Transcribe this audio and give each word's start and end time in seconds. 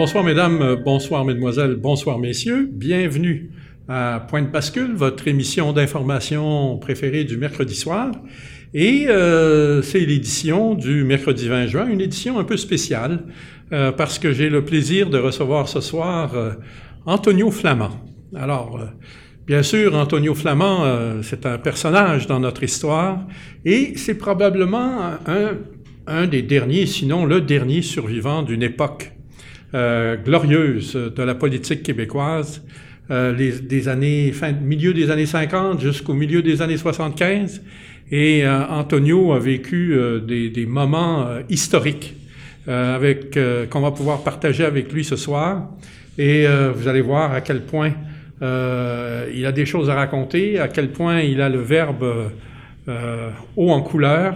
Bonsoir 0.00 0.24
mesdames, 0.24 0.62
euh, 0.62 0.76
bonsoir 0.76 1.26
mesdemoiselles, 1.26 1.76
bonsoir 1.76 2.18
messieurs. 2.18 2.70
Bienvenue 2.72 3.50
à 3.86 4.24
Point 4.30 4.40
de 4.40 4.46
bascule, 4.46 4.94
votre 4.94 5.28
émission 5.28 5.74
d'information 5.74 6.78
préférée 6.78 7.24
du 7.24 7.36
mercredi 7.36 7.74
soir. 7.74 8.10
Et 8.72 9.08
euh, 9.08 9.82
c'est 9.82 10.00
l'édition 10.00 10.74
du 10.74 11.04
mercredi 11.04 11.48
20 11.48 11.66
juin, 11.66 11.86
une 11.86 12.00
édition 12.00 12.38
un 12.38 12.44
peu 12.44 12.56
spéciale 12.56 13.24
euh, 13.74 13.92
parce 13.92 14.18
que 14.18 14.32
j'ai 14.32 14.48
le 14.48 14.64
plaisir 14.64 15.10
de 15.10 15.18
recevoir 15.18 15.68
ce 15.68 15.82
soir 15.82 16.32
Antonio 17.04 17.50
Flamand. 17.50 17.90
Alors, 18.34 18.80
bien 19.46 19.62
sûr, 19.62 19.94
Antonio 19.94 20.34
Flamand, 20.34 21.20
c'est 21.22 21.44
un 21.44 21.58
personnage 21.58 22.26
dans 22.26 22.40
notre 22.40 22.62
histoire 22.62 23.26
et 23.66 23.92
c'est 23.96 24.16
probablement 24.16 25.10
un 26.06 26.26
des 26.26 26.40
derniers, 26.40 26.86
sinon 26.86 27.26
le 27.26 27.42
dernier 27.42 27.82
survivant 27.82 28.42
d'une 28.42 28.62
époque 28.62 29.12
euh, 29.74 30.16
glorieuse 30.16 30.94
de 30.94 31.22
la 31.22 31.34
politique 31.34 31.82
québécoise, 31.82 32.62
euh, 33.10 33.34
des 33.34 33.88
années, 33.88 34.32
fin, 34.32 34.52
milieu 34.52 34.92
des 34.92 35.10
années 35.10 35.26
50 35.26 35.80
jusqu'au 35.80 36.14
milieu 36.14 36.42
des 36.42 36.62
années 36.62 36.76
75. 36.76 37.60
Et 38.10 38.44
euh, 38.44 38.66
Antonio 38.68 39.32
a 39.32 39.38
vécu 39.38 39.94
euh, 39.94 40.18
des, 40.18 40.50
des, 40.50 40.66
moments 40.66 41.26
euh, 41.26 41.42
historiques 41.48 42.14
avec 42.66 43.36
qu'on 43.70 43.80
va 43.80 43.90
pouvoir 43.90 44.22
partager 44.22 44.64
avec 44.64 44.92
lui 44.92 45.02
ce 45.02 45.16
soir. 45.16 45.70
Et 46.18 46.46
vous 46.46 46.86
allez 46.86 47.00
voir 47.00 47.32
à 47.32 47.40
quel 47.40 47.62
point 47.62 47.90
il 48.40 49.44
a 49.44 49.50
des 49.50 49.66
choses 49.66 49.90
à 49.90 49.94
raconter, 49.96 50.60
à 50.60 50.68
quel 50.68 50.90
point 50.90 51.20
il 51.20 51.40
a 51.40 51.48
le 51.48 51.58
verbe 51.58 52.04
haut 53.56 53.70
en 53.72 53.80
couleur. 53.80 54.34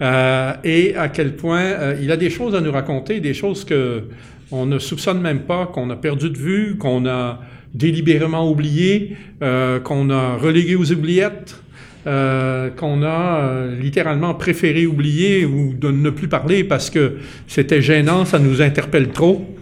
et 0.00 0.94
à 0.96 1.08
quel 1.12 1.36
point 1.36 1.94
il 2.00 2.10
a 2.10 2.16
des 2.16 2.30
choses 2.30 2.54
à 2.54 2.62
nous 2.62 2.72
raconter, 2.72 3.20
des 3.20 3.34
choses 3.34 3.62
que 3.62 4.04
on 4.50 4.66
ne 4.66 4.78
soupçonne 4.78 5.20
même 5.20 5.40
pas, 5.40 5.66
qu'on 5.66 5.90
a 5.90 5.96
perdu 5.96 6.30
de 6.30 6.38
vue, 6.38 6.76
qu'on 6.78 7.06
a 7.06 7.40
délibérément 7.74 8.50
oublié, 8.50 9.16
euh, 9.42 9.80
qu'on 9.80 10.10
a 10.10 10.36
relégué 10.36 10.76
aux 10.76 10.90
oubliettes, 10.92 11.60
euh, 12.06 12.70
qu'on 12.70 13.02
a 13.02 13.40
euh, 13.40 13.80
littéralement 13.80 14.34
préféré 14.34 14.86
oublier 14.86 15.44
ou 15.44 15.74
de 15.74 15.90
ne 15.90 16.10
plus 16.10 16.28
parler 16.28 16.64
parce 16.64 16.90
que 16.90 17.16
c'était 17.48 17.82
gênant, 17.82 18.24
ça 18.24 18.38
nous 18.38 18.62
interpelle 18.62 19.08
trop. 19.08 19.52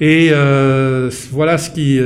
Et 0.00 0.32
voilà 1.30 1.58
ce 1.58 1.70
qui, 1.70 2.00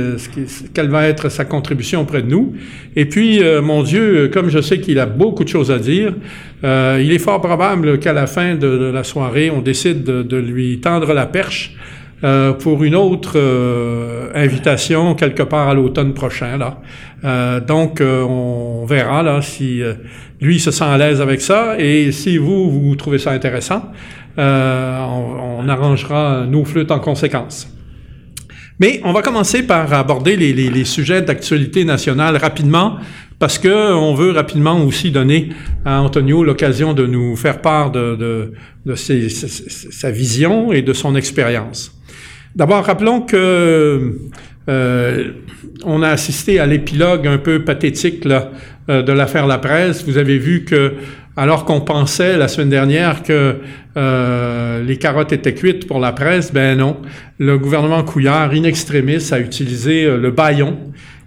quelle 0.75 0.89
va 0.89 1.07
être 1.07 1.29
sa 1.29 1.45
contribution 1.45 2.01
auprès 2.01 2.21
de 2.21 2.27
nous. 2.27 2.53
Et 2.95 3.05
puis, 3.05 3.41
mon 3.63 3.81
Dieu, 3.81 4.29
comme 4.31 4.49
je 4.49 4.61
sais 4.61 4.79
qu'il 4.79 4.99
a 4.99 5.07
beaucoup 5.07 5.43
de 5.43 5.49
choses 5.49 5.71
à 5.71 5.79
dire, 5.79 6.13
il 6.61 7.11
est 7.11 7.17
fort 7.17 7.41
probable 7.41 7.97
qu'à 7.97 8.13
la 8.13 8.27
fin 8.27 8.53
de, 8.53 8.91
la 8.93 9.03
soirée, 9.03 9.49
on 9.49 9.61
décide 9.61 10.03
de, 10.03 10.21
de 10.21 10.37
lui 10.37 10.79
tendre 10.79 11.11
la 11.11 11.25
perche 11.25 11.75
euh, 12.23 12.53
pour 12.53 12.83
une 12.83 12.95
autre 12.95 13.33
euh, 13.35 14.31
invitation 14.33 15.13
quelque 15.13 15.43
part 15.43 15.69
à 15.69 15.75
l'automne 15.75 16.15
prochain. 16.15 16.57
Là. 16.57 16.81
Euh, 17.23 17.59
donc, 17.59 18.01
on 18.01 18.85
verra 18.87 19.21
là 19.21 19.43
si 19.43 19.81
lui 20.41 20.59
se 20.59 20.71
sent 20.71 20.83
à 20.83 20.97
l'aise 20.97 21.21
avec 21.21 21.41
ça 21.41 21.75
et 21.77 22.11
si 22.11 22.37
vous, 22.37 22.71
vous 22.71 22.95
trouvez 22.95 23.19
ça 23.19 23.31
intéressant, 23.31 23.91
on, 24.37 24.41
on, 24.41 25.69
arrangera 25.69 26.45
nos 26.47 26.65
flûtes 26.65 26.91
en 26.91 26.99
conséquence. 26.99 27.67
Mais 28.79 28.99
on 29.03 29.13
va 29.13 29.21
commencer 29.21 29.63
par 29.63 29.91
aborder 29.93 30.35
les, 30.35 30.53
les, 30.53 30.69
les 30.69 30.85
sujets 30.85 31.21
d'actualité 31.23 31.83
nationale 31.85 32.37
rapidement 32.37 32.97
parce 33.39 33.59
que 33.59 33.93
on 33.93 34.15
veut 34.15 34.31
rapidement 34.31 34.83
aussi 34.83 35.11
donner 35.11 35.49
à 35.85 36.01
Antonio 36.01 36.43
l'occasion 36.43 36.93
de 36.93 37.05
nous 37.05 37.35
faire 37.35 37.61
part 37.61 37.91
de, 37.91 38.15
de, 38.15 38.53
de 38.85 38.95
ses, 38.95 39.29
sa 39.29 40.11
vision 40.11 40.71
et 40.71 40.81
de 40.81 40.93
son 40.93 41.15
expérience. 41.15 41.96
D'abord, 42.57 42.85
rappelons 42.85 43.21
que 43.21 44.13
euh, 44.67 45.31
on 45.85 46.01
a 46.01 46.09
assisté 46.09 46.59
à 46.59 46.65
l'épilogue 46.65 47.27
un 47.27 47.37
peu 47.37 47.63
pathétique 47.63 48.25
euh, 48.25 49.03
de 49.03 49.11
l'affaire 49.11 49.45
La 49.45 49.59
Presse. 49.59 50.03
Vous 50.03 50.17
avez 50.17 50.39
vu 50.39 50.65
que, 50.65 50.93
alors 51.35 51.65
qu'on 51.65 51.81
pensait 51.81 52.35
la 52.35 52.47
semaine 52.47 52.71
dernière 52.71 53.21
que 53.21 53.57
euh, 53.95 54.83
les 54.83 54.97
carottes 54.97 55.33
étaient 55.33 55.53
cuites 55.53 55.85
pour 55.85 55.99
la 55.99 56.13
presse, 56.13 56.51
ben 56.51 56.79
non. 56.79 56.97
Le 57.37 57.59
gouvernement 57.59 58.03
Couillard, 58.03 58.49
in 58.53 58.63
extremis, 58.63 59.31
a 59.31 59.37
utilisé 59.37 60.05
le 60.17 60.31
baillon. 60.31 60.79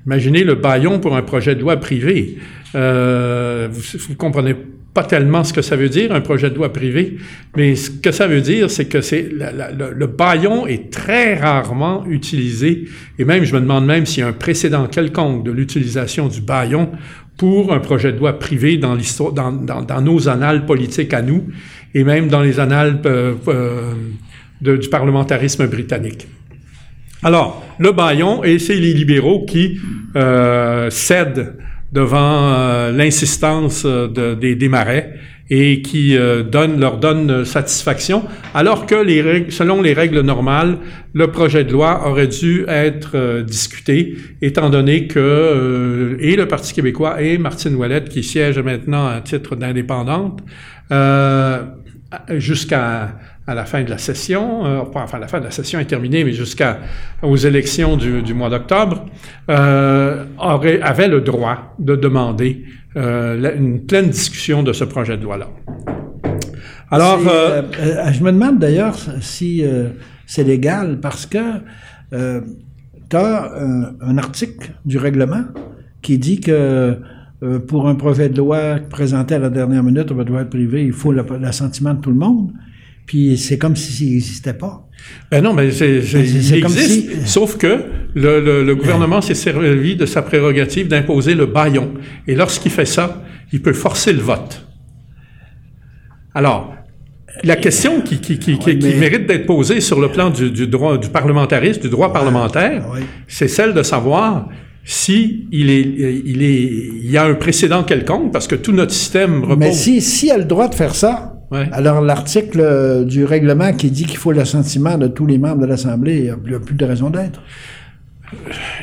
Imaginez 0.07 0.43
le 0.43 0.57
baillon 0.57 0.99
pour 0.99 1.17
un 1.17 1.23
projet 1.23 1.55
de 1.55 1.61
loi 1.61 1.77
privé. 1.77 2.39
Vous, 2.75 3.99
vous 4.09 4.15
comprenez 4.17 4.57
pas 4.93 5.05
tellement 5.05 5.45
ce 5.45 5.53
que 5.53 5.63
ça 5.63 5.77
veut 5.77 5.89
dire, 5.89 6.13
un 6.13 6.21
projet 6.21 6.51
de 6.51 6.57
loi 6.57 6.73
privé, 6.73 7.17
mais 7.57 7.77
ce 7.77 7.91
que 7.91 8.11
ça 8.11 8.27
veut 8.27 8.41
dire, 8.41 8.71
c'est 8.71 8.87
que 8.87 9.01
c'est 9.01 9.29
le, 9.31 9.93
le 9.95 10.07
baillon 10.07 10.67
est 10.67 10.91
très 10.91 11.37
rarement 11.37 12.05
utilisé, 12.07 12.87
et 13.19 13.25
même, 13.25 13.45
je 13.45 13.55
me 13.55 13.61
demande 13.61 13.87
même 13.87 14.07
s'il 14.07 14.21
y 14.21 14.25
a 14.25 14.29
un 14.29 14.33
précédent 14.33 14.87
quelconque 14.89 15.45
de 15.45 15.53
l'utilisation 15.53 16.27
du 16.29 16.41
baillon 16.41 16.91
pour 17.41 17.73
un 17.73 17.79
projet 17.79 18.13
de 18.13 18.19
loi 18.19 18.39
privé 18.39 18.77
dans 18.77 18.95
l'histoire, 18.95 19.33
dans, 19.33 20.01
nos 20.03 20.29
annales 20.29 20.67
politiques 20.67 21.15
à 21.15 21.23
nous, 21.23 21.47
et 21.95 22.05
même 22.05 22.29
dans 22.29 22.43
les 22.43 22.61
annales 22.61 23.01
euh, 23.07 23.35
euh, 23.49 23.95
du 24.61 24.91
parlementarisme 24.91 25.67
britannique. 25.67 26.29
Alors, 27.23 27.65
le 27.79 27.93
baillon, 27.93 28.45
et 28.45 28.59
c'est 28.59 28.75
les 28.75 28.93
libéraux 28.93 29.47
qui 29.47 29.81
euh, 30.17 30.91
cèdent 30.91 31.55
devant 31.93 32.53
euh, 32.53 32.93
l'insistance 32.93 33.85
de, 33.85 34.35
des, 34.35 34.55
des 34.55 34.69
marais 34.69 35.15
et 35.51 35.83
qui 35.83 36.17
euh, 36.17 36.45
donne, 36.45 36.79
leur 36.79 36.99
donne 36.99 37.45
satisfaction, 37.45 38.25
alors 38.55 38.87
que 38.87 38.95
les 38.95 39.21
règles, 39.21 39.51
selon 39.53 39.83
les 39.83 39.93
règles 39.93 40.21
normales, 40.21 40.79
le 41.13 41.27
projet 41.33 41.65
de 41.65 41.73
loi 41.73 42.09
aurait 42.09 42.29
dû 42.29 42.65
être 42.69 43.11
euh, 43.17 43.43
discuté, 43.43 44.17
étant 44.41 44.71
donné 44.71 45.09
que 45.09 45.19
euh, 45.19 46.17
et 46.21 46.37
le 46.37 46.47
Parti 46.47 46.73
québécois 46.73 47.21
et 47.21 47.37
Martine 47.37 47.75
Ouellette, 47.75 48.09
qui 48.09 48.23
siège 48.23 48.61
maintenant 48.61 49.09
à 49.09 49.21
titre 49.21 49.57
d'indépendante, 49.57 50.41
euh, 50.93 51.65
jusqu'à 52.37 53.19
à 53.51 53.55
la 53.55 53.65
fin 53.65 53.83
de 53.83 53.91
la 53.91 53.99
session, 53.99 54.65
euh, 54.65 54.83
enfin 54.95 55.19
la 55.19 55.27
fin 55.27 55.41
de 55.41 55.45
la 55.45 55.51
session 55.51 55.81
est 55.81 55.87
terminée, 55.87 56.23
mais 56.23 56.33
jusqu'aux 56.33 57.37
élections 57.37 57.97
du, 57.97 58.23
du 58.23 58.33
mois 58.33 58.49
d'octobre, 58.49 59.07
euh, 59.49 60.25
aurait, 60.39 60.81
avait 60.81 61.09
le 61.09 61.21
droit 61.21 61.75
de 61.81 61.97
demander 61.97 62.65
euh, 62.97 63.57
une 63.57 63.85
pleine 63.87 64.09
discussion 64.09 64.63
de 64.63 64.73
ce 64.73 64.85
projet 64.85 65.17
de 65.17 65.25
loi-là. 65.25 65.49
Alors, 66.93 67.19
euh, 67.27 67.63
je 68.13 68.23
me 68.23 68.31
demande 68.31 68.61
d'ailleurs 68.61 68.97
si 69.21 69.65
c'est 70.27 70.45
légal 70.45 71.01
parce 71.01 71.27
que 71.27 71.59
tu 72.13 73.17
as 73.17 73.53
un, 73.53 73.95
un, 74.01 74.19
article 74.19 74.71
du 74.85 74.99
règlement 74.99 75.43
qui 76.03 76.19
dit 76.19 76.39
que 76.39 76.99
pour 77.67 77.89
un 77.89 77.97
projet 77.97 78.29
de 78.29 78.39
loi 78.39 78.77
présenté 78.89 79.35
à 79.35 79.41
la 79.41 79.51
dernière 79.51 79.83
minute 79.83 80.13
au 80.13 80.23
droit 80.23 80.45
privé, 80.45 80.85
il 80.85 80.93
faut 80.93 81.11
l'assentiment 81.11 81.95
de 81.95 82.01
tout 82.01 82.11
le 82.11 82.17
monde. 82.17 82.53
Puis 83.11 83.37
c'est 83.39 83.59
comme 83.59 83.75
s'il 83.75 84.13
n'existait 84.13 84.55
pas. 84.55 84.87
Ben 85.33 85.43
non, 85.43 85.53
mais 85.53 85.73
c'est, 85.73 86.01
c'est, 86.01 86.21
il 86.21 86.55
existe, 86.55 87.11
si... 87.11 87.29
sauf 87.29 87.57
que 87.57 87.87
le, 88.15 88.41
le, 88.41 88.63
le 88.63 88.75
gouvernement 88.77 89.21
s'est 89.21 89.35
servi 89.35 89.97
de 89.97 90.07
sa 90.07 90.23
prérogative 90.23 90.87
d'imposer 90.87 91.35
le 91.35 91.47
baillon. 91.47 91.95
Et 92.29 92.37
lorsqu'il 92.37 92.71
fait 92.71 92.85
ça, 92.85 93.21
il 93.53 93.63
peut 93.63 93.73
forcer 93.73 94.13
le 94.13 94.21
vote. 94.21 94.65
Alors, 96.37 96.73
la 97.43 97.57
question 97.57 98.01
qui, 98.01 98.21
qui, 98.21 98.39
qui, 98.39 98.53
oui, 98.65 98.79
qui 98.79 98.95
mérite 98.95 99.27
d'être 99.27 99.47
posée 99.47 99.81
sur 99.81 100.01
le 100.01 100.13
plan 100.13 100.31
du, 100.31 100.53
du, 100.53 100.69
droit 100.69 100.97
du 100.97 101.09
parlementarisme, 101.09 101.81
du 101.81 101.89
droit 101.89 102.13
parlementaire, 102.13 102.87
oui. 102.95 103.01
c'est 103.27 103.49
celle 103.49 103.75
de 103.75 103.83
savoir 103.83 104.49
si 104.85 105.49
il 105.51 105.69
est, 105.69 106.23
il 106.25 106.45
est, 106.45 106.63
il 107.03 107.11
y 107.11 107.17
a 107.17 107.25
un 107.25 107.35
précédent 107.35 107.83
quelconque, 107.83 108.33
parce 108.33 108.47
que 108.47 108.55
tout 108.55 108.71
notre 108.71 108.93
système 108.93 109.43
repose. 109.43 109.59
Mais 109.59 109.73
si, 109.73 110.01
si 110.01 110.31
a 110.31 110.39
le 110.39 110.45
droit 110.45 110.69
de 110.69 110.77
faire 110.77 110.95
ça, 110.95 111.30
Ouais. 111.51 111.69
Alors, 111.73 112.01
l'article 112.01 113.05
du 113.07 113.25
règlement 113.25 113.73
qui 113.73 113.91
dit 113.91 114.05
qu'il 114.05 114.19
faut 114.19 114.33
l'assentiment 114.33 114.97
de 114.97 115.09
tous 115.09 115.27
les 115.27 115.39
membres 115.39 115.63
de 115.63 115.67
l'Assemblée, 115.67 116.19
il 116.19 116.23
n'y 116.23 116.55
a 116.55 116.61
plus 116.61 116.75
de 116.75 116.85
raison 116.85 117.11
d'être. 117.11 117.41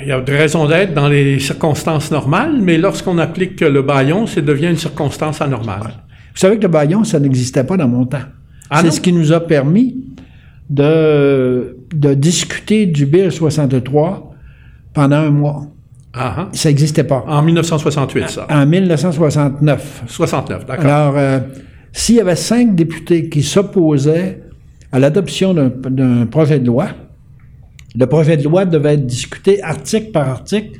Il 0.01 0.09
y 0.09 0.11
a 0.11 0.19
de 0.19 0.33
raison 0.33 0.67
d'être 0.67 0.93
dans 0.93 1.07
les 1.07 1.39
circonstances 1.39 2.11
normales, 2.11 2.59
mais 2.61 2.77
lorsqu'on 2.77 3.17
applique 3.17 3.61
le 3.61 3.81
baillon, 3.81 4.27
ça 4.27 4.41
devient 4.41 4.67
une 4.67 4.77
circonstance 4.77 5.41
anormale. 5.41 5.79
Ouais. 5.81 5.91
Vous 6.33 6.39
savez 6.39 6.57
que 6.57 6.63
le 6.63 6.67
baillon, 6.67 7.03
ça 7.03 7.19
n'existait 7.19 7.63
pas 7.63 7.77
dans 7.77 7.87
mon 7.87 8.05
temps. 8.05 8.17
Ah 8.69 8.81
C'est 8.81 8.91
ce 8.91 9.01
qui 9.01 9.13
nous 9.13 9.31
a 9.31 9.39
permis 9.39 9.95
de, 10.69 11.77
de 11.93 12.13
discuter 12.13 12.85
du 12.85 13.05
Bill 13.05 13.31
63 13.31 14.33
pendant 14.93 15.15
un 15.15 15.31
mois. 15.31 15.67
Ah, 16.13 16.49
ça 16.51 16.69
n'existait 16.69 17.03
pas. 17.03 17.23
En 17.27 17.41
1968, 17.41 18.29
ça. 18.29 18.47
En 18.49 18.65
1969. 18.65 20.03
69, 20.07 20.65
d'accord. 20.65 20.85
Alors, 20.85 21.13
euh, 21.17 21.39
s'il 21.97 22.15
y 22.15 22.21
avait 22.21 22.35
cinq 22.35 22.75
députés 22.75 23.27
qui 23.27 23.41
s'opposaient 23.41 24.39
à 24.91 24.99
l'adoption 24.99 25.55
d'un 25.55 26.27
projet 26.27 26.59
de 26.59 26.67
loi, 26.67 26.89
le 27.95 28.05
projet 28.05 28.37
de 28.37 28.43
loi 28.43 28.65
devait 28.65 28.93
être 28.93 29.07
discuté 29.07 29.63
article 29.63 30.11
par 30.11 30.29
article 30.29 30.77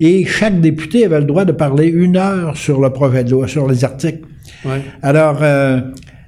et 0.00 0.26
chaque 0.26 0.60
député 0.60 1.06
avait 1.06 1.20
le 1.20 1.24
droit 1.24 1.46
de 1.46 1.52
parler 1.52 1.86
une 1.86 2.18
heure 2.18 2.58
sur 2.58 2.78
le 2.78 2.90
projet 2.90 3.24
de 3.24 3.30
loi, 3.30 3.48
sur 3.48 3.66
les 3.66 3.86
articles. 3.86 4.26
Ouais. 4.66 4.82
Alors, 5.00 5.38
euh, 5.40 5.80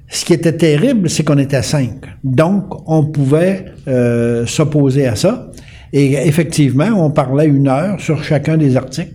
ce 0.09 0.25
qui 0.25 0.33
était 0.33 0.57
terrible, 0.57 1.11
c'est 1.11 1.23
qu'on 1.23 1.37
était 1.37 1.61
cinq. 1.61 2.01
Donc, 2.23 2.89
on 2.89 3.05
pouvait 3.05 3.65
euh, 3.87 4.47
s'opposer 4.47 5.05
à 5.05 5.15
ça. 5.15 5.51
Et 5.93 6.13
effectivement, 6.27 6.89
on 6.95 7.11
parlait 7.11 7.45
une 7.45 7.67
heure 7.67 8.01
sur 8.01 8.23
chacun 8.23 8.57
des 8.57 8.77
articles. 8.77 9.13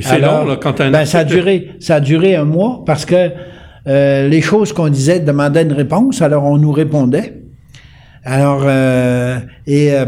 C'est 0.00 0.18
long, 0.18 0.46
là, 0.46 0.56
quand 0.56 0.80
un 0.80 0.90
ben, 0.90 1.04
ça, 1.04 1.18
a 1.18 1.24
duré, 1.24 1.72
ça 1.78 1.96
a 1.96 2.00
duré 2.00 2.36
un 2.36 2.44
mois 2.44 2.82
parce 2.86 3.04
que 3.04 3.30
euh, 3.86 4.28
les 4.28 4.40
choses 4.40 4.72
qu'on 4.72 4.88
disait 4.88 5.20
demandaient 5.20 5.62
une 5.62 5.72
réponse, 5.72 6.22
alors 6.22 6.44
on 6.44 6.58
nous 6.58 6.72
répondait. 6.72 7.42
Alors, 8.24 8.62
euh, 8.64 9.38
et... 9.66 9.92
Euh, 9.92 10.06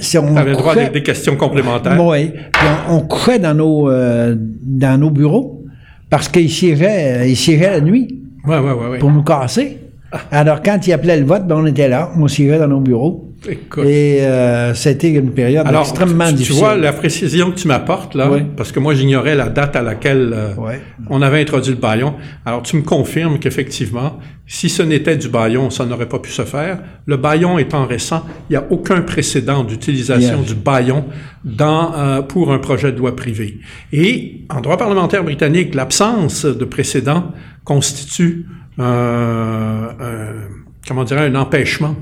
si 0.00 0.18
on 0.18 0.36
avait 0.36 0.50
le 0.50 0.56
droit 0.56 0.76
à 0.76 0.88
des, 0.88 1.02
questions 1.02 1.36
complémentaires. 1.36 2.02
Oui. 2.04 2.32
Puis 2.52 2.66
on, 2.88 2.96
on, 2.96 3.00
couchait 3.00 3.38
dans 3.38 3.54
nos, 3.54 3.88
euh, 3.88 4.34
dans 4.36 4.98
nos 4.98 5.10
bureaux 5.10 5.64
parce 6.10 6.28
qu'ils 6.28 6.50
siégeaient, 6.50 7.30
ils 7.30 7.36
siégeaient 7.36 7.70
la 7.70 7.80
nuit. 7.80 8.22
Ouais, 8.44 8.58
ouais, 8.58 8.72
ouais, 8.72 8.98
pour 8.98 9.10
nous 9.10 9.22
casser. 9.22 9.78
Alors, 10.30 10.62
quand 10.62 10.86
il 10.86 10.92
appelait 10.92 11.18
le 11.18 11.26
vote, 11.26 11.46
ben, 11.46 11.56
on 11.56 11.66
était 11.66 11.88
là, 11.88 12.10
on 12.16 12.28
siégeait 12.28 12.58
dans 12.58 12.68
nos 12.68 12.80
bureaux. 12.80 13.32
Et 13.48 14.22
euh, 14.22 14.74
c'était 14.74 15.10
une 15.10 15.32
période 15.32 15.66
extrêmement 15.68 16.28
tu, 16.28 16.34
difficile. 16.34 16.54
Tu 16.54 16.60
vois 16.60 16.76
la 16.76 16.92
précision 16.92 17.50
que 17.50 17.56
tu 17.56 17.68
m'apportes 17.68 18.14
là, 18.14 18.30
parce 18.56 18.72
que 18.72 18.80
moi 18.80 18.94
j'ignorais 18.94 19.34
la 19.34 19.48
date 19.48 19.76
à 19.76 19.82
laquelle 19.82 20.32
euh, 20.34 20.54
on 21.10 21.22
avait 21.22 21.40
introduit 21.40 21.72
le 21.72 21.78
baillon. 21.78 22.14
Alors 22.44 22.62
tu 22.62 22.76
me 22.76 22.82
confirmes 22.82 23.38
qu'effectivement, 23.38 24.18
si 24.46 24.68
ce 24.68 24.82
n'était 24.82 25.16
du 25.16 25.28
baillon, 25.28 25.70
ça 25.70 25.86
n'aurait 25.86 26.08
pas 26.08 26.18
pu 26.18 26.30
se 26.30 26.42
faire. 26.42 26.80
Le 27.06 27.16
baillon 27.16 27.58
étant 27.58 27.86
récent, 27.86 28.24
il 28.48 28.52
n'y 28.52 28.56
a 28.56 28.64
aucun 28.70 29.00
précédent 29.02 29.64
d'utilisation 29.64 30.42
du 30.42 30.54
baillon 30.54 31.06
dans, 31.44 31.94
euh, 31.94 32.22
pour 32.22 32.52
un 32.52 32.58
projet 32.58 32.92
de 32.92 32.98
loi 32.98 33.16
privé. 33.16 33.60
Et 33.92 34.44
en 34.50 34.60
droit 34.60 34.76
parlementaire 34.76 35.24
britannique, 35.24 35.74
l'absence 35.74 36.44
de 36.44 36.64
précédent 36.64 37.32
constitue 37.64 38.46
un, 38.78 39.88
comment 40.86 41.04
dirais 41.04 41.26
un 41.26 41.34
empêchement 41.34 41.96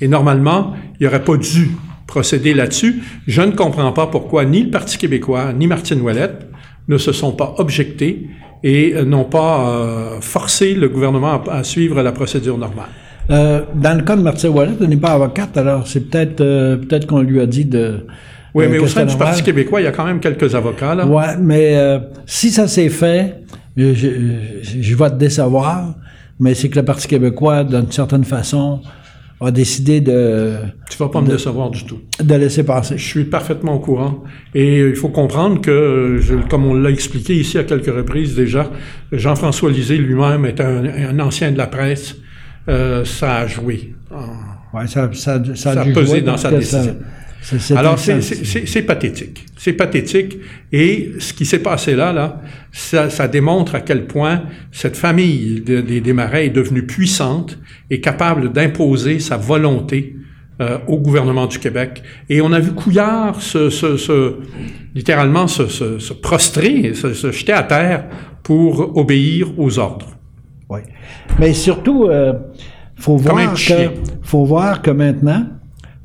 et 0.00 0.08
normalement, 0.08 0.74
il 0.98 1.06
aurait 1.06 1.24
pas 1.24 1.36
dû 1.36 1.70
procéder 2.06 2.54
là-dessus. 2.54 3.02
Je 3.26 3.42
ne 3.42 3.52
comprends 3.52 3.92
pas 3.92 4.06
pourquoi 4.06 4.44
ni 4.44 4.64
le 4.64 4.70
Parti 4.70 4.98
québécois 4.98 5.52
ni 5.52 5.66
Martine 5.66 6.00
Ouellette 6.00 6.46
ne 6.88 6.98
se 6.98 7.12
sont 7.12 7.32
pas 7.32 7.54
objectés 7.58 8.28
et 8.62 8.94
n'ont 9.04 9.24
pas 9.24 9.68
euh, 9.68 10.20
forcé 10.20 10.74
le 10.74 10.88
gouvernement 10.88 11.42
à, 11.50 11.64
suivre 11.64 12.02
la 12.02 12.12
procédure 12.12 12.58
normale. 12.58 12.88
Euh, 13.30 13.62
dans 13.74 13.96
le 13.96 14.04
cas 14.04 14.16
de 14.16 14.22
Martine 14.22 14.50
Ouellette, 14.50 14.78
elle 14.80 14.88
n'est 14.88 14.96
pas 14.96 15.12
avocate, 15.12 15.56
alors 15.56 15.86
c'est 15.86 16.10
peut-être 16.10 16.40
euh, 16.40 16.76
peut-être 16.76 17.06
qu'on 17.06 17.22
lui 17.22 17.40
a 17.40 17.46
dit 17.46 17.64
de 17.64 18.06
oui, 18.54 18.66
mais 18.70 18.78
au 18.78 18.86
sein 18.86 19.06
du 19.06 19.16
Parti 19.16 19.42
québécois, 19.42 19.80
il 19.80 19.84
y 19.84 19.86
a 19.86 19.92
quand 19.92 20.04
même 20.04 20.20
quelques 20.20 20.54
avocats, 20.54 20.94
là. 20.94 21.06
Oui, 21.06 21.24
mais 21.40 21.74
si 22.26 22.50
ça 22.50 22.68
s'est 22.68 22.90
fait, 22.90 23.36
je, 23.78 23.94
je, 23.94 24.08
je, 24.62 24.94
vais 24.94 25.08
te 25.08 25.14
décevoir, 25.14 25.94
mais 26.38 26.52
c'est 26.52 26.68
que 26.68 26.78
le 26.78 26.84
Parti 26.84 27.08
québécois, 27.08 27.64
d'une 27.64 27.90
certaine 27.90 28.24
façon, 28.24 28.82
a 29.44 29.50
décidé 29.50 30.00
de... 30.00 30.54
Tu 30.90 30.98
vas 30.98 31.08
pas 31.08 31.20
me 31.20 31.28
décevoir 31.28 31.70
du 31.70 31.84
tout. 31.84 32.00
De 32.22 32.34
laisser 32.34 32.64
passer. 32.64 32.98
Je 32.98 33.04
suis 33.04 33.24
parfaitement 33.24 33.74
au 33.74 33.78
courant. 33.78 34.22
Et 34.54 34.80
il 34.80 34.96
faut 34.96 35.08
comprendre 35.08 35.60
que, 35.60 36.20
comme 36.48 36.66
on 36.66 36.74
l'a 36.74 36.90
expliqué 36.90 37.34
ici 37.34 37.58
à 37.58 37.64
quelques 37.64 37.94
reprises 37.94 38.34
déjà, 38.34 38.70
Jean-François 39.10 39.70
Lisée 39.70 39.98
lui-même 39.98 40.44
est 40.44 40.60
un, 40.60 41.18
ancien 41.18 41.52
de 41.52 41.58
la 41.58 41.66
presse. 41.66 42.16
Euh, 42.68 43.04
ça 43.04 43.36
a 43.38 43.46
joué. 43.46 43.94
Oui, 44.74 44.88
ça, 44.88 45.10
ça, 45.12 45.42
ça, 45.54 45.70
a, 45.72 45.84
pesé 45.84 46.20
dans 46.22 46.36
sa 46.36 46.50
décision. 46.50 46.96
Alors, 47.76 47.98
c'est 47.98 48.82
pathétique. 48.82 49.46
C'est 49.56 49.72
pathétique. 49.72 50.38
Et 50.70 51.12
ce 51.18 51.32
qui 51.32 51.44
s'est 51.44 51.58
passé 51.58 51.94
là, 51.94 52.12
là, 52.12 52.40
ça, 52.70 53.10
ça, 53.10 53.28
démontre 53.28 53.74
à 53.74 53.80
quel 53.80 54.06
point 54.06 54.44
cette 54.70 54.96
famille 54.96 55.60
des, 55.60 56.00
des 56.00 56.12
Marais 56.12 56.46
est 56.46 56.50
devenue 56.50 56.86
puissante 56.86 57.58
et 57.90 58.00
capable 58.00 58.52
d'imposer 58.52 59.18
sa 59.18 59.36
volonté 59.36 60.16
euh, 60.60 60.78
au 60.86 60.98
gouvernement 60.98 61.46
du 61.46 61.58
Québec. 61.58 62.02
Et 62.28 62.40
on 62.40 62.52
a 62.52 62.60
vu 62.60 62.72
Couillard 62.72 63.40
se, 63.40 63.70
se, 63.70 63.96
se 63.96 64.36
littéralement 64.94 65.48
se, 65.48 65.66
se, 65.66 66.12
prostrer, 66.12 66.92
se, 66.94 67.32
jeter 67.32 67.52
à 67.52 67.62
terre 67.62 68.04
pour 68.42 68.96
obéir 68.96 69.58
aux 69.58 69.78
ordres. 69.78 70.16
Oui. 70.68 70.80
Mais 71.40 71.54
surtout, 71.54 72.04
euh, 72.04 72.34
faut 72.96 73.16
voir 73.16 73.54
que, 73.54 73.90
faut 74.22 74.44
voir 74.44 74.82
que 74.82 74.90
maintenant, 74.90 75.46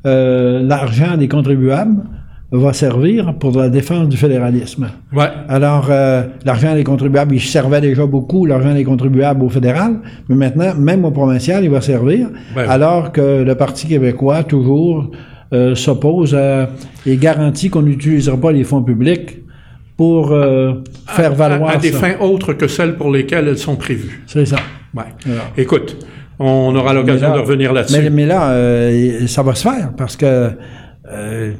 euh, 0.06 0.62
l'argent 0.62 1.16
des 1.16 1.28
contribuables 1.28 2.02
va 2.50 2.72
servir 2.72 3.34
pour 3.34 3.56
la 3.58 3.68
défense 3.68 4.08
du 4.08 4.16
fédéralisme. 4.16 4.88
Ouais. 5.12 5.28
Alors, 5.48 5.88
euh, 5.90 6.22
l'argent 6.46 6.74
des 6.74 6.84
contribuables, 6.84 7.34
il 7.34 7.40
servait 7.40 7.80
déjà 7.82 8.06
beaucoup, 8.06 8.46
l'argent 8.46 8.74
des 8.74 8.84
contribuables 8.84 9.42
au 9.42 9.50
fédéral, 9.50 9.98
mais 10.28 10.34
maintenant, 10.34 10.74
même 10.76 11.04
au 11.04 11.10
provincial, 11.10 11.62
il 11.62 11.70
va 11.70 11.82
servir, 11.82 12.28
alors 12.56 13.12
que 13.12 13.42
le 13.42 13.54
Parti 13.54 13.86
québécois, 13.86 14.44
toujours, 14.44 15.10
euh, 15.52 15.74
s'oppose 15.74 16.34
à 16.34 16.70
et 17.06 17.16
garantit 17.16 17.70
qu'on 17.70 17.82
n'utilisera 17.82 18.36
pas 18.36 18.52
les 18.52 18.64
fonds 18.64 18.82
publics 18.82 19.38
pour 19.96 20.28
faire 21.06 21.34
valoir 21.34 21.70
à, 21.70 21.76
des 21.76 21.90
fins 21.90 22.14
autres 22.20 22.52
que 22.52 22.68
celles 22.68 22.96
pour 22.96 23.10
lesquelles 23.10 23.48
elles 23.48 23.58
sont 23.58 23.76
prévues. 23.76 24.22
C'est 24.26 24.46
ça. 24.46 24.58
Ouais. 24.94 25.04
Écoute, 25.56 25.96
on 26.38 26.74
aura 26.74 26.92
l'occasion 26.92 27.34
de 27.34 27.40
revenir 27.40 27.72
là-dessus. 27.72 28.10
Mais, 28.10 28.26
là, 28.26 28.50
euh, 28.50 29.26
ça 29.26 29.42
va 29.42 29.54
se 29.54 29.62
faire 29.62 29.92
parce 29.96 30.16
que 30.16 30.50
euh, 31.10 31.52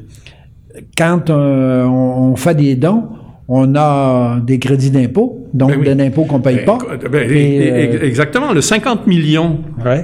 quand 0.96 1.30
on, 1.30 2.36
fait 2.36 2.54
des 2.54 2.76
dons, 2.76 3.08
on 3.48 3.74
a 3.74 4.38
des 4.40 4.58
crédits 4.58 4.90
d'impôt, 4.90 5.46
donc 5.54 5.70
ben 5.70 5.96
des 5.96 6.04
impôts 6.04 6.24
qu'on 6.24 6.38
ne 6.38 6.42
paye 6.42 6.56
ben, 6.56 6.66
pas. 6.66 6.78
Ben, 7.10 7.28
euh, 7.30 8.02
exactement. 8.02 8.52
Le 8.52 8.60
50 8.60 9.06
millions 9.06 9.60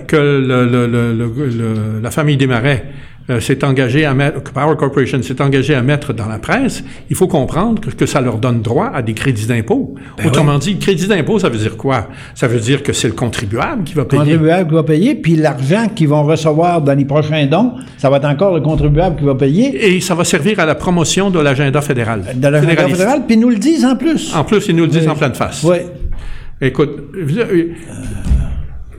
que 0.07 2.01
la 2.03 2.11
famille 2.11 2.37
des 2.37 2.47
Marais 2.47 2.85
euh, 3.31 3.41
s'est 3.41 3.65
engagé 3.65 4.05
à 4.05 4.13
mettre, 4.13 4.43
Power 4.53 4.77
Corporation 4.77 5.23
s'est 5.23 5.41
engagé 5.41 5.75
à 5.75 5.81
mettre 5.81 6.13
dans 6.13 6.27
la 6.27 6.39
presse, 6.39 6.85
il 7.09 7.17
faut 7.17 7.27
comprendre 7.27 7.81
que, 7.97 8.05
ça 8.05 8.21
leur 8.21 8.37
donne 8.37 8.61
droit 8.61 8.91
à 8.95 9.01
des 9.01 9.15
crédits 9.15 9.47
d'impôt. 9.47 9.95
Ben 10.19 10.27
Autrement 10.27 10.59
dit, 10.59 10.77
crédit 10.79 11.07
d'impôt, 11.07 11.39
ça 11.39 11.49
veut 11.49 11.57
dire 11.57 11.79
quoi? 11.79 12.09
Ça 12.35 12.47
veut 12.49 12.61
dire 12.61 12.83
que 12.83 12.93
c'est 12.93 13.09
le 13.09 13.15
contribuable 13.15 13.85
qui 13.85 13.95
va 13.95 14.05
payer. 14.05 14.21
Le 14.21 14.29
contribuable 14.29 14.69
qui 14.69 14.75
va 14.75 14.83
payer, 14.83 15.15
puis 15.15 15.37
l'argent 15.37 15.89
qu'ils 15.89 16.09
vont 16.09 16.25
recevoir 16.25 16.83
dans 16.83 16.93
les 16.93 17.07
prochains 17.07 17.47
dons, 17.47 17.73
ça 17.97 18.11
va 18.11 18.19
être 18.19 18.27
encore 18.27 18.55
le 18.55 18.61
contribuable 18.61 19.17
qui 19.17 19.25
va 19.25 19.35
payer. 19.35 19.95
Et 19.95 20.01
ça 20.01 20.15
va 20.15 20.25
servir 20.25 20.61
à 20.61 20.67
la 20.67 20.75
promotion 20.75 21.31
de 21.31 21.41
l'agenda 21.41 21.81
fédéral. 21.81 22.25
De 22.35 22.49
l'agenda 22.49 22.89
fédéral, 22.89 23.23
puis 23.27 23.37
ils 23.37 23.41
nous 23.41 23.51
le 23.51 23.57
disent 23.57 23.87
en 23.87 23.97
plus. 23.97 24.35
En 24.35 24.45
plus, 24.45 24.67
ils 24.69 24.77
nous 24.77 24.85
le 24.85 24.91
disent 24.91 25.09
en 25.09 25.15
pleine 25.15 25.35
face. 25.35 25.63
Oui. 25.65 25.79
Écoute, 26.61 27.11
euh, 27.17 27.69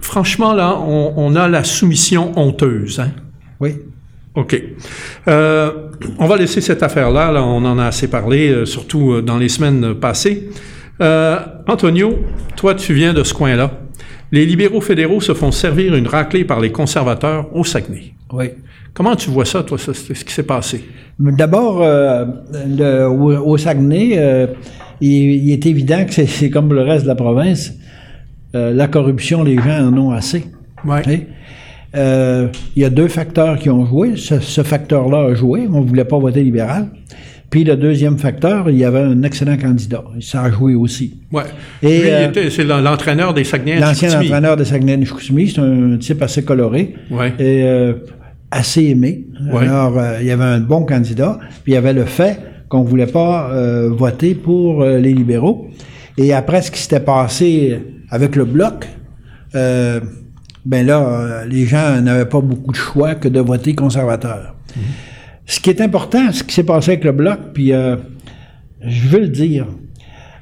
franchement, 0.01 0.53
là, 0.53 0.77
on, 0.79 1.13
on 1.15 1.35
a 1.35 1.47
la 1.47 1.63
soumission 1.63 2.31
honteuse, 2.35 2.99
hein? 2.99 3.11
Oui. 3.59 3.75
OK. 4.35 4.61
Euh, 5.27 5.71
on 6.19 6.27
va 6.27 6.35
laisser 6.35 6.61
cette 6.61 6.83
affaire-là. 6.83 7.31
Là, 7.31 7.43
on 7.43 7.63
en 7.63 7.79
a 7.79 7.85
assez 7.85 8.09
parlé, 8.09 8.49
euh, 8.49 8.65
surtout 8.65 9.13
euh, 9.13 9.21
dans 9.21 9.37
les 9.37 9.49
semaines 9.49 9.95
passées. 9.95 10.49
Euh, 11.01 11.39
Antonio, 11.67 12.19
toi, 12.55 12.75
tu 12.75 12.93
viens 12.93 13.13
de 13.13 13.23
ce 13.23 13.33
coin-là. 13.33 13.79
Les 14.31 14.45
libéraux 14.45 14.81
fédéraux 14.81 15.21
se 15.21 15.33
font 15.33 15.51
servir 15.51 15.95
une 15.95 16.07
raclée 16.07 16.43
par 16.43 16.59
les 16.59 16.71
conservateurs 16.71 17.55
au 17.55 17.63
Saguenay. 17.63 18.13
Oui. 18.33 18.47
Comment 18.93 19.15
tu 19.15 19.29
vois 19.29 19.45
ça, 19.45 19.63
toi, 19.63 19.77
ce, 19.77 19.93
ce 19.93 20.25
qui 20.25 20.33
s'est 20.33 20.43
passé? 20.43 20.83
D'abord, 21.19 21.77
au, 21.77 23.33
au, 23.33 23.57
Saguenay, 23.57 24.49
il, 24.99 25.11
il, 25.11 25.51
est 25.51 25.65
évident 25.65 26.05
que 26.05 26.25
c'est 26.25 26.49
comme 26.49 26.73
le 26.73 26.81
reste 26.81 27.03
de 27.03 27.09
la 27.09 27.15
province. 27.15 27.73
la 28.53 28.87
corruption, 28.87 29.43
les 29.43 29.57
gens 29.57 29.87
en 29.87 29.97
ont 29.97 30.11
assez. 30.11 30.45
Oui. 30.85 31.25
Euh, 31.95 32.47
il 32.75 32.81
y 32.81 32.85
a 32.85 32.89
deux 32.89 33.07
facteurs 33.07 33.57
qui 33.57 33.69
ont 33.69 33.85
joué. 33.85 34.13
Ce, 34.15 34.63
facteur-là 34.63 35.31
a 35.31 35.33
joué. 35.33 35.67
On 35.71 35.81
ne 35.81 35.87
voulait 35.87 36.05
pas 36.05 36.17
voter 36.19 36.43
libéral. 36.43 36.87
Puis 37.49 37.63
le 37.63 37.77
deuxième 37.77 38.17
facteur, 38.17 38.69
il 38.69 38.77
y 38.77 38.83
avait 38.83 38.99
un 38.99 39.23
excellent 39.23 39.57
candidat. 39.57 40.03
Ça 40.19 40.43
a 40.43 40.51
joué 40.51 40.75
aussi. 40.75 41.21
Ouais. 41.31 41.43
Et 41.81 42.01
euh, 42.05 42.49
c'est 42.49 42.63
l'entraîneur 42.63 43.33
des 43.33 43.43
Saguenay. 43.43 43.79
L'ancien 43.79 44.19
entraîneur 44.19 44.57
des 44.57 44.65
Saguenay 44.65 44.99
C'est 45.05 45.59
un 45.59 45.97
type 45.97 46.21
assez 46.21 46.43
coloré. 46.43 46.95
Ouais. 47.11 47.33
Et 47.39 47.63
euh, 47.63 47.93
assez 48.51 48.85
aimé. 48.85 49.25
Alors, 49.53 49.99
il 50.19 50.27
y 50.27 50.31
avait 50.31 50.43
un 50.43 50.59
bon 50.59 50.85
candidat. 50.85 51.39
Puis 51.63 51.73
il 51.73 51.75
y 51.75 51.77
avait 51.77 51.93
le 51.93 52.05
fait 52.05 52.39
qu'on 52.67 52.83
ne 52.83 52.87
voulait 52.87 53.07
pas 53.07 53.51
voter 53.89 54.35
pour 54.35 54.83
les 54.83 55.13
libéraux. 55.13 55.67
Et 56.17 56.33
après 56.33 56.61
ce 56.61 56.71
qui 56.71 56.79
s'était 56.79 56.99
passé 56.99 57.77
avec 58.09 58.35
le 58.35 58.45
bloc, 58.45 58.87
ben 60.65 60.85
là, 60.85 61.01
euh, 61.01 61.45
les 61.45 61.65
gens 61.65 62.01
n'avaient 62.01 62.25
pas 62.25 62.41
beaucoup 62.41 62.71
de 62.71 62.77
choix 62.77 63.15
que 63.15 63.27
de 63.27 63.39
voter 63.39 63.75
conservateur. 63.75 64.55
Mhm. 64.75 64.83
Ce 65.45 65.59
qui 65.59 65.69
est 65.69 65.81
important, 65.81 66.31
ce 66.31 66.43
qui 66.43 66.53
s'est 66.53 66.63
passé 66.63 66.91
avec 66.91 67.03
le 67.03 67.11
bloc, 67.11 67.39
puis 67.53 67.71
euh, 67.71 67.97
je 68.81 69.07
veux 69.07 69.19
le 69.19 69.27
dire, 69.27 69.67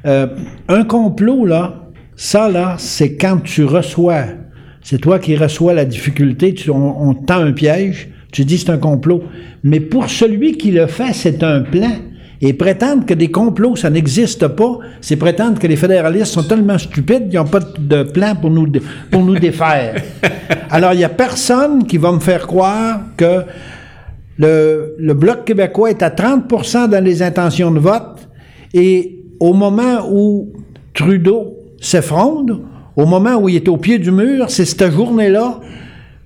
euh, 0.06 0.28
un 0.70 0.84
complot, 0.86 1.46
là, 1.46 1.90
ça, 2.16 2.50
là, 2.50 2.76
c'est 2.78 3.16
quand 3.16 3.44
tu 3.44 3.66
reçois, 3.66 4.24
c'est 4.82 5.00
toi 5.00 5.20
qui 5.20 5.36
reçois 5.36 5.74
la 5.74 5.86
difficulté, 5.86 6.54
tu, 6.54 6.70
on, 6.70 7.10
on 7.10 7.14
tend 7.14 7.42
un 7.42 7.52
piège, 7.52 8.10
tu 8.32 8.46
dis 8.46 8.58
c'est 8.58 8.72
un 8.72 8.78
complot. 8.78 9.24
Mais 9.64 9.80
pour 9.80 10.10
celui 10.10 10.58
qui 10.58 10.72
le 10.72 10.88
fait, 10.88 11.14
c'est 11.14 11.44
un 11.44 11.62
plan. 11.62 11.92
Et 12.46 12.52
prétendre 12.52 13.06
que 13.06 13.14
des 13.14 13.32
complots, 13.32 13.78
ça 13.78 13.90
n'existe 13.90 14.50
pas, 14.50 14.78
c'est 15.00 15.16
prétendre 15.16 15.60
que 15.60 15.66
les 15.66 15.78
fédéralistes 15.78 16.34
sont 16.34 16.44
tellement 16.44 16.78
stupides 16.78 17.30
qu'ils 17.30 17.40
n'ont 17.40 17.46
pas 17.46 17.62
de 17.62 18.04
plan 18.04 18.36
pour 18.36 18.50
nous, 18.50 18.70
pour 19.10 19.24
nous 19.24 19.40
défaire. 19.40 20.04
Alors, 20.70 20.92
il 20.92 20.98
n'y 20.98 21.06
a 21.06 21.10
personne 21.10 21.88
qui 21.88 21.98
va 21.98 22.12
me 22.12 22.20
faire 22.20 22.46
croire 22.46 23.00
que 23.16 23.44
le, 24.38 24.94
le 25.00 25.14
Bloc 25.14 25.46
québécois 25.46 25.92
est 25.92 26.04
à 26.04 26.10
30% 26.10 26.90
dans 26.90 27.02
les 27.02 27.22
intentions 27.22 27.72
de 27.72 27.80
vote 27.80 28.28
et 28.74 29.24
au 29.40 29.54
moment 29.54 30.06
où 30.12 30.52
Trudeau 30.94 31.58
s'effronde, 31.80 32.62
au 32.98 33.06
moment 33.06 33.36
où 33.36 33.48
il 33.48 33.56
est 33.56 33.70
au 33.70 33.78
pied 33.78 34.00
du 34.00 34.12
mur, 34.12 34.50
c'est 34.50 34.66
cette 34.66 34.92
journée-là 34.92 35.62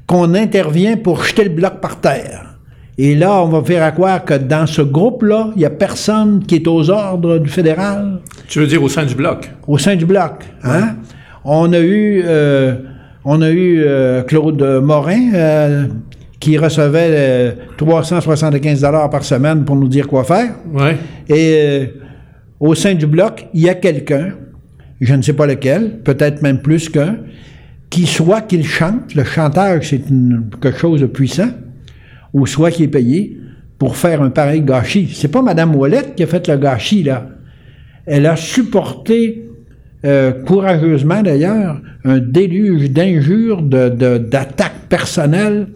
qu'on 0.08 0.34
intervient 0.34 0.98
pour 0.98 1.24
jeter 1.24 1.44
le 1.44 1.52
bloc 1.52 1.80
par 1.80 2.02
terre. 2.02 2.57
Et 2.98 3.16
là, 3.16 3.44
on 3.44 3.48
va 3.48 3.64
faire 3.64 3.84
à 3.84 3.92
croire 3.92 4.26
que 4.26 4.34
dans 4.34 4.66
ce 4.66 4.82
groupe-là, 4.82 5.52
il 5.56 5.60
n'y 5.60 5.66
a 5.66 5.70
personne 5.70 6.44
qui 6.46 6.56
est 6.56 6.68
aux 6.68 6.90
ordres 6.90 7.38
du 7.38 7.50
fédéral. 7.50 8.20
Tu 8.48 8.60
veux 8.60 8.68
dire 8.68 8.82
au 8.82 8.90
sein 8.90 9.06
du 9.06 9.14
bloc? 9.14 9.52
Au 9.68 9.78
sein 9.78 9.96
du 9.96 10.06
bloc. 10.06 10.44
Hein? 10.64 10.96
On 11.46 11.72
a 11.74 11.80
eu, 11.80 12.24
euh, 12.26 12.76
on 13.24 13.42
a 13.42 13.52
eu 13.52 13.84
euh, 13.84 14.24
Claude 14.24 14.62
Morin 14.82 15.34
euh, 15.34 15.86
qui 16.40 16.58
recevait 16.58 17.56
375 17.78 18.82
dollars 18.82 19.10
par 19.10 19.24
semaine 19.24 19.64
pour 19.64 19.76
nous 19.76 19.88
dire 19.88 20.08
quoi 20.08 20.24
faire. 20.24 20.56
Ouais. 20.74 20.98
Et 21.30 21.94
au 22.60 22.74
sein 22.74 22.96
du 22.96 23.06
bloc, 23.06 23.48
il 23.54 23.62
y 23.62 23.70
a 23.70 23.76
quelqu'un 23.76 24.32
je 25.02 25.14
ne 25.14 25.22
sais 25.22 25.34
pas 25.34 25.46
lequel, 25.46 26.00
peut-être 26.04 26.42
même 26.42 26.62
plus 26.62 26.90
qu'un, 26.90 27.18
qui 27.90 28.06
soit 28.06 28.42
qu'il 28.42 28.66
chante, 28.66 29.16
le 29.16 29.24
chantage 29.24 29.90
c'est 29.90 30.02
quelque 30.62 30.78
chose 30.78 31.02
de 31.02 31.06
puissant, 31.06 31.50
ou 32.34 32.46
soit 32.46 32.72
qu'il 32.72 32.86
est 32.86 32.90
payé 32.90 33.38
pour 33.78 33.96
faire 33.96 34.22
un 34.22 34.30
pareil 34.30 34.62
gâchis. 34.62 35.10
C'est 35.14 35.32
pas 35.32 35.42
Mme 35.42 35.76
Ouellette 35.76 36.16
qui 36.16 36.24
a 36.24 36.28
fait 36.28 36.48
le 36.48 36.58
gâchis, 36.58 37.04
là. 37.04 37.30
Elle 38.06 38.26
a 38.26 38.36
supporté 38.36 39.48
euh, 40.06 40.32
courageusement 40.32 41.22
d'ailleurs 41.22 41.82
un 42.06 42.20
déluge 42.20 42.90
d'injures, 42.92 43.62
d'attaques 43.62 44.88
personnelles, 44.88 45.68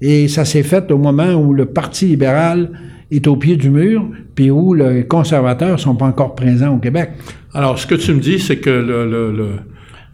et 0.00 0.28
ça 0.28 0.44
s'est 0.44 0.62
fait 0.62 0.90
au 0.90 0.98
moment 0.98 1.34
où 1.34 1.52
le 1.52 1.66
Parti 1.66 2.06
libéral 2.06 2.70
est 3.10 3.26
au 3.26 3.36
pied 3.36 3.56
du 3.56 3.70
mur, 3.70 4.08
puis 4.34 4.50
où 4.50 4.74
les 4.74 5.06
conservateurs 5.06 5.78
sont 5.78 5.94
pas 5.94 6.06
encore 6.06 6.34
présents 6.34 6.74
au 6.74 6.78
Québec. 6.78 7.10
Alors, 7.54 7.78
ce 7.78 7.86
que 7.86 7.94
tu 7.94 8.12
me 8.12 8.20
dis, 8.20 8.38
c'est 8.38 8.58
que 8.58 8.70
le, 8.70 9.08
le, 9.10 9.32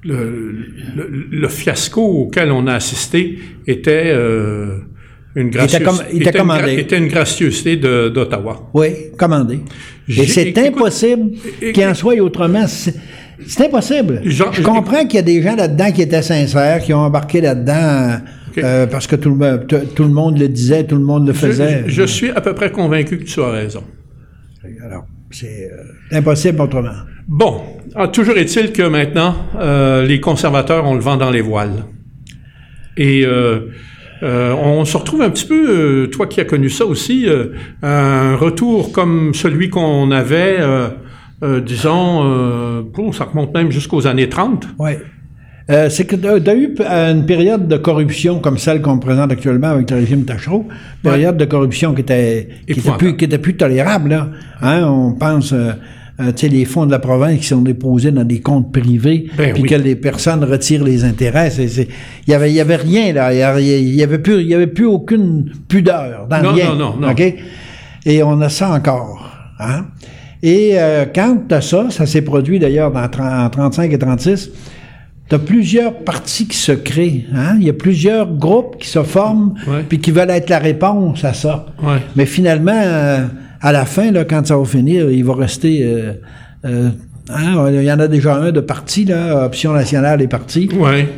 le, 0.04 1.26
le, 1.30 1.48
fiasco 1.48 2.02
auquel 2.02 2.50
on 2.50 2.66
a 2.66 2.74
assisté 2.74 3.38
était 3.66 4.12
euh, 4.14 4.78
une, 5.34 5.50
gracieuseté, 5.50 6.16
était, 6.16 6.28
était, 6.30 6.80
était, 6.80 6.98
une, 6.98 7.08
gracieuseté 7.08 7.76
d'Ottawa. 7.76 8.70
Oui, 8.74 8.88
commandé. 9.16 9.60
Et 10.08 10.26
c'est 10.26 10.56
impossible 10.58 11.32
qu'il 11.72 11.84
en 11.84 11.94
soit 11.94 12.20
autrement. 12.20 12.66
C'est 12.66 13.66
impossible. 13.66 14.20
je 14.24 14.62
comprends 14.62 15.04
qu'il 15.06 15.16
y 15.16 15.18
a 15.18 15.22
des 15.22 15.42
gens 15.42 15.56
là-dedans 15.56 15.90
qui 15.90 16.02
étaient 16.02 16.22
sincères, 16.22 16.80
qui 16.82 16.92
ont 16.92 17.00
embarqué 17.00 17.40
là-dedans 17.40 18.20
euh, 18.58 18.86
parce 18.86 19.06
que 19.06 19.16
tout 19.16 19.34
le, 19.34 19.66
tout 19.66 20.02
le, 20.02 20.10
monde 20.10 20.38
le 20.38 20.48
disait, 20.48 20.84
tout 20.84 20.96
le 20.96 21.04
monde 21.04 21.26
le 21.26 21.32
faisait. 21.32 21.84
Je, 21.86 22.02
suis 22.02 22.30
à 22.30 22.40
peu 22.40 22.54
près 22.54 22.70
convaincu 22.70 23.18
que 23.18 23.24
tu 23.24 23.40
as 23.40 23.50
raison. 23.50 23.82
Alors, 24.84 25.06
c'est 25.30 25.70
euh, 25.72 26.18
impossible 26.18 26.60
autrement. 26.60 26.90
Bon, 27.26 27.62
ah, 27.94 28.08
toujours 28.08 28.36
est-il 28.36 28.72
que 28.72 28.82
maintenant, 28.82 29.34
euh, 29.58 30.04
les 30.04 30.20
conservateurs 30.20 30.84
ont 30.84 30.94
le 30.94 31.00
vent 31.00 31.16
dans 31.16 31.30
les 31.30 31.40
voiles. 31.40 31.84
Et 32.96 33.24
on 34.22 34.84
se 34.84 34.96
retrouve 34.96 35.22
un 35.22 35.30
petit 35.30 35.46
peu, 35.46 36.08
toi 36.12 36.26
qui 36.26 36.40
as 36.40 36.44
connu 36.44 36.70
ça 36.70 36.86
aussi, 36.86 37.26
un 37.82 38.36
retour 38.36 38.92
comme 38.92 39.34
celui 39.34 39.68
qu'on 39.68 40.10
avait, 40.10 40.58
disons, 41.42 42.82
bon, 42.94 43.12
ça 43.12 43.24
remonte 43.24 43.52
même 43.54 43.70
jusqu'aux 43.70 44.06
années 44.06 44.28
30. 44.28 44.68
Oui. 44.78 44.92
Euh, 45.70 45.88
c'est 45.88 46.04
que 46.04 46.16
tu 46.16 46.26
as 46.26 46.54
eu 46.54 46.74
une 47.12 47.24
période 47.24 47.68
de 47.68 47.76
corruption 47.76 48.40
comme 48.40 48.58
celle 48.58 48.82
qu'on 48.82 48.98
présente 48.98 49.30
actuellement 49.30 49.68
avec 49.68 49.90
le 49.90 49.98
régime 49.98 50.24
Tachereau, 50.24 50.66
période 51.02 51.36
de 51.36 51.44
corruption 51.44 51.94
qui 51.94 52.00
était, 52.00 52.48
qui 52.66 52.80
était, 52.80 52.90
plus, 52.98 53.16
qui 53.16 53.24
était 53.24 53.38
plus 53.38 53.56
tolérable. 53.56 54.10
Là. 54.10 54.28
Hein, 54.60 54.84
on 54.88 55.12
pense, 55.12 55.52
euh, 55.52 55.72
euh, 56.20 56.32
les 56.42 56.64
fonds 56.64 56.86
de 56.86 56.90
la 56.90 56.98
province 56.98 57.40
qui 57.40 57.46
sont 57.46 57.62
déposés 57.62 58.10
dans 58.10 58.24
des 58.24 58.40
comptes 58.40 58.72
privés, 58.72 59.28
ben 59.36 59.54
puis 59.54 59.62
que 59.64 59.74
les 59.74 59.96
personnes 59.96 60.44
retirent 60.44 60.84
les 60.84 61.04
intérêts. 61.04 61.50
Il 61.58 61.86
y 62.28 62.34
avait, 62.34 62.52
y 62.52 62.60
avait 62.60 62.76
rien 62.76 63.12
là. 63.12 63.32
Il 63.60 63.94
y 63.94 64.02
avait 64.02 64.18
plus, 64.18 64.40
il 64.40 64.48
y 64.48 64.54
avait 64.54 64.66
plus 64.66 64.86
aucune 64.86 65.50
pudeur 65.68 66.26
dans 66.28 66.42
non, 66.42 66.52
rien. 66.52 66.74
Non, 66.74 66.96
non, 66.96 67.08
non. 67.08 67.14
Et 68.04 68.22
on 68.22 68.40
a 68.40 68.48
ça 68.48 68.70
encore. 68.72 69.30
Hein? 69.60 69.86
Et 70.42 70.76
quand 71.14 71.44
tu 71.48 71.54
as 71.54 71.60
ça, 71.60 71.86
ça 71.90 72.04
s'est 72.04 72.22
produit 72.22 72.58
d'ailleurs 72.58 72.90
dans, 72.90 73.04
en 73.04 73.48
35 73.48 73.92
et 73.92 73.98
36 73.98 74.50
tu 75.32 75.36
as 75.36 75.38
plusieurs 75.38 75.94
partis 75.94 76.46
qui 76.46 76.58
se 76.58 76.72
créent. 76.72 77.24
Hein? 77.34 77.56
Il 77.58 77.64
y 77.64 77.70
a 77.70 77.72
plusieurs 77.72 78.30
groupes 78.30 78.76
qui 78.78 78.88
se 78.88 79.02
forment 79.02 79.54
puis 79.88 79.98
qui 79.98 80.10
veulent 80.10 80.28
être 80.28 80.50
la 80.50 80.58
réponse 80.58 81.24
à 81.24 81.32
ça. 81.32 81.66
Mais 82.16 82.26
finalement, 82.26 82.72
euh, 82.74 83.24
à 83.62 83.72
la 83.72 83.84
fin, 83.84 84.10
là, 84.10 84.24
quand 84.24 84.46
ça 84.46 84.56
va 84.56 84.64
finir, 84.64 85.10
il 85.10 85.24
va 85.24 85.34
rester... 85.34 85.82
Euh, 85.84 86.12
euh, 86.64 86.90
hein? 87.30 87.70
Il 87.70 87.82
y 87.82 87.92
en 87.92 88.00
a 88.00 88.08
déjà 88.08 88.36
un 88.36 88.52
de 88.52 88.60
parti, 88.60 89.04
là, 89.04 89.46
Option 89.46 89.72
nationale 89.72 90.20
et 90.20 90.28
parti. 90.28 90.68
Ouais 90.74 91.08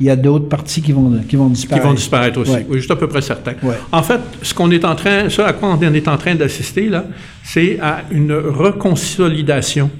il 0.00 0.06
y 0.06 0.10
a 0.10 0.16
d'autres 0.16 0.48
partis 0.48 0.82
qui 0.82 0.92
vont, 0.92 1.10
qui 1.28 1.36
vont 1.36 1.48
disparaître. 1.48 1.82
Qui 1.82 1.88
vont 1.88 1.94
disparaître 1.94 2.40
aussi. 2.40 2.56
Oui, 2.68 2.78
je 2.78 2.84
suis 2.84 2.92
à 2.92 2.96
peu 2.96 3.08
près 3.08 3.22
certain. 3.22 3.52
En 3.92 4.02
fait, 4.02 4.20
ce 4.42 4.52
qu'on 4.52 4.70
est 4.70 4.84
en 4.84 4.94
train, 4.94 5.28
ce 5.28 5.42
à 5.42 5.52
quoi 5.52 5.76
on 5.80 5.94
est 5.94 6.08
en 6.08 6.16
train 6.16 6.34
d'assister, 6.34 6.88
là, 6.88 7.04
c'est 7.42 7.78
à 7.80 8.02
une 8.10 8.32
reconsolidation 8.32 9.90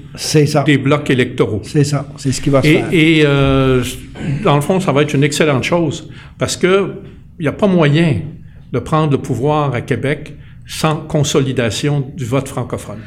des 0.65 0.77
blocs 0.77 1.09
électoraux. 1.09 1.61
C'est 1.63 1.83
ça. 1.83 2.07
C'est 2.17 2.31
ce 2.31 2.41
qui 2.41 2.49
va 2.49 2.61
se 2.61 2.67
et, 2.67 2.73
faire. 2.73 2.87
Et 2.91 3.23
euh, 3.25 3.83
dans 4.43 4.55
le 4.55 4.61
fond, 4.61 4.79
ça 4.79 4.91
va 4.91 5.01
être 5.01 5.13
une 5.13 5.23
excellente 5.23 5.63
chose 5.63 6.09
parce 6.37 6.57
que 6.57 6.91
il 7.39 7.43
n'y 7.43 7.47
a 7.47 7.53
pas 7.53 7.67
moyen 7.67 8.21
de 8.71 8.79
prendre 8.79 9.11
le 9.11 9.19
pouvoir 9.19 9.73
à 9.73 9.81
Québec 9.81 10.33
sans 10.67 10.97
consolidation 10.97 12.01
du 12.15 12.25
vote 12.25 12.47
francophone. 12.47 12.99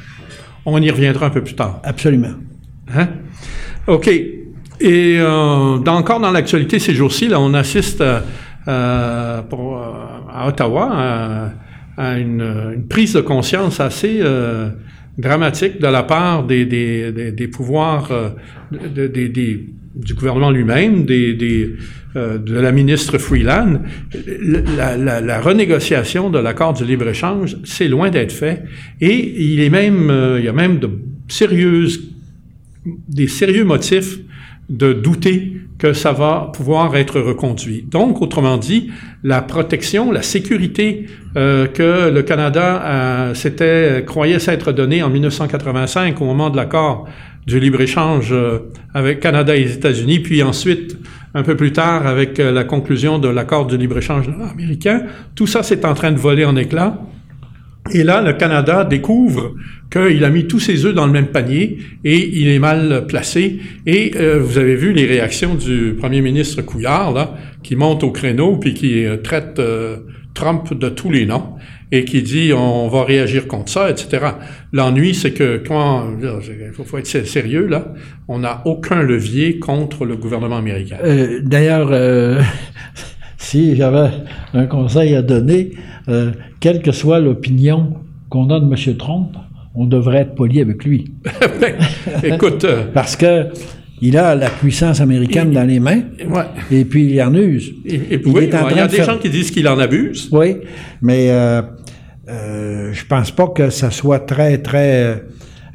On 0.66 0.80
y 0.80 0.90
reviendra 0.90 1.26
un 1.26 1.30
peu 1.30 1.42
plus 1.42 1.54
tard. 1.54 1.80
Absolument. 1.84 2.34
Hein? 2.94 3.08
OK. 3.86 4.08
Et 4.08 5.16
euh, 5.18 5.78
dans, 5.78 5.94
encore 5.94 6.20
dans 6.20 6.30
l'actualité 6.30 6.78
ces 6.78 6.94
jours-ci, 6.94 7.28
là, 7.28 7.38
on 7.38 7.52
assiste 7.54 8.02
euh, 8.68 9.42
pour, 9.42 9.78
euh, 9.78 9.92
à 10.32 10.48
Ottawa 10.48 11.52
à, 11.96 12.18
une, 12.18 12.42
une, 12.74 12.86
prise 12.88 13.14
de 13.14 13.20
conscience 13.20 13.80
assez 13.80 14.20
euh, 14.20 14.68
dramatique 15.18 15.80
de 15.80 15.86
la 15.86 16.02
part 16.02 16.44
des, 16.44 16.66
des, 16.66 17.10
des, 17.12 17.32
des 17.32 17.48
pouvoirs 17.48 18.10
de, 18.70 19.06
du 19.94 20.14
gouvernement 20.14 20.50
lui-même, 20.50 21.04
des 21.04 21.76
de 22.14 22.54
la 22.54 22.72
ministre 22.72 23.18
Freeland. 23.18 23.82
La, 24.76 25.40
renégociation 25.40 26.28
de 26.28 26.40
l'accord 26.40 26.72
du 26.72 26.84
libre-échange, 26.84 27.56
c'est 27.62 27.86
loin 27.86 28.10
d'être 28.10 28.32
fait. 28.32 28.64
Et 29.00 29.70
même, 29.70 30.12
il 30.38 30.44
y 30.44 30.48
a 30.48 30.52
même 30.52 30.80
de 30.80 30.90
sérieuses, 31.28 32.00
des 32.84 33.28
sérieux 33.28 33.64
motifs 33.64 34.18
de 34.70 34.92
douter 34.92 35.60
que 35.80 35.92
ça 35.94 36.12
va 36.12 36.52
pouvoir 36.54 36.94
être 36.96 37.20
reconduit. 37.20 37.84
Donc, 37.90 38.20
autrement 38.20 38.58
dit, 38.58 38.90
la 39.24 39.40
protection, 39.40 40.12
la 40.12 40.22
sécurité 40.22 41.06
euh, 41.36 41.66
que 41.66 42.10
le 42.10 42.22
Canada 42.22 43.32
euh, 43.32 44.00
croyait 44.02 44.38
s'être 44.38 44.72
donnée 44.72 45.02
en 45.02 45.08
1985 45.08 46.20
au 46.20 46.24
moment 46.24 46.50
de 46.50 46.56
l'accord 46.56 47.08
du 47.50 47.58
libre-échange 47.58 48.28
euh, 48.32 48.58
avec 48.94 49.18
Canada 49.20 49.56
et 49.56 49.64
les 49.64 49.74
États-Unis, 49.74 50.20
puis 50.20 50.42
ensuite, 50.42 50.96
un 51.34 51.42
peu 51.42 51.56
plus 51.56 51.72
tard, 51.72 52.06
avec 52.06 52.38
euh, 52.38 52.52
la 52.52 52.64
conclusion 52.64 53.18
de 53.18 53.28
l'accord 53.28 53.66
du 53.66 53.76
libre-échange 53.76 54.28
américain, 54.28 55.02
tout 55.34 55.48
ça 55.48 55.62
c'est 55.62 55.84
en 55.84 55.94
train 55.94 56.12
de 56.12 56.18
voler 56.18 56.44
en 56.44 56.56
éclats. 56.56 56.98
Et 57.92 58.04
là, 58.04 58.22
le 58.22 58.34
Canada 58.34 58.84
découvre 58.84 59.54
qu'il 59.90 60.22
a 60.24 60.30
mis 60.30 60.46
tous 60.46 60.60
ses 60.60 60.84
œufs 60.86 60.94
dans 60.94 61.06
le 61.06 61.12
même 61.12 61.28
panier 61.28 61.78
et 62.04 62.38
il 62.38 62.46
est 62.46 62.58
mal 62.60 63.06
placé. 63.08 63.58
Et 63.86 64.12
euh, 64.16 64.38
vous 64.38 64.58
avez 64.58 64.76
vu 64.76 64.92
les 64.92 65.06
réactions 65.06 65.56
du 65.56 65.96
premier 65.98 66.20
ministre 66.20 66.62
Couillard, 66.62 67.34
qui 67.64 67.74
monte 67.74 68.04
au 68.04 68.12
créneau 68.12 68.58
puis 68.58 68.74
qui 68.74 69.04
traite 69.24 69.60
Trump 70.34 70.72
de 70.72 70.88
tous 70.88 71.10
les 71.10 71.26
noms 71.26 71.54
et 71.92 72.04
qui 72.04 72.22
dit 72.22 72.52
on 72.52 72.88
va 72.88 73.04
réagir 73.04 73.46
contre 73.46 73.70
ça, 73.70 73.90
etc. 73.90 74.26
L'ennui, 74.72 75.14
c'est 75.14 75.32
que 75.32 75.62
quand 75.66 76.04
il 76.22 76.84
faut, 76.84 76.98
être 76.98 77.06
sérieux 77.06 77.66
là, 77.66 77.92
on 78.28 78.40
n'a 78.40 78.62
aucun 78.64 79.02
levier 79.02 79.58
contre 79.58 80.04
le 80.04 80.16
gouvernement 80.16 80.58
américain. 80.58 80.98
D'ailleurs, 81.42 81.90
si 83.36 83.76
j'avais 83.76 84.10
un 84.54 84.66
conseil 84.66 85.14
à 85.14 85.22
donner, 85.22 85.72
quelle 86.60 86.82
que 86.82 86.92
soit 86.92 87.18
l'opinion 87.18 87.94
qu'on 88.28 88.48
a 88.50 88.60
de 88.60 88.64
M. 88.64 88.96
Trump, 88.96 89.36
on 89.74 89.86
devrait 89.86 90.18
être 90.18 90.34
poli 90.34 90.60
avec 90.60 90.84
lui. 90.84 91.12
Écoute. 92.22 92.64
Euh, 92.64 92.84
Parce 92.94 93.16
que 93.16 93.46
il 94.02 94.16
a 94.16 94.34
la 94.34 94.48
puissance 94.48 95.02
américaine 95.02 95.50
dans 95.50 95.64
les 95.64 95.78
mains, 95.78 96.00
et 96.70 96.86
puis 96.86 97.12
il 97.12 97.22
en 97.22 97.34
use. 97.34 97.74
Et, 97.84 98.00
il, 98.24 98.32
y 98.32 98.80
a 98.80 98.88
des 98.88 99.02
gens 99.02 99.18
qui 99.18 99.28
disent 99.28 99.50
qu'il 99.50 99.68
en 99.68 99.78
abuse. 99.78 100.30
Oui, 100.32 100.56
mais 101.02 101.26
euh, 101.28 101.60
euh, 102.30 102.92
je 102.92 103.04
pense 103.04 103.30
pas 103.30 103.48
que 103.48 103.70
ça 103.70 103.90
soit 103.90 104.20
très, 104.20 104.58
très... 104.58 105.24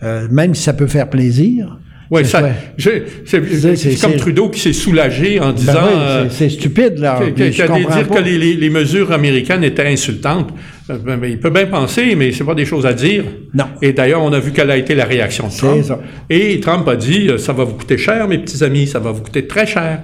Euh, 0.03 0.27
même 0.29 0.53
si 0.55 0.63
ça 0.63 0.73
peut 0.73 0.87
faire 0.87 1.09
plaisir, 1.09 1.77
oui, 2.11 2.23
ça, 2.23 2.43
c'est 2.77 3.99
comme 3.99 4.15
Trudeau 4.15 4.49
qui 4.49 4.59
s'est 4.59 4.73
soulagé 4.73 5.39
en 5.39 5.47
ben 5.47 5.53
disant... 5.53 5.73
Ben 5.73 6.29
c'est 6.29 6.49
stupide, 6.49 6.99
là. 6.99 7.19
Qui 7.35 7.43
a 7.43 7.67
dire 7.67 8.07
que 8.07 8.21
les, 8.21 8.55
les, 8.55 8.69
mesures 8.69 9.11
américaines 9.11 9.63
étaient 9.63 9.87
insultantes. 9.87 10.53
Ben, 10.87 11.19
il 11.23 11.39
peut 11.39 11.49
bien 11.49 11.65
penser, 11.65 12.15
mais 12.15 12.31
c'est 12.31 12.43
pas 12.43 12.53
des 12.53 12.65
choses 12.65 12.85
à 12.85 12.93
dire. 12.93 13.23
Non. 13.55 13.65
Et 13.81 13.91
d'ailleurs, 13.91 14.21
on 14.21 14.31
a 14.33 14.39
vu 14.39 14.51
quelle 14.51 14.69
a 14.69 14.77
été 14.77 14.93
la 14.93 15.05
réaction 15.05 15.47
de 15.47 15.53
Trump. 15.53 15.83
Ça. 15.83 15.99
Et 16.29 16.59
Trump 16.59 16.87
a 16.87 16.95
dit, 16.95 17.29
ça 17.39 17.53
va 17.53 17.63
vous 17.63 17.73
coûter 17.73 17.97
cher, 17.97 18.27
mes 18.27 18.37
petits 18.37 18.63
amis, 18.63 18.85
ça 18.85 18.99
va 18.99 19.11
vous 19.11 19.23
coûter 19.23 19.47
très 19.47 19.65
cher. 19.65 20.01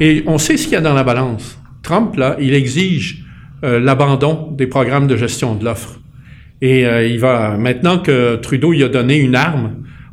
Et 0.00 0.22
on 0.26 0.38
sait 0.38 0.56
ce 0.56 0.64
qu'il 0.64 0.72
y 0.72 0.76
a 0.76 0.80
dans 0.80 0.94
la 0.94 1.04
balance. 1.04 1.58
Trump, 1.82 2.16
là, 2.16 2.36
il 2.40 2.54
exige 2.54 3.18
euh, 3.18 3.21
l'abandon 3.62 4.48
des 4.52 4.66
programmes 4.66 5.06
de 5.06 5.16
gestion 5.16 5.54
de 5.54 5.64
l'offre. 5.64 6.00
Et 6.60 6.86
euh, 6.86 7.06
il 7.06 7.18
va, 7.18 7.56
maintenant 7.58 7.98
que 7.98 8.36
Trudeau 8.36 8.72
il 8.72 8.84
a 8.84 8.88
donné 8.88 9.18
une 9.18 9.34
arme 9.34 9.72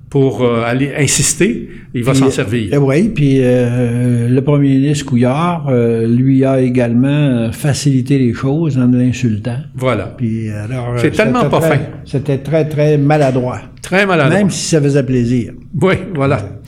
pour 0.09 0.41
euh, 0.41 0.63
aller 0.63 0.91
insister, 0.97 1.69
il 1.93 2.03
va 2.03 2.15
s'en 2.15 2.31
servir. 2.31 2.81
oui, 2.81 3.09
puis 3.09 3.39
le 3.41 4.39
premier 4.39 4.69
ministre 4.69 5.05
Couillard 5.05 5.71
lui 5.71 6.43
a 6.43 6.59
également 6.59 7.51
facilité 7.51 8.17
les 8.17 8.33
choses 8.33 8.77
en 8.77 8.87
l'insultant. 8.87 9.57
Voilà. 9.75 10.05
Puis 10.17 10.49
alors, 10.49 10.95
c'est 10.97 11.11
tellement 11.11 11.45
pas 11.49 11.61
fin. 11.61 11.79
C'était 12.05 12.39
très 12.39 12.65
très 12.67 12.97
maladroit. 12.97 13.61
Très 13.81 14.05
maladroit. 14.05 14.37
Même 14.37 14.49
si 14.49 14.65
ça 14.69 14.81
faisait 14.81 15.03
plaisir. 15.03 15.53
Oui, 15.79 15.93
voilà. 16.15 16.59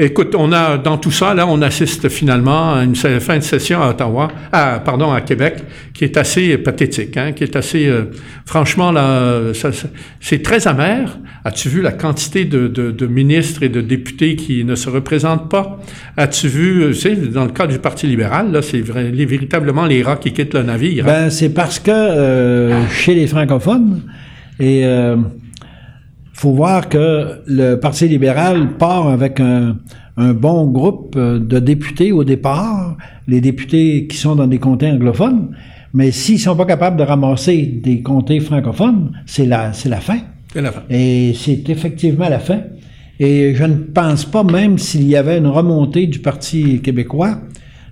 Écoute, 0.00 0.36
on 0.38 0.52
a 0.52 0.78
dans 0.78 0.96
tout 0.96 1.10
ça, 1.10 1.34
là, 1.34 1.44
on 1.48 1.60
assiste 1.60 2.08
finalement 2.08 2.74
à 2.74 2.84
une 2.84 2.94
fin 2.94 3.36
de 3.36 3.42
session 3.42 3.82
à 3.82 3.90
Ottawa, 3.90 4.28
à, 4.52 4.78
pardon, 4.78 5.10
à 5.10 5.20
Québec, 5.22 5.56
qui 5.92 6.04
est 6.04 6.16
assez 6.16 6.56
pathétique, 6.56 7.16
hein, 7.16 7.32
qui 7.32 7.42
est 7.42 7.56
assez, 7.56 7.88
euh, 7.88 8.04
franchement, 8.46 8.92
là, 8.92 9.40
c'est 10.20 10.40
très 10.44 10.68
amer. 10.68 11.18
As-tu 11.44 11.68
vu 11.68 11.82
la 11.82 11.90
quantité 11.90 12.44
de, 12.44 13.06
ministres 13.08 13.64
et 13.64 13.68
de 13.68 13.80
députés 13.80 14.36
qui 14.36 14.64
ne 14.64 14.76
se 14.76 14.88
représentent 14.88 15.50
pas? 15.50 15.80
As-tu 16.16 16.46
vu, 16.46 16.84
euh, 16.84 16.88
tu 16.90 17.00
sais, 17.00 17.16
dans 17.16 17.44
le 17.44 17.50
cas 17.50 17.66
du 17.66 17.80
Parti 17.80 18.06
libéral, 18.06 18.52
là, 18.52 18.62
c'est 18.62 18.80
véritablement 18.80 19.86
les 19.86 20.04
rats 20.04 20.16
qui 20.16 20.32
quittent 20.32 20.54
le 20.54 20.62
navire. 20.62 21.06
Hein? 21.06 21.24
Ben, 21.24 21.30
c'est 21.30 21.50
parce 21.50 21.80
que 21.80 21.90
euh, 21.90 22.86
chez 22.88 23.16
les 23.16 23.26
francophones, 23.26 24.02
et 24.60 24.84
faut 26.38 26.52
voir 26.52 26.88
que 26.88 27.42
le 27.46 27.74
Parti 27.74 28.06
libéral 28.06 28.76
part 28.78 29.08
avec 29.08 29.40
un, 29.40 29.76
bon 30.16 30.66
groupe 30.66 31.14
euh, 31.16 31.38
de 31.38 31.60
députés 31.60 32.10
au 32.10 32.24
départ, 32.24 32.96
les 33.28 33.40
députés 33.40 34.08
qui 34.08 34.16
sont 34.16 34.34
dans 34.34 34.48
des 34.48 34.58
comtés 34.58 34.90
anglophones, 34.90 35.50
mais 35.94 36.10
s'ils 36.10 36.40
sont 36.40 36.56
pas 36.56 36.64
capables 36.64 36.96
de 36.96 37.04
ramasser 37.04 37.62
des 37.82 38.02
comtés 38.02 38.40
francophones, 38.40 39.12
c'est 39.26 39.46
la, 39.46 39.72
c'est 39.72 39.88
la 39.88 40.00
fin. 40.00 40.18
C'est 40.52 40.60
la 40.60 40.72
fin. 40.72 40.82
Et 40.90 41.34
c'est 41.34 41.68
effectivement 41.68 42.28
la 42.28 42.40
fin. 42.40 42.60
Et 43.20 43.54
je 43.54 43.64
ne 43.64 43.76
pense 43.76 44.24
pas, 44.24 44.42
même 44.42 44.78
s'il 44.78 45.08
y 45.08 45.16
avait 45.16 45.38
une 45.38 45.46
remontée 45.46 46.06
du 46.08 46.18
Parti 46.18 46.80
québécois, 46.80 47.40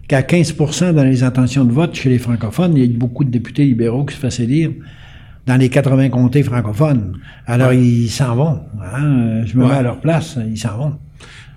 qu'à 0.09 0.23
15% 0.23 0.93
dans 0.93 1.05
les 1.05 1.23
intentions 1.23 1.65
de 1.65 1.73
vote 1.73 1.95
chez 1.95 2.11
les 2.11 2.19
francophones, 2.19 2.75
il 2.77 2.85
y 2.85 2.95
a 2.95 2.99
beaucoup 2.99 3.25
de 3.25 3.31
députés 3.31 3.65
libéraux 3.65 4.05
qui 4.05 4.15
se 4.15 4.21
fassent 4.21 4.41
élire 4.41 4.71
dans 5.47 5.57
les 5.57 5.69
80 5.69 6.09
comtés 6.11 6.43
francophones. 6.43 7.19
Alors, 7.47 7.73
ils 7.73 8.09
s'en 8.09 8.35
vont. 8.35 8.61
Hein? 8.83 9.45
Je 9.45 9.57
me 9.57 9.67
mets 9.67 9.75
à 9.75 9.83
leur 9.83 10.01
place, 10.01 10.39
ils 10.49 10.59
s'en 10.59 10.77
vont. 10.77 10.93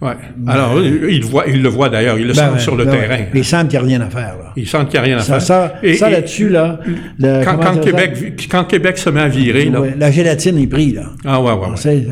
Ouais. 0.01 0.13
Alors, 0.47 0.79
ils, 0.81 1.61
le 1.61 1.67
voient 1.67 1.89
d'ailleurs, 1.89 2.17
ils 2.17 2.27
le 2.27 2.33
ben 2.33 2.51
sentent 2.51 2.59
sur 2.61 2.75
le 2.77 2.85
ben 2.85 2.91
terrain. 2.91 3.25
Ils 3.33 3.43
sentent 3.43 3.67
qu'il 3.67 3.79
n'y 3.79 3.85
a 3.85 3.87
rien 3.97 4.01
à 4.01 4.09
faire. 4.09 4.37
Là. 4.37 4.53
Ils 4.55 4.67
sentent 4.67 4.87
qu'il 4.87 4.99
n'y 5.01 5.05
a 5.05 5.07
rien 5.07 5.17
à 5.17 5.21
faire. 5.21 5.41
Ça, 5.41 5.73
ça 5.97 6.09
là-dessus, 6.09 6.47
là. 6.47 6.79
quand, 7.19 7.81
Québec, 7.81 8.47
quand 8.49 8.63
Québec 8.63 8.97
se 8.97 9.09
met 9.09 9.21
à 9.21 9.27
virer, 9.27 9.65
là. 9.65 9.81
la 9.97 10.11
gélatine 10.11 10.57
est 10.57 10.67
prise, 10.67 10.95
là. 10.95 11.07
Ah, 11.25 11.41
ouais, 11.41 11.51
ouais. 11.51 11.67
ouais. 11.85 12.07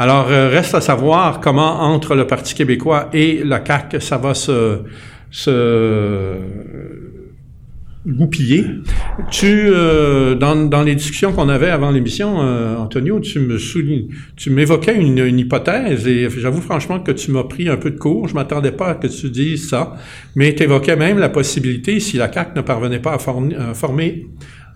Alors, 0.00 0.28
euh, 0.30 0.48
reste 0.48 0.74
à 0.74 0.80
savoir 0.80 1.40
comment, 1.40 1.82
entre 1.82 2.16
le 2.16 2.26
Parti 2.26 2.54
québécois 2.54 3.10
et 3.12 3.42
la 3.44 3.62
CAQ, 3.64 4.00
ça 4.00 4.16
va 4.16 4.34
se, 4.34 4.80
se 5.30 6.38
goupillé. 8.06 8.64
Tu, 9.30 9.46
euh, 9.46 10.34
dans, 10.34 10.56
dans, 10.56 10.82
les 10.82 10.94
discussions 10.94 11.32
qu'on 11.32 11.48
avait 11.48 11.68
avant 11.68 11.90
l'émission, 11.90 12.40
euh, 12.40 12.76
Antonio, 12.76 13.20
tu 13.20 13.40
me 13.40 13.58
tu 14.36 14.50
m'évoquais 14.50 14.96
une, 14.96 15.18
une, 15.18 15.38
hypothèse 15.38 16.06
et 16.06 16.28
j'avoue 16.30 16.62
franchement 16.62 17.00
que 17.00 17.12
tu 17.12 17.30
m'as 17.30 17.44
pris 17.44 17.68
un 17.68 17.76
peu 17.76 17.90
de 17.90 17.98
cours. 17.98 18.26
Je 18.26 18.34
m'attendais 18.34 18.72
pas 18.72 18.90
à 18.90 18.94
que 18.94 19.06
tu 19.06 19.28
dises 19.28 19.68
ça, 19.68 19.94
mais 20.34 20.54
tu 20.54 20.62
évoquais 20.62 20.96
même 20.96 21.18
la 21.18 21.28
possibilité, 21.28 22.00
si 22.00 22.16
la 22.16 22.32
CAQ 22.32 22.52
ne 22.56 22.62
parvenait 22.62 23.00
pas 23.00 23.14
à, 23.14 23.18
former 23.18 24.26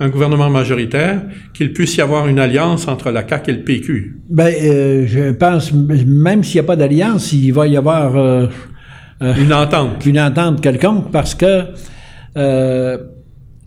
un 0.00 0.08
gouvernement 0.08 0.50
majoritaire, 0.50 1.22
qu'il 1.54 1.72
puisse 1.72 1.96
y 1.96 2.00
avoir 2.02 2.28
une 2.28 2.38
alliance 2.38 2.88
entre 2.88 3.10
la 3.10 3.26
CAQ 3.26 3.50
et 3.50 3.54
le 3.54 3.64
PQ. 3.64 4.16
Ben, 4.28 4.52
euh, 4.62 5.06
je 5.06 5.32
pense, 5.32 5.72
même 5.72 6.44
s'il 6.44 6.56
n'y 6.56 6.64
a 6.64 6.66
pas 6.66 6.76
d'alliance, 6.76 7.32
il 7.32 7.52
va 7.52 7.66
y 7.66 7.76
avoir 7.76 8.50
une 9.20 9.52
entente, 9.54 10.04
une 10.04 10.20
entente 10.20 10.60
quelconque, 10.60 11.10
parce 11.10 11.34
que 11.34 11.64
euh, 12.36 12.98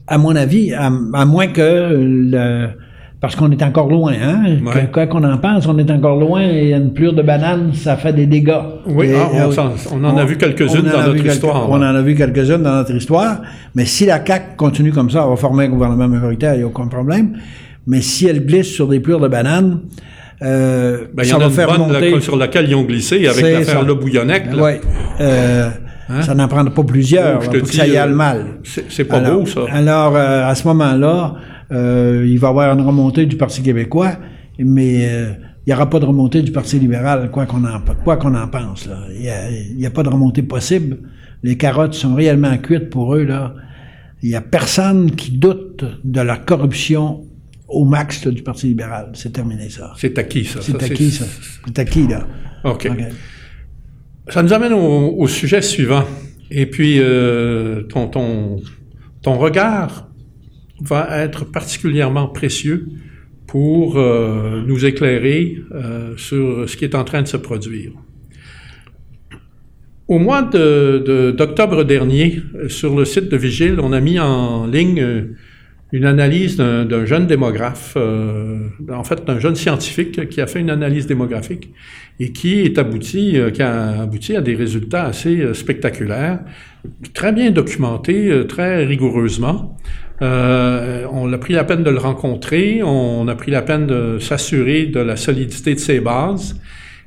à 0.07 0.17
mon 0.17 0.35
avis, 0.35 0.73
à, 0.73 0.89
moins 0.89 1.47
que 1.47 1.93
le, 1.93 2.67
parce 3.19 3.35
qu'on 3.35 3.51
est 3.51 3.63
encore 3.63 3.89
loin, 3.89 4.13
hein? 4.13 4.43
Quoi 4.93 5.07
qu'on 5.07 5.23
en 5.23 5.37
pense, 5.37 5.67
on 5.67 5.77
est 5.79 5.89
encore 5.89 6.19
loin 6.19 6.41
et 6.41 6.73
une 6.73 6.93
plure 6.93 7.13
de 7.13 7.23
banane, 7.23 7.73
ça 7.73 7.97
fait 7.97 8.13
des 8.13 8.27
dégâts. 8.27 8.53
Oui, 8.85 9.09
ah, 9.15 9.49
on, 9.91 10.03
en 10.03 10.17
a 10.17 10.25
vu 10.25 10.37
quelques-unes 10.37 10.89
dans 10.91 11.07
notre 11.07 11.25
histoire. 11.25 11.69
on 11.69 11.75
en 11.75 11.81
a 11.81 12.01
vu 12.01 12.15
quelques-unes 12.15 12.61
dans 12.61 12.75
notre 12.75 12.95
histoire, 12.95 13.41
mais 13.75 13.85
si 13.85 14.05
la 14.05 14.23
CAQ 14.23 14.55
continue 14.55 14.91
comme 14.91 15.09
ça, 15.09 15.23
elle 15.23 15.29
va 15.29 15.35
former 15.35 15.65
un 15.65 15.69
gouvernement 15.69 16.07
majoritaire, 16.07 16.53
il 16.53 16.59
n'y 16.59 16.63
a 16.63 16.67
aucun 16.67 16.87
problème. 16.87 17.37
Mais 17.87 18.01
si 18.01 18.27
elle 18.27 18.45
glisse 18.45 18.67
sur 18.67 18.87
des 18.87 18.99
plures 18.99 19.19
de 19.19 19.29
banane, 19.29 19.79
euh, 20.43 21.05
ben, 21.13 21.23
ça 21.23 21.37
va 21.37 21.49
faire 21.49 21.79
monter... 21.79 22.19
sur 22.21 22.37
laquelle 22.37 22.69
ils 22.69 22.75
ont 22.75 22.83
glissé 22.83 23.27
avec 23.27 23.43
l'affaire 23.43 23.83
Le 23.83 23.95
Bouillonnec. 23.95 24.43
Oui. 24.55 24.71
Euh, 25.19 25.69
Hein? 26.09 26.21
Ça 26.21 26.33
n'en 26.33 26.47
prendra 26.47 26.73
pas 26.73 26.83
plusieurs 26.83 27.39
pour 27.39 27.51
que 27.51 27.65
ça 27.65 27.85
y 27.85 27.97
aille 27.97 28.09
euh, 28.09 28.15
mal. 28.15 28.59
C'est 28.63 29.05
pas 29.05 29.19
beau, 29.19 29.45
ça. 29.45 29.61
Alors, 29.71 30.15
euh, 30.15 30.47
à 30.47 30.55
ce 30.55 30.67
moment-là, 30.67 31.35
euh, 31.71 32.25
il 32.27 32.39
va 32.39 32.47
y 32.47 32.49
avoir 32.49 32.73
une 32.77 32.85
remontée 32.85 33.25
du 33.25 33.35
Parti 33.35 33.61
québécois, 33.61 34.13
mais 34.57 35.03
il 35.03 35.67
n'y 35.67 35.73
aura 35.73 35.89
pas 35.89 35.99
de 35.99 36.05
remontée 36.05 36.41
du 36.41 36.51
Parti 36.51 36.79
libéral, 36.79 37.29
quoi 37.31 37.45
qu'on 37.45 37.63
en, 37.65 37.81
quoi 38.03 38.17
qu'on 38.17 38.35
en 38.35 38.47
pense. 38.47 38.89
Il 39.19 39.77
n'y 39.77 39.85
a, 39.85 39.91
pas 39.91 40.03
de 40.03 40.09
remontée 40.09 40.43
possible. 40.43 40.97
Les 41.43 41.57
carottes 41.57 41.93
sont 41.93 42.15
réellement 42.15 42.57
cuites 42.57 42.89
pour 42.89 43.15
eux. 43.15 43.23
là. 43.23 43.53
Il 44.23 44.29
n'y 44.29 44.35
a 44.35 44.41
personne 44.41 45.11
qui 45.11 45.31
doute 45.31 45.83
de 46.03 46.21
la 46.21 46.37
corruption 46.37 47.21
au 47.67 47.85
max 47.85 48.25
du 48.27 48.41
Parti 48.41 48.67
libéral. 48.67 49.11
C'est 49.13 49.33
terminé, 49.33 49.69
ça. 49.69 49.93
C'est 49.97 50.17
acquis, 50.17 50.45
ça. 50.45 50.59
C'est 50.61 50.81
acquis, 50.81 51.11
ça. 51.11 51.25
C'est 51.65 51.79
acquis, 51.79 52.07
là. 52.07 52.25
OK. 52.63 52.89
Ça 54.29 54.43
nous 54.43 54.51
amène 54.51 54.73
au, 54.73 55.27
sujet 55.27 55.61
suivant. 55.61 56.03
Et 56.51 56.65
puis, 56.65 56.99
euh, 56.99 57.83
ton, 57.83 58.07
ton, 58.07 58.57
ton, 59.21 59.37
regard 59.37 60.09
va 60.81 61.23
être 61.23 61.45
particulièrement 61.45 62.27
précieux 62.27 62.87
pour 63.47 63.97
euh, 63.97 64.61
nous 64.65 64.85
éclairer 64.85 65.57
euh, 65.71 66.15
sur 66.17 66.69
ce 66.69 66.75
qui 66.75 66.83
est 66.83 66.95
en 66.95 67.05
train 67.05 67.21
de 67.21 67.27
se 67.27 67.37
produire. 67.37 67.91
Au 70.09 70.19
mois 70.19 70.41
d'octobre 70.41 71.77
de, 71.77 71.83
dernier, 71.83 72.41
sur 72.67 72.95
le 72.95 73.05
site 73.05 73.29
de 73.29 73.37
Vigile, 73.37 73.79
on 73.81 73.91
a 73.93 73.99
mis 73.99 74.19
en 74.19 74.67
ligne 74.67 75.35
une 75.93 76.05
analyse 76.05 76.57
d'un 76.57 77.05
jeune 77.05 77.27
démographe, 77.27 77.93
euh, 77.95 78.67
en 78.91 79.03
fait 79.03 79.25
d'un 79.25 79.39
jeune 79.39 79.55
scientifique 79.55 80.27
qui 80.27 80.41
a 80.41 80.47
fait 80.47 80.59
une 80.59 80.69
analyse 80.69 81.07
démographique 81.07 81.71
et 82.19 82.33
qui 82.33 82.59
est 82.59 82.77
abouti, 82.77 83.37
euh, 83.37 83.51
qui 83.51 83.61
a 83.61 84.01
abouti 84.01 84.35
à 84.35 84.41
des 84.41 84.55
résultats 84.55 85.05
assez 85.05 85.39
euh, 85.39 85.53
spectaculaires, 85.53 86.39
très 87.13 87.31
bien 87.31 87.51
documentés, 87.51 88.45
très 88.47 88.85
rigoureusement. 88.85 89.77
on 90.21 91.33
a 91.33 91.37
pris 91.37 91.53
la 91.53 91.63
peine 91.63 91.83
de 91.83 91.89
le 91.89 91.99
rencontrer, 91.99 92.81
on 92.83 93.27
a 93.27 93.35
pris 93.35 93.51
la 93.51 93.61
peine 93.61 93.87
de 93.87 94.19
s'assurer 94.19 94.85
de 94.85 94.99
la 94.99 95.15
solidité 95.15 95.73
de 95.73 95.79
ses 95.79 95.99
bases, 95.99 96.59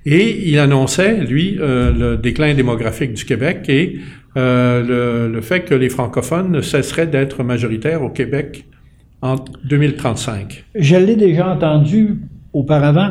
et 0.06 0.48
il 0.48 0.58
annonçait, 0.58 1.24
lui, 1.24 1.58
le 1.58 2.16
déclin 2.16 2.54
démographique 2.54 3.14
du 3.14 3.24
Québec 3.24 3.66
et 3.68 4.00
le, 4.36 5.30
le, 5.32 5.40
fait 5.40 5.62
que 5.62 5.74
les 5.74 5.88
francophones 5.88 6.62
cesseraient 6.62 7.06
d'être 7.06 7.42
majoritaires 7.42 8.02
au 8.02 8.10
Québec 8.10 8.64
en 9.22 9.36
2035. 9.64 10.64
Je 10.74 10.96
l'ai 10.96 11.16
déjà 11.16 11.52
entendu 11.52 12.20
auparavant. 12.52 13.10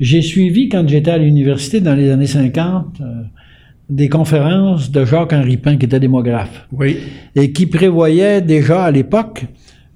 J'ai 0.00 0.22
suivi, 0.22 0.68
quand 0.68 0.88
j'étais 0.88 1.10
à 1.10 1.18
l'université 1.18 1.80
dans 1.80 1.94
les 1.94 2.10
années 2.10 2.26
50, 2.26 3.00
euh, 3.00 3.04
des 3.88 4.08
conférences 4.08 4.90
de 4.90 5.04
Jacques-Henri 5.04 5.56
Pain, 5.58 5.76
qui 5.76 5.86
était 5.86 6.00
démographe. 6.00 6.66
Oui. 6.72 6.98
Et 7.36 7.52
qui 7.52 7.66
prévoyait 7.66 8.40
déjà 8.40 8.84
à 8.84 8.90
l'époque 8.90 9.44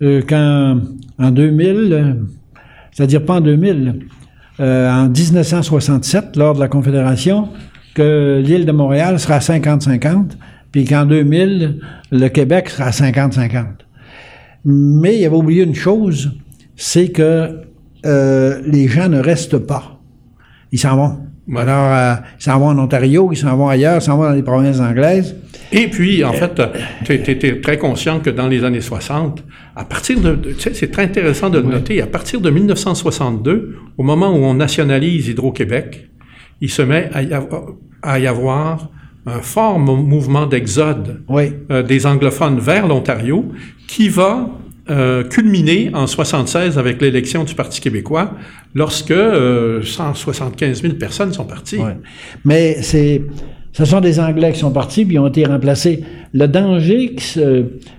euh, 0.03 0.23
qu'en 0.23 0.81
en 1.19 1.31
2000, 1.31 1.93
euh, 1.93 2.13
c'est-à-dire 2.93 3.25
pas 3.25 3.37
en 3.37 3.41
2000, 3.41 3.95
en 4.59 5.09
1967, 5.11 6.37
lors 6.37 6.55
de 6.55 6.61
la 6.61 6.69
Confédération, 6.69 7.49
que 7.97 8.43
l'île 8.45 8.67
de 8.67 8.73
Montréal 8.73 9.19
sera 9.19 9.39
50-50, 9.39 10.33
puis 10.71 10.85
qu'en 10.85 11.07
2000, 11.07 11.81
le 12.13 12.29
Québec 12.29 12.69
sera 12.69 12.91
50-50. 12.91 13.65
Mais 14.67 15.19
il 15.19 15.25
avait 15.25 15.35
oublié 15.35 15.63
une 15.63 15.75
chose, 15.75 16.33
c'est 16.77 17.09
que 17.09 17.63
euh, 18.05 18.61
les 18.67 18.87
gens 18.87 19.09
ne 19.09 19.19
restent 19.19 19.59
pas. 19.59 19.99
Ils 20.73 20.79
s'en 20.79 20.95
vont. 20.95 21.21
Alors, 21.57 21.91
euh, 21.91 22.15
ils 22.39 22.43
s'en 22.43 22.59
vont 22.59 22.67
en 22.67 22.79
Ontario, 22.79 23.31
ils 23.33 23.37
s'en 23.37 23.57
vont 23.57 23.69
ailleurs, 23.69 23.97
ils 23.97 24.05
s'en 24.05 24.19
vont 24.19 24.25
dans 24.25 24.33
les 24.33 24.43
provinces 24.43 24.81
anglaises. 24.81 25.35
Et 25.73 25.89
puis, 25.89 26.23
en 26.23 26.35
fait, 26.35 26.61
tu 27.05 27.15
étais 27.15 27.63
très 27.63 27.79
conscient 27.79 28.21
que 28.21 28.29
dans 28.29 28.47
les 28.47 28.63
années 28.63 28.83
60, 28.83 29.43
à 29.75 29.85
partir 29.87 30.21
de, 30.21 30.35
tu 30.35 30.61
sais, 30.61 30.75
c'est 30.75 30.91
très 30.91 31.05
intéressant 31.05 31.49
de 31.49 31.59
le 31.61 31.69
noter, 31.69 32.03
à 32.03 32.07
partir 32.07 32.43
de 32.43 32.51
1962, 32.51 33.77
au 33.97 34.03
moment 34.03 34.37
où 34.37 34.45
on 34.45 34.55
nationalise 34.55 35.29
Hydro-Québec, 35.29 36.11
il 36.61 36.71
se 36.71 36.83
met 36.83 37.11
à 37.13 38.19
y 38.19 38.27
avoir, 38.27 38.91
un 39.29 39.41
fort 39.41 39.81
mouvement 39.81 40.47
d'exode 40.47 41.21
euh, 41.31 41.83
des 41.83 42.07
anglophones 42.07 42.61
vers 42.61 42.87
l'Ontario 42.87 43.45
qui 43.89 44.09
va 44.09 44.49
euh, 44.89 45.25
culminé 45.25 45.91
en 45.95 46.07
76 46.07 46.79
avec 46.79 47.03
l'élection 47.03 47.43
du 47.43 47.57
Parti 47.57 47.81
québécois, 47.81 48.35
lorsque 48.73 49.13
175 49.13 50.79
euh, 50.79 50.81
000 50.81 50.95
personnes 50.95 51.33
sont 51.33 51.45
parties. 51.45 51.81
Mais 52.45 52.81
c'est, 52.83 53.21
ce 53.73 53.85
sont 53.85 54.01
des 54.01 54.21
Anglais 54.21 54.53
qui 54.53 54.61
sont 54.61 54.71
partis 54.71 55.05
puis 55.05 55.19
ont 55.19 55.27
été 55.27 55.45
remplacés. 55.45 56.05
Le 56.33 56.47
danger, 56.47 57.17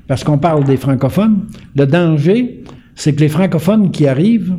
parce 0.07 0.23
qu'on 0.23 0.37
parle 0.37 0.63
des 0.63 0.77
francophones, 0.77 1.47
le 1.75 1.85
danger, 1.85 2.63
c'est 2.95 3.13
que 3.13 3.19
les 3.19 3.27
francophones 3.27 3.91
qui 3.91 4.07
arrivent 4.07 4.55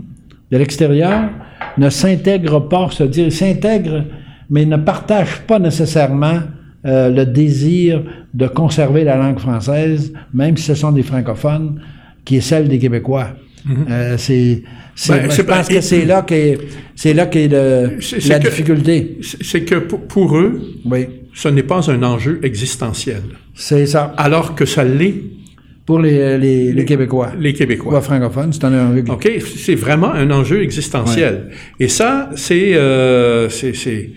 de 0.51 0.59
l'extérieur 0.59 1.31
ne 1.79 1.91
s'intègrent 1.91 2.69
pas, 2.69 2.89
c'est-à-dire 2.91 3.33
s'intègrent, 3.33 4.05
mais 4.51 4.65
ne 4.65 4.77
partagent 4.77 5.41
pas 5.47 5.59
nécessairement 5.59 6.41
euh, 6.87 7.11
le 7.11 7.27
désir 7.27 8.03
de 8.35 8.47
conserver 8.47 9.05
la 9.05 9.17
langue 9.17 9.39
française, 9.39 10.13
même 10.33 10.57
si 10.57 10.65
ce 10.65 10.75
sont 10.75 10.93
des 10.93 11.03
francophones 11.03 11.81
qui 12.25 12.37
est 12.37 12.41
celle 12.41 12.69
des 12.69 12.79
Québécois. 12.79 13.29
Mhm. 13.65 13.87
Euh, 13.91 14.17
c'est, 14.17 14.63
ben, 15.09 15.31
je 15.31 15.43
pense 15.43 15.69
que 15.69 15.81
c'est 15.81 16.05
là 16.05 16.23
qu'est, 16.23 16.59
c'est 16.95 17.15
là 17.15 17.27
qu'est 17.27 17.49
la 17.49 18.39
difficulté. 18.39 19.19
C'est 19.21 19.63
que 19.63 19.77
pour, 19.77 20.37
eux, 20.37 20.61
oui. 20.85 21.07
ce 21.35 21.49
n'est 21.49 21.63
pas 21.63 21.91
un 21.91 22.03
enjeu 22.03 22.41
existentiel. 22.43 23.23
C'est 23.55 23.87
ça. 23.87 24.15
Alors 24.17 24.55
que 24.55 24.65
ça 24.65 24.85
l'est 24.85 25.15
pour 25.89 26.01
les, 26.01 26.37
les, 26.37 26.85
Québécois. 26.85 27.31
Les 27.39 27.55
Québécois. 27.55 28.03
francophones, 28.03 28.53
c'est 28.53 28.63
un 28.65 28.91
enjeu. 28.91 29.05
OK, 29.09 29.27
c'est 29.41 29.75
vraiment 29.75 30.13
un 30.13 30.31
enjeu 30.31 30.63
existentiel. 30.63 31.49
Et 31.81 31.89
ça, 31.89 32.29
c'est, 32.37 32.75
euh, 32.75 33.49
c'est, 33.49 34.11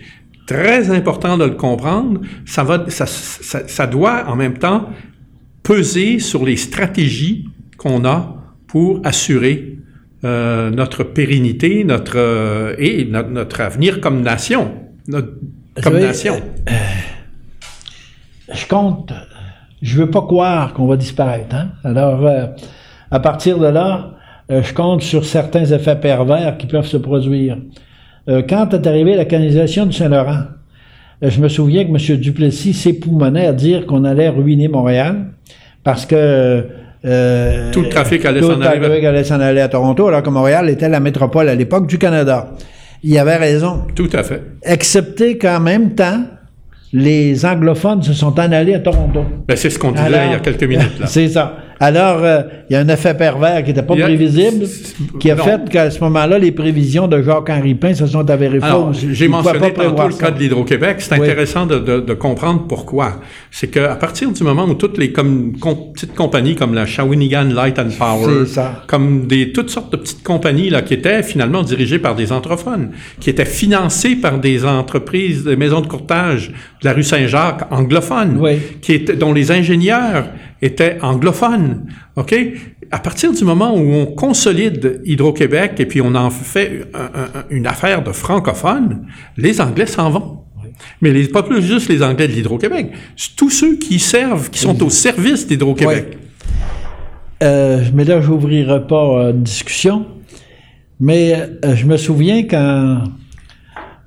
très 0.46 0.90
important 0.90 1.38
de 1.38 1.44
le 1.44 1.54
comprendre. 1.54 2.20
Ça, 2.44 2.62
va, 2.62 2.84
ça, 2.88 3.06
ça, 3.06 3.66
ça 3.66 3.86
doit 3.86 4.24
en 4.28 4.36
même 4.36 4.58
temps 4.58 4.90
peser 5.62 6.18
sur 6.18 6.44
les 6.44 6.58
stratégies 6.58 7.46
qu'on 7.78 8.04
a 8.04 8.36
pour 8.66 9.00
assurer 9.02 9.78
euh, 10.24 10.68
notre 10.68 11.04
pérennité, 11.04 11.84
notre 11.84 12.18
euh, 12.18 12.74
et 12.76 13.06
notre, 13.06 13.62
avenir 13.62 14.02
comme 14.02 14.20
nation, 14.20 14.74
comme 15.82 15.98
nation. 15.98 16.38
Euh, 16.68 16.72
je 18.52 18.66
compte. 18.66 19.14
Je 19.82 19.98
veux 19.98 20.10
pas 20.10 20.22
croire 20.22 20.72
qu'on 20.72 20.86
va 20.86 20.96
disparaître. 20.96 21.54
Hein? 21.54 21.68
Alors, 21.84 22.26
à 23.10 23.20
partir 23.20 23.58
de 23.58 23.66
là, 23.66 24.12
je 24.48 24.72
compte 24.72 25.02
sur 25.02 25.24
certains 25.24 25.64
effets 25.64 25.96
pervers 25.96 26.56
qui 26.56 26.66
peuvent 26.66 26.86
se 26.86 26.96
produire. 26.96 27.58
quand 28.26 28.72
est 28.72 28.86
arrivée 28.86 29.16
la 29.16 29.24
canalisation 29.24 29.84
du 29.84 29.92
Saint-Laurent, 29.92 30.44
je 31.20 31.40
me 31.40 31.48
souviens 31.48 31.84
que 31.84 31.90
M. 31.90 32.16
Duplessis 32.18 32.74
s'époumonnait 32.74 33.46
à 33.46 33.52
dire 33.52 33.86
qu'on 33.86 34.04
allait 34.04 34.28
ruiner 34.28 34.68
Montréal 34.68 35.32
parce 35.84 36.06
que 36.06 36.64
euh, 37.04 37.70
tout 37.72 37.82
le 37.82 37.88
trafic 37.88 38.24
allait 38.24 38.42
s'en 38.42 38.60
aller. 38.60 39.06
allait 39.06 39.24
s'en 39.24 39.40
aller 39.40 39.60
à 39.60 39.68
Toronto, 39.68 40.06
alors 40.06 40.22
que 40.22 40.30
Montréal 40.30 40.70
était 40.70 40.88
la 40.88 41.00
métropole 41.00 41.48
à 41.48 41.54
l'époque 41.54 41.86
du 41.86 41.98
Canada. 41.98 42.50
Il 43.02 43.16
avait 43.18 43.36
raison. 43.36 43.82
Tout 43.94 44.10
à 44.12 44.22
fait. 44.22 44.42
Excepté 44.62 45.36
qu'en 45.36 45.58
même 45.58 45.94
temps, 45.94 46.24
les 46.92 47.46
anglophones 47.46 48.02
se 48.02 48.12
sont 48.12 48.38
en 48.38 48.52
allés 48.52 48.74
à 48.74 48.80
Toronto. 48.80 49.24
Ben, 49.48 49.56
c'est 49.56 49.70
ce 49.70 49.78
qu'on 49.78 49.92
disait 49.92 50.26
il 50.26 50.32
y 50.32 50.34
a 50.34 50.40
quelques 50.40 50.64
minutes. 50.64 50.92
C'est 51.06 51.28
ça. 51.28 51.56
Alors, 51.82 52.20
euh, 52.22 52.42
il 52.70 52.74
y 52.74 52.76
a 52.76 52.78
un 52.80 52.86
effet 52.86 53.12
pervers 53.12 53.60
qui 53.64 53.70
n'était 53.70 53.82
pas 53.82 53.96
prévisible, 53.96 54.66
qui 55.18 55.32
a 55.32 55.36
fait 55.36 55.68
qu'à 55.68 55.90
ce 55.90 55.98
moment-là, 56.04 56.38
les 56.38 56.52
prévisions 56.52 57.08
de 57.08 57.20
Jacques-Henri 57.20 57.74
Pin 57.74 57.92
se 57.92 58.06
sont 58.06 58.30
avérées 58.30 58.60
fausses. 58.60 59.04
J'ai 59.10 59.26
mentionné 59.26 59.72
tantôt 59.72 60.06
le 60.06 60.14
cas 60.14 60.30
de 60.30 60.38
l'Hydro-Québec. 60.38 60.98
C'est 61.00 61.14
intéressant 61.14 61.66
de, 61.66 61.80
de, 61.80 61.98
de, 61.98 62.14
comprendre 62.14 62.66
pourquoi. 62.68 63.20
C'est 63.50 63.66
qu'à 63.66 63.96
partir 63.96 64.30
du 64.30 64.44
moment 64.44 64.64
où 64.66 64.74
toutes 64.74 64.96
les 64.96 65.10
com 65.10 65.54
petites 65.92 66.14
compagnies 66.14 66.54
comme 66.54 66.72
la 66.72 66.86
Shawinigan 66.86 67.48
Light 67.52 67.80
and 67.80 67.90
Power, 67.98 68.44
comme 68.86 69.26
des 69.26 69.50
toutes 69.50 69.70
sortes 69.70 69.90
de 69.90 69.96
petites 69.96 70.22
compagnies 70.22 70.70
là 70.70 70.82
qui 70.82 70.94
étaient 70.94 71.24
finalement 71.24 71.64
dirigées 71.64 71.98
par 71.98 72.14
des 72.14 72.30
anglophones, 72.30 72.90
qui 73.18 73.28
étaient 73.28 73.44
financées 73.44 74.14
par 74.14 74.38
des 74.38 74.64
entreprises, 74.64 75.42
des 75.42 75.56
maisons 75.56 75.80
de 75.80 75.88
courtage 75.88 76.52
de 76.80 76.86
la 76.86 76.92
rue 76.92 77.02
Saint-Jacques 77.02 77.66
anglophones, 77.72 78.40
qui 78.80 78.92
étaient, 78.92 79.16
dont 79.16 79.32
les 79.32 79.50
ingénieurs 79.50 80.26
était 80.62 80.98
anglophone. 81.02 81.86
OK? 82.16 82.34
À 82.90 82.98
partir 82.98 83.32
du 83.32 83.44
moment 83.44 83.74
où 83.74 83.92
on 83.92 84.06
consolide 84.06 85.02
Hydro-Québec 85.04 85.74
et 85.78 85.86
puis 85.86 86.00
on 86.00 86.14
en 86.14 86.30
fait 86.30 86.86
une 87.50 87.66
affaire 87.66 88.04
de 88.04 88.12
francophone, 88.12 89.06
les 89.36 89.60
Anglais 89.60 89.86
s'en 89.86 90.10
vont. 90.10 90.38
Mais 91.00 91.10
les, 91.10 91.28
pas 91.28 91.42
plus 91.42 91.62
juste 91.62 91.88
les 91.88 92.02
Anglais 92.02 92.28
de 92.28 92.32
l'Hydro-Québec, 92.32 92.92
tous 93.36 93.50
ceux 93.50 93.76
qui 93.76 93.98
servent, 93.98 94.50
qui 94.50 94.58
sont 94.58 94.82
au 94.82 94.90
service 94.90 95.46
d'Hydro-Québec. 95.46 96.18
Euh, 97.42 97.82
mais 97.92 98.04
là, 98.04 98.20
je 98.20 98.28
n'ouvrirai 98.28 98.86
pas 98.86 99.30
une 99.30 99.42
discussion. 99.42 100.06
Mais 101.00 101.34
euh, 101.64 101.74
je 101.74 101.86
me 101.86 101.96
souviens 101.96 102.44
quand 102.44 103.02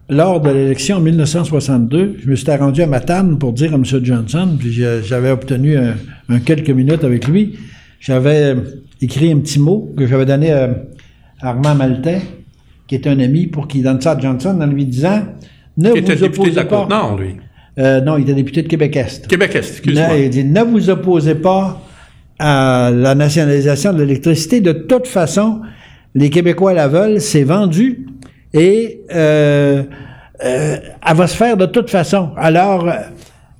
lors 0.09 0.39
de 0.39 0.49
l'élection 0.49 0.97
en 0.97 1.01
1962, 1.01 2.17
je 2.23 2.29
me 2.29 2.35
suis 2.35 2.51
rendu 2.51 2.81
à 2.81 2.87
Matane 2.87 3.37
pour 3.39 3.53
dire 3.53 3.73
à 3.73 3.75
M. 3.75 3.83
Johnson, 3.85 4.55
puis 4.57 4.71
j'avais 4.71 5.31
obtenu 5.31 5.77
un, 5.77 6.39
quelques 6.39 6.69
minutes 6.69 7.03
avec 7.03 7.27
lui, 7.27 7.57
j'avais 7.99 8.55
écrit 9.01 9.31
un 9.31 9.39
petit 9.39 9.59
mot 9.59 9.93
que 9.97 10.05
j'avais 10.05 10.25
donné 10.25 10.51
à, 10.51 10.69
Armand 11.41 11.75
Maltais, 11.75 12.21
qui 12.87 12.95
est 12.95 13.07
un 13.07 13.19
ami, 13.19 13.47
pour 13.47 13.67
qu'il 13.67 13.83
donne 13.83 13.99
ça 13.99 14.11
à 14.11 14.19
Johnson 14.19 14.57
en 14.61 14.67
lui 14.67 14.85
disant 14.85 15.23
Ne 15.77 15.89
vous 15.89 16.23
opposez 16.23 16.51
de 16.51 16.55
la 16.55 16.65
pas. 16.65 16.87
Nord, 16.87 17.17
lui. 17.19 17.35
Euh, 17.77 17.99
non, 17.99 18.17
il 18.17 18.21
était 18.21 18.33
député 18.33 18.61
de 18.61 18.67
Québec-Est. 18.67 19.27
Québec-Est, 19.27 19.69
excuse-moi. 19.69 20.17
Il 20.17 20.29
dit 20.29 20.43
Ne 20.43 20.61
vous 20.61 20.89
opposez 20.89 21.35
pas 21.35 21.81
à 22.39 22.91
la 22.93 23.15
nationalisation 23.15 23.91
de 23.91 24.01
l'électricité. 24.01 24.61
De 24.61 24.71
toute 24.71 25.07
façon, 25.07 25.61
les 26.13 26.29
Québécois 26.29 26.73
la 26.73 26.87
veulent, 26.87 27.19
c'est 27.19 27.43
vendu 27.43 28.05
et 28.55 29.01
euh, 29.13 29.83
euh, 30.43 30.77
elle 31.05 31.15
va 31.15 31.27
se 31.27 31.35
faire 31.35 31.57
de 31.57 31.65
toute 31.65 31.89
façon. 31.89 32.29
Alors, 32.37 32.87
euh, 32.87 32.93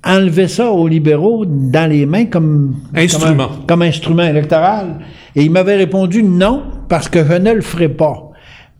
enlever 0.02 0.48
ça 0.48 0.70
aux 0.70 0.88
libéraux 0.88 1.44
dans 1.46 1.90
les 1.90 2.06
mains 2.06 2.24
comme 2.24 2.76
instrument, 2.94 3.50
comme, 3.66 3.82
instrument 3.82 4.22
électoral. 4.22 5.00
Et 5.34 5.42
il 5.42 5.50
m'avait 5.50 5.76
répondu 5.76 6.22
non, 6.22 6.62
parce 6.88 7.10
que 7.10 7.22
je 7.24 7.34
ne 7.34 7.52
le 7.52 7.60
ferai 7.60 7.90
pas. 7.90 8.30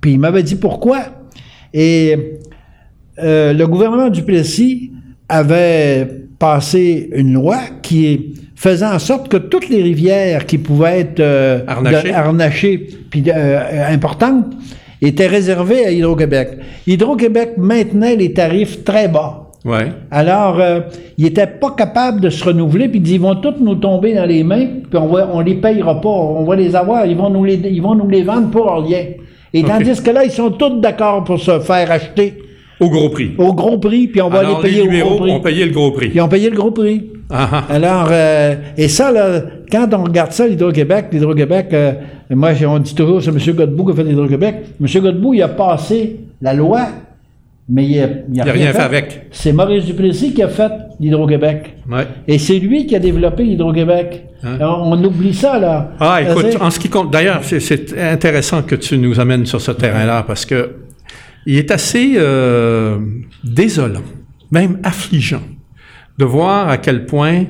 Puis 0.00 0.12
il 0.12 0.18
m'avait 0.18 0.42
dit 0.42 0.57
pourquoi. 0.57 1.00
Et 1.74 2.38
le 3.18 3.64
gouvernement 3.64 4.09
du 4.09 4.22
Plessis 4.22 4.92
avait 5.29 6.09
passé 6.38 7.11
une 7.14 7.35
loi 7.35 7.59
qui 7.83 8.35
faisait 8.55 8.87
en 8.87 8.98
sorte 8.98 9.29
que 9.29 9.37
toutes 9.37 9.68
les 9.68 9.83
rivières 9.83 10.46
qui 10.46 10.59
pouvaient 10.59 11.00
être 11.00 11.64
harnachées, 11.66 12.87
puis 13.11 13.24
importantes, 13.31 14.55
était 15.02 15.26
réservé 15.26 15.85
à 15.85 15.90
Hydro-Québec. 15.90 16.59
Hydro-Québec 16.87 17.54
maintenait 17.59 18.16
les 18.16 18.32
tarifs 18.32 18.85
très 18.85 19.09
bas. 19.09 19.42
Ouais. 19.64 19.92
Alors, 20.12 20.61
euh, 20.61 20.80
ils 21.18 21.24
n'étaient 21.24 21.46
pas 21.46 21.72
capables 21.76 22.20
de 22.20 22.30
se 22.30 22.44
renouveler, 22.44 22.88
puis 22.88 23.00
ils 23.00 23.20
vont 23.20 23.35
tous 23.35 23.56
nous 23.61 23.74
tomber 23.74 24.14
dans 24.14 24.24
les 24.24 24.44
mains, 24.44 24.66
puis 24.88 24.98
on 24.98 25.09
va, 25.09 25.28
on 25.32 25.40
les 25.40 25.56
payera 25.56 26.00
pas, 26.00 26.09
on 26.09 26.44
va 26.44 26.54
les 26.54 26.76
avoir, 26.76 27.04
ils 27.04 27.16
vont 27.16 27.30
nous 27.30 27.44
les, 27.44 27.56
ils 27.56 27.82
vont 27.82 27.96
nous 27.96 28.09
les 28.09 28.22
vendre 28.22 28.50
pour 28.50 28.70
rien. 28.85 29.04
Et 29.52 29.62
tandis 29.64 30.00
que 30.00 30.11
là, 30.11 30.24
ils 30.24 30.30
sont 30.30 30.50
tous 30.50 30.80
d'accord 30.80 31.24
pour 31.24 31.40
se 31.40 31.59
faire 31.61 31.90
acheter. 31.90 32.35
Au 32.78 32.90
gros 32.90 33.08
prix. 33.08 33.32
Au 33.38 33.54
gros 33.54 33.78
prix, 33.78 34.06
puis 34.06 34.20
on 34.20 34.28
va 34.28 34.42
les 34.42 34.60
payer 34.60 34.86
les 34.86 35.02
au 35.02 35.06
gros 35.06 35.18
prix. 35.18 35.30
ont 35.32 35.40
payé 35.40 35.64
le 35.64 35.72
gros 35.72 35.90
prix. 35.92 36.10
Ils 36.14 36.20
ont 36.20 36.28
payé 36.28 36.50
le 36.50 36.56
gros 36.56 36.70
prix. 36.70 37.10
Ah, 37.30 37.48
ah. 37.52 37.64
Alors, 37.70 38.08
euh, 38.10 38.54
et 38.76 38.88
ça, 38.88 39.10
là, 39.10 39.42
quand 39.70 39.88
on 39.94 40.04
regarde 40.04 40.32
ça, 40.32 40.46
l'Hydro-Québec, 40.46 41.06
l'Hydro-Québec, 41.10 41.68
euh, 41.72 41.92
moi, 42.30 42.50
on 42.66 42.78
dit 42.78 42.94
toujours, 42.94 43.22
c'est 43.22 43.30
M. 43.30 43.38
Godbout 43.54 43.86
qui 43.86 43.92
a 43.92 43.94
fait 43.94 44.04
l'Hydro-Québec. 44.04 44.56
M. 44.80 45.02
Godbout, 45.02 45.34
il 45.34 45.42
a 45.42 45.48
passé 45.48 46.20
la 46.42 46.52
loi, 46.52 46.86
mais 47.68 47.84
il 47.84 47.96
n'a 47.98 48.08
il 48.32 48.40
a, 48.40 48.52
rien, 48.52 48.72
fait, 48.72 48.78
avec. 48.78 49.26
C'est 49.30 49.52
Maurice 49.52 49.86
Duplessis 49.86 50.34
qui 50.34 50.42
a 50.42 50.48
fait 50.48 50.70
l'Hydro-Québec. 51.00 51.76
Ouais. 51.90 52.06
Et 52.28 52.38
c'est 52.38 52.58
lui 52.58 52.86
qui 52.86 52.94
a 52.94 52.98
développé 52.98 53.42
l'Hydro-Québec. 53.42 54.24
Hein? 54.44 54.58
On, 54.60 55.02
oublie 55.02 55.34
ça, 55.34 55.58
là. 55.58 55.92
Ah, 55.98 56.20
écoute, 56.22 56.58
en 56.60 56.70
ce 56.70 56.78
qui 56.78 56.90
compte, 56.90 57.10
d'ailleurs, 57.10 57.40
c'est 57.42 57.98
intéressant 57.98 58.62
que 58.62 58.76
tu 58.76 58.98
nous 58.98 59.18
amènes 59.18 59.46
sur 59.46 59.60
ce 59.60 59.72
terrain-là, 59.72 60.24
parce 60.26 60.44
que 60.44 60.86
il 61.46 61.56
est 61.56 61.70
assez 61.70 62.14
euh, 62.16 62.98
désolant, 63.44 64.02
même 64.50 64.78
affligeant, 64.82 65.42
de 66.18 66.24
voir 66.24 66.68
à 66.68 66.78
quel 66.78 67.06
point 67.06 67.44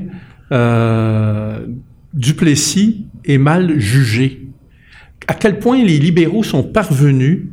euh, 0.53 1.67
Duplessis 2.13 3.07
est 3.25 3.39
mal 3.39 3.79
jugé. 3.79 4.49
À 5.29 5.35
quel 5.35 5.59
point 5.59 5.83
les 5.83 5.99
libéraux 5.99 6.43
sont 6.43 6.63
parvenus 6.63 7.47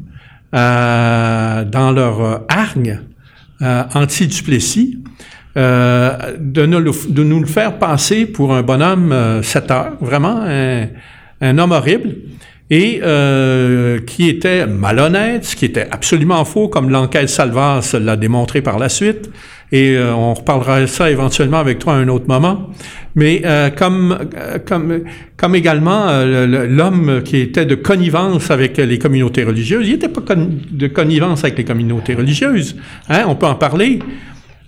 euh, 0.53 1.65
dans 1.65 1.91
leur 1.91 2.45
hargne 2.47 3.01
euh, 3.61 3.83
anti-Duplessis 3.93 4.99
euh, 5.55 6.35
de, 6.39 6.65
nous, 6.65 6.81
de, 6.81 7.23
nous, 7.23 7.39
le 7.39 7.45
faire 7.45 7.77
passer 7.77 8.25
pour 8.25 8.53
un 8.53 8.63
bonhomme 8.63 9.11
euh, 9.11 9.41
7 9.43 9.71
heures, 9.71 9.93
vraiment 10.01 10.41
un, 10.41 10.87
un 11.41 11.57
homme 11.57 11.71
horrible 11.71 12.15
et 12.73 13.01
euh, 13.03 13.99
qui 13.99 14.27
était 14.27 14.65
malhonnête, 14.65 15.45
ce 15.45 15.55
qui 15.55 15.65
était 15.65 15.85
absolument 15.91 16.43
faux, 16.43 16.69
comme 16.69 16.89
l'enquête 16.89 17.29
Salvas 17.29 17.95
l'a 18.01 18.15
démontré 18.15 18.63
par 18.63 18.79
la 18.79 18.89
suite. 18.89 19.29
Et 19.71 19.91
euh, 19.91 20.15
on 20.15 20.33
reparlera 20.33 20.87
ça 20.87 21.11
éventuellement 21.11 21.59
avec 21.59 21.77
toi 21.77 21.93
à 21.93 21.97
un 21.97 22.07
autre 22.07 22.25
moment. 22.27 22.71
Mais 23.13 23.43
euh, 23.45 23.69
comme, 23.69 24.17
comme, 24.65 25.01
comme 25.37 25.53
également 25.53 26.23
l'homme 26.25 27.21
qui 27.23 27.37
était 27.37 27.67
de 27.67 27.75
connivence 27.75 28.49
avec 28.49 28.77
les 28.77 28.97
communautés 28.97 29.43
religieuses, 29.43 29.87
il 29.87 29.91
n'était 29.91 30.09
pas 30.09 30.35
de 30.35 30.87
connivence 30.87 31.43
avec 31.43 31.59
les 31.59 31.65
communautés 31.65 32.15
religieuses. 32.15 32.75
Hein, 33.07 33.25
on 33.27 33.35
peut 33.35 33.45
en 33.45 33.53
parler. 33.53 33.99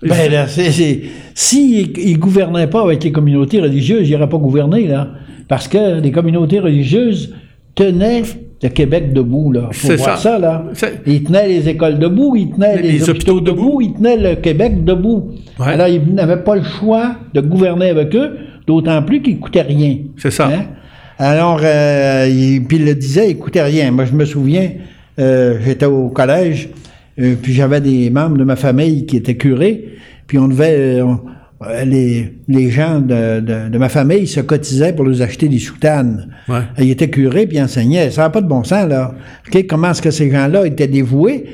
Ben 0.03 0.31
là, 0.31 0.45
si 0.47 1.91
il 1.97 2.19
gouvernait 2.19 2.67
pas 2.67 2.83
avec 2.83 3.03
les 3.03 3.11
communautés 3.11 3.61
religieuses, 3.61 4.07
il 4.07 4.11
n'aurait 4.11 4.29
pas 4.29 4.37
gouverné 4.37 4.85
là, 4.85 5.07
parce 5.47 5.67
que 5.67 5.99
les 6.01 6.11
communautés 6.11 6.59
religieuses 6.59 7.33
tenaient 7.75 8.23
le 8.63 8.69
Québec 8.69 9.13
debout, 9.13 9.51
là. 9.51 9.69
Faut 9.71 9.95
voir 9.95 10.17
ça. 10.17 10.31
ça, 10.31 10.39
là. 10.39 10.65
Il 11.05 11.23
tenait 11.23 11.47
les 11.47 11.69
écoles 11.69 11.99
debout, 11.99 12.35
il 12.35 12.51
tenait 12.51 12.81
les, 12.81 12.93
Les 12.93 13.09
hôpitaux, 13.09 13.33
hôpitaux 13.33 13.41
debout, 13.41 13.67
debout. 13.67 13.81
il 13.81 13.93
tenait 13.93 14.17
le 14.17 14.35
Québec 14.37 14.83
debout. 14.83 15.31
Ouais. 15.59 15.67
Alors, 15.67 15.87
il 15.87 16.13
n'avait 16.13 16.37
pas 16.41 16.55
le 16.55 16.63
choix 16.63 17.17
de 17.33 17.41
gouverner 17.41 17.89
avec 17.89 18.15
eux, 18.15 18.37
d'autant 18.65 19.01
plus 19.03 19.21
qu'il 19.21 19.39
coûtait 19.39 19.61
rien. 19.61 19.97
C'est 20.17 20.31
ça. 20.31 20.47
Hein? 20.47 20.65
Alors, 21.19 21.59
euh, 21.63 22.27
il, 22.29 22.63
puis 22.65 22.77
il 22.77 22.85
le 22.85 22.95
disait, 22.95 23.31
il 23.31 23.37
coûtait 23.37 23.61
rien. 23.63 23.91
Moi, 23.91 24.05
je 24.05 24.13
me 24.13 24.25
souviens, 24.25 24.71
euh, 25.19 25.57
j'étais 25.63 25.85
au 25.85 26.07
collège, 26.09 26.69
euh, 27.19 27.35
puis 27.41 27.53
j'avais 27.53 27.81
des 27.81 28.09
membres 28.09 28.37
de 28.37 28.43
ma 28.43 28.55
famille 28.55 29.05
qui 29.05 29.17
étaient 29.17 29.35
curés, 29.37 29.89
puis 30.27 30.37
on 30.39 30.47
devait... 30.47 31.01
on- 31.01 31.19
les, 31.85 32.33
les 32.47 32.69
gens 32.69 32.99
de, 32.99 33.39
de- 33.39 33.69
de 33.69 33.77
ma 33.77 33.89
famille 33.89 34.27
se 34.27 34.39
cotisaient 34.41 34.93
pour 34.93 35.05
nous 35.05 35.21
acheter 35.21 35.47
des 35.47 35.59
soutanes. 35.59 36.27
Ouais. 36.47 36.61
Ils 36.79 36.91
étaient 36.91 37.09
curés 37.09 37.47
puis 37.47 37.61
enseignaient. 37.61 38.11
Ça 38.11 38.21
n'a 38.23 38.29
pas 38.29 38.41
de 38.41 38.47
bon 38.47 38.63
sens, 38.63 38.87
là. 38.87 39.13
Comment 39.69 39.91
est-ce 39.91 40.01
que 40.01 40.11
ces 40.11 40.29
gens-là 40.31 40.65
étaient 40.65 40.87
dévoués? 40.87 41.45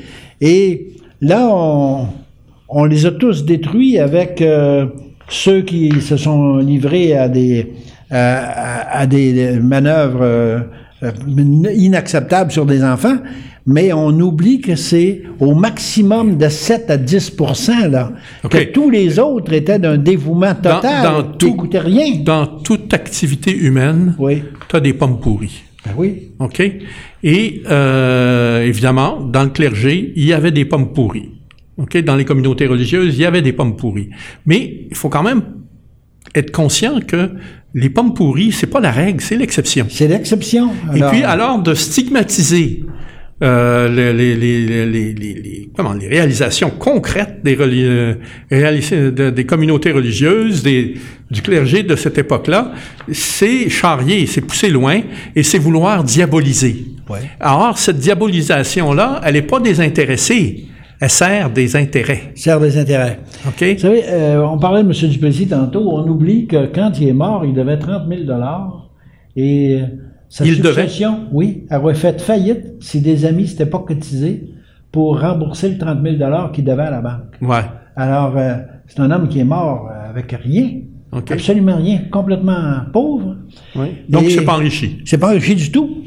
Et 0.42 0.88
là, 1.22 1.48
on, 1.52 2.08
on 2.70 2.86
les 2.86 3.06
a 3.06 3.12
tous 3.12 3.46
détruits 3.46 3.98
avec 4.00 4.42
euh, 4.42 4.88
ceux 5.30 5.62
qui 5.62 6.02
se 6.02 6.18
sont 6.18 6.58
livrés 6.58 7.16
à 7.18 7.28
des, 7.30 7.72
à, 8.10 8.38
à- 8.38 9.00
à 9.02 9.06
des 9.08 9.60
manœuvres 9.60 10.20
euh, 10.24 10.60
euh, 11.04 11.12
inacceptables 11.76 12.52
sur 12.52 12.66
des 12.66 12.84
enfants. 12.84 13.18
Mais 13.66 13.94
on 13.94 14.10
oublie 14.20 14.60
que 14.60 14.76
c'est 14.76 15.22
au 15.40 15.54
maximum 15.54 16.38
de 16.38 16.50
7 16.50 16.90
à 16.90 16.98
10 16.98 17.38
là, 17.90 18.12
que 18.50 18.64
tous 18.72 18.90
les 18.90 19.20
autres 19.20 19.54
étaient 19.54 19.78
d'un 19.78 19.98
dévouement 19.98 20.56
total, 20.56 21.04
dans 21.04 21.24
tout- 21.34 21.54
coûtait 21.56 21.80
rien. 21.80 22.16
Dans 22.24 22.48
toute 22.48 22.94
activité 22.94 23.56
humaine, 23.56 24.16
Oui. 24.18 24.42
tu 24.68 24.76
as 24.76 24.80
des 24.80 24.94
pommes 24.94 25.20
pourries. 25.20 25.62
Ben 25.86 25.92
oui. 25.98 26.30
OK? 26.40 26.60
Et 27.24 27.62
euh, 27.70 28.64
évidemment, 28.64 29.20
dans 29.22 29.44
le 29.44 29.50
clergé, 29.50 30.14
il 30.16 30.26
y 30.26 30.34
avait 30.34 30.52
des 30.52 30.66
pommes 30.66 30.92
pourries. 30.94 31.30
OK? 31.78 31.98
Dans 32.04 32.16
les 32.16 32.26
communautés 32.26 32.68
religieuses, 32.68 33.16
il 33.16 33.22
y 33.22 33.26
avait 33.26 33.42
des 33.44 33.54
pommes 33.54 33.76
pourries. 33.76 34.10
Mais 34.46 34.88
il 34.90 34.96
faut 34.96 35.10
quand 35.10 35.24
même 35.24 35.42
être 36.36 36.52
conscient 36.52 37.00
que 37.00 37.32
les 37.74 37.90
pommes 37.90 38.14
pourries, 38.14 38.52
c'est 38.52 38.68
pas 38.68 38.80
la 38.80 38.92
règle, 38.92 39.22
c'est 39.22 39.38
l'exception. 39.38 39.86
C'est 39.90 40.08
l'exception. 40.08 40.72
Et 40.96 41.02
puis, 41.12 41.24
alors, 41.24 41.62
de 41.62 41.74
stigmatiser 41.74 42.84
euh, 43.44 43.88
les, 43.90 44.14
les, 44.14 44.36
les, 44.86 45.14
les, 45.14 45.70
comment, 45.76 45.94
les 45.94 46.08
réalisations 46.08 46.70
concrètes 46.78 47.40
des, 47.44 47.58
euh, 47.60 48.14
réalis- 48.52 49.12
de- 49.12 49.30
des 49.32 49.46
communautés 49.46 49.92
religieuses, 49.92 50.62
des, 50.64 50.96
du 51.30 51.42
clergé 51.42 51.84
de 51.84 51.96
cette 51.96 52.18
époque-là, 52.18 52.72
c'est 53.12 53.70
charrier, 53.70 54.26
c'est 54.28 54.42
pousser 54.42 54.70
loin 54.70 55.02
et 55.36 55.44
c'est 55.44 55.58
vouloir 55.58 56.04
diaboliser. 56.04 56.86
Ouais. 57.10 57.20
Alors, 57.40 57.78
cette 57.78 57.98
diabolisation-là, 57.98 59.22
elle 59.24 59.34
n'est 59.34 59.42
pas 59.42 59.60
désintéressée, 59.60 60.66
elle 61.00 61.10
sert 61.10 61.50
des 61.50 61.76
intérêts. 61.76 62.32
sert 62.36 62.60
des 62.60 62.78
intérêts. 62.78 63.20
OK? 63.48 63.64
Vous 63.74 63.80
savez, 63.80 64.04
euh, 64.08 64.46
on 64.46 64.60
parlait 64.60 64.84
de 64.84 64.88
M. 64.90 65.10
Duplessis 65.10 65.48
tantôt, 65.48 65.90
on 65.92 66.08
oublie 66.08 66.46
que 66.46 66.68
quand 66.68 66.92
il 67.00 67.08
est 67.08 67.14
mort, 67.14 67.44
il 67.44 67.54
devait 67.54 67.80
30 67.80 68.04
000 68.08 68.22
et 69.36 69.80
sa 70.34 70.46
Il 70.46 70.62
devait? 70.62 70.84
succession, 70.84 71.28
oui, 71.34 71.66
aurait 71.72 71.94
fait 71.94 72.22
faillite 72.22 72.76
si 72.80 73.02
des 73.02 73.26
amis 73.26 73.48
s'étaient 73.48 73.66
pas 73.66 73.80
cotisés 73.80 74.48
pour 74.92 75.20
rembourser 75.20 75.70
le 75.70 75.78
30 75.78 76.00
000 76.02 76.16
qu'il 76.54 76.64
devait 76.64 76.84
à 76.84 76.92
la 76.92 77.02
banque. 77.02 77.36
Ouais. 77.42 77.66
Alors, 77.98 78.34
euh, 78.38 78.56
c'est 78.88 79.02
un 79.02 79.12
homme 79.12 79.28
qui 79.28 79.40
est 79.42 79.44
mort 79.44 79.90
euh, 79.92 80.10
avec 80.10 80.32
rien, 80.42 80.70
absolument 81.12 81.76
rien, 81.76 82.00
complètement 82.10 82.78
pauvre. 82.94 83.36
Oui. 83.76 83.88
Donc, 84.08 84.24
il 84.24 84.32
s'est 84.32 84.46
pas 84.46 84.54
enrichi. 84.56 85.02
C'est 85.06 85.18
pas 85.18 85.28
enrichi 85.32 85.56
du 85.56 85.70
tout. 85.70 85.98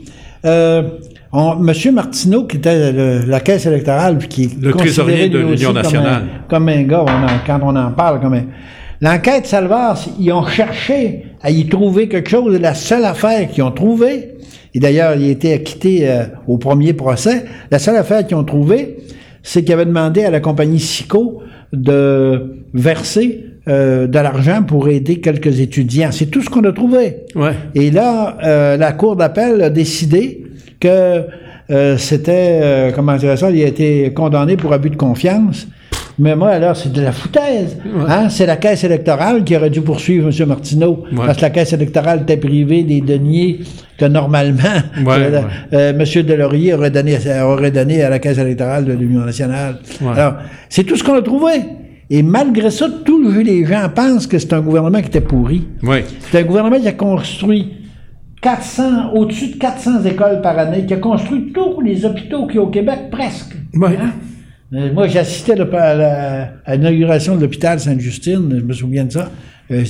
Euh, 0.46 0.82
on- 1.30 1.56
Monsieur 1.56 1.92
Martineau, 1.92 2.44
qui 2.44 2.56
était 2.56 2.92
le- 2.92 3.26
la 3.26 3.40
caisse 3.40 3.66
électorale, 3.66 4.16
puis 4.18 4.28
qui 4.28 4.44
est 4.44 4.60
Le 4.62 4.72
trésorier 4.72 5.28
de 5.28 5.38
l'Union 5.38 5.68
comme 5.68 5.82
nationale. 5.82 6.22
un- 6.22 6.48
Comme 6.48 6.68
un, 6.70 6.82
gars, 6.84 7.02
on 7.06 7.10
en- 7.10 7.40
quand 7.46 7.60
on 7.62 7.76
en 7.76 7.92
parle, 7.92 8.20
comme 8.20 8.34
un... 8.34 8.44
L'enquête 9.00 9.44
Salvas, 9.44 10.08
ils 10.18 10.32
ont 10.32 10.46
cherché 10.46 11.26
à 11.44 11.50
y 11.50 11.66
trouver 11.66 12.08
quelque 12.08 12.30
chose, 12.30 12.58
la 12.58 12.74
seule 12.74 13.04
affaire 13.04 13.48
qu'ils 13.50 13.62
ont 13.62 13.70
trouvée, 13.70 14.30
et 14.74 14.80
d'ailleurs, 14.80 15.14
il 15.14 15.24
a 15.24 15.28
été 15.28 15.52
acquitté 15.52 16.08
euh, 16.08 16.24
au 16.48 16.58
premier 16.58 16.94
procès, 16.94 17.44
la 17.70 17.78
seule 17.78 17.96
affaire 17.96 18.26
qu'ils 18.26 18.36
ont 18.36 18.44
trouvée, 18.44 18.96
c'est 19.42 19.62
qu'ils 19.62 19.74
avaient 19.74 19.84
demandé 19.84 20.24
à 20.24 20.30
la 20.30 20.40
compagnie 20.40 20.80
SICO 20.80 21.42
de 21.72 22.64
verser 22.72 23.44
euh, 23.68 24.06
de 24.06 24.18
l'argent 24.18 24.62
pour 24.62 24.88
aider 24.88 25.20
quelques 25.20 25.60
étudiants. 25.60 26.10
C'est 26.12 26.26
tout 26.26 26.42
ce 26.42 26.48
qu'on 26.48 26.64
a 26.64 26.72
trouvé. 26.72 27.18
Ouais. 27.36 27.52
Et 27.74 27.90
là, 27.90 28.38
euh, 28.42 28.76
la 28.76 28.92
Cour 28.92 29.16
d'appel 29.16 29.60
a 29.62 29.70
décidé 29.70 30.44
que 30.80 31.26
euh, 31.70 31.96
c'était, 31.96 32.60
euh, 32.62 32.92
comment 32.92 33.16
dirais 33.16 33.36
ça, 33.36 33.50
il 33.50 33.62
a 33.62 33.66
été 33.66 34.12
condamné 34.12 34.56
pour 34.56 34.72
abus 34.72 34.90
de 34.90 34.96
confiance. 34.96 35.66
Mais 36.18 36.36
moi, 36.36 36.50
alors, 36.50 36.76
c'est 36.76 36.92
de 36.92 37.00
la 37.00 37.12
foutaise. 37.12 37.76
Hein? 38.08 38.28
C'est 38.28 38.46
la 38.46 38.56
caisse 38.56 38.84
électorale 38.84 39.42
qui 39.42 39.56
aurait 39.56 39.70
dû 39.70 39.80
poursuivre 39.80 40.28
M. 40.28 40.48
Martineau. 40.48 41.04
Ouais. 41.12 41.26
Parce 41.26 41.38
que 41.38 41.42
la 41.42 41.50
caisse 41.50 41.72
électorale 41.72 42.22
était 42.22 42.36
privée 42.36 42.84
des 42.84 43.00
deniers 43.00 43.60
que 43.98 44.04
normalement, 44.04 44.62
Ouais, 45.04 45.14
euh, 45.18 45.40
euh, 45.72 45.90
M. 45.90 46.22
Delaurier 46.22 46.74
aurait 46.74 46.90
donné, 46.90 47.16
aurait 47.42 47.70
donné 47.70 48.02
à 48.02 48.10
la 48.10 48.18
caisse 48.20 48.38
électorale 48.38 48.84
de 48.84 48.92
l'Union 48.92 49.20
nationale. 49.24 49.78
Alors, 50.14 50.34
c'est 50.68 50.84
tout 50.84 50.96
ce 50.96 51.02
qu'on 51.02 51.14
a 51.14 51.22
trouvé. 51.22 51.52
Et 52.10 52.22
malgré 52.22 52.70
ça, 52.70 52.86
tous 53.04 53.20
les 53.40 53.64
gens 53.64 53.88
pensent 53.94 54.26
que 54.26 54.38
c'est 54.38 54.52
un 54.52 54.60
gouvernement 54.60 55.00
qui 55.00 55.06
était 55.08 55.20
pourri. 55.20 55.66
C'est 56.30 56.38
un 56.38 56.42
gouvernement 56.44 56.78
qui 56.78 56.86
a 56.88 56.92
construit 56.92 57.72
400, 58.42 59.12
au-dessus 59.14 59.48
de 59.54 59.56
400 59.56 60.04
écoles 60.04 60.42
par 60.42 60.58
année, 60.58 60.84
qui 60.86 60.92
a 60.94 60.98
construit 60.98 61.50
tous 61.52 61.80
les 61.80 62.04
hôpitaux 62.04 62.46
qu'il 62.46 62.56
y 62.56 62.58
a 62.58 62.62
au 62.62 62.66
Québec, 62.68 63.10
presque. 63.10 63.56
Oui. 63.74 63.88
Hein? 63.98 64.10
Euh, 64.74 64.92
Moi, 64.92 65.08
j'ai 65.08 65.18
assisté 65.20 65.54
là, 65.54 66.50
à 66.64 66.76
l'inauguration 66.76 67.36
de 67.36 67.42
l'hôpital 67.42 67.78
Sainte-Justine, 67.78 68.56
je 68.58 68.64
me 68.64 68.72
souviens 68.72 69.04
de 69.04 69.12
ça. 69.12 69.30
Euh, 69.70 69.82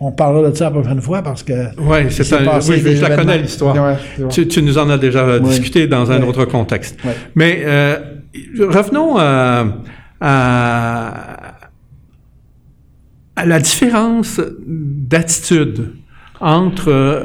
on 0.00 0.12
parlera 0.12 0.50
de 0.50 0.56
ça 0.56 0.64
la 0.66 0.70
prochaine 0.70 1.00
fois 1.00 1.22
parce 1.22 1.42
que. 1.42 1.52
Oui, 1.78 1.98
il 2.04 2.10
c'est 2.12 2.32
un, 2.34 2.44
passé 2.44 2.80
oui, 2.82 2.96
je, 2.96 3.02
la 3.02 3.16
connais 3.16 3.38
l'histoire. 3.38 3.74
Ouais, 3.76 4.28
tu, 4.30 4.48
tu 4.48 4.62
nous 4.62 4.78
en 4.78 4.88
as 4.88 4.96
déjà 4.98 5.38
discuté 5.38 5.86
dans 5.86 6.10
un 6.10 6.20
Ouais. 6.22 6.26
autre 6.28 6.44
contexte. 6.46 6.96
Ouais. 7.04 7.14
Mais 7.34 7.60
euh, 7.64 7.98
revenons 8.60 9.16
à, 9.18 9.66
à, 10.22 11.52
à 13.36 13.44
la 13.46 13.58
différence 13.60 14.40
d'attitude 14.66 15.92
entre 16.40 16.88
euh, 16.90 17.24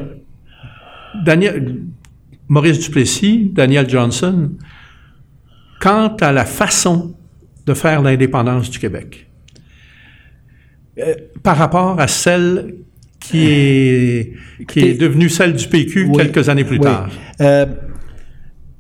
Daniel, 1.26 1.78
Maurice 2.50 2.80
Duplessis, 2.80 3.52
Daniel 3.54 3.90
Johnson, 3.90 4.52
quant 5.86 6.16
à 6.20 6.32
la 6.32 6.46
façon 6.46 7.14
de 7.68 7.74
faire 7.76 8.02
l'indépendance 8.02 8.72
du 8.72 8.80
Québec. 8.80 9.28
Euh, 10.98 11.14
par 11.44 11.58
rapport 11.58 12.00
à 12.00 12.08
celle 12.08 12.76
qui 13.20 13.46
est, 13.48 14.32
qui 14.68 14.80
est 14.80 15.00
devenue 15.00 15.30
celle 15.30 15.54
du 15.54 15.68
PQ 15.68 16.08
Oui, 16.10 16.18
quelques 16.18 16.50
années 16.50 16.64
plus 16.64 16.78
oui. 16.78 16.84
tard. 16.84 17.10
Euh, 17.42 17.66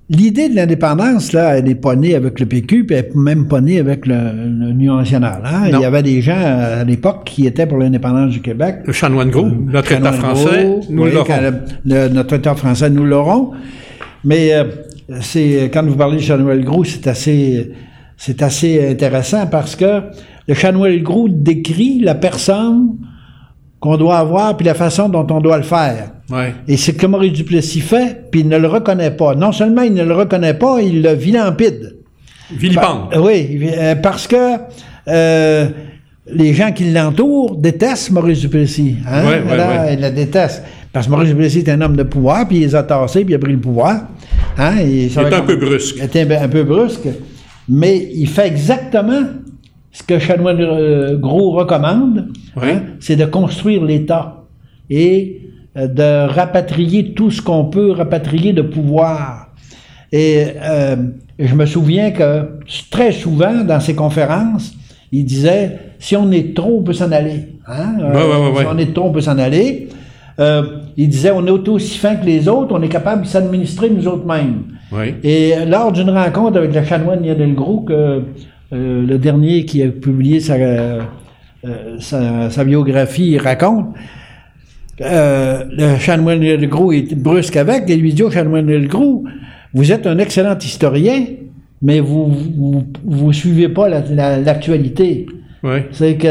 L'idée 0.07 0.49
de 0.49 0.55
l'indépendance, 0.55 1.33
là, 1.33 1.57
elle 1.57 1.63
n'est 1.65 1.73
pas 1.75 1.95
née 1.95 2.13
avec 2.13 2.39
le 2.39 2.45
PQ, 2.45 2.85
puis 2.85 2.95
elle 2.95 3.09
n'est 3.15 3.21
même 3.33 3.47
pas 3.47 3.59
née 3.59 3.79
avec 3.79 4.05
le- 4.05 4.67
l'Union 4.69 4.97
nationale. 4.97 5.41
hein. 5.43 5.63
Il 5.73 5.79
y 5.79 5.83
avait 5.85 6.03
des 6.03 6.21
gens 6.21 6.37
à 6.37 6.83
l'époque 6.83 7.23
qui 7.25 7.47
étaient 7.47 7.65
pour 7.65 7.79
l'indépendance 7.79 8.29
du 8.31 8.39
Québec. 8.39 8.77
Le 8.85 8.93
chanoine 8.93 9.31
gros, 9.31 9.47
notre 9.47 9.91
État 9.91 10.11
français, 10.13 10.67
nous 10.91 11.03
oui, 11.05 11.11
l'aurons. 11.11 11.53
notre 11.85 12.33
État 12.35 12.53
français, 12.53 12.89
nous 12.91 13.03
l'aurons. 13.03 13.51
Mais 14.23 14.53
euh, 14.53 14.65
c'est 15.21 15.69
quand 15.73 15.83
vous 15.83 15.95
parlez 15.95 16.17
de 16.17 16.61
Gros, 16.63 16.83
c'est 16.83 17.07
assez, 17.07 17.71
c'est 18.17 18.41
assez 18.41 18.89
intéressant 18.91 19.47
parce 19.47 19.75
que 19.75 20.01
le 20.47 20.53
Chanoine 20.53 20.97
Gros 20.99 21.29
décrit 21.29 21.99
la 21.99 22.15
personne 22.15 22.97
qu'on 23.79 23.97
doit 23.97 24.17
avoir, 24.17 24.57
puis 24.57 24.65
la 24.65 24.73
façon 24.73 25.09
dont 25.09 25.27
on 25.29 25.41
doit 25.41 25.57
le 25.57 25.63
faire. 25.63 26.11
Et 26.67 26.77
c'est 26.77 26.93
que 26.93 27.05
Maurice 27.05 27.33
Duplessis 27.33 27.81
fait, 27.81 28.29
puis 28.31 28.41
il 28.41 28.47
ne 28.47 28.57
le 28.57 28.67
reconnaît 28.67 29.11
pas. 29.11 29.35
Non 29.35 29.51
seulement 29.51 29.83
il 29.83 29.93
ne 29.93 30.03
le 30.03 30.13
reconnaît 30.13 30.55
pas, 30.55 30.81
il 30.81 31.01
le 31.03 31.13
vilampide. 31.13 31.97
Vilipende. 32.51 33.15
oui, 33.17 33.69
euh, 33.75 33.95
parce 33.95 34.27
que 34.27 34.57
euh, 35.07 35.67
les 36.27 36.53
gens 36.53 36.71
qui 36.71 36.91
l'entourent 36.91 37.55
détestent 37.55 38.11
Maurice 38.11 38.41
Duplessis. 38.41 38.97
Hein? 39.07 39.23
Ils 39.91 40.01
le 40.01 40.09
détestent. 40.11 40.63
Parce 40.91 41.07
que 41.07 41.11
Maurice 41.11 41.29
Duplessis 41.29 41.59
est 41.59 41.69
un 41.69 41.81
homme 41.81 41.95
de 41.95 42.03
pouvoir, 42.03 42.47
puis 42.47 42.57
il 42.57 42.61
les 42.61 42.75
a 42.75 42.83
tassés, 42.83 43.25
puis 43.25 43.33
il 43.33 43.35
a 43.35 43.39
pris 43.39 43.51
le 43.51 43.59
pouvoir. 43.59 44.07
Hein? 44.57 44.75
il 44.81 45.05
est 45.05 45.17
un 45.17 45.41
peu 45.41 45.57
brusque. 45.57 45.97
Il 45.97 46.17
est 46.17 46.35
un 46.37 46.47
peu 46.47 46.63
brusque. 46.63 47.07
Mais 47.67 48.09
il 48.13 48.27
fait 48.27 48.47
exactement 48.47 49.23
ce 49.91 50.03
que 50.03 50.19
Chanoine 50.19 50.61
euh, 50.61 51.17
Gros 51.17 51.51
recommande, 51.51 52.27
hein, 52.57 52.81
c'est 52.99 53.15
de 53.15 53.25
construire 53.25 53.83
l'État 53.83 54.43
et 54.89 55.41
euh, 55.77 55.87
de 55.87 56.27
rapatrier 56.33 57.13
tout 57.13 57.31
ce 57.31 57.41
qu'on 57.41 57.65
peut 57.65 57.91
rapatrier 57.91 58.53
de 58.53 58.61
pouvoir. 58.61 59.53
Et 60.11 60.45
euh, 60.61 60.95
je 61.39 61.55
me 61.55 61.65
souviens 61.65 62.11
que 62.11 62.59
très 62.91 63.11
souvent, 63.11 63.63
dans 63.63 63.79
ses 63.79 63.95
conférences, 63.95 64.73
il 65.11 65.25
disait, 65.25 65.79
si 65.99 66.15
on 66.15 66.31
est 66.31 66.55
trop, 66.55 66.79
on 66.79 66.83
peut 66.83 66.93
s'en 66.93 67.11
aller. 67.11 67.47
Hein? 67.67 67.95
si 68.57 68.65
on 68.65 68.77
est 68.77 68.93
trop, 68.93 69.07
on 69.07 69.11
peut 69.11 69.21
s'en 69.21 69.37
aller. 69.37 69.87
il 70.39 71.09
disait, 71.09 71.31
on 71.31 71.45
est 71.45 71.69
aussi 71.69 71.97
fin 71.97 72.15
que 72.15 72.25
les 72.25 72.47
autres, 72.47 72.75
on 72.77 72.81
est 72.81 72.89
capable 72.89 73.23
de 73.23 73.27
s'administrer 73.27 73.89
nous 73.89 74.07
autres 74.07 74.25
mêmes. 74.25 74.63
Et 75.23 75.53
lors 75.65 75.91
d'une 75.91 76.09
rencontre 76.09 76.57
avec 76.57 76.73
le 76.73 76.83
chanoine 76.83 77.23
Yann 77.25 77.53
Gros, 77.53 77.81
que 77.81 78.21
euh, 78.73 79.05
le 79.05 79.17
dernier 79.17 79.65
qui 79.65 79.83
a 79.83 79.89
publié 79.89 80.39
sa, 80.39 80.55
euh, 80.55 81.01
sa, 81.99 82.63
biographie 82.63 83.37
raconte, 83.37 83.87
euh, 85.01 85.63
le 85.69 85.97
chanoine 85.97 86.65
Gros 86.65 86.91
est 86.91 87.15
brusque 87.15 87.57
avec, 87.57 87.89
et 87.89 87.95
lui 87.95 88.13
dit 88.13 88.23
au 88.23 88.31
chanoine 88.31 88.87
Gros, 88.87 89.23
vous 89.73 89.91
êtes 89.91 90.07
un 90.07 90.17
excellent 90.17 90.57
historien, 90.57 91.25
mais 91.85 91.99
vous 91.99 92.33
vous, 93.05 93.31
suivez 93.31 93.69
pas 93.69 93.87
l'actualité. 93.89 95.27
C'est 95.91 96.15
que 96.15 96.27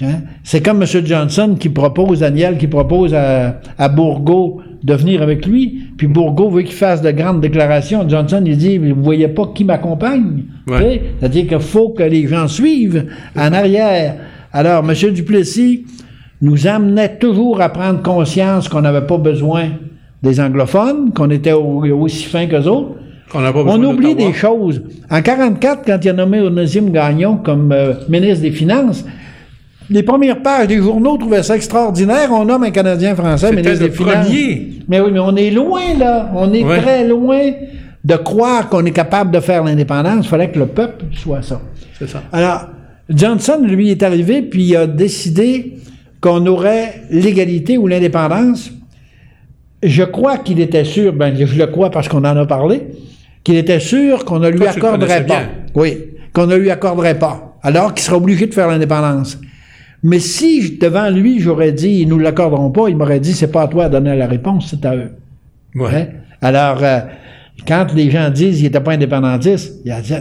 hein, 0.00 0.20
c'est 0.44 0.64
comme 0.64 0.80
M. 0.80 0.88
Johnson 1.04 1.56
qui 1.58 1.70
propose, 1.70 2.20
Daniel, 2.20 2.56
qui 2.56 2.68
propose 2.68 3.12
à, 3.12 3.60
à 3.78 3.88
Bourgault 3.88 4.60
de 4.84 4.94
venir 4.94 5.22
avec 5.22 5.44
lui. 5.44 5.80
Puis 5.96 6.06
Bourgault 6.06 6.50
veut 6.50 6.62
qu'il 6.62 6.76
fasse 6.76 7.02
de 7.02 7.10
grandes 7.10 7.40
déclarations. 7.40 8.08
Johnson, 8.08 8.40
il 8.46 8.56
dit, 8.56 8.78
vous 8.78 9.02
voyez 9.02 9.26
pas 9.26 9.50
qui 9.52 9.64
m'accompagne? 9.64 10.44
C'est-à-dire 11.18 11.48
qu'il 11.48 11.58
faut 11.58 11.88
que 11.88 12.04
les 12.04 12.28
gens 12.28 12.46
suivent 12.46 13.06
en 13.36 13.52
arrière. 13.52 14.14
Alors, 14.52 14.88
M. 14.88 15.12
Duplessis 15.12 15.84
nous 16.42 16.68
amenait 16.68 17.18
toujours 17.18 17.60
à 17.60 17.70
prendre 17.70 18.02
conscience 18.02 18.68
qu'on 18.68 18.82
n'avait 18.82 19.06
pas 19.06 19.18
besoin 19.18 19.70
des 20.22 20.38
anglophones, 20.40 21.12
qu'on 21.12 21.30
était 21.30 21.52
aussi 21.52 22.22
fins 22.22 22.46
qu'eux 22.46 22.66
autres. 22.66 22.94
On 23.34 23.84
oublie 23.84 24.14
des 24.14 24.32
choses. 24.32 24.82
En 25.10 25.20
1944, 25.20 25.84
quand 25.84 25.98
il 26.02 26.08
a 26.08 26.12
nommé 26.12 26.40
Onésime 26.40 26.90
Gagnon 26.90 27.36
comme 27.38 27.72
euh, 27.72 27.94
ministre 28.08 28.42
des 28.42 28.52
Finances, 28.52 29.04
les 29.90 30.02
premières 30.02 30.42
pages 30.42 30.68
des 30.68 30.78
journaux 30.78 31.16
trouvaient 31.16 31.42
ça 31.42 31.56
extraordinaire. 31.56 32.30
On 32.32 32.44
nomme 32.44 32.64
un 32.64 32.70
Canadien 32.70 33.14
français 33.14 33.50
ministre 33.50 33.84
des 33.84 33.90
Finances. 33.90 34.26
Premier. 34.26 34.68
Mais 34.88 35.00
oui, 35.00 35.10
mais 35.12 35.20
on 35.20 35.36
est 35.36 35.50
loin, 35.50 35.94
là. 35.98 36.30
On 36.34 36.52
est 36.52 36.64
très 36.64 37.06
loin 37.06 37.52
de 38.04 38.16
croire 38.16 38.68
qu'on 38.68 38.84
est 38.84 38.92
capable 38.92 39.32
de 39.32 39.40
faire 39.40 39.64
l'indépendance. 39.64 40.26
Il 40.26 40.28
fallait 40.28 40.50
que 40.50 40.58
le 40.58 40.66
peuple 40.66 41.06
soit 41.12 41.42
ça. 41.42 41.60
C'est 41.98 42.08
ça. 42.08 42.22
Alors, 42.32 42.66
Johnson, 43.08 43.60
lui, 43.62 43.90
est 43.90 44.02
arrivé, 44.02 44.42
puis 44.42 44.64
il 44.64 44.76
a 44.76 44.86
décidé 44.86 45.78
qu'on 46.20 46.46
aurait 46.46 47.02
l'égalité 47.10 47.78
ou 47.78 47.86
l'indépendance. 47.86 48.72
Je 49.82 50.02
crois 50.02 50.38
qu'il 50.38 50.60
était 50.60 50.84
sûr, 50.84 51.12
ben, 51.12 51.34
je 51.36 51.56
le 51.56 51.66
crois 51.66 51.90
parce 51.90 52.08
qu'on 52.08 52.24
en 52.24 52.36
a 52.36 52.46
parlé, 52.46 52.82
qu'il 53.46 53.54
était 53.54 53.78
sûr 53.78 54.24
qu'on 54.24 54.40
ne 54.40 54.48
lui 54.48 54.66
accorderait 54.66 55.24
pas. 55.24 55.42
Oui, 55.76 55.98
qu'on 56.32 56.48
ne 56.48 56.56
lui 56.56 56.68
accorderait 56.68 57.16
pas. 57.16 57.56
Alors 57.62 57.94
qu'il 57.94 58.02
serait 58.02 58.16
obligé 58.16 58.48
de 58.48 58.52
faire 58.52 58.66
l'indépendance. 58.66 59.38
Mais 60.02 60.18
si 60.18 60.78
devant 60.80 61.10
lui, 61.10 61.38
j'aurais 61.38 61.70
dit, 61.70 62.00
ils 62.00 62.08
nous 62.08 62.18
l'accorderont 62.18 62.72
pas, 62.72 62.88
il 62.88 62.96
m'aurait 62.96 63.20
dit, 63.20 63.34
c'est 63.34 63.52
pas 63.52 63.62
à 63.62 63.68
toi 63.68 63.86
de 63.86 63.92
donner 63.92 64.16
la 64.16 64.26
réponse, 64.26 64.66
c'est 64.70 64.84
à 64.84 64.96
eux. 64.96 65.12
Ouais. 65.76 65.94
Hein? 65.94 66.06
Alors, 66.42 66.82
euh, 66.82 66.98
quand 67.68 67.86
les 67.94 68.10
gens 68.10 68.30
disent 68.30 68.56
qu'il 68.56 68.64
n'était 68.64 68.80
pas 68.80 68.94
indépendantiste, 68.94 69.74
il 69.84 69.92
a 69.92 70.00
dit, 70.00 70.14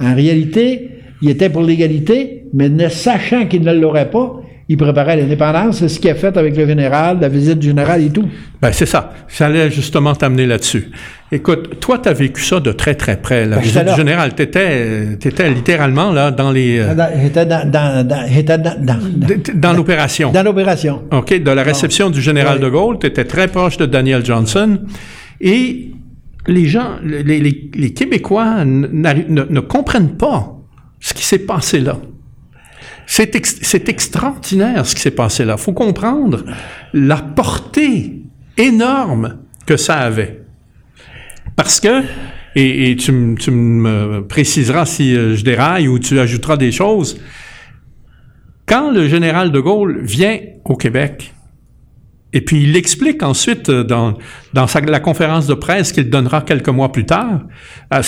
en 0.00 0.14
réalité, 0.16 0.90
il 1.22 1.30
était 1.30 1.50
pour 1.50 1.62
l'égalité, 1.62 2.46
mais 2.52 2.68
ne 2.68 2.88
sachant 2.88 3.46
qu'il 3.46 3.62
ne 3.62 3.72
l'aurait 3.72 4.10
pas, 4.10 4.41
il 4.68 4.76
préparait 4.76 5.16
l'indépendance. 5.16 5.78
C'est 5.78 5.88
ce 5.88 5.98
qu'il 5.98 6.10
a 6.10 6.14
fait 6.14 6.36
avec 6.36 6.56
le 6.56 6.66
général, 6.66 7.18
la 7.20 7.28
visite 7.28 7.58
du 7.58 7.68
général 7.68 8.02
et 8.02 8.10
tout. 8.10 8.28
Ben, 8.60 8.72
c'est 8.72 8.86
ça. 8.86 9.12
J'allais 9.28 9.70
justement 9.70 10.14
t'amener 10.14 10.46
là-dessus. 10.46 10.90
Écoute, 11.30 11.80
toi, 11.80 11.98
tu 11.98 12.08
as 12.08 12.12
vécu 12.12 12.42
ça 12.42 12.60
de 12.60 12.72
très, 12.72 12.94
très 12.94 13.16
près. 13.16 13.46
La 13.46 13.56
ben, 13.56 13.62
visite 13.62 13.84
du 13.84 13.94
général, 13.94 14.34
tu 14.34 14.42
étais, 14.42 15.50
littéralement 15.50 16.12
là 16.12 16.30
dans 16.30 16.50
les... 16.50 16.78
Euh, 16.78 16.94
j'étais 17.22 17.46
dans, 17.46 17.68
dans, 17.70 18.06
dans, 18.06 18.28
dans, 19.54 19.72
l'opération. 19.72 20.30
Dans 20.30 20.42
l'opération. 20.42 21.02
OK, 21.10 21.42
de 21.42 21.50
la 21.50 21.62
réception 21.62 22.10
du 22.10 22.20
général 22.20 22.60
de 22.60 22.68
Gaulle, 22.68 22.98
tu 23.00 23.06
étais 23.06 23.24
très 23.24 23.48
proche 23.48 23.76
de 23.78 23.86
Daniel 23.86 24.24
Johnson. 24.24 24.78
Et 25.40 25.90
les 26.46 26.66
gens, 26.66 26.96
les, 27.02 27.40
les, 27.40 27.92
Québécois 27.94 28.64
ne 28.64 29.60
comprennent 29.60 30.16
pas 30.16 30.56
ce 31.00 31.14
qui 31.14 31.24
s'est 31.24 31.40
passé 31.40 31.80
là. 31.80 31.98
C'est, 33.14 33.90
extraordinaire 33.90 34.86
ce 34.86 34.94
qui 34.94 35.02
s'est 35.02 35.10
passé 35.10 35.44
là. 35.44 35.58
Faut 35.58 35.74
comprendre 35.74 36.44
la 36.94 37.18
portée 37.18 38.22
énorme 38.56 39.40
que 39.66 39.76
ça 39.76 39.96
avait. 39.98 40.44
Parce 41.54 41.78
que, 41.78 42.04
et, 42.54 42.96
tu, 42.96 43.12
me 43.12 44.20
préciseras 44.20 44.86
si 44.86 45.14
euh, 45.14 45.36
je 45.36 45.44
déraille 45.44 45.88
ou 45.88 45.98
tu 45.98 46.18
ajouteras 46.18 46.56
des 46.56 46.72
choses, 46.72 47.20
quand 48.64 48.90
le 48.90 49.06
général 49.06 49.52
de 49.52 49.60
Gaulle 49.60 50.00
vient 50.00 50.38
au 50.64 50.76
Québec, 50.76 51.34
et 52.32 52.40
puis 52.40 52.62
il 52.62 52.76
explique 52.76 53.22
ensuite 53.22 53.68
euh, 53.68 53.84
dans, 53.84 54.14
dans 54.54 54.66
la 54.86 55.00
conférence 55.00 55.46
de 55.46 55.54
presse 55.54 55.92
qu'il 55.92 56.08
donnera 56.08 56.40
quelques 56.40 56.68
mois 56.68 56.90
plus 56.90 57.04
tard, 57.04 57.40
euh, 57.92 58.02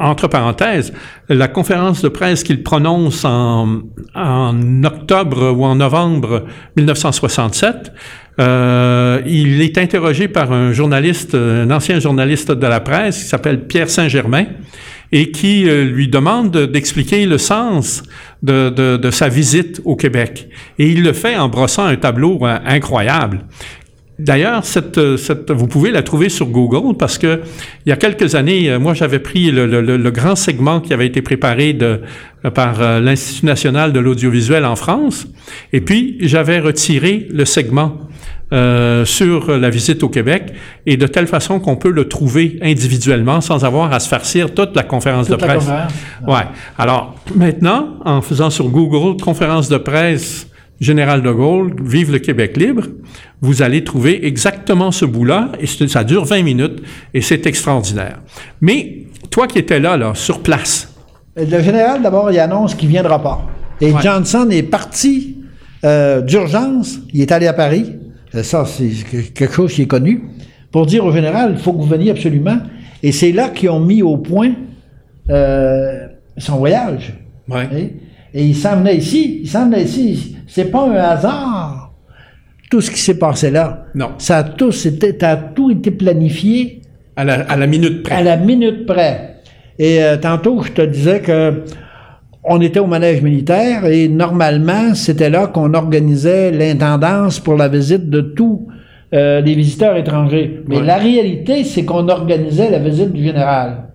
entre 0.00 0.28
parenthèses, 0.28 0.92
la 1.28 1.48
conférence 1.48 2.02
de 2.02 2.08
presse 2.08 2.42
qu'il 2.42 2.62
prononce 2.62 3.24
en, 3.24 3.82
en, 4.14 4.84
octobre 4.84 5.54
ou 5.56 5.64
en 5.64 5.74
novembre 5.74 6.44
1967, 6.76 7.92
euh, 8.40 9.20
il 9.26 9.60
est 9.60 9.76
interrogé 9.78 10.28
par 10.28 10.52
un 10.52 10.72
journaliste, 10.72 11.34
un 11.34 11.70
ancien 11.70 11.98
journaliste 11.98 12.52
de 12.52 12.66
la 12.66 12.80
presse 12.80 13.18
qui 13.18 13.28
s'appelle 13.28 13.66
Pierre 13.66 13.90
Saint-Germain 13.90 14.46
et 15.10 15.30
qui 15.30 15.68
euh, 15.68 15.84
lui 15.84 16.08
demande 16.08 16.56
d'expliquer 16.56 17.26
le 17.26 17.38
sens 17.38 18.02
de, 18.42 18.70
de, 18.70 18.96
de, 18.96 19.10
sa 19.10 19.28
visite 19.28 19.80
au 19.84 19.96
Québec. 19.96 20.48
Et 20.78 20.88
il 20.88 21.02
le 21.02 21.12
fait 21.12 21.36
en 21.36 21.48
brossant 21.48 21.84
un 21.84 21.96
tableau 21.96 22.38
euh, 22.42 22.58
incroyable. 22.64 23.44
D'ailleurs, 24.18 24.64
cette, 24.64 25.16
cette, 25.16 25.50
vous 25.52 25.68
pouvez 25.68 25.92
la 25.92 26.02
trouver 26.02 26.28
sur 26.28 26.46
Google 26.46 26.96
parce 26.96 27.18
que 27.18 27.40
il 27.86 27.90
y 27.90 27.92
a 27.92 27.96
quelques 27.96 28.34
années, 28.34 28.68
euh, 28.68 28.78
moi 28.80 28.94
j'avais 28.94 29.20
pris 29.20 29.50
le, 29.50 29.66
le, 29.66 29.80
le, 29.80 30.10
grand 30.10 30.34
segment 30.34 30.80
qui 30.80 30.92
avait 30.92 31.06
été 31.06 31.22
préparé 31.22 31.72
de, 31.72 32.00
par 32.54 33.00
l'Institut 33.00 33.46
national 33.46 33.92
de 33.92 34.00
l'audiovisuel 34.00 34.64
en 34.64 34.74
France, 34.74 35.26
et 35.72 35.80
puis 35.80 36.16
j'avais 36.20 36.58
retiré 36.58 37.28
le 37.30 37.44
segment 37.44 38.07
euh, 38.52 39.04
sur 39.04 39.58
la 39.58 39.68
visite 39.68 40.02
au 40.02 40.08
Québec 40.08 40.54
et 40.86 40.96
de 40.96 41.06
telle 41.06 41.26
façon 41.26 41.60
qu'on 41.60 41.76
peut 41.76 41.90
le 41.90 42.08
trouver 42.08 42.58
individuellement 42.62 43.40
sans 43.40 43.64
avoir 43.64 43.92
à 43.92 44.00
se 44.00 44.08
farcir 44.08 44.54
toute 44.54 44.74
la 44.74 44.82
conférence 44.82 45.28
de 45.28 45.36
presse. 45.36 45.68
Ouais. 46.26 46.46
Alors 46.78 47.14
maintenant, 47.34 47.96
en 48.04 48.22
faisant 48.22 48.50
sur 48.50 48.68
Google 48.68 49.20
conférence 49.20 49.68
de 49.68 49.76
presse 49.76 50.46
Général 50.80 51.22
de 51.22 51.30
Gaulle, 51.30 51.74
Vive 51.82 52.12
le 52.12 52.20
Québec 52.20 52.56
libre, 52.56 52.84
vous 53.40 53.62
allez 53.62 53.82
trouver 53.82 54.26
exactement 54.26 54.92
ce 54.92 55.04
bout-là 55.04 55.52
et 55.60 55.66
ça 55.66 56.04
dure 56.04 56.24
20 56.24 56.42
minutes 56.42 56.82
et 57.12 57.20
c'est 57.20 57.46
extraordinaire. 57.46 58.20
Mais 58.60 59.06
toi 59.30 59.46
qui 59.46 59.58
étais 59.58 59.80
là, 59.80 59.96
là, 59.96 60.12
sur 60.14 60.40
place. 60.40 60.94
Le 61.36 61.62
général, 61.62 62.02
d'abord, 62.02 62.30
il 62.30 62.38
annonce 62.38 62.74
qu'il 62.74 62.88
viendra 62.88 63.22
pas. 63.22 63.46
Et 63.80 63.92
Johnson 64.02 64.48
est 64.50 64.62
parti 64.62 65.36
euh, 65.84 66.20
d'urgence. 66.20 66.98
Il 67.12 67.20
est 67.20 67.30
allé 67.30 67.46
à 67.46 67.52
Paris. 67.52 67.97
Euh, 68.34 68.42
ça, 68.42 68.64
c'est 68.64 68.90
quelque 69.34 69.52
chose 69.52 69.72
qui 69.72 69.82
est 69.82 69.86
connu, 69.86 70.22
pour 70.70 70.86
dire 70.86 71.04
au 71.04 71.12
général, 71.12 71.52
il 71.56 71.58
faut 71.58 71.72
que 71.72 71.78
vous 71.78 71.86
veniez 71.88 72.10
absolument. 72.10 72.58
Et 73.02 73.12
c'est 73.12 73.32
là 73.32 73.48
qu'ils 73.48 73.70
ont 73.70 73.80
mis 73.80 74.02
au 74.02 74.16
point 74.16 74.52
euh, 75.30 76.08
son 76.36 76.56
voyage. 76.56 77.14
Ouais. 77.48 77.94
Et 78.34 78.44
il 78.44 78.54
s'en 78.54 78.76
venait 78.76 78.96
ici. 78.96 79.40
Il 79.42 79.48
s'en 79.48 79.66
venait 79.66 79.84
ici. 79.84 80.36
C'est 80.46 80.70
pas 80.70 80.86
un 80.86 80.94
hasard. 80.94 81.92
Tout 82.70 82.80
ce 82.80 82.90
qui 82.90 82.98
s'est 82.98 83.18
passé 83.18 83.50
là. 83.50 83.86
Non. 83.94 84.10
Ça 84.18 84.38
a 84.38 84.44
tout, 84.44 84.72
c'était, 84.72 85.24
a 85.24 85.36
tout 85.36 85.70
été 85.70 85.90
planifié. 85.90 86.82
À 87.16 87.24
la, 87.24 87.40
à 87.42 87.56
la, 87.56 87.66
minute 87.66 88.02
près. 88.02 88.14
À 88.14 88.22
la 88.22 88.36
minute 88.36 88.86
près. 88.86 89.36
Et 89.78 90.02
euh, 90.02 90.16
tantôt, 90.18 90.62
je 90.62 90.72
te 90.72 90.82
disais 90.82 91.20
que 91.20 91.62
on 92.44 92.60
était 92.60 92.80
au 92.80 92.86
manège 92.86 93.22
militaire 93.22 93.86
et 93.86 94.08
normalement, 94.08 94.94
c'était 94.94 95.30
là 95.30 95.46
qu'on 95.46 95.74
organisait 95.74 96.50
l'intendance 96.50 97.40
pour 97.40 97.56
la 97.56 97.68
visite 97.68 98.08
de 98.08 98.20
tous 98.20 98.66
euh, 99.14 99.40
les 99.40 99.54
visiteurs 99.54 99.96
étrangers. 99.96 100.62
Mais 100.66 100.80
la 100.80 100.96
réalité, 100.96 101.64
c'est 101.64 101.84
qu'on 101.84 102.08
organisait 102.08 102.70
la 102.70 102.78
visite 102.78 103.12
du 103.12 103.22
général. 103.22 103.88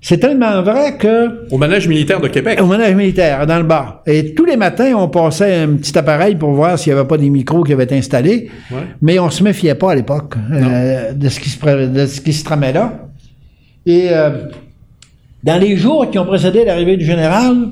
C'est 0.00 0.18
tellement 0.18 0.62
vrai 0.62 0.96
que... 0.96 1.52
Au 1.52 1.58
manège 1.58 1.88
militaire 1.88 2.20
de 2.20 2.28
Québec. 2.28 2.60
Au 2.62 2.66
manège 2.66 2.94
militaire, 2.94 3.46
dans 3.46 3.58
le 3.58 3.64
bar. 3.64 4.02
Et 4.06 4.32
tous 4.32 4.44
les 4.44 4.56
matins, 4.56 4.94
on 4.96 5.08
passait 5.08 5.62
un 5.62 5.74
petit 5.74 5.96
appareil 5.98 6.36
pour 6.36 6.50
voir 6.52 6.78
s'il 6.78 6.92
n'y 6.92 6.98
avait 6.98 7.08
pas 7.08 7.18
des 7.18 7.30
micros 7.30 7.64
qui 7.64 7.72
avaient 7.72 7.84
été 7.84 7.96
installés. 7.96 8.48
Mais 9.02 9.18
on 9.18 9.28
se 9.28 9.42
méfiait 9.42 9.74
pas 9.74 9.92
à 9.92 9.94
l'époque 9.96 10.34
euh, 10.52 11.12
de, 11.12 11.28
ce 11.28 11.40
qui 11.40 11.48
se, 11.48 11.86
de 11.86 12.06
ce 12.06 12.20
qui 12.20 12.32
se 12.32 12.44
tramait 12.44 12.72
là. 12.72 13.08
Et 13.86 14.08
euh, 14.10 14.30
dans 15.42 15.58
les 15.58 15.76
jours 15.76 16.10
qui 16.10 16.18
ont 16.18 16.26
précédé 16.26 16.64
l'arrivée 16.64 16.96
du 16.96 17.04
général, 17.04 17.70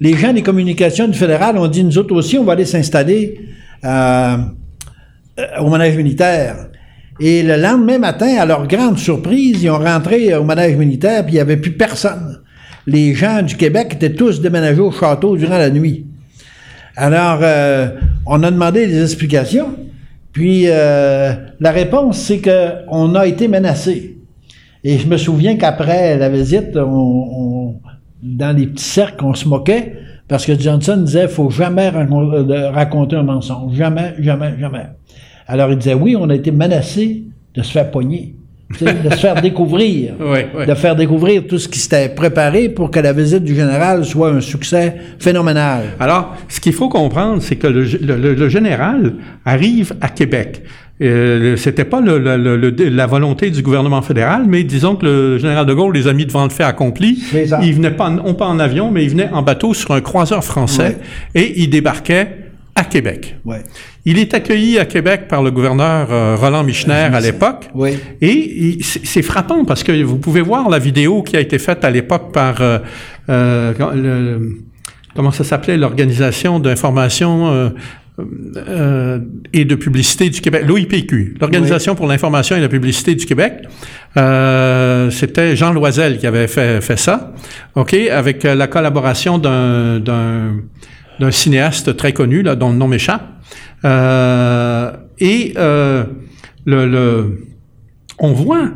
les 0.00 0.16
gens 0.16 0.32
des 0.32 0.42
communications 0.42 1.06
du 1.06 1.18
fédéral 1.18 1.56
ont 1.56 1.68
dit, 1.68 1.84
nous 1.84 1.96
autres 1.98 2.14
aussi, 2.14 2.38
on 2.38 2.44
va 2.44 2.52
aller 2.52 2.64
s'installer 2.64 3.40
euh, 3.84 4.36
au 5.60 5.68
manège 5.68 5.96
militaire. 5.96 6.68
Et 7.20 7.42
le 7.42 7.56
lendemain 7.56 7.98
matin, 7.98 8.36
à 8.38 8.44
leur 8.44 8.66
grande 8.66 8.98
surprise, 8.98 9.62
ils 9.62 9.70
ont 9.70 9.78
rentré 9.78 10.34
au 10.34 10.42
manège 10.42 10.76
militaire, 10.76 11.24
puis 11.24 11.34
il 11.34 11.36
n'y 11.36 11.40
avait 11.40 11.56
plus 11.56 11.72
personne. 11.72 12.40
Les 12.86 13.14
gens 13.14 13.42
du 13.42 13.56
Québec 13.56 13.92
étaient 13.94 14.14
tous 14.14 14.40
déménagés 14.40 14.80
au 14.80 14.90
château 14.90 15.36
durant 15.36 15.58
la 15.58 15.70
nuit. 15.70 16.06
Alors, 16.96 17.38
euh, 17.42 17.88
on 18.26 18.42
a 18.42 18.50
demandé 18.50 18.86
des 18.86 19.02
explications, 19.02 19.76
puis 20.32 20.64
euh, 20.66 21.32
la 21.60 21.70
réponse, 21.70 22.18
c'est 22.18 22.40
qu'on 22.40 23.14
a 23.14 23.26
été 23.26 23.46
menacé. 23.46 24.16
Et 24.84 24.98
je 24.98 25.08
me 25.08 25.16
souviens 25.16 25.56
qu'après 25.56 26.18
la 26.18 26.28
visite, 26.28 26.72
dans 26.72 28.56
les 28.56 28.66
petits 28.66 28.84
cercles, 28.84 29.24
on 29.24 29.34
se 29.34 29.48
moquait, 29.48 29.94
parce 30.28 30.44
que 30.44 30.58
Johnson 30.58 30.98
disait, 30.98 31.26
faut 31.26 31.50
jamais 31.50 31.88
raconter 31.88 33.16
un 33.16 33.22
mensonge. 33.22 33.74
Jamais, 33.74 34.14
jamais, 34.18 34.54
jamais. 34.58 34.86
Alors 35.46 35.70
il 35.70 35.78
disait, 35.78 35.94
oui, 35.94 36.16
on 36.18 36.28
a 36.28 36.34
été 36.34 36.50
menacé 36.50 37.24
de 37.54 37.62
se 37.62 37.72
faire 37.72 37.90
pogner. 37.90 38.36
De 38.80 39.10
se 39.10 39.16
faire 39.16 39.40
découvrir, 39.40 40.14
de 40.66 40.74
faire 40.74 40.96
découvrir 40.96 41.46
tout 41.46 41.58
ce 41.58 41.68
qui 41.68 41.78
s'était 41.78 42.08
préparé 42.08 42.68
pour 42.68 42.90
que 42.90 43.00
la 43.00 43.12
visite 43.12 43.44
du 43.44 43.54
général 43.54 44.04
soit 44.04 44.30
un 44.30 44.40
succès 44.40 44.96
phénoménal. 45.18 45.82
Alors, 46.00 46.36
ce 46.48 46.60
qu'il 46.60 46.72
faut 46.72 46.88
comprendre, 46.88 47.42
c'est 47.42 47.56
que 47.56 47.66
le, 47.66 48.48
général 48.48 49.14
arrive 49.44 49.94
à 50.00 50.08
Québec. 50.08 50.62
Euh, 51.02 51.56
c'était 51.56 51.84
pas 51.84 52.00
la 52.00 53.06
volonté 53.06 53.50
du 53.50 53.62
gouvernement 53.62 54.02
fédéral, 54.02 54.44
mais 54.46 54.62
disons 54.62 54.94
que 54.94 55.04
le 55.04 55.38
général 55.38 55.66
de 55.66 55.74
Gaulle 55.74 55.94
les 55.94 56.06
a 56.06 56.12
mis 56.12 56.24
devant 56.24 56.44
le 56.44 56.50
fait 56.50 56.62
accompli. 56.62 57.22
Il 57.62 57.74
venait 57.74 57.90
pas, 57.90 58.10
non 58.10 58.34
pas 58.34 58.46
en 58.46 58.60
avion, 58.60 58.90
mais 58.90 59.04
il 59.04 59.10
venait 59.10 59.28
en 59.32 59.42
bateau 59.42 59.74
sur 59.74 59.90
un 59.92 60.00
croiseur 60.00 60.44
français 60.44 60.98
et 61.34 61.60
il 61.62 61.70
débarquait 61.70 62.43
à 62.74 62.84
Québec. 62.84 63.36
Ouais. 63.44 63.62
Il 64.04 64.18
est 64.18 64.34
accueilli 64.34 64.78
à 64.78 64.84
Québec 64.84 65.28
par 65.28 65.42
le 65.42 65.50
gouverneur 65.50 66.08
euh, 66.10 66.36
Roland 66.36 66.64
Michner 66.64 67.08
à 67.12 67.20
l'époque. 67.20 67.68
Oui. 67.74 67.98
Et 68.20 68.78
c'est 68.82 69.22
frappant 69.22 69.64
parce 69.64 69.82
que 69.84 70.02
vous 70.02 70.18
pouvez 70.18 70.40
voir 70.40 70.68
la 70.68 70.78
vidéo 70.78 71.22
qui 71.22 71.36
a 71.36 71.40
été 71.40 71.58
faite 71.58 71.84
à 71.84 71.90
l'époque 71.90 72.32
par 72.32 72.60
euh, 72.60 72.78
euh 73.28 73.72
le, 73.94 74.58
comment 75.14 75.30
ça 75.30 75.44
s'appelait 75.44 75.76
l'organisation 75.76 76.58
d'information 76.58 77.48
euh, 77.48 77.68
euh, 78.68 79.18
et 79.52 79.64
de 79.64 79.74
publicité 79.74 80.30
du 80.30 80.40
Québec, 80.40 80.64
l'OIPQ, 80.66 81.36
l'Organisation 81.40 81.94
pour 81.94 82.06
l'information 82.06 82.56
et 82.56 82.60
la 82.60 82.68
publicité 82.68 83.14
du 83.14 83.26
Québec. 83.26 83.64
Euh, 84.16 85.10
C'était 85.10 85.56
Jean 85.56 85.72
Loisel 85.72 86.18
qui 86.18 86.26
avait 86.26 86.46
fait, 86.46 86.80
fait 86.80 86.96
ça, 86.96 87.32
ok, 87.74 87.94
avec 87.94 88.44
la 88.44 88.66
collaboration 88.66 89.38
d'un 89.38 90.54
d'un 91.20 91.30
cinéaste 91.30 91.96
très 91.96 92.12
connu, 92.12 92.42
là, 92.42 92.56
dont 92.56 92.70
le 92.70 92.76
nom 92.76 92.88
m'échappe. 92.88 93.22
Euh, 93.84 94.92
et 95.18 95.54
euh, 95.56 96.04
le, 96.64 96.86
le, 96.86 97.46
on 98.18 98.32
voit 98.32 98.70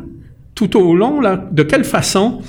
tout 0.55 0.77
au 0.77 0.95
long 0.95 1.21
là, 1.21 1.47
de 1.51 1.63
quelle 1.63 1.83
façon 1.83 2.41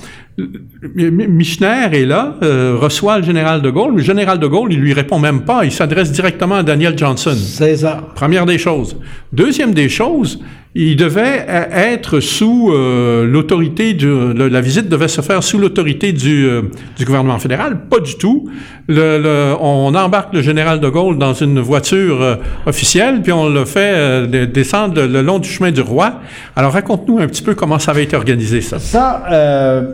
Michner 0.95 1.87
est 1.91 2.05
là, 2.05 2.35
euh, 2.41 2.75
reçoit 2.79 3.19
le 3.19 3.23
général 3.23 3.61
de 3.61 3.69
Gaulle. 3.69 3.95
Le 3.95 4.01
général 4.01 4.39
de 4.39 4.47
Gaulle, 4.47 4.73
il 4.73 4.79
lui 4.79 4.93
répond 4.93 5.19
même 5.19 5.41
pas. 5.41 5.65
Il 5.65 5.71
s'adresse 5.71 6.11
directement 6.11 6.55
à 6.55 6.63
Daniel 6.63 6.97
Johnson. 6.97 7.35
C'est 7.35 7.77
ça. 7.77 8.01
Première 8.15 8.45
des 8.45 8.57
choses. 8.57 8.97
Deuxième 9.33 9.73
des 9.73 9.89
choses, 9.89 10.39
il 10.73 10.95
devait 10.95 11.45
être 11.47 12.21
sous 12.21 12.71
euh, 12.71 13.25
l'autorité 13.25 13.93
du... 13.93 14.33
la 14.33 14.61
visite 14.61 14.87
devait 14.87 15.09
se 15.09 15.19
faire 15.19 15.43
sous 15.43 15.57
l'autorité 15.57 16.13
du, 16.13 16.45
euh, 16.47 16.61
gouvernement 17.01 17.39
fédéral. 17.39 17.87
Pas 17.89 17.99
du 17.99 18.15
tout. 18.15 18.49
On 18.87 19.93
embarque 19.93 20.33
le 20.33 20.41
général 20.41 20.79
de 20.79 20.87
Gaulle 20.87 21.17
dans 21.17 21.33
une 21.33 21.59
voiture 21.59 22.21
euh, 22.21 22.35
officielle, 22.65 23.21
puis 23.21 23.33
on 23.33 23.49
le 23.49 23.65
fait 23.65 24.27
descendre 24.47 25.01
le 25.01 25.21
long 25.21 25.39
du 25.39 25.49
chemin 25.49 25.71
du 25.71 25.81
roi. 25.81 26.21
Alors 26.55 26.71
raconte-nous 26.71 27.19
un 27.19 27.27
petit 27.27 27.43
peu 27.43 27.53
comment 27.53 27.79
ça 27.79 27.91
avait 27.91 28.03
été 28.03 28.15
organisé, 28.15 28.61
ça. 28.61 28.79
Ça, 28.79 29.23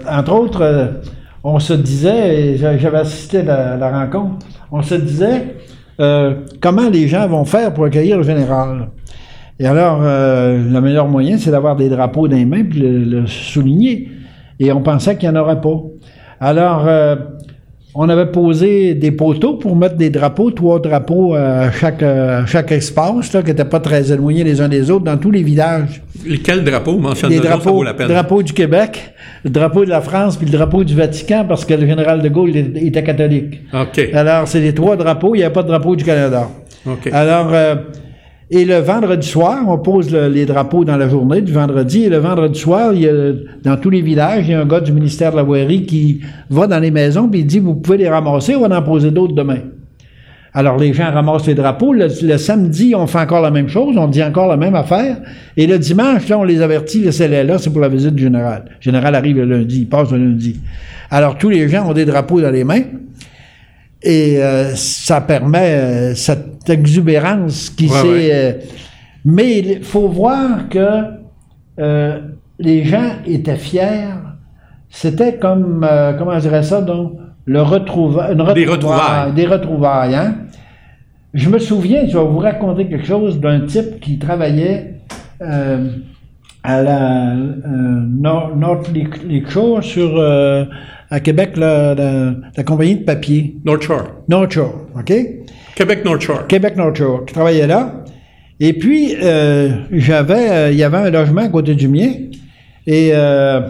entre 0.07 0.33
autres, 0.33 0.91
on 1.43 1.59
se 1.59 1.73
disait, 1.73 2.55
j'avais 2.57 2.99
assisté 2.99 3.39
à 3.39 3.77
la, 3.77 3.89
rencontre, 3.89 4.45
on 4.71 4.83
se 4.83 4.95
disait 4.95 5.55
comment 6.61 6.89
les 6.89 7.07
gens 7.07 7.27
vont 7.27 7.45
faire 7.45 7.73
pour 7.73 7.85
accueillir 7.85 8.17
le 8.17 8.23
général? 8.23 8.89
Et 9.59 9.65
alors, 9.65 9.99
euh, 10.03 10.57
le 10.71 10.81
meilleur 10.81 11.07
moyen, 11.07 11.37
c'est 11.37 11.51
d'avoir 11.51 11.75
des 11.75 11.89
drapeaux 11.89 12.27
dans 12.27 12.35
les 12.35 12.45
mains 12.45 12.63
puis 12.63 12.79
le, 12.79 13.25
souligner. 13.25 14.09
Et 14.59 14.71
on 14.71 14.81
pensait 14.81 15.15
qu'il 15.17 15.29
n'y 15.29 15.37
en 15.37 15.41
aurait 15.41 15.61
pas. 15.61 15.81
Alors, 16.39 16.85
euh, 16.87 17.15
on 17.95 18.07
avait 18.09 18.27
posé 18.27 18.93
des 18.93 19.11
poteaux 19.11 19.55
pour 19.55 19.75
mettre 19.75 19.95
des 19.95 20.11
drapeaux, 20.11 20.51
trois 20.51 20.79
drapeaux 20.79 21.33
à 21.33 21.71
chaque, 21.71 22.03
chaque 22.45 22.71
espace, 22.71 23.33
là, 23.33 23.41
qui 23.41 23.47
n'étaient 23.47 23.65
pas 23.65 23.79
très 23.79 24.11
éloignés 24.11 24.43
les 24.43 24.61
uns 24.61 24.69
des 24.69 24.91
autres, 24.91 25.05
dans 25.05 25.17
tous 25.17 25.31
les 25.31 25.41
villages. 25.41 26.03
Lesquels 26.23 26.63
drapeaux? 26.63 26.97
Mentionne 26.99 27.31
les 27.31 27.39
drapeaux, 27.39 27.81
la 27.81 27.95
peine. 27.95 28.07
drapeau 28.07 28.43
du 28.43 28.53
Québec, 28.53 29.13
le 29.43 29.49
drapeau 29.49 29.85
de 29.85 29.89
la 29.89 30.01
France, 30.01 30.37
puis 30.37 30.45
le 30.45 30.51
drapeau 30.51 30.83
du 30.83 30.93
Vatican, 30.93 31.45
parce 31.47 31.65
que 31.65 31.73
le 31.73 31.87
général 31.87 32.21
de 32.21 32.29
Gaulle 32.29 32.55
était 32.55 33.03
catholique. 33.03 33.61
OK. 33.73 34.09
Alors, 34.13 34.47
c'est 34.47 34.61
les 34.61 34.73
trois 34.75 34.95
drapeaux, 34.95 35.33
il 35.33 35.39
n'y 35.39 35.43
a 35.43 35.49
pas 35.49 35.63
de 35.63 35.69
drapeau 35.69 35.95
du 35.95 36.03
Canada. 36.03 36.47
OK. 36.85 37.09
Alors... 37.11 37.49
Euh, 37.51 37.75
et 38.49 38.63
le 38.63 38.77
vendredi 38.77 39.27
soir, 39.27 39.63
on 39.67 39.77
pose 39.77 40.13
les 40.13 40.45
drapeaux 40.45 40.85
dans 40.85 40.95
la 40.95 41.09
journée 41.09 41.41
du 41.41 41.51
vendredi. 41.51 42.03
Et 42.03 42.09
le 42.09 42.17
vendredi 42.17 42.57
soir, 42.57 42.93
il 42.93 43.01
y 43.01 43.09
a, 43.09 43.33
dans 43.61 43.75
tous 43.75 43.89
les 43.89 44.01
villages, 44.01 44.45
il 44.47 44.51
y 44.51 44.53
a 44.53 44.61
un 44.61 44.65
gars 44.65 44.79
du 44.79 44.93
ministère 44.93 45.31
de 45.31 45.37
la 45.37 45.43
Voirie 45.43 45.85
qui 45.85 46.21
va 46.49 46.65
dans 46.65 46.79
les 46.79 46.91
maisons 46.91 47.29
et 47.33 47.39
il 47.39 47.45
dit, 47.45 47.59
vous 47.59 47.75
pouvez 47.75 47.97
les 47.97 48.09
ramasser, 48.09 48.55
on 48.55 48.65
va 48.65 48.77
en 48.77 48.81
poser 48.81 49.11
d'autres 49.11 49.33
demain. 49.33 49.59
Alors 50.53 50.77
les 50.77 50.93
gens 50.93 51.11
ramassent 51.11 51.45
les 51.45 51.55
drapeaux. 51.55 51.93
Le, 51.93 52.07
samedi, 52.37 52.95
on 52.95 53.05
fait 53.05 53.19
encore 53.19 53.41
la 53.41 53.51
même 53.51 53.67
chose, 53.67 53.97
on 53.97 54.07
dit 54.07 54.23
encore 54.23 54.47
la 54.47 54.57
même 54.57 54.75
affaire. 54.75 55.17
Et 55.57 55.67
le 55.67 55.77
dimanche, 55.77 56.29
là, 56.29 56.39
on 56.39 56.43
les 56.45 56.61
avertit, 56.61 57.01
laissez-les 57.01 57.43
là, 57.43 57.57
c'est 57.57 57.69
pour 57.69 57.81
la 57.81 57.89
visite 57.89 58.15
du 58.15 58.23
général. 58.23 58.63
Le 58.67 58.75
général 58.79 59.13
arrive 59.13 59.37
le 59.37 59.45
lundi, 59.45 59.81
il 59.81 59.89
passe 59.89 60.09
le 60.11 60.19
lundi. 60.19 60.55
Alors 61.11 61.37
tous 61.37 61.49
les 61.49 61.67
gens 61.67 61.89
ont 61.89 61.93
des 61.93 62.05
drapeaux 62.05 62.39
dans 62.39 62.49
les 62.49 62.63
mains. 62.63 62.83
Et 64.03 64.37
euh, 64.37 64.75
ça 64.75 65.21
permet 65.21 65.71
euh, 65.71 66.15
cette 66.15 66.69
exubérance 66.69 67.69
qui 67.69 67.89
s'est... 67.89 68.29
Euh, 68.33 68.53
mais 69.25 69.59
il 69.59 69.83
faut 69.83 70.07
voir 70.07 70.69
que 70.69 71.17
les 72.59 72.83
gens 72.85 73.11
étaient 73.25 73.57
fiers. 73.57 74.13
C'était 74.89 75.35
comme, 75.35 75.85
comment 76.17 76.35
je 76.35 76.47
dirais 76.47 76.63
ça, 76.63 76.81
donc, 76.81 77.13
le 77.45 77.61
retrouva 77.61 78.31
une 78.31 78.53
des 78.53 78.65
retrouvailles. 78.65 79.33
Des 79.33 79.45
retrouvailles, 79.45 80.15
hein? 80.15 80.35
Je 81.33 81.49
me 81.49 81.59
souviens, 81.59 82.07
je 82.07 82.17
vais 82.17 82.23
vous 82.23 82.39
raconter 82.39 82.87
quelque 82.87 83.05
chose 83.05 83.39
d'un 83.39 83.61
type 83.61 83.99
qui 83.99 84.17
travaillait 84.17 85.01
à 85.41 86.81
la 86.81 87.35
North 87.35 88.89
Lake 88.93 89.49
Shore 89.49 89.83
sur 89.83 90.17
à 91.09 91.19
Québec, 91.19 91.55
la, 91.55 91.95
la, 91.95 92.63
compagnie 92.63 92.97
de 92.97 93.03
papier. 93.03 93.57
North 93.63 93.83
Shore. 93.83 94.07
North 94.27 94.51
Shore, 94.51 94.87
OK? 94.97 95.13
Québec 95.75 96.03
North 96.03 96.21
Shore. 96.21 96.47
Québec 96.47 96.75
North 96.75 96.95
Shore, 96.95 97.25
qui 97.25 97.33
travaillait 97.33 97.67
là. 97.67 98.03
Et 98.59 98.73
puis, 98.73 99.15
euh, 99.21 99.69
j'avais, 99.91 100.49
euh, 100.49 100.71
il 100.71 100.77
y 100.77 100.83
avait 100.83 100.97
un 100.97 101.09
logement 101.09 101.41
à 101.41 101.49
côté 101.49 101.75
du 101.75 101.87
mien, 101.87 102.11
et 102.85 103.11
euh, 103.13 103.61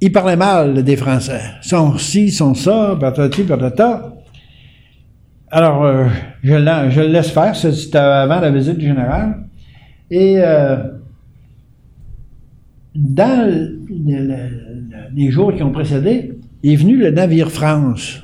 il 0.00 0.10
parlait 0.10 0.36
mal 0.36 0.82
des 0.82 0.96
Français. 0.96 1.40
Sont 1.60 1.98
ci, 1.98 2.30
sont 2.30 2.54
ça, 2.54 2.96
patati, 2.98 3.42
patata. 3.42 4.14
Alors, 5.50 5.86
je, 6.42 6.48
je, 6.52 7.00
le 7.00 7.08
laisse 7.08 7.30
faire, 7.30 7.54
c'était 7.54 7.98
avant 7.98 8.40
la 8.40 8.50
visite 8.50 8.78
du 8.78 8.88
général. 8.88 9.36
Et 10.10 10.38
dans 12.94 13.68
les 15.14 15.30
jours 15.30 15.52
qui 15.54 15.62
ont 15.62 15.72
précédé, 15.72 16.32
est 16.62 16.76
venu 16.76 16.96
le 16.96 17.10
navire 17.10 17.50
France. 17.50 18.20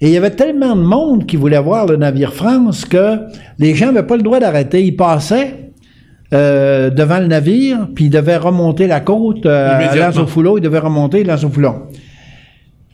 Et 0.00 0.08
il 0.08 0.12
y 0.12 0.16
avait 0.16 0.30
tellement 0.30 0.76
de 0.76 0.82
monde 0.82 1.26
qui 1.26 1.36
voulait 1.36 1.60
voir 1.60 1.86
le 1.86 1.96
navire 1.96 2.32
France 2.32 2.84
que 2.84 3.18
les 3.58 3.74
gens 3.74 3.92
n'avaient 3.92 4.06
pas 4.06 4.16
le 4.16 4.22
droit 4.22 4.38
d'arrêter. 4.38 4.84
Ils 4.84 4.94
passaient 4.94 5.70
euh, 6.32 6.90
devant 6.90 7.18
le 7.18 7.26
navire, 7.26 7.88
puis 7.94 8.04
ils 8.04 8.10
devaient 8.10 8.36
remonter 8.36 8.86
la 8.86 9.00
côte 9.00 9.44
euh, 9.46 9.78
à 9.78 9.96
Lanse-au-Foulon. 9.96 10.58
Ils 10.58 10.60
devaient 10.62 10.78
remonter 10.78 11.24
Lanse-au-Foulon. 11.24 11.82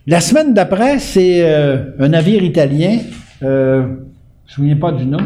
La 0.07 0.19
semaine 0.19 0.53
d'après, 0.53 0.99
c'est 0.99 1.41
euh, 1.43 1.91
un 1.99 2.09
navire 2.09 2.43
italien. 2.43 2.97
Euh, 3.43 3.83
je 4.47 4.61
ne 4.61 4.67
me 4.67 4.73
souviens 4.73 4.75
pas 4.77 4.91
du 4.91 5.05
nom. 5.05 5.19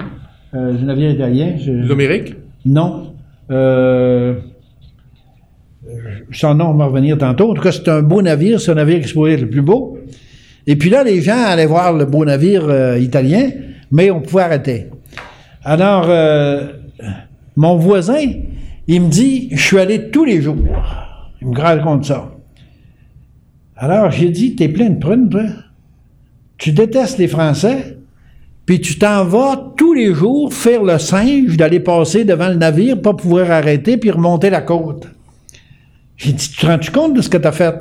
Du 0.52 0.84
navire 0.84 1.12
italien. 1.12 1.56
L'Amérique? 1.68 2.36
Non. 2.66 3.14
Euh, 3.52 4.36
son 6.32 6.56
nom 6.56 6.74
va 6.74 6.86
revenir 6.86 7.18
tantôt. 7.18 7.52
En 7.52 7.54
tout 7.54 7.62
cas, 7.62 7.72
c'est 7.72 7.88
un 7.88 8.02
beau 8.02 8.22
navire. 8.22 8.60
C'est 8.60 8.72
un 8.72 8.76
navire 8.76 9.02
qui 9.02 9.08
se 9.08 9.42
le 9.42 9.50
plus 9.50 9.62
beau. 9.62 9.98
Et 10.68 10.76
puis 10.76 10.90
là, 10.90 11.04
les 11.04 11.22
gens 11.22 11.44
allaient 11.46 11.66
voir 11.66 11.94
le 11.94 12.06
beau 12.06 12.24
navire 12.26 12.66
euh, 12.68 13.00
italien, 13.00 13.50
mais 13.92 14.12
on 14.12 14.22
pouvait 14.22 14.44
arrêter. 14.44 14.88
Alors, 15.64 16.06
euh, 16.08 16.68
mon 17.56 17.76
voisin, 17.78 18.24
il 18.88 19.02
me 19.02 19.10
dit, 19.10 19.50
je 19.52 19.62
suis 19.62 19.80
allé 19.80 20.10
tous 20.12 20.26
les 20.26 20.42
jours. 20.42 20.58
Il 21.42 21.48
me 21.48 21.60
raconte 21.60 22.06
ça. 22.06 22.32
Alors, 23.76 24.12
j'ai 24.12 24.30
dit, 24.30 24.56
t'es 24.56 24.70
plein 24.70 24.90
de 24.90 25.00
prunes, 25.00 25.30
toi. 25.30 25.44
Tu 26.58 26.72
détestes 26.72 27.18
les 27.18 27.28
Français, 27.28 27.98
puis 28.66 28.82
tu 28.82 29.00
t'en 29.00 29.24
vas 29.24 29.74
tous 29.78 29.94
les 29.94 30.14
jours 30.14 30.54
faire 30.54 30.84
le 30.84 31.00
singe 31.00 31.58
d'aller 31.58 31.80
passer 31.80 32.26
devant 32.26 32.50
le 32.50 32.56
navire, 32.56 33.02
pas 33.02 33.14
pouvoir 33.14 33.50
arrêter, 33.50 33.98
puis 33.98 34.12
remonter 34.12 34.50
la 34.50 34.62
côte. 34.62 35.08
J'ai 36.20 36.34
dit, 36.34 36.50
tu 36.50 36.58
te 36.58 36.66
rends-tu 36.66 36.92
compte 36.92 37.16
de 37.16 37.22
ce 37.22 37.30
que 37.30 37.38
tu 37.38 37.48
as 37.48 37.52
fait? 37.54 37.76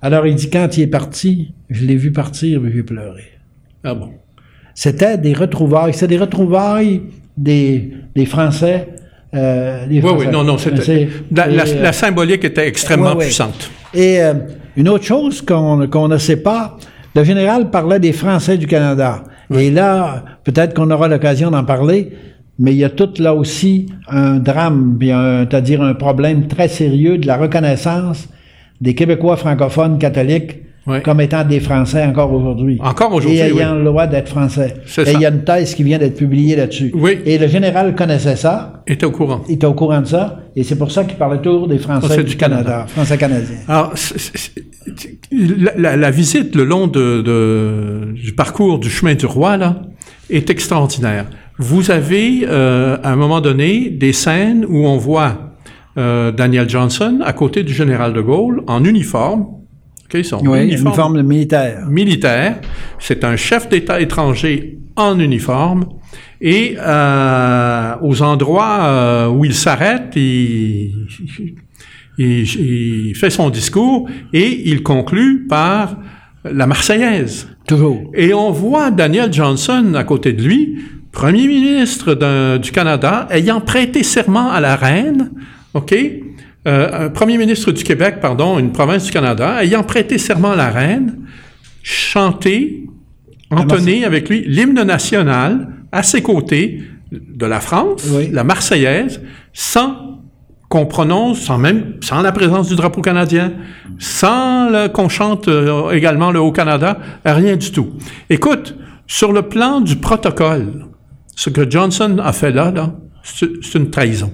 Alors, 0.00 0.26
il 0.26 0.36
dit, 0.36 0.48
quand 0.48 0.78
il 0.78 0.82
est 0.82 0.86
parti, 0.86 1.52
je 1.68 1.84
l'ai 1.84 1.96
vu 1.96 2.12
partir, 2.12 2.60
mais 2.60 2.70
j'ai 2.72 2.84
pleuré. 2.84 3.24
Ah 3.82 3.94
bon? 3.94 4.12
C'était 4.74 5.18
des 5.18 5.32
retrouvailles. 5.32 5.92
C'était 5.92 6.14
des 6.14 6.18
retrouvailles 6.18 7.02
des, 7.36 7.92
des 8.14 8.26
Français. 8.26 8.88
Euh, 9.34 9.86
oui, 9.90 10.00
oui, 10.02 10.28
non, 10.28 10.44
non. 10.44 10.56
C'était, 10.56 11.08
la, 11.34 11.46
la, 11.48 11.64
la, 11.64 11.88
euh, 11.88 11.92
symbolique 11.92 12.44
était 12.44 12.66
extrêmement 12.68 13.16
puissante. 13.16 13.70
Et 13.92 14.22
euh, 14.22 14.34
une 14.76 14.88
autre 14.88 15.04
chose 15.04 15.42
qu'on 15.42 15.88
qu'on 15.88 16.08
ne 16.08 16.16
sait 16.16 16.42
pas, 16.42 16.78
le 17.16 17.24
général 17.24 17.70
parlait 17.70 17.98
des 17.98 18.12
Français 18.12 18.56
du 18.56 18.66
Canada. 18.68 19.24
Oui. 19.50 19.64
Et 19.64 19.70
là, 19.70 20.24
peut-être 20.44 20.74
qu'on 20.74 20.90
aura 20.90 21.08
l'occasion 21.08 21.50
d'en 21.50 21.64
parler, 21.64 22.12
mais 22.60 22.72
il 22.72 22.78
y 22.78 22.84
a 22.84 22.90
tout 22.90 23.08
là 23.18 23.34
aussi 23.34 23.86
un 24.08 24.36
drame, 24.36 24.96
c'est-à-dire 25.00 25.82
un 25.82 25.94
problème 25.94 26.46
très 26.46 26.68
sérieux 26.68 27.18
de 27.18 27.26
la 27.26 27.36
reconnaissance 27.36 28.28
des 28.80 28.94
Québécois 28.94 29.36
francophones 29.36 29.98
catholiques 29.98 30.58
oui. 30.86 31.02
comme 31.02 31.20
étant 31.20 31.44
des 31.44 31.60
Français 31.60 32.02
encore 32.04 32.32
aujourd'hui. 32.32 32.78
Encore 32.82 33.12
aujourd'hui, 33.14 33.38
Et 33.38 33.42
ayant 33.42 33.72
oui. 33.72 33.78
le 33.78 33.84
droit 33.84 34.06
d'être 34.06 34.28
Français. 34.28 34.74
Et 34.98 35.12
il 35.12 35.20
y 35.20 35.26
a 35.26 35.30
une 35.30 35.44
thèse 35.44 35.74
qui 35.74 35.82
vient 35.82 35.98
d'être 35.98 36.16
publiée 36.16 36.56
là-dessus. 36.56 36.90
Oui. 36.94 37.18
Et 37.26 37.36
le 37.38 37.46
général 37.48 37.94
connaissait 37.94 38.36
ça. 38.36 38.82
Il 38.86 38.94
était 38.94 39.06
au 39.06 39.10
courant. 39.10 39.42
Il 39.48 39.54
était 39.56 39.66
au 39.66 39.74
courant 39.74 40.00
de 40.00 40.06
ça. 40.06 40.40
Et 40.56 40.62
c'est 40.64 40.76
pour 40.76 40.90
ça 40.90 41.04
qu'il 41.04 41.16
parlait 41.18 41.40
toujours 41.42 41.68
des 41.68 41.78
Français, 41.78 42.06
Français 42.06 42.24
du, 42.24 42.30
du 42.30 42.36
Canada. 42.36 42.62
Canada. 42.64 42.86
Français 42.88 43.18
canadiens. 43.18 43.56
Alors, 43.68 43.92
la, 45.32 45.72
la- 45.76 45.96
la 45.96 46.10
visite 46.10 46.54
le 46.56 46.64
long 46.64 46.86
de, 46.86 47.22
de- 47.22 48.12
du 48.14 48.32
parcours 48.32 48.78
du 48.78 48.90
chemin 48.90 49.14
du 49.14 49.26
roi, 49.26 49.56
là, 49.56 49.82
est 50.30 50.48
extraordinaire. 50.50 51.26
Vous 51.60 51.90
avez, 51.90 52.46
euh, 52.48 52.96
à 53.02 53.12
un 53.12 53.16
moment 53.16 53.40
donné, 53.42 53.90
des 53.90 54.12
scènes 54.14 54.64
où 54.66 54.86
on 54.86 54.96
voit 54.96 55.56
euh, 55.98 56.32
Daniel 56.32 56.68
Johnson 56.68 57.20
à 57.22 57.32
côté 57.34 57.62
du 57.62 57.74
général 57.74 58.12
de 58.14 58.20
Gaulle 58.22 58.62
en 58.66 58.82
uniforme. 58.84 59.42
OK, 59.42 60.14
ils 60.14 60.24
sont 60.24 60.38
Oui, 60.42 60.62
uniforme 60.64 60.86
uniforme 60.86 61.22
militaire. 61.22 61.86
militaire. 61.88 62.60
C'est 62.98 63.24
un 63.24 63.36
chef 63.36 63.68
d'État 63.68 64.00
étranger 64.00 64.78
en 64.96 65.18
uniforme. 65.20 65.84
Et 66.40 66.76
euh, 66.78 67.94
aux 68.02 68.22
endroits 68.22 68.78
euh, 68.80 69.28
où 69.28 69.44
il 69.44 69.54
s'arrête, 69.54 70.12
il, 70.16 70.94
il, 72.16 72.42
il 73.08 73.14
fait 73.14 73.28
son 73.30 73.50
discours 73.50 74.08
et 74.32 74.70
il 74.70 74.82
conclut 74.82 75.46
par 75.46 75.98
la 76.44 76.66
Marseillaise. 76.66 77.48
Toujours. 77.68 78.10
Et 78.14 78.32
on 78.32 78.50
voit 78.50 78.90
Daniel 78.90 79.30
Johnson 79.30 79.92
à 79.94 80.04
côté 80.04 80.32
de 80.32 80.42
lui, 80.42 80.78
premier 81.12 81.46
ministre 81.46 82.58
du 82.58 82.70
Canada, 82.72 83.26
ayant 83.30 83.60
prêté 83.60 84.02
serment 84.02 84.50
à 84.50 84.60
la 84.60 84.76
reine, 84.76 85.30
OK? 85.74 85.94
Euh, 86.68 87.06
un 87.06 87.08
premier 87.08 87.38
ministre 87.38 87.72
du 87.72 87.82
Québec, 87.84 88.16
pardon, 88.20 88.58
une 88.58 88.72
province 88.72 89.04
du 89.06 89.10
Canada, 89.10 89.62
ayant 89.64 89.82
prêté 89.82 90.18
serment 90.18 90.52
à 90.52 90.56
la 90.56 90.68
reine, 90.70 91.20
chanter, 91.82 92.86
entonner 93.50 94.04
avec 94.04 94.28
lui 94.28 94.44
l'hymne 94.46 94.82
national 94.82 95.68
à 95.90 96.02
ses 96.02 96.22
côtés 96.22 96.82
de 97.10 97.46
la 97.46 97.60
France, 97.60 98.04
Oui. 98.12 98.28
la 98.30 98.44
Marseillaise, 98.44 99.20
sans 99.52 100.20
qu'on 100.68 100.86
prononce, 100.86 101.40
sans 101.40 101.58
même, 101.58 101.94
sans 102.00 102.22
la 102.22 102.30
présence 102.30 102.68
du 102.68 102.76
drapeau 102.76 103.00
canadien, 103.00 103.52
sans 103.98 104.68
qu'on 104.92 105.08
chante 105.08 105.48
euh, 105.48 105.90
également 105.90 106.30
le 106.30 106.38
Haut-Canada, 106.40 106.98
rien 107.24 107.56
du 107.56 107.72
tout. 107.72 107.88
Écoute, 108.28 108.76
sur 109.08 109.32
le 109.32 109.42
plan 109.42 109.80
du 109.80 109.96
protocole, 109.96 110.86
ce 111.36 111.50
que 111.50 111.68
Johnson 111.70 112.18
a 112.22 112.32
fait 112.32 112.50
là, 112.52 112.70
là, 112.70 112.92
c'est 113.22 113.74
une 113.78 113.90
trahison. 113.90 114.32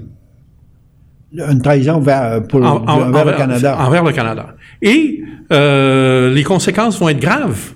Une 1.33 1.61
trahison 1.61 1.99
vers, 2.01 2.43
pour, 2.49 2.63
En- 2.65 2.85
en- 2.87 3.11
vers 3.11 3.25
le 3.25 3.33
Canada. 3.33 3.77
Envers 3.81 4.05
le 4.05 4.13
Canada. 4.13 4.55
Et 4.83 5.23
euh, 5.53 6.33
les 6.33 6.43
conséquences 6.45 6.99
vont 6.99 7.09
être 7.09 7.21
graves. 7.21 7.73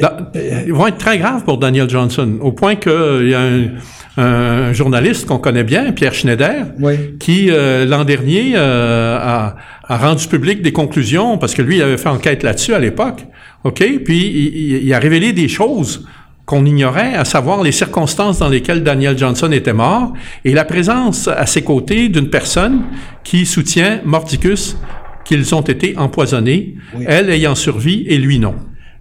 Là, 0.00 0.32
ils 0.66 0.72
vont 0.72 0.88
être 0.88 0.98
très 0.98 1.18
graves 1.18 1.44
pour 1.44 1.58
Daniel 1.58 1.88
Johnson, 1.88 2.38
au 2.40 2.50
point 2.50 2.74
qu'il 2.74 3.28
y 3.28 3.34
a 3.34 3.40
un, 3.42 3.68
un 4.16 4.72
journaliste 4.72 5.26
qu'on 5.26 5.38
connaît 5.38 5.62
bien, 5.62 5.92
Pierre 5.92 6.14
Schneider, 6.14 6.66
Oui. 6.80 7.16
qui 7.20 7.48
euh, 7.50 7.84
l'an 7.84 8.04
dernier 8.04 8.54
euh, 8.56 9.16
a, 9.20 9.54
a 9.86 9.96
rendu 9.96 10.26
public 10.26 10.62
des 10.62 10.72
conclusions, 10.72 11.38
parce 11.38 11.54
que 11.54 11.62
lui, 11.62 11.76
il 11.76 11.82
avait 11.82 11.96
fait 11.96 12.08
enquête 12.08 12.42
là-dessus 12.42 12.74
à 12.74 12.80
l'époque, 12.80 13.24
OK? 13.62 13.84
Puis 14.04 14.18
il, 14.26 14.56
il- 14.56 14.84
il 14.84 14.92
a 14.94 14.98
révélé 14.98 15.32
des 15.32 15.46
choses 15.46 16.04
qu'on 16.46 16.64
ignorait, 16.66 17.14
à 17.14 17.24
savoir 17.24 17.62
les 17.62 17.72
circonstances 17.72 18.38
dans 18.38 18.48
lesquelles 18.50 18.82
Daniel 18.82 19.16
Johnson 19.16 19.50
était 19.52 19.72
mort 19.72 20.12
et 20.44 20.52
la 20.52 20.64
présence 20.64 21.28
à 21.28 21.46
ses 21.46 21.62
côtés 21.62 22.08
d'une 22.10 22.28
personne 22.28 22.82
qui 23.22 23.46
soutient 23.46 24.00
Mordicus 24.04 24.76
qu'ils 25.24 25.54
ont 25.54 25.62
été 25.62 25.96
empoisonnés, 25.96 26.74
Oui. 26.96 27.04
elle 27.08 27.30
ayant 27.30 27.54
survécu 27.54 28.04
et 28.08 28.18
lui 28.18 28.38
non. 28.38 28.54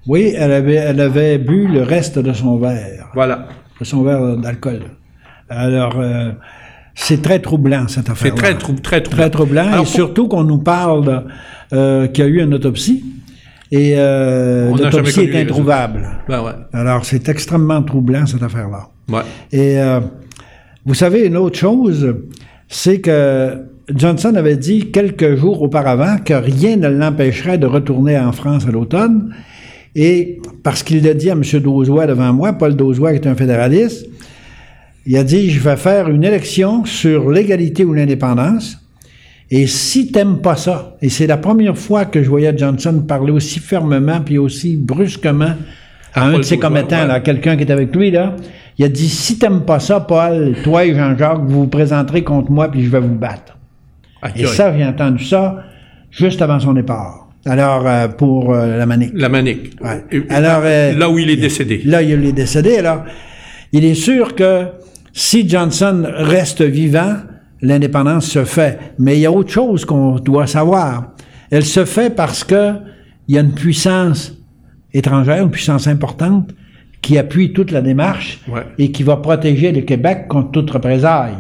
Oui, 0.08 0.34
elle 0.38 0.54
avait, 0.54 0.76
elle 0.76 1.02
avait 1.02 1.38
bu 1.38 1.68
le 1.68 1.82
reste 1.84 2.18
de 2.18 2.32
son 2.32 2.58
verre, 2.58 3.10
Voilà. 3.14 3.48
de 3.80 3.86
son 3.86 4.04
verre 4.04 4.38
d'alcool. 4.38 4.82
Alors, 5.50 6.00
euh, 6.00 6.32
c'est 6.96 7.22
très 7.22 7.39
troublant, 7.39 7.88
cette 7.89 8.10
affaire 8.10 8.32
C'est 8.36 8.41
très, 8.41 8.58
trou- 8.58 8.74
très 8.82 9.02
troublant. 9.02 9.22
Très 9.24 9.30
troublant, 9.30 9.68
Alors, 9.68 9.84
et 9.84 9.86
surtout 9.88 10.28
qu'on 10.30 10.44
nous 10.46 10.60
parle 10.60 11.26
euh, 11.74 12.08
qu'il 12.08 12.24
y 12.24 12.28
a 12.28 12.30
eu 12.30 12.41
une 12.41 12.54
autopsie, 12.54 13.04
et 13.76 13.96
euh, 13.98 14.70
l'autopsie 14.70 15.22
est 15.22 15.42
introuvable. 15.42 16.08
Ben 16.30 16.44
ouais. 16.44 16.52
Alors, 16.74 17.06
c'est 17.06 17.28
extrêmement 17.28 17.82
troublant, 17.82 18.28
cette 18.28 18.44
affaire-là. 18.44 18.90
Ouais. 19.10 19.24
Et 19.52 19.82
euh, 19.82 20.00
vous 20.86 20.94
savez, 20.94 21.26
une 21.26 21.38
autre 21.38 21.58
chose, 21.58 22.16
c'est 22.68 23.00
que 23.00 23.64
Johnson 23.90 24.36
avait 24.36 24.58
dit 24.58 24.92
quelques 24.92 25.38
jours 25.38 25.64
auparavant 25.64 26.18
que 26.24 26.36
rien 26.36 26.78
ne 26.78 26.88
l'empêcherait 26.88 27.58
de 27.58 27.66
retourner 27.66 28.20
en 28.20 28.32
France 28.32 28.68
à 28.68 28.72
l'automne. 28.72 29.34
Et 29.96 30.40
parce 30.62 30.84
qu'il 30.84 31.04
l'a 31.04 31.16
dit 31.16 31.32
à 31.32 31.34
M. 31.34 31.42
Dauzois 31.60 32.06
devant 32.06 32.32
moi, 32.32 32.54
Paul 32.54 32.76
Dauzois 32.76 33.14
qui 33.14 33.28
est 33.28 33.28
un 33.28 33.36
fédéraliste, 33.36 34.08
il 35.08 35.18
a 35.18 35.24
dit, 35.24 35.50
je 35.50 35.60
vais 35.60 35.78
faire 35.78 36.10
une 36.10 36.24
élection 36.24 36.86
sur 36.86 37.32
l'égalité 37.32 37.84
ou 37.86 37.94
l'indépendance. 37.94 38.78
Et 39.56 39.68
si 39.68 40.12
t'aimes 40.12 40.39
pas 40.39 40.56
ça, 40.56 40.95
et 40.99 41.10
c'est 41.10 41.28
la 41.28 41.38
première 41.38 41.78
fois 41.78 42.06
que 42.06 42.24
je 42.24 42.28
voyais 42.28 42.58
Johnson 42.58 43.04
parler 43.08 43.32
aussi 43.32 43.60
fermement 43.60 44.20
puis 44.20 44.39
aussi 44.39 44.78
brusquement 44.78 45.54
à 46.16 46.26
un 46.26 46.39
de 46.39 46.41
ses 46.41 46.58
commettants, 46.58 47.01
ouais. 47.04 47.08
là, 47.08 47.20
quelqu'un 47.20 47.56
qui 47.56 47.62
est 47.62 47.72
avec 47.72 47.95
lui, 47.95 48.10
là, 48.10 48.36
il 48.80 48.86
a 48.86 48.89
dit, 48.89 49.08
si 49.08 49.38
t'aimes 49.38 49.62
pas 49.62 49.80
ça, 49.80 49.99
Paul, 49.99 50.56
toi 50.64 50.86
et 50.86 50.95
Jean-Jacques, 50.95 51.41
vous 51.45 51.62
vous 51.62 51.68
présenterez 51.68 52.24
contre 52.24 52.49
moi 52.49 52.72
puis 52.72 52.84
je 52.84 52.89
vais 52.89 52.99
vous 52.99 53.14
battre. 53.14 53.56
Et 54.36 54.47
ça, 54.47 54.76
j'ai 54.76 54.84
entendu 54.86 55.24
ça 55.24 55.64
juste 56.10 56.41
avant 56.41 56.60
son 56.60 56.74
départ. 56.74 57.30
Alors, 57.45 57.86
euh, 57.86 58.08
pour 58.08 58.56
euh, 58.56 58.76
la 58.78 58.88
manique. 58.88 59.12
La 59.14 59.30
manique. 59.30 59.76
Ouais. 59.84 60.04
Et- 60.12 60.24
Alors, 60.32 60.62
euh, 60.64 60.97
là 60.97 61.12
où 61.12 61.20
il 61.20 61.30
est 61.30 61.36
décédé. 61.38 61.82
Là, 61.86 62.01
il 62.01 62.26
est 62.26 62.32
décédé. 62.32 62.78
Alors, 62.78 63.04
il 63.72 63.86
est 63.86 63.93
sûr 63.93 64.34
que 64.34 64.64
si 65.12 65.47
Johnson 65.47 66.08
reste 66.08 66.64
vivant, 66.64 67.18
l'indépendance 67.64 68.26
se 68.28 68.43
fait. 68.43 68.78
Mais 68.99 69.16
il 69.18 69.22
y 69.22 69.26
a 69.26 69.32
autre 69.32 69.49
chose 69.51 69.86
qu'on 69.86 70.16
doit 70.20 70.45
savoir. 70.45 71.14
Elle 71.49 71.66
se 71.66 71.86
fait 71.86 72.14
parce 72.16 72.43
que 72.43 72.74
il 73.28 73.36
y 73.36 73.38
a 73.38 73.41
une 73.41 73.53
puissance 73.53 74.34
étrangère, 74.93 75.41
une 75.43 75.49
puissance 75.51 75.88
importante, 75.88 76.51
qui 77.01 77.18
appuie 77.18 77.51
toute 77.53 77.72
la 77.72 77.82
démarche 77.82 78.39
Ouais. 78.47 78.61
et 78.78 78.91
qui 78.91 79.03
va 79.03 79.18
protéger 79.18 79.72
le 79.72 79.82
Québec 79.82 80.28
contre 80.30 80.51
toute 80.51 80.70
représailles. 80.72 81.34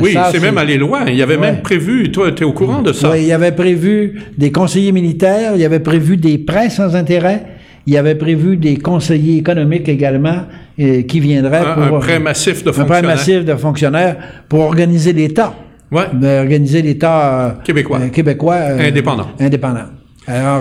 Oui, 0.00 0.16
c'est 0.30 0.40
même 0.40 0.58
allé 0.58 0.76
loin. 0.76 1.04
Il 1.08 1.16
y 1.16 1.22
avait 1.22 1.34
Ouais. 1.36 1.40
même 1.52 1.60
prévu, 1.62 2.10
toi, 2.12 2.30
tu 2.30 2.42
es 2.44 2.46
au 2.46 2.52
courant 2.52 2.82
de 2.82 2.92
ça. 2.92 3.10
Oui, 3.10 3.24
il 3.24 3.32
avait 3.32 3.50
prévu 3.52 4.20
des 4.38 4.52
conseillers 4.52 4.92
militaires, 4.92 5.52
il 5.56 5.64
avait 5.64 5.80
prévu 5.80 6.16
des 6.16 6.38
prêts 6.38 6.70
sans 6.70 6.94
intérêt, 6.94 7.44
il 7.88 7.96
avait 7.96 8.14
prévu 8.14 8.58
des 8.58 8.76
conseillers 8.76 9.38
économiques 9.38 9.88
également 9.88 10.42
euh, 10.78 11.02
qui 11.02 11.20
viendraient 11.20 11.64
Un, 11.64 11.88
pour 11.88 11.96
un 11.96 12.00
prêt 12.00 12.18
massif 12.18 12.62
de 12.62 12.68
un 12.68 12.72
prêt 12.72 12.82
fonctionnaires. 12.82 13.16
massif 13.16 13.44
de 13.46 13.54
fonctionnaires 13.54 14.16
pour 14.48 14.60
organiser 14.60 15.12
l'État, 15.12 15.54
Ouais. 15.90 16.02
Euh, 16.22 16.42
organiser 16.42 16.82
l'État 16.82 17.46
euh, 17.46 17.50
Québécois. 17.64 18.00
québécois 18.12 18.56
Indépendant. 18.78 19.28
indépendant. 19.40 19.86
Alors, 20.26 20.60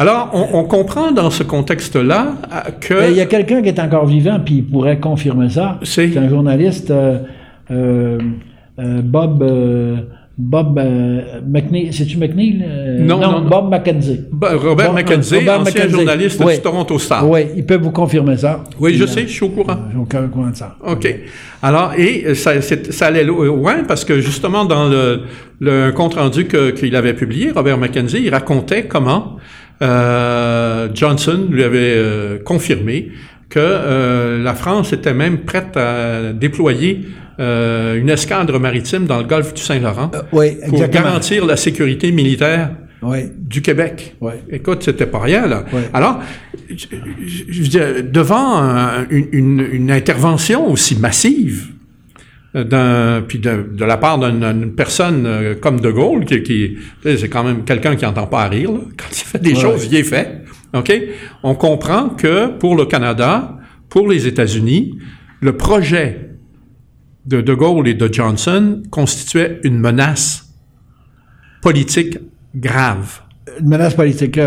Alors, 0.00 0.30
on, 0.32 0.64
comprend 0.64 1.12
dans 1.12 1.30
ce 1.30 1.44
contexte-là 1.44 2.34
que... 2.80 3.08
Il 3.08 3.16
y 3.16 3.20
a 3.20 3.26
quelqu'un 3.26 3.62
qui 3.62 3.68
est 3.68 3.78
encore 3.78 4.06
vivant, 4.06 4.40
puis 4.44 4.56
il 4.56 4.64
pourrait 4.64 4.98
confirmer 4.98 5.48
ça. 5.50 5.78
C'est 5.84 6.16
un 6.16 6.28
journaliste, 6.28 6.90
euh, 6.90 7.18
euh, 7.70 8.18
Bob... 8.76 9.44
Bob 10.38 10.78
McNeil, 11.46 11.92
c'est-tu 11.92 12.18
McNeil? 12.18 12.62
non, 13.00 13.18
non, 13.18 13.40
Bob 13.42 13.70
McKenzie. 13.70 14.20
Robert 14.40 14.92
McKenzie, 14.92 15.48
ancien 15.48 15.88
journaliste 15.88 16.44
du 16.46 16.58
Toronto 16.60 16.98
Star. 16.98 17.28
Oui, 17.28 17.46
il 17.56 17.64
peut 17.64 17.78
vous 17.78 17.90
confirmer 17.90 18.36
ça. 18.36 18.62
Oui, 18.78 18.94
je 18.94 19.06
sais, 19.06 19.22
je 19.22 19.32
suis 19.32 19.44
au 19.44 19.48
courant. 19.48 19.76
je 19.88 19.92
suis 19.92 20.24
au 20.24 20.28
courant 20.28 20.50
de 20.50 20.56
ça. 20.56 20.76
OK. 20.86 21.08
Alors, 21.62 21.94
et 21.96 22.34
ça, 22.34 22.60
ça 22.60 23.06
allait 23.06 23.24
loin 23.24 23.84
parce 23.88 24.04
que 24.04 24.20
justement, 24.20 24.66
dans 24.66 24.88
le, 24.88 25.22
le 25.60 25.90
compte-rendu 25.92 26.46
qu'il 26.46 26.94
avait 26.96 27.14
publié, 27.14 27.50
Robert 27.52 27.78
McKenzie, 27.78 28.22
il 28.24 28.30
racontait 28.30 28.84
comment 28.84 29.38
euh, 29.82 30.88
Johnson 30.94 31.46
lui 31.50 31.62
avait 31.62 31.94
euh, 31.96 32.38
confirmé 32.42 33.10
que 33.48 33.58
euh, 33.60 34.42
la 34.42 34.54
France 34.54 34.92
était 34.92 35.14
même 35.14 35.38
prête 35.38 35.76
à 35.76 36.32
déployer 36.32 37.02
une 37.38 38.08
escadre 38.08 38.58
maritime 38.58 39.06
dans 39.06 39.18
le 39.18 39.24
golfe 39.24 39.54
du 39.54 39.62
Saint-Laurent 39.62 40.10
pour 40.30 40.88
garantir 40.88 41.44
la 41.44 41.56
sécurité 41.56 42.12
militaire 42.12 42.70
du 43.36 43.62
Québec. 43.62 44.16
Écoute, 44.50 44.82
c'était 44.82 45.06
pas 45.06 45.20
rien, 45.20 45.46
là. 45.46 45.64
Alors, 45.92 46.20
je, 46.68 47.62
veux 47.62 47.68
dire, 47.68 47.86
devant 48.04 49.04
une, 49.10 49.60
une, 49.72 49.90
intervention 49.90 50.70
aussi 50.70 50.98
massive, 50.98 51.72
d'un 52.54 53.22
puis 53.26 53.38
de, 53.38 53.66
de, 53.72 53.84
la 53.84 53.96
part 53.96 54.18
d'une 54.18 54.72
personne 54.72 55.26
euh, 55.26 55.54
comme 55.54 55.80
De 55.80 55.90
Gaulle 55.90 56.24
qui, 56.24 56.42
qui 56.42 56.78
c'est 57.02 57.28
quand 57.28 57.44
même 57.44 57.64
quelqu'un 57.64 57.96
qui 57.96 58.04
n'entend 58.04 58.26
pas 58.26 58.44
à 58.44 58.48
rire 58.48 58.72
là. 58.72 58.80
quand 58.96 59.08
il 59.10 59.24
fait 59.24 59.42
des 59.42 59.54
choses 59.54 59.84
il 59.90 59.94
est 59.94 60.02
fait 60.02 60.42
ok? 60.72 60.92
On 61.42 61.54
comprend 61.54 62.08
que 62.08 62.46
pour 62.46 62.76
le 62.76 62.86
Canada 62.86 63.58
pour 63.90 64.08
les 64.08 64.26
États-Unis 64.26 64.98
le 65.40 65.56
projet 65.56 66.30
de 67.26 67.40
De 67.40 67.54
Gaulle 67.54 67.88
et 67.88 67.94
de 67.94 68.12
Johnson 68.12 68.82
constituait 68.90 69.60
une 69.64 69.78
menace 69.78 70.54
politique 71.60 72.18
grave 72.54 73.20
une 73.60 73.68
menace 73.68 73.94
politique 73.94 74.40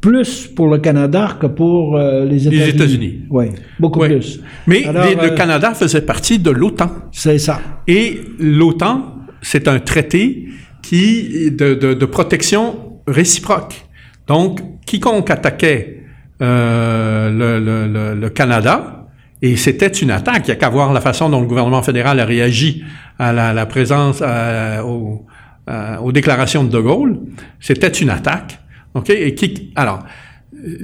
plus 0.00 0.46
pour 0.46 0.68
le 0.68 0.78
Canada 0.78 1.36
que 1.40 1.46
pour 1.46 1.96
euh, 1.96 2.24
les 2.24 2.46
États-Unis. 2.46 2.64
Les 2.64 2.68
États-Unis. 2.70 3.20
Oui, 3.30 3.46
beaucoup 3.80 4.00
plus. 4.00 4.40
Mais 4.66 4.82
le 4.82 5.32
euh, 5.32 5.34
Canada 5.34 5.74
faisait 5.74 6.02
partie 6.02 6.38
de 6.38 6.50
l'OTAN. 6.50 6.90
C'est 7.10 7.38
ça. 7.38 7.60
Et 7.86 8.20
l'OTAN, 8.38 9.16
c'est 9.42 9.66
un 9.68 9.80
traité 9.80 10.46
qui 10.82 11.50
de, 11.50 11.74
de, 11.74 11.94
de, 11.94 12.06
protection 12.06 13.00
réciproque. 13.06 13.86
Donc, 14.26 14.60
quiconque 14.86 15.30
attaquait 15.30 16.04
euh, 16.40 17.30
le, 17.30 17.58
le, 17.58 18.20
le, 18.20 18.28
Canada, 18.30 19.03
et 19.44 19.56
c'était 19.56 19.88
une 19.88 20.10
attaque, 20.10 20.44
il 20.44 20.46
n'y 20.46 20.52
a 20.52 20.56
qu'à 20.56 20.70
voir 20.70 20.94
la 20.94 21.02
façon 21.02 21.28
dont 21.28 21.42
le 21.42 21.46
gouvernement 21.46 21.82
fédéral 21.82 22.18
a 22.18 22.24
réagi 22.24 22.82
à 23.18 23.30
la, 23.30 23.52
la 23.52 23.66
présence, 23.66 24.22
au, 24.82 25.26
aux 26.02 26.12
déclarations 26.12 26.64
de 26.64 26.70
De 26.70 26.80
Gaulle, 26.80 27.18
c'était 27.60 27.88
une 27.88 28.08
attaque. 28.08 28.58
OK? 28.94 29.10
Et 29.10 29.34
qui, 29.34 29.70
alors, 29.76 29.98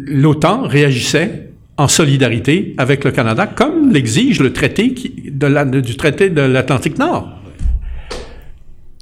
l'OTAN 0.06 0.68
réagissait 0.68 1.52
en 1.78 1.88
solidarité 1.88 2.74
avec 2.76 3.02
le 3.04 3.12
Canada, 3.12 3.46
comme 3.46 3.92
l'exige 3.92 4.40
le 4.40 4.52
traité 4.52 4.92
de 4.92 5.80
du 5.80 5.96
traité 5.96 6.28
de 6.28 6.42
l'Atlantique 6.42 6.98
Nord. 6.98 7.30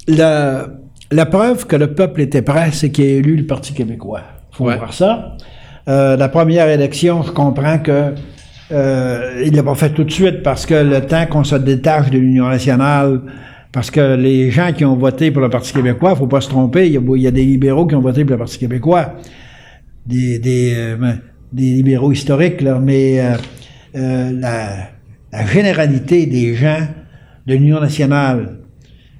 La, 0.07 0.67
la, 1.11 1.25
preuve 1.25 1.67
que 1.67 1.75
le 1.75 1.93
peuple 1.93 2.21
était 2.21 2.43
prêt, 2.43 2.69
c'est 2.71 2.91
qu'il 2.91 3.03
a 3.03 3.07
élu 3.09 3.35
le 3.35 3.45
Parti 3.45 3.73
québécois. 3.73 4.21
Il 4.53 4.55
faut 4.55 4.63
voir 4.63 4.93
ça. 4.93 5.35
Euh, 5.89 6.15
la 6.15 6.29
première 6.29 6.69
élection, 6.69 7.23
je 7.23 7.31
comprends 7.31 7.79
que 7.79 8.13
euh, 8.71 9.43
il 9.45 9.55
l'a 9.55 9.63
pas 9.63 9.75
fait 9.75 9.89
tout 9.89 10.03
de 10.03 10.11
suite 10.11 10.43
parce 10.43 10.65
que 10.65 10.75
le 10.75 11.01
temps 11.01 11.25
qu'on 11.25 11.43
se 11.43 11.55
détache 11.55 12.09
de 12.09 12.17
l'Union 12.17 12.47
nationale, 12.47 13.21
parce 13.71 13.91
que 13.91 14.15
les 14.15 14.49
gens 14.51 14.73
qui 14.73 14.83
ont 14.85 14.95
voté 14.95 15.31
pour 15.31 15.41
le 15.41 15.49
Parti 15.49 15.73
québécois, 15.73 16.15
faut 16.15 16.27
pas 16.27 16.41
se 16.41 16.49
tromper, 16.49 16.87
il 16.87 16.93
y, 16.93 17.27
a, 17.27 17.31
des 17.31 17.45
libéraux 17.45 17.85
qui 17.85 17.95
ont 17.95 18.01
voté 18.01 18.23
pour 18.23 18.31
le 18.31 18.39
Parti 18.39 18.57
québécois, 18.57 19.15
des, 20.05 20.39
des, 20.39 20.73
euh, 20.75 20.95
ben, 20.97 21.19
des 21.53 21.73
libéraux 21.73 22.11
historiques, 22.11 22.61
là, 22.61 22.79
mais 22.79 23.19
euh, 23.19 23.35
euh, 23.95 24.31
la, 24.31 24.89
la, 25.31 25.45
généralité 25.45 26.25
des 26.25 26.55
gens 26.55 26.87
de 27.45 27.53
l'Union 27.53 27.79
nationale 27.79 28.59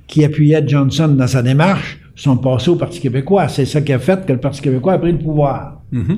qui 0.07 0.25
appuyaient 0.25 0.67
Johnson 0.67 1.09
dans 1.09 1.27
sa 1.27 1.43
démarche 1.43 1.99
sont 2.15 2.37
passés 2.37 2.69
au 2.69 2.75
Parti 2.75 2.99
québécois. 2.99 3.47
C'est 3.47 3.65
ça 3.65 3.81
qui 3.81 3.93
a 3.93 3.99
fait 3.99 4.25
que 4.25 4.33
le 4.33 4.39
Parti 4.39 4.61
québécois 4.61 4.93
a 4.93 4.97
pris 4.97 5.11
le 5.11 5.19
pouvoir. 5.19 5.81
Mm-hmm. 5.93 6.17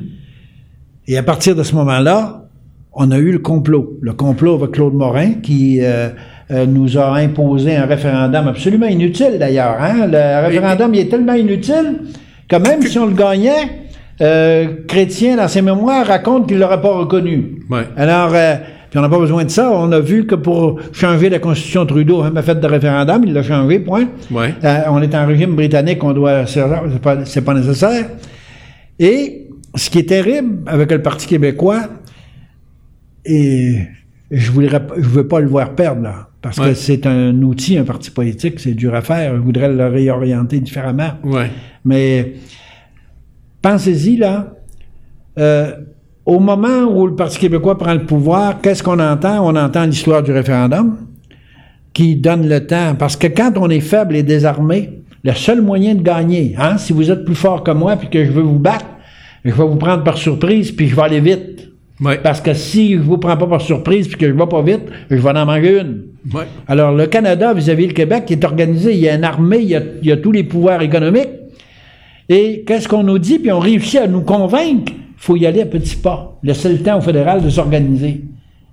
Et 1.07 1.17
à 1.17 1.23
partir 1.23 1.55
de 1.55 1.63
ce 1.63 1.75
moment-là, 1.75 2.40
on 2.93 3.11
a 3.11 3.17
eu 3.17 3.31
le 3.31 3.39
complot. 3.39 3.97
Le 4.01 4.13
complot 4.13 4.55
avec 4.55 4.71
Claude 4.71 4.93
Morin 4.93 5.33
qui 5.41 5.79
euh, 6.51 6.65
nous 6.65 6.97
a 6.97 7.15
imposé 7.15 7.75
un 7.75 7.85
référendum 7.85 8.47
absolument 8.47 8.87
inutile 8.87 9.37
d'ailleurs. 9.39 9.77
Hein? 9.79 10.07
Le 10.07 10.47
référendum, 10.47 10.93
il 10.93 11.01
est 11.01 11.09
tellement 11.09 11.33
inutile 11.33 12.01
que 12.47 12.55
même 12.57 12.81
si 12.81 12.99
on 12.99 13.05
le 13.05 13.13
gagnait, 13.13 13.87
euh, 14.19 14.67
Chrétien, 14.87 15.37
dans 15.37 15.47
ses 15.47 15.61
mémoires, 15.61 16.05
raconte 16.05 16.47
qu'il 16.47 16.57
ne 16.57 16.61
l'aurait 16.61 16.81
pas 16.81 16.93
reconnu. 16.93 17.61
Alors, 17.95 18.31
euh, 18.33 18.55
puis 18.89 18.99
on 18.99 19.01
n'a 19.01 19.09
pas 19.09 19.19
besoin 19.19 19.45
de 19.45 19.49
ça. 19.49 19.71
On 19.71 19.89
a 19.93 20.01
vu 20.01 20.27
que 20.27 20.35
pour 20.35 20.77
changer 20.91 21.29
la 21.29 21.39
constitution 21.39 21.85
Trudeau, 21.85 22.21
hein, 22.21 22.33
fait 22.41 22.59
de 22.59 22.67
référendum, 22.67 23.23
il 23.25 23.33
l'a 23.33 23.43
changé, 23.43 23.79
point. 23.79 24.07
on 24.89 25.01
est 25.01 25.15
en 25.15 25.25
régime 25.25 25.55
britannique, 25.55 26.03
on 26.03 26.11
doit, 26.11 26.45
c'est 26.45 26.61
pas, 27.01 27.15
pas 27.45 27.53
nécessaire. 27.53 28.07
Et 28.99 29.47
ce 29.75 29.89
qui 29.89 29.99
est 29.99 30.09
terrible 30.09 30.63
avec 30.67 30.91
le 30.91 31.01
Parti 31.01 31.27
québécois, 31.27 31.83
et 33.25 33.79
je 34.31 34.51
ne 34.51 34.67
je 34.67 35.09
veux 35.09 35.27
pas 35.27 35.39
le 35.39 35.47
voir 35.47 35.75
perdre 35.75 36.01
là. 36.01 36.27
Parce 36.41 36.59
que 36.59 36.73
c'est 36.73 37.05
un 37.05 37.39
outil, 37.43 37.77
un 37.77 37.83
parti 37.83 38.09
politique, 38.09 38.59
c'est 38.59 38.73
dur 38.73 38.95
à 38.95 39.01
faire. 39.01 39.35
Je 39.35 39.41
voudrais 39.41 39.71
le 39.71 39.87
réorienter 39.87 40.59
différemment. 40.59 41.11
Ouais. 41.23 41.51
Mais 41.85 42.33
pensez-y, 43.61 44.17
là. 44.17 44.55
Euh, 45.37 45.71
au 46.25 46.39
moment 46.39 46.83
où 46.83 47.07
le 47.07 47.15
Parti 47.15 47.39
québécois 47.39 47.77
prend 47.77 47.93
le 47.93 48.05
pouvoir, 48.05 48.59
qu'est-ce 48.61 48.81
qu'on 48.81 48.99
entend? 48.99 49.45
On 49.47 49.55
entend 49.55 49.85
l'histoire 49.85 50.23
du 50.23 50.31
référendum 50.31 50.97
qui 51.93 52.15
donne 52.15 52.47
le 52.47 52.65
temps. 52.65 52.95
Parce 52.97 53.15
que 53.15 53.27
quand 53.27 53.53
on 53.57 53.69
est 53.69 53.79
faible 53.79 54.15
et 54.15 54.23
désarmé, 54.23 55.01
le 55.23 55.33
seul 55.33 55.61
moyen 55.61 55.95
de 55.95 56.01
gagner, 56.01 56.55
hein, 56.57 56.77
si 56.77 56.93
vous 56.93 57.11
êtes 57.11 57.25
plus 57.25 57.35
fort 57.35 57.63
que 57.63 57.71
moi 57.71 57.95
puis 57.97 58.09
que 58.09 58.25
je 58.25 58.31
veux 58.31 58.41
vous 58.41 58.59
battre, 58.59 58.85
je 59.45 59.51
vais 59.51 59.63
vous 59.63 59.75
prendre 59.75 60.03
par 60.03 60.17
surprise 60.17 60.71
puis 60.71 60.87
je 60.87 60.95
vais 60.95 61.01
aller 61.03 61.19
vite. 61.19 61.70
Parce 62.23 62.41
que 62.41 62.53
si 62.53 62.93
je 62.93 62.99
vous 62.99 63.17
prends 63.17 63.37
pas 63.37 63.47
par 63.47 63.61
surprise 63.61 64.07
puis 64.07 64.17
que 64.17 64.27
je 64.27 64.33
vais 64.33 64.47
pas 64.47 64.61
vite, 64.61 64.81
je 65.09 65.17
vais 65.17 65.29
en 65.29 65.45
manger 65.45 65.81
une. 65.81 66.03
Alors, 66.67 66.91
le 66.93 67.05
Canada 67.07 67.53
vis-à-vis 67.53 67.87
le 67.87 67.93
Québec 67.93 68.29
est 68.31 68.43
organisé. 68.43 68.93
Il 68.93 68.99
y 68.99 69.09
a 69.09 69.15
une 69.15 69.23
armée, 69.23 69.59
il 69.59 70.07
y 70.07 70.11
a, 70.11 70.17
tous 70.17 70.31
les 70.31 70.43
pouvoirs 70.43 70.81
économiques. 70.81 71.29
Et 72.27 72.63
qu'est-ce 72.65 72.87
qu'on 72.87 73.03
nous 73.03 73.19
dit? 73.19 73.39
Puis 73.39 73.51
on 73.51 73.59
réussit 73.59 73.99
à 73.99 74.07
nous 74.07 74.21
convaincre. 74.21 74.93
Il 74.93 75.23
faut 75.23 75.35
y 75.35 75.45
aller 75.45 75.61
à 75.61 75.65
petits 75.65 75.97
pas. 75.97 76.39
Laisser 76.41 76.69
le 76.69 76.79
temps 76.79 76.97
au 76.97 77.01
fédéral 77.01 77.43
de 77.43 77.49
s'organiser. 77.49 78.21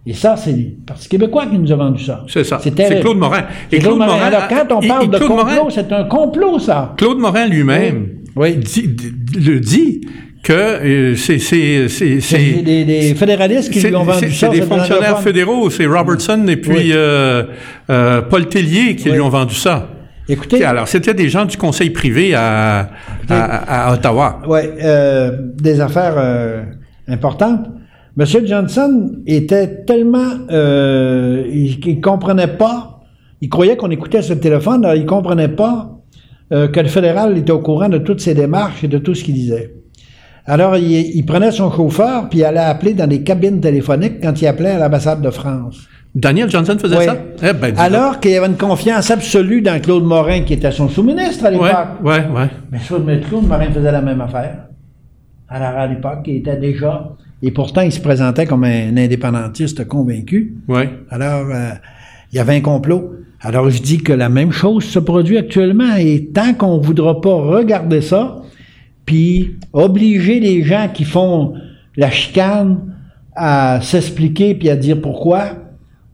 Et 0.07 0.15
ça, 0.15 0.37
c'est 0.39 0.53
le 0.53 0.65
Parti 0.87 1.07
québécois 1.07 1.47
qui 1.47 1.59
nous 1.59 1.71
a 1.71 1.77
vendu 1.77 2.03
ça. 2.03 2.25
C'est 2.29 2.45
ça. 2.45 2.59
C'est 2.63 2.73
Claude 3.01 3.19
Morin. 3.19 3.45
Et 3.71 3.79
Claude, 3.79 3.99
Morin, 3.99 4.23
alors, 4.23 4.49
quand 4.49 4.75
on 4.75 4.81
parle 4.81 5.11
de 5.11 5.19
complot, 5.19 5.69
c'est 5.69 5.93
un 5.93 6.05
complot, 6.05 6.59
ça. 6.59 6.95
Claude 6.97 7.19
Morin 7.19 7.47
lui-même 7.47 8.09
oui. 8.39 8.55
le 8.55 9.59
dit 9.59 10.01
que 10.43 10.53
euh, 10.53 11.17
c'est 11.17 11.39
c'est 11.39 12.63
des, 12.63 12.85
des, 12.85 13.15
fédéralistes 13.15 13.71
qui 13.71 13.81
lui 13.81 13.95
ont 13.95 14.05
vendu 14.05 14.31
ça. 14.33 14.51
C'est 14.51 14.61
des 14.61 14.63
fonctionnaires 14.63 15.21
fédéraux, 15.21 15.71
c'est 15.71 15.87
Robertson 15.87 16.47
et 16.49 16.57
puis 16.57 16.93
euh, 16.93 17.45
euh, 17.91 18.23
Paul 18.23 18.49
Tellier 18.49 18.97
qui 18.97 19.11
lui 19.11 19.21
ont 19.21 19.29
vendu 19.29 19.55
ça. 19.55 19.89
Écoutez, 20.31 20.63
alors 20.63 20.87
c'était 20.87 21.15
des 21.15 21.31
gens 21.31 21.47
du 21.47 21.57
conseil 21.57 21.89
privé 21.89 22.35
à, 22.35 22.91
à, 23.31 23.95
Ottawa. 23.95 24.43
Oui, 24.47 24.61
euh, 24.83 25.39
des 25.55 25.81
affaires 25.81 26.17
euh, 26.19 26.65
importantes. 27.07 27.67
Monsieur 28.15 28.45
Johnson 28.45 29.13
était 29.27 29.85
tellement, 29.85 30.31
euh, 30.51 31.45
il, 31.51 31.79
il, 31.87 32.01
comprenait 32.03 32.59
pas, 32.59 33.01
il 33.41 33.49
croyait 33.49 33.77
qu'on 33.77 33.91
écoutait 33.91 34.21
ce 34.21 34.35
téléphone, 34.35 34.85
alors 34.85 34.97
il 34.97 35.07
comprenait 35.07 35.49
pas 35.49 35.95
que 36.51 36.81
le 36.81 36.89
fédéral 36.89 37.37
était 37.37 37.53
au 37.53 37.59
courant 37.59 37.91
de 37.91 37.99
toutes 37.99 38.21
ses 38.21 38.33
démarches 38.33 38.83
et 38.83 38.89
de 38.89 38.97
tout 38.97 39.15
ce 39.15 39.23
qu'il 39.23 39.35
disait. 39.35 39.75
Alors, 40.49 40.77
il, 40.79 41.25
prenait 41.27 41.51
son 41.51 41.71
chauffeur, 41.71 42.31
puis 42.31 42.39
il 42.39 42.45
allait 42.45 42.59
appeler 42.59 42.95
dans 42.95 43.07
des 43.07 43.23
cabines 43.23 43.61
téléphoniques 43.61 44.23
quand 44.23 44.41
il 44.41 44.47
appelait 44.47 44.71
à 44.71 44.79
l'ambassade 44.79 45.21
de 45.21 45.29
France. 45.31 45.87
Daniel 46.15 46.51
Johnson 46.51 46.77
faisait 46.79 47.05
ça? 47.05 47.17
Eh 47.43 47.53
ben, 47.53 47.75
Alors 47.77 48.19
qu'il 48.19 48.31
y 48.31 48.37
avait 48.37 48.47
une 48.47 48.57
confiance 48.57 49.11
absolue 49.11 49.61
dans 49.61 49.79
Claude 49.79 50.05
Morin, 50.05 50.41
qui 50.41 50.55
était 50.55 50.71
son 50.71 50.89
sous-ministre 50.89 51.45
à 51.45 51.51
l'époque. 51.51 51.69
Oui, 52.03 52.15
oui, 52.31 52.43
oui. 52.73 52.79
Mais 53.07 53.21
Claude 53.21 53.47
Morin 53.47 53.71
faisait 53.71 53.93
la 53.93 54.01
même 54.01 54.23
affaire. 54.23 54.69
Alors, 55.51 55.79
à 55.79 55.87
l'époque, 55.87 56.21
il 56.27 56.37
était 56.37 56.57
déjà... 56.57 57.11
Et 57.43 57.51
pourtant, 57.51 57.83
il 57.83 57.93
se 57.93 58.01
présentait 58.01 58.47
comme 58.47 58.65
un 58.65 58.97
indépendantiste 58.97 59.87
convaincu. 59.87 60.57
Oui. 60.67 60.83
Alors, 61.11 61.47
euh, 61.55 61.71
il 62.33 62.37
y 62.37 62.39
avait 62.39 62.57
un 62.57 62.61
complot. 62.61 63.13
Alors, 63.43 63.69
je 63.71 63.81
dis 63.81 63.99
que 63.99 64.13
la 64.15 64.29
même 64.29 64.51
chose 64.51 64.85
se 64.85 64.99
produit 64.99 65.39
actuellement. 65.39 65.95
Et 65.99 66.31
tant 66.35 66.55
qu'on 66.55 66.79
ne 66.79 66.83
voudra 66.83 67.21
pas 67.21 67.35
regarder 67.35 68.01
ça, 68.01 68.38
puis 69.09 69.57
obliger 69.73 70.39
les 70.39 70.63
gens 70.63 70.91
qui 70.93 71.05
font 71.05 71.55
la 71.97 72.11
chicane 72.11 72.95
à 73.35 73.81
s'expliquer 73.81 74.55
puis 74.55 74.69
à 74.69 74.77
dire 74.77 75.01
pourquoi, 75.01 75.45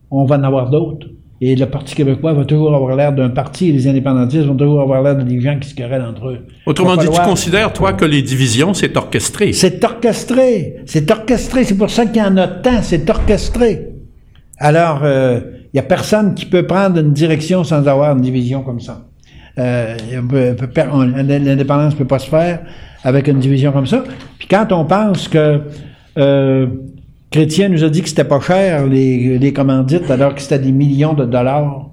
on 0.09 0.23
va 0.23 0.37
en 0.37 0.43
avoir 0.43 0.69
d'autres. 0.69 1.07
Et 1.41 1.57
le 1.57 1.65
Parti 1.65 1.93
québécois 1.93 2.31
va 2.31 2.45
toujours 2.45 2.73
avoir 2.73 2.95
l'air 2.95 3.11
d'un 3.11 3.27
parti 3.27 3.67
et 3.67 3.73
les 3.73 3.85
indépendantistes 3.89 4.45
vont 4.45 4.55
toujours 4.55 4.79
avoir 4.79 5.03
l'air 5.03 5.17
de 5.17 5.23
des 5.23 5.41
gens 5.41 5.59
qui 5.59 5.67
se 5.67 5.75
querellent 5.75 6.05
entre 6.09 6.29
eux. 6.29 6.45
Autrement 6.65 6.95
dit, 6.95 7.09
tu 7.09 7.19
considères, 7.19 7.73
toi, 7.73 7.91
que 7.91 8.05
les 8.05 8.21
divisions, 8.21 8.73
c'est 8.73 8.95
orchestré? 8.95 9.51
C'est 9.51 9.83
orchestré. 9.83 10.77
C'est 10.85 11.11
orchestré. 11.11 11.65
C'est 11.65 11.77
pour 11.77 11.89
ça 11.89 12.05
qu'il 12.05 12.21
y 12.21 12.25
en 12.25 12.37
a 12.37 12.47
tant. 12.47 12.81
C'est 12.81 13.09
orchestré. 13.09 13.89
Alors, 14.57 14.99
il 15.01 15.07
euh, 15.07 15.41
n'y 15.73 15.81
a 15.81 15.83
personne 15.83 16.33
qui 16.33 16.45
peut 16.45 16.65
prendre 16.65 16.97
une 16.97 17.11
direction 17.11 17.65
sans 17.65 17.85
avoir 17.89 18.15
une 18.15 18.21
division 18.21 18.61
comme 18.61 18.79
ça. 18.79 19.05
Euh, 19.57 19.97
L'indépendance 20.29 21.93
ne 21.93 21.97
peut 21.97 22.07
pas 22.07 22.19
se 22.19 22.29
faire 22.29 22.61
avec 23.05 23.27
une 23.27 23.39
division 23.39 23.71
comme 23.71 23.85
ça. 23.85 24.03
Puis 24.39 24.47
quand 24.49 24.71
on 24.71 24.83
pense 24.83 25.29
que 25.29 25.61
euh, 26.17 26.67
Chrétien 27.29 27.69
nous 27.69 27.83
a 27.83 27.89
dit 27.89 28.01
que 28.01 28.09
c'était 28.09 28.23
pas 28.23 28.41
cher, 28.41 28.87
les, 28.87 29.37
les, 29.37 29.53
commandites, 29.53 30.09
alors 30.09 30.33
que 30.33 30.41
c'était 30.41 30.59
des 30.59 30.71
millions 30.71 31.13
de 31.13 31.25
dollars. 31.25 31.89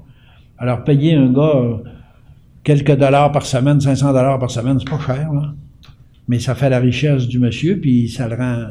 Alors, 0.56 0.84
payer 0.84 1.14
un 1.14 1.32
gars 1.32 1.52
euh, 1.56 1.76
quelques 2.64 2.96
dollars 2.96 3.30
par 3.30 3.44
semaine, 3.44 3.80
500 3.80 4.12
dollars 4.12 4.38
par 4.38 4.50
semaine, 4.50 4.78
c'est 4.78 4.88
pas 4.88 5.00
cher, 5.04 5.32
là. 5.32 5.52
Mais 6.28 6.38
ça 6.38 6.54
fait 6.54 6.70
la 6.70 6.78
richesse 6.78 7.26
du 7.26 7.38
monsieur, 7.38 7.78
puis 7.78 8.08
ça 8.08 8.28
le 8.28 8.36
rend, 8.36 8.66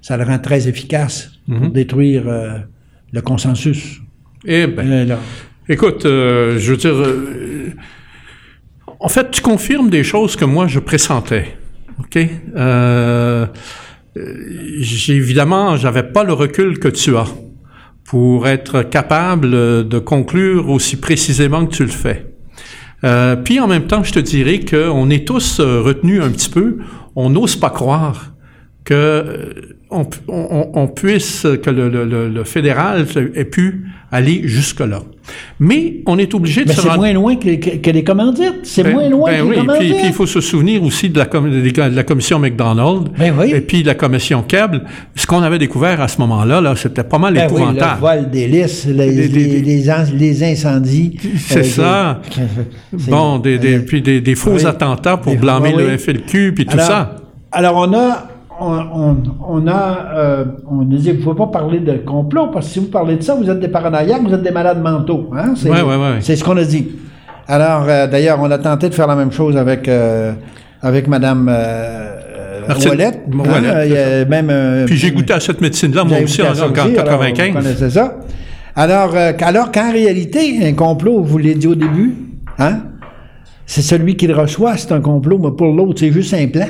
ça 0.00 0.16
le 0.16 0.24
rend 0.24 0.38
très 0.38 0.68
efficace 0.68 1.32
pour 1.46 1.60
mhm. 1.60 1.72
détruire 1.72 2.22
euh, 2.26 2.58
le 3.12 3.20
consensus. 3.20 4.00
Eh 4.46 4.68
ben, 4.68 5.18
écoute, 5.68 6.06
euh, 6.06 6.56
je 6.58 6.70
veux 6.70 6.76
dire, 6.76 6.94
en 9.00 9.08
fait, 9.08 9.30
tu 9.30 9.42
confirmes 9.42 9.90
des 9.90 10.04
choses 10.04 10.36
que 10.36 10.44
moi 10.44 10.68
je 10.68 10.78
pressentais. 10.78 11.56
OK? 12.00 12.18
Euh, 12.56 13.46
évidemment, 15.08 15.76
j'avais 15.76 16.02
pas 16.02 16.24
le 16.24 16.32
recul 16.32 16.78
que 16.78 16.88
tu 16.88 17.16
as 17.16 17.26
pour 18.04 18.46
être 18.46 18.82
capable 18.82 19.50
de 19.88 19.98
conclure 19.98 20.68
aussi 20.70 20.96
précisément 20.96 21.66
que 21.66 21.74
tu 21.74 21.82
le 21.82 21.90
fais. 21.90 22.36
Euh, 23.04 23.36
puis 23.36 23.60
en 23.60 23.66
même 23.66 23.86
temps, 23.86 24.02
je 24.02 24.12
te 24.12 24.18
dirais 24.18 24.60
qu'on 24.60 25.10
est 25.10 25.26
tous 25.26 25.60
euh, 25.60 25.80
retenus 25.80 26.22
un 26.22 26.30
petit 26.30 26.48
peu. 26.48 26.78
On 27.14 27.30
n'ose 27.30 27.56
pas 27.56 27.70
croire 27.70 28.32
que 28.84 28.94
euh, 28.94 29.76
on, 29.90 30.88
puisse 30.88 31.46
que 31.62 31.70
le, 31.70 32.44
fédéral 32.44 33.06
ait 33.34 33.44
pu 33.44 33.86
aller 34.10 34.42
jusque 34.44 34.80
là. 34.80 35.02
Mais 35.58 36.02
on 36.06 36.18
est 36.18 36.34
obligé 36.34 36.64
de 36.64 36.72
se 36.72 36.80
c'est 36.80 36.96
moins 36.96 37.12
loin 37.12 37.36
que, 37.36 37.76
que, 37.78 37.90
les 37.90 38.04
commandites. 38.04 38.60
C'est 38.64 38.82
ben, 38.82 38.92
moins 38.92 39.08
loin 39.08 39.30
ben 39.30 39.38
que 39.38 39.42
oui. 39.44 39.50
les 39.50 39.60
commandites. 39.60 39.88
Puis, 39.88 39.94
puis 39.94 40.06
il 40.08 40.12
faut 40.12 40.26
se 40.26 40.40
souvenir 40.40 40.82
aussi 40.82 41.08
de 41.08 41.18
la, 41.18 41.24
de 41.26 41.96
la 41.96 42.02
commission 42.02 42.38
McDonald 42.38 43.08
ben 43.18 43.34
oui. 43.38 43.52
et 43.54 43.60
puis 43.60 43.82
la 43.82 43.94
commission 43.94 44.42
Cable. 44.42 44.82
Ce 45.14 45.26
qu'on 45.26 45.42
avait 45.42 45.58
découvert 45.58 46.00
à 46.00 46.08
ce 46.08 46.20
moment-là, 46.20 46.60
là, 46.60 46.74
c'était 46.76 47.04
pas 47.04 47.18
mal 47.18 47.34
ben 47.34 47.46
épouvantable. 47.46 47.78
Oui, 47.80 47.92
le 47.94 48.00
voile 48.00 48.30
d'hélice, 48.30 48.86
les, 48.86 49.10
les, 49.10 49.28
les, 49.28 49.90
les, 50.18 50.44
incendies. 50.44 51.16
C'est 51.38 51.60
euh, 51.60 51.62
ça. 51.62 52.20
bon, 52.92 53.38
des, 53.38 53.58
des, 53.58 53.78
puis 53.80 54.02
des, 54.02 54.20
des 54.20 54.34
faux 54.34 54.66
attentats 54.66 55.16
pour 55.16 55.34
blâmer 55.36 55.72
le 55.72 55.96
FLQ, 55.96 56.52
puis 56.54 56.66
tout 56.66 56.78
ça. 56.78 57.16
Alors 57.52 57.76
on 57.76 57.94
a 57.94 58.35
on, 58.60 59.16
on, 59.46 59.66
a, 59.66 59.98
euh, 60.14 60.44
on 60.70 60.76
vous 60.76 60.84
ne 60.84 61.12
pouvez 61.12 61.36
pas 61.36 61.46
parler 61.46 61.80
de 61.80 61.92
complot, 61.98 62.48
parce 62.52 62.66
que 62.66 62.72
si 62.72 62.78
vous 62.78 62.86
parlez 62.86 63.16
de 63.16 63.22
ça, 63.22 63.34
vous 63.34 63.48
êtes 63.48 63.60
des 63.60 63.68
paranoïaques, 63.68 64.22
vous 64.22 64.34
êtes 64.34 64.42
des 64.42 64.50
malades 64.50 64.82
mentaux. 64.82 65.30
Hein? 65.36 65.54
C'est, 65.56 65.70
ouais, 65.70 65.82
ouais, 65.82 66.20
ce 66.20 66.42
qu'on 66.42 66.56
a 66.56 66.64
dit. 66.64 66.88
Alors, 67.48 67.84
euh, 67.88 68.06
d'ailleurs, 68.06 68.38
on 68.40 68.50
a 68.50 68.58
tenté 68.58 68.88
de 68.88 68.94
faire 68.94 69.06
la 69.06 69.14
même 69.14 69.30
chose 69.30 69.56
avec, 69.56 69.88
euh, 69.88 70.32
avec 70.82 71.06
Mme 71.06 71.48
euh, 71.50 72.16
Ouellette. 72.84 73.20
Hein? 73.30 74.24
même, 74.28 74.84
Puis 74.86 74.96
j'ai 74.96 75.12
goûté 75.12 75.32
à 75.32 75.40
cette 75.40 75.60
médecine-là, 75.60 76.04
moi 76.04 76.18
aussi, 76.22 76.42
en, 76.42 76.52
1995. 76.52 77.76
C'est 77.78 77.90
ça. 77.90 78.16
Alors, 78.74 79.14
alors 79.14 79.72
qu'en 79.72 79.92
réalité, 79.92 80.66
un 80.66 80.72
complot, 80.72 81.22
vous 81.22 81.38
l'avez 81.38 81.54
dit 81.54 81.66
au 81.66 81.74
début, 81.74 82.16
hein? 82.58 82.80
c'est 83.64 83.82
celui 83.82 84.16
qui 84.16 84.26
le 84.26 84.34
reçoit, 84.34 84.76
c'est 84.76 84.92
un 84.92 85.00
complot, 85.00 85.38
mais 85.38 85.56
pour 85.56 85.72
l'autre, 85.72 86.00
c'est 86.00 86.12
juste 86.12 86.34
un 86.34 86.46
plan. 86.48 86.66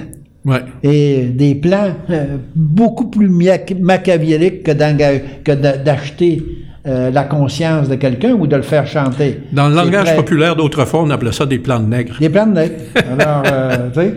Et 0.82 1.24
des 1.24 1.54
plans 1.56 1.94
euh, 2.10 2.36
beaucoup 2.54 3.08
plus 3.08 3.28
machiavéliques 3.28 4.62
que 4.62 5.52
d'acheter 5.52 6.42
euh, 6.86 7.10
la 7.10 7.24
conscience 7.24 7.88
de 7.88 7.96
quelqu'un 7.96 8.32
ou 8.32 8.46
de 8.46 8.56
le 8.56 8.62
faire 8.62 8.86
chanter. 8.86 9.40
Dans 9.52 9.68
le 9.68 9.74
langage 9.74 10.14
populaire 10.14 10.54
d'autrefois, 10.54 11.02
on 11.02 11.10
appelait 11.10 11.32
ça 11.32 11.46
des 11.46 11.58
plans 11.58 11.80
de 11.80 11.86
nègres. 11.86 12.16
Des 12.20 12.28
plans 12.28 12.46
de 12.46 12.52
nègres. 12.52 12.74
Alors, 12.94 13.42
euh, 13.46 13.88
tu 13.92 14.00
sais, 14.00 14.14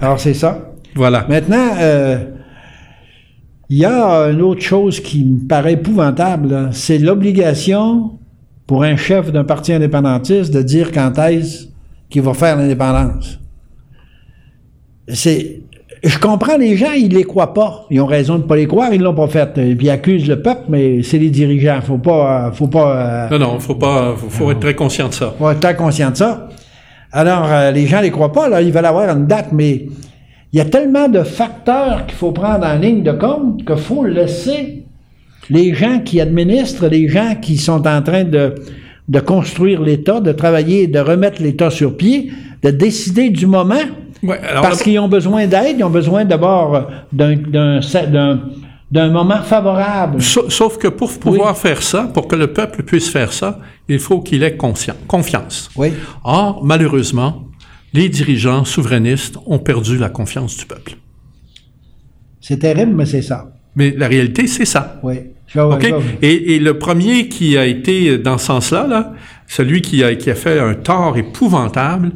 alors 0.00 0.20
c'est 0.20 0.34
ça. 0.34 0.72
Voilà. 0.94 1.26
Maintenant, 1.28 1.72
il 3.68 3.78
y 3.78 3.84
a 3.84 4.30
une 4.30 4.42
autre 4.42 4.62
chose 4.62 5.00
qui 5.00 5.24
me 5.24 5.48
paraît 5.48 5.72
épouvantable, 5.72 6.68
c'est 6.72 6.98
l'obligation 6.98 8.12
pour 8.66 8.84
un 8.84 8.96
chef 8.96 9.32
d'un 9.32 9.44
parti 9.44 9.72
indépendantiste 9.72 10.54
de 10.54 10.62
dire 10.62 10.92
quand 10.92 11.18
est-ce 11.18 11.66
qu'il 12.08 12.22
va 12.22 12.34
faire 12.34 12.56
l'indépendance 12.56 13.40
c'est 15.08 15.60
je 16.02 16.18
comprends 16.18 16.56
les 16.56 16.76
gens, 16.76 16.92
ils 16.92 17.12
les 17.12 17.24
croient 17.24 17.54
pas. 17.54 17.86
Ils 17.90 18.00
ont 18.00 18.06
raison 18.06 18.36
de 18.36 18.42
pas 18.42 18.56
les 18.56 18.66
croire, 18.66 18.92
ils 18.92 19.00
l'ont 19.00 19.14
pas 19.14 19.28
fait. 19.28 19.58
Et 19.58 19.74
puis 19.74 19.86
ils 19.86 19.90
accusent 19.90 20.28
le 20.28 20.40
peuple, 20.42 20.62
mais 20.68 21.02
c'est 21.02 21.18
les 21.18 21.30
dirigeants. 21.30 21.80
Faut 21.82 21.98
pas, 21.98 22.52
faut 22.52 22.68
pas. 22.68 23.28
Euh, 23.30 23.38
non, 23.38 23.52
non, 23.52 23.60
faut 23.60 23.74
pas, 23.74 24.14
faut, 24.16 24.50
être 24.50 24.60
très 24.60 24.74
conscient 24.74 25.08
de 25.08 25.14
ça. 25.14 25.34
Faut 25.38 25.50
être 25.50 25.60
très 25.60 25.76
conscient 25.76 26.10
de 26.10 26.16
ça. 26.16 26.48
Alors 27.12 27.46
euh, 27.50 27.70
les 27.70 27.86
gens 27.86 28.00
les 28.00 28.10
croient 28.10 28.32
pas. 28.32 28.48
Là, 28.48 28.62
ils 28.62 28.72
veulent 28.72 28.84
avoir 28.84 29.08
une 29.08 29.26
date, 29.26 29.48
mais 29.52 29.86
il 30.52 30.58
y 30.58 30.60
a 30.60 30.64
tellement 30.64 31.08
de 31.08 31.22
facteurs 31.22 32.06
qu'il 32.06 32.16
faut 32.16 32.32
prendre 32.32 32.66
en 32.66 32.76
ligne 32.76 33.02
de 33.02 33.12
compte 33.12 33.64
qu'il 33.64 33.76
faut 33.76 34.04
laisser 34.04 34.84
les 35.48 35.74
gens 35.74 36.00
qui 36.00 36.20
administrent, 36.20 36.88
les 36.88 37.08
gens 37.08 37.36
qui 37.40 37.56
sont 37.56 37.86
en 37.86 38.02
train 38.02 38.24
de 38.24 38.54
de 39.08 39.20
construire 39.20 39.82
l'État, 39.82 40.20
de 40.20 40.32
travailler, 40.32 40.88
de 40.88 40.98
remettre 40.98 41.40
l'État 41.40 41.70
sur 41.70 41.96
pied, 41.96 42.32
de 42.64 42.70
décider 42.70 43.30
du 43.30 43.46
moment 43.46 43.84
parce 44.62 44.82
qu'ils 44.82 44.98
ont 44.98 45.08
besoin 45.08 45.46
d'aide, 45.46 45.76
ils 45.78 45.84
ont 45.84 45.90
besoin 45.90 46.24
d'abord 46.24 46.88
d'un 47.12 47.40
d'un 48.90 49.10
moment 49.10 49.42
favorable. 49.42 50.22
Sauf 50.22 50.78
que 50.78 50.88
pour 50.88 51.18
pouvoir 51.18 51.56
faire 51.56 51.82
ça, 51.82 52.04
pour 52.04 52.28
que 52.28 52.36
le 52.36 52.52
peuple 52.52 52.82
puisse 52.82 53.08
faire 53.08 53.32
ça, 53.32 53.58
il 53.88 53.98
faut 53.98 54.20
qu'il 54.20 54.42
ait 54.42 54.56
confiance. 54.56 55.70
Oui. 55.76 55.92
Or, 56.24 56.64
malheureusement, 56.64 57.48
les 57.92 58.08
dirigeants 58.08 58.64
souverainistes 58.64 59.38
ont 59.46 59.58
perdu 59.58 59.98
la 59.98 60.08
confiance 60.08 60.56
du 60.56 60.66
peuple. 60.66 60.96
C'est 62.40 62.58
terrible, 62.58 62.92
mais 62.94 63.06
c'est 63.06 63.22
ça. 63.22 63.52
Mais 63.74 63.90
la 63.90 64.06
réalité, 64.06 64.46
c'est 64.46 64.64
ça. 64.64 65.00
Oui. 65.02 65.16
OK? 65.56 65.86
Et, 66.22 66.54
et, 66.54 66.58
le 66.58 66.78
premier 66.78 67.28
qui 67.28 67.56
a 67.56 67.66
été 67.66 68.18
dans 68.18 68.36
ce 68.36 68.46
sens-là, 68.46 68.86
là, 68.86 69.12
celui 69.46 69.80
qui 69.80 70.02
a, 70.02 70.14
qui 70.14 70.30
a 70.30 70.34
fait 70.34 70.58
un 70.58 70.74
tort 70.74 71.16
épouvantable, 71.16 72.12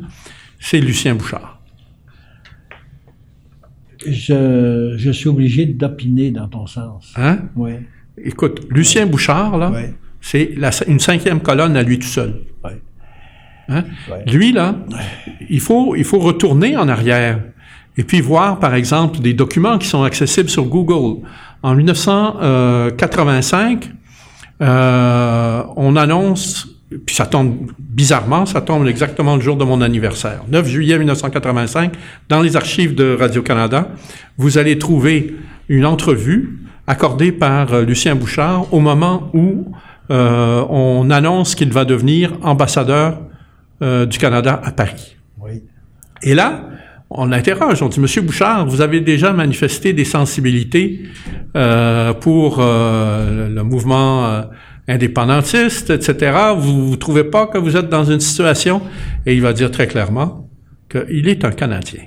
c'est 0.59 0.81
Lucien 0.81 1.15
Bouchard 1.15 1.50
je, 4.07 4.95
je 4.97 5.11
suis 5.11 5.29
obligé 5.29 5.67
d'opiner 5.67 6.31
dans 6.31 6.49
ton 6.49 6.67
sens. 6.67 7.13
Hein? 7.17 7.41
Oui. 7.57 7.73
Écoute, 8.23 8.67
Lucien 8.71 9.07
Bouchard, 9.07 9.59
là, 9.59 9.73
c'est 10.21 10.55
une 10.87 11.01
cinquième 11.01 11.41
colonne 11.41 11.77
à 11.77 11.83
lui 11.83 11.99
tout 11.99 12.07
seul. 12.07 12.43
Oui. 12.65 12.71
Hein? 13.69 13.85
Lui, 14.27 14.53
là, 14.53 14.77
il 15.49 15.61
faut, 15.61 15.97
il 15.97 16.05
faut 16.05 16.19
retourner 16.19 16.77
en 16.77 16.87
arrière 16.89 17.41
et 17.97 18.05
puis 18.05 18.21
voir, 18.21 18.59
par 18.59 18.75
exemple, 18.75 19.21
des 19.21 19.33
documents 19.35 19.79
qui 19.79 19.87
sont 19.87 20.03
accessibles 20.03 20.49
sur 20.49 20.65
Google. 20.65 21.25
En 21.63 21.75
1985, 21.75 23.91
euh, 24.63 25.63
on 25.77 25.97
annonce 25.97 26.70
puis 27.07 27.15
ça 27.15 27.27
tombe 27.27 27.71
bizarrement, 27.79 28.47
ça 28.47 28.61
tombe 28.61 28.87
exactement 28.89 29.37
le 29.37 29.43
jour 29.43 29.57
de 29.57 29.65
mon 29.65 29.81
anniversaire. 29.81 30.43
9 30.49 30.67
juillet 30.67 30.99
1985, 30.99 31.93
dans 32.29 32.41
les 32.41 32.57
archives 32.57 32.95
de 32.95 33.17
Radio-Canada, 33.19 33.89
vous 34.39 34.59
allez 34.59 34.79
trouver 34.79 35.37
une 35.69 35.87
entrevue 35.87 36.59
accordée 36.87 37.31
par 37.31 37.73
euh, 37.73 37.85
Lucien 37.85 38.17
Bouchard 38.17 38.73
au 38.75 38.81
moment 38.81 39.31
où 39.33 39.73
euh, 40.11 40.65
on 40.69 41.09
annonce 41.11 41.55
qu'il 41.55 41.73
va 41.73 41.85
devenir 41.85 42.33
ambassadeur 42.43 43.21
euh, 43.83 44.07
du 44.07 44.19
Canada 44.19 44.61
à 44.65 44.73
Paris. 44.73 45.17
Oui. 45.41 45.63
Et 46.25 46.35
là, 46.35 46.65
on 47.09 47.31
interroge, 47.31 47.83
on 47.83 47.89
dit, 47.89 48.01
Monsieur 48.01 48.23
Bouchard, 48.23 48.67
vous 48.67 48.81
avez 48.81 49.01
déjà 49.01 49.33
manifesté 49.33 49.93
des 49.93 50.05
sensibilités 50.05 51.03
pour 52.21 52.59
le 52.61 53.63
mouvement 53.63 54.45
indépendantiste, 54.89 55.91
etc. 55.91 56.37
Vous 56.57 56.91
ne 56.91 56.97
trouvez 56.97 57.25
pas 57.25 57.47
que 57.47 57.59
vous 57.59 57.77
êtes 57.77 57.89
dans 57.89 58.05
une 58.05 58.21
situation, 58.21 58.83
et 59.27 59.35
il 59.35 59.43
va 59.43 59.53
dire 59.53 59.71
très 59.71 59.87
clairement 59.87 60.49
qu'il 60.89 61.29
est 61.29 61.45
un 61.45 61.53
Canadien. 61.53 62.03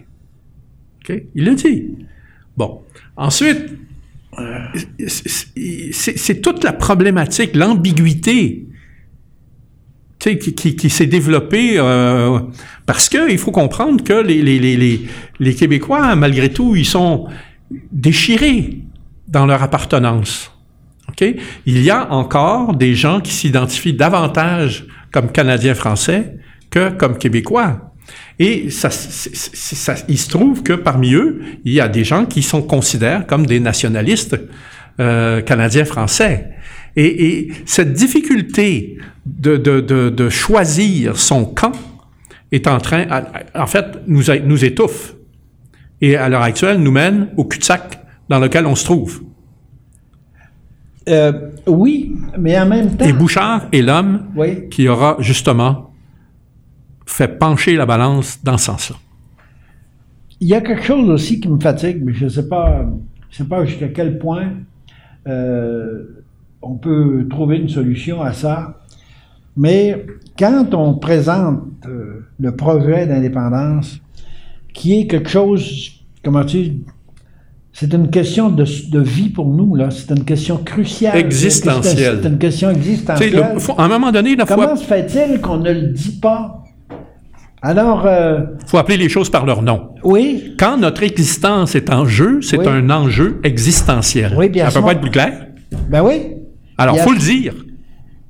OK? 1.02 1.24
Il 1.36 1.46
le 1.46 1.56
dit. 1.56 1.90
Bon. 2.58 2.82
Ensuite, 3.16 3.70
c'est 5.08 6.42
toute 6.42 6.64
la 6.64 6.74
problématique, 6.74 7.56
l'ambiguïté. 7.56 8.68
qui, 10.20 10.38
qui, 10.38 10.76
qui 10.76 10.90
s'est 10.90 11.06
développé 11.06 11.74
euh, 11.78 12.40
parce 12.86 13.10
que 13.10 13.30
il 13.30 13.38
faut 13.38 13.52
comprendre 13.52 14.04
que 14.04 14.14
les, 14.14 14.42
les, 14.42 14.58
les, 14.60 15.02
les, 15.40 15.56
Québécois, 15.56 16.16
malgré 16.16 16.50
tout, 16.50 16.76
ils 16.76 16.86
sont 16.86 17.28
déchirés 17.92 18.80
dans 19.28 19.46
leur 19.46 19.62
appartenance. 19.64 20.53
Okay? 21.10 21.38
Il 21.66 21.82
y 21.82 21.90
a 21.90 22.12
encore 22.12 22.76
des 22.76 22.96
gens 22.96 23.22
qui 23.22 23.32
s'identifient 23.32 23.94
davantage 23.94 24.86
comme 25.12 25.32
Canadiens 25.32 25.76
français 25.76 26.38
que 26.70 26.90
comme 26.90 27.18
Québécois. 27.18 27.94
Et 28.40 28.70
ça, 28.72 28.90
il 30.08 30.18
se 30.18 30.30
trouve 30.30 30.64
que 30.64 30.74
parmi 30.74 31.14
eux, 31.14 31.42
il 31.64 31.74
y 31.74 31.80
a 31.80 31.88
des 31.88 32.04
gens 32.04 32.26
qui 32.26 32.42
sont 32.42 32.62
considérés 32.62 33.26
comme 33.28 33.46
des 33.46 33.60
nationalistes 33.60 34.38
euh, 35.00 35.42
canadiens 35.42 35.86
français. 35.86 36.50
Et, 36.96 37.26
et, 37.26 37.52
cette 37.66 37.94
difficulté 37.94 38.98
de, 39.26 39.58
de, 39.58 39.82
de, 39.82 40.10
de, 40.10 40.30
choisir 40.30 41.18
son 41.18 41.46
camp 41.46 41.72
est 42.52 42.68
en 42.68 42.80
train, 42.80 43.06
en 43.56 43.66
fait, 43.66 43.86
nous, 44.08 44.24
nous 44.46 44.66
étouffe. 44.66 45.16
Et 46.02 46.16
à 46.16 46.30
l'heure 46.30 46.44
actuelle, 46.44 46.78
nous 46.78 46.92
mène 46.92 47.30
au 47.38 47.46
cul-de-sac 47.46 48.00
dans 48.30 48.40
lequel 48.40 48.66
on 48.68 48.76
se 48.76 48.84
trouve. 48.84 49.24
Euh, 51.10 51.50
oui, 51.68 52.16
mais 52.38 52.58
en 52.60 52.66
même 52.66 52.96
temps. 52.96 53.06
Et 53.06 53.14
Bouchard 53.14 53.68
est 53.72 53.82
l'homme 53.82 54.28
qui 54.72 54.88
aura 54.88 55.18
justement 55.20 55.92
fait 57.06 57.28
pencher 57.28 57.76
la 57.76 57.86
balance 57.86 58.42
dans 58.44 58.58
ce 58.58 58.66
sens-là. 58.66 58.96
Il 60.40 60.48
y 60.48 60.56
a 60.56 60.62
quelque 60.62 60.84
chose 60.84 61.10
aussi 61.10 61.40
qui 61.40 61.50
me 61.50 61.60
fatigue, 61.60 62.02
mais 62.04 62.14
je 62.14 62.26
ne 62.26 62.30
sais 62.30 62.48
pas, 62.48 62.86
je 63.30 63.38
sais 63.38 63.44
pas 63.46 63.66
jusqu'à 63.66 63.90
quel 63.90 64.18
point 64.18 64.52
euh, 65.28 66.24
on 66.62 66.76
peut 66.76 67.28
trouver 67.30 67.58
une 67.58 67.70
solution 67.70 68.22
à 68.22 68.34
ça. 68.34 68.80
Mais 69.56 70.06
quand 70.38 70.74
on 70.74 70.96
présente 70.96 71.62
euh, 71.86 72.26
le 72.40 72.56
projet 72.56 73.06
d'indépendance, 73.06 74.00
qui 74.74 75.02
est 75.02 75.08
quelque 75.08 75.30
chose, 75.30 75.92
comment 76.24 76.44
tu 76.44 76.82
c'est 77.74 77.92
une 77.92 78.12
question 78.12 78.50
de, 78.50 78.66
de, 78.90 79.00
vie 79.00 79.30
pour 79.30 79.48
nous, 79.48 79.76
là. 79.76 79.90
C'est 79.90 80.12
une 80.16 80.24
question 80.24 80.58
cruciale. 80.58 81.18
Existentielle. 81.18 82.20
C'est 82.22 82.30
une 82.30 82.38
question 82.38 82.70
existentielle. 82.70 83.44
à 83.78 83.84
un 83.84 83.88
moment 83.88 84.12
donné, 84.12 84.36
la 84.36 84.46
Comment 84.46 84.76
se 84.76 84.86
fait-il 84.86 85.42
qu'on 85.42 85.58
ne 85.58 85.72
le 85.72 85.88
dit 85.88 86.20
pas? 86.22 86.64
Alors. 87.64 88.06
Euh, 88.06 88.42
faut 88.68 88.78
appeler 88.78 88.98
les 88.98 89.10
choses 89.10 89.32
par 89.32 89.48
leur 89.48 89.64
nom. 89.64 89.90
Oui. 90.04 90.54
Quand 90.60 90.78
notre 90.78 91.02
existence 91.02 91.74
est 91.74 91.92
en 91.92 92.06
jeu, 92.06 92.42
c'est 92.44 92.68
un 92.68 92.92
enjeu 92.92 93.42
existentiel. 93.44 94.36
Oui, 94.38 94.50
bien 94.50 94.70
Ça 94.70 94.80
peut 94.80 94.86
pas 94.86 94.92
être 94.92 95.02
plus 95.02 95.10
clair? 95.10 95.48
Ben 95.90 96.04
oui. 96.04 96.22
Alors, 96.78 97.00
faut 97.00 97.14
le 97.14 97.18
dire. 97.18 97.56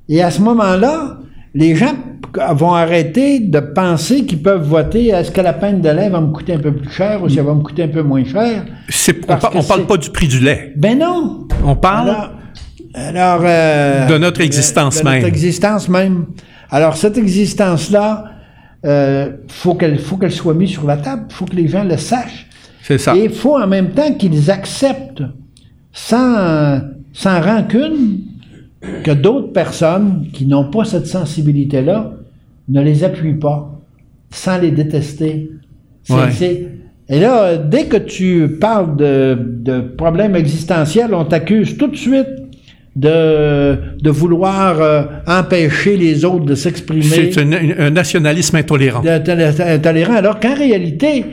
Et 0.08 0.22
à 0.22 0.32
ce 0.32 0.42
moment-là, 0.42 1.18
les 1.54 1.76
gens 1.76 1.94
vont 2.54 2.74
arrêter 2.74 3.40
de 3.40 3.60
penser 3.60 4.26
qu'ils 4.26 4.42
peuvent 4.42 4.64
voter 4.64 5.08
est-ce 5.10 5.32
que 5.32 5.42
la 5.42 5.54
peine 5.54 5.82
de 5.82 5.90
lait 5.90 6.10
va 6.10 6.20
me 6.20 6.32
coûter 6.32 6.54
un 6.54 6.60
peu 6.60 6.74
plus 6.74 6.90
cher 6.90 7.22
ou 7.22 7.30
si 7.30 7.38
elle 7.38 7.46
va 7.46 7.54
me 7.54 7.62
coûter 7.62 7.84
un 7.84 7.90
peu 7.90 8.02
moins 8.02 8.24
cher? 8.26 8.66
on, 9.28 9.34
ne 9.34 9.68
parle 9.68 9.86
pas 9.86 9.98
du 9.98 10.10
prix 10.10 10.28
du 10.28 10.40
lait. 10.40 10.74
Ben 10.76 10.98
non. 10.98 11.48
On 11.64 11.76
parle 11.76 12.16
alors, 12.96 13.42
euh, 13.44 14.08
de 14.08 14.18
notre 14.18 14.42
existence 14.42 15.04
même. 15.04 15.14
De 15.14 15.18
notre 15.18 15.28
existence 15.28 15.90
même. 15.90 16.26
Alors 16.70 16.96
cette 16.96 17.18
existence-là, 17.18 18.26
euh, 18.86 19.32
faut 19.48 19.76
qu'elle 19.76 20.00
faut 20.00 20.18
qu'elle 20.18 20.32
soit 20.32 20.54
mise 20.54 20.72
sur 20.72 20.86
la 20.86 20.98
table. 20.98 21.24
Il 21.30 21.34
faut 21.34 21.46
que 21.46 21.56
les 21.56 21.68
gens 21.68 21.84
le 21.84 21.98
sachent. 21.98 22.48
C'est 22.82 22.98
ça. 22.98 23.16
Et 23.16 23.26
il 23.26 23.32
faut 23.32 23.58
en 23.58 23.68
même 23.68 23.92
temps 23.92 24.14
qu'ils 24.14 24.52
acceptent 24.52 25.24
sans 25.92 26.82
sans 27.14 27.42
rancune 27.42 28.22
que 29.04 29.12
d'autres 29.12 29.52
personnes 29.52 30.28
qui 30.34 30.46
n'ont 30.46 30.70
pas 30.70 30.86
cette 30.86 31.08
sensibilité-là 31.08 32.14
ne 32.70 32.82
les 32.82 33.04
appuient 33.04 33.34
pas 33.34 33.82
sans 34.30 34.58
les 34.58 34.72
détester. 34.72 35.52
Et 37.10 37.20
là, 37.20 37.58
dès 37.58 37.86
que 37.86 37.98
tu 37.98 38.58
parles 38.60 38.96
de, 38.96 39.82
problèmes 39.98 40.36
existentiels, 40.36 41.14
on 41.14 41.26
t'accuse 41.26 41.78
tout 41.78 41.88
de 41.88 41.96
suite 41.96 42.28
de, 42.96 43.76
de 44.02 44.10
vouloir 44.12 44.80
euh, 44.80 45.04
empêcher 45.28 45.98
les 45.98 46.26
autres 46.26 46.46
de 46.46 46.56
s'exprimer. 46.56 47.02
C'est 47.02 47.38
un, 47.40 47.90
nationalisme 47.90 48.56
intolérant. 48.56 49.04
Intolérant, 49.06 50.14
alors 50.14 50.40
qu'en 50.40 50.54
réalité, 50.54 51.26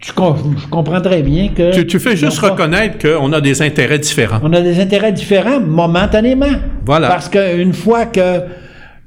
je, 0.00 0.12
comprends 0.12 1.00
très 1.00 1.22
bien 1.22 1.48
que... 1.48 1.82
Tu, 1.82 1.98
fais 1.98 2.16
juste 2.16 2.38
reconnaître 2.38 2.98
qu'on 2.98 3.32
a 3.32 3.40
des 3.40 3.62
intérêts 3.62 3.98
différents. 3.98 4.40
On 4.42 4.52
a 4.52 4.60
des 4.60 4.80
intérêts 4.80 5.12
différents 5.12 5.60
momentanément. 5.60 6.46
Voilà. 6.84 7.08
Parce 7.08 7.28
qu'une 7.28 7.72
fois 7.72 8.06
que 8.06 8.40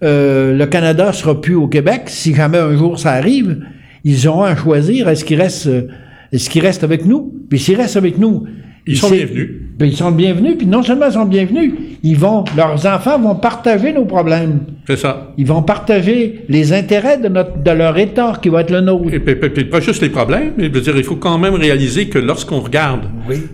euh, 0.04 0.58
le 0.58 0.66
Canada 0.66 1.14
sera 1.14 1.40
plus 1.40 1.56
au 1.56 1.68
Québec, 1.68 2.04
si 2.08 2.34
jamais 2.34 2.58
un 2.58 2.76
jour 2.76 3.00
ça 3.00 3.12
arrive, 3.12 3.60
ils 4.04 4.28
auront 4.28 4.44
à 4.44 4.56
choisir 4.56 5.08
est-ce 5.10 5.26
qu'ils 5.26 5.42
restent, 5.42 5.68
euh, 5.68 5.88
est-ce 6.32 6.50
qu'ils 6.50 6.62
restent 6.62 6.84
avec 6.84 7.06
nous? 7.06 7.34
Puis 7.50 7.60
s'ils 7.60 7.76
restent 7.76 7.98
avec 7.98 8.18
nous, 8.18 8.48
ils 8.88 8.98
sont 8.98 9.10
bienvenus. 9.10 9.69
Ben, 9.80 9.86
ils 9.86 9.96
sont 9.96 10.12
bienvenus, 10.12 10.58
puis 10.58 10.68
non 10.68 10.84
seulement 10.84 11.06
ils 11.06 11.14
sont 11.14 11.24
bienvenus, 11.24 11.72
ils 12.04 12.18
vont, 12.18 12.44
leurs 12.58 12.86
enfants 12.86 13.18
vont 13.18 13.36
partager 13.36 13.94
nos 13.94 14.04
problèmes. 14.04 14.60
C'est 14.86 14.98
ça. 14.98 15.32
Ils 15.38 15.48
vont 15.48 15.62
partager 15.62 16.42
les 16.50 16.74
intérêts 16.74 17.18
de, 17.18 17.30
notre, 17.30 17.64
de 17.64 17.72
leur 17.72 17.98
État 17.98 18.38
qui 18.42 18.50
va 18.50 18.60
être 18.60 18.72
le 18.72 18.82
nôtre. 18.82 19.14
Et, 19.14 19.20
puis, 19.22 19.64
pas 19.64 19.80
juste 19.80 20.02
les 20.02 20.10
problèmes, 20.10 20.52
mais 20.58 20.68
dire, 20.68 20.98
il 20.98 21.06
faut 21.06 21.16
quand 21.16 21.38
même 21.38 21.54
réaliser 21.54 22.10
que 22.10 22.20
lorsqu'on 22.20 22.60
regarde, 22.60 23.04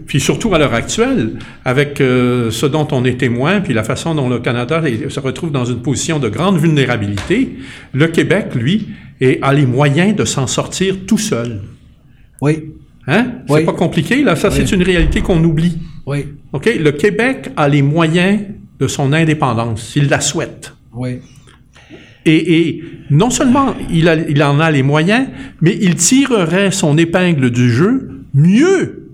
puis 0.07 0.19
surtout 0.19 0.51
à 0.55 0.57
l'heure 0.57 0.73
actuelle, 0.73 1.33
avec 1.63 2.01
euh, 2.01 2.49
ce 2.49 2.65
dont 2.65 2.87
on 2.91 3.05
est 3.05 3.19
témoin, 3.19 3.61
puis 3.61 3.75
la 3.75 3.83
façon 3.83 4.15
dont 4.15 4.27
le 4.27 4.39
Canada 4.39 4.81
se 5.07 5.19
retrouve 5.19 5.51
dans 5.51 5.65
une 5.65 5.83
position 5.83 6.17
de 6.17 6.29
grande 6.29 6.57
vulnérabilité, 6.57 7.55
le 7.93 8.07
Québec, 8.07 8.55
lui, 8.55 8.87
a 9.43 9.53
les 9.53 9.67
moyens 9.67 10.15
de 10.15 10.25
s'en 10.25 10.47
sortir 10.47 10.95
tout 11.05 11.19
seul. 11.19 11.61
Oui. 12.41 12.63
Hein? 13.07 13.27
C'est 13.47 13.65
pas 13.65 13.73
compliqué, 13.73 14.23
là. 14.23 14.35
Ça, 14.35 14.51
c'est 14.51 14.71
une 14.71 14.83
réalité 14.83 15.21
qu'on 15.21 15.43
oublie. 15.43 15.77
Oui. 16.05 16.27
OK? 16.53 16.69
Le 16.79 16.91
Québec 16.91 17.49
a 17.55 17.67
les 17.67 17.81
moyens 17.81 18.39
de 18.79 18.87
son 18.87 19.13
indépendance, 19.13 19.91
s'il 19.91 20.09
la 20.09 20.21
souhaite. 20.21 20.73
Oui. 20.93 21.19
Et, 22.27 22.83
non 23.11 23.29
seulement 23.29 23.75
il, 23.91 24.25
il 24.29 24.41
en 24.41 24.59
a 24.59 24.71
les 24.71 24.81
moyens, 24.81 25.27
mais 25.61 25.77
il 25.79 25.95
tirerait 25.95 26.71
son 26.71 26.97
épingle 26.97 27.51
du 27.51 27.71
jeu 27.71 28.23
mieux 28.33 29.09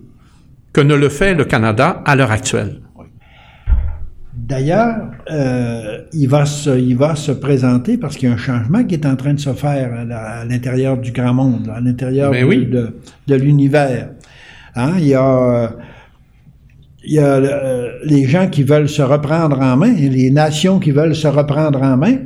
que 0.71 0.79
ne 0.79 0.95
le 0.95 1.09
fait 1.09 1.33
le 1.33 1.43
Canada 1.43 2.01
à 2.05 2.15
l'heure 2.15 2.31
actuelle. 2.31 2.79
D'ailleurs, 4.51 5.11
euh, 5.31 5.99
il, 6.11 6.27
va 6.27 6.45
se, 6.45 6.77
il 6.77 6.97
va 6.97 7.15
se 7.15 7.31
présenter 7.31 7.97
parce 7.97 8.17
qu'il 8.17 8.27
y 8.27 8.31
a 8.33 8.35
un 8.35 8.37
changement 8.37 8.83
qui 8.83 8.95
est 8.95 9.05
en 9.05 9.15
train 9.15 9.33
de 9.33 9.39
se 9.39 9.53
faire 9.53 9.93
à, 9.93 10.43
l'intérieur 10.43 10.97
du 10.97 11.13
grand 11.13 11.33
monde, 11.33 11.71
à 11.73 11.79
l'intérieur 11.79 12.31
ben 12.31 12.45
de, 12.49 12.97
de, 13.27 13.35
l'univers. 13.35 14.09
Hein? 14.75 14.95
Il 14.97 15.07
y 15.07 15.15
a, 15.15 15.73
il 17.05 17.13
y 17.13 17.19
a 17.19 17.35
euh, 17.35 17.91
les 18.03 18.25
gens 18.25 18.49
qui 18.49 18.63
veulent 18.63 18.89
se 18.89 19.01
reprendre 19.01 19.57
en 19.61 19.77
main, 19.77 19.93
les 19.93 20.31
nations 20.31 20.79
qui 20.79 20.91
veulent 20.91 21.15
se 21.15 21.29
reprendre 21.29 21.81
en 21.81 21.95
main. 21.95 22.17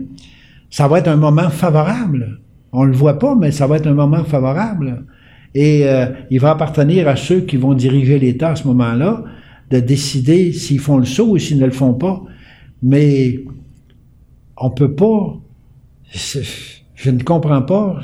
Ça 0.71 0.87
va 0.87 0.97
être 0.97 1.09
un 1.09 1.17
moment 1.17 1.51
favorable. 1.51 2.39
On 2.71 2.85
le 2.85 2.93
voit 2.93 3.19
pas, 3.19 3.35
mais 3.35 3.51
ça 3.51 3.67
va 3.67 3.77
être 3.77 3.87
un 3.87 3.93
moment 3.93 4.23
favorable. 4.23 5.05
Et 5.53 5.87
euh, 5.87 6.07
il 6.31 6.39
va 6.39 6.49
appartenir 6.49 7.07
à 7.07 7.17
ceux 7.17 7.41
qui 7.41 7.57
vont 7.57 7.75
diriger 7.75 8.17
l'État 8.17 8.49
à 8.49 8.55
ce 8.55 8.67
moment-là 8.67 9.25
de 9.71 9.79
décider 9.79 10.53
s'ils 10.53 10.79
font 10.79 10.97
le 10.97 11.05
saut 11.05 11.31
ou 11.31 11.37
s'ils 11.37 11.59
ne 11.59 11.65
le 11.65 11.71
font 11.71 11.93
pas. 11.93 12.23
Mais 12.83 13.39
on 14.57 14.69
peut 14.69 14.93
pas, 14.93 15.37
je 16.95 17.09
ne 17.09 17.23
comprends 17.23 17.61
pas 17.61 17.99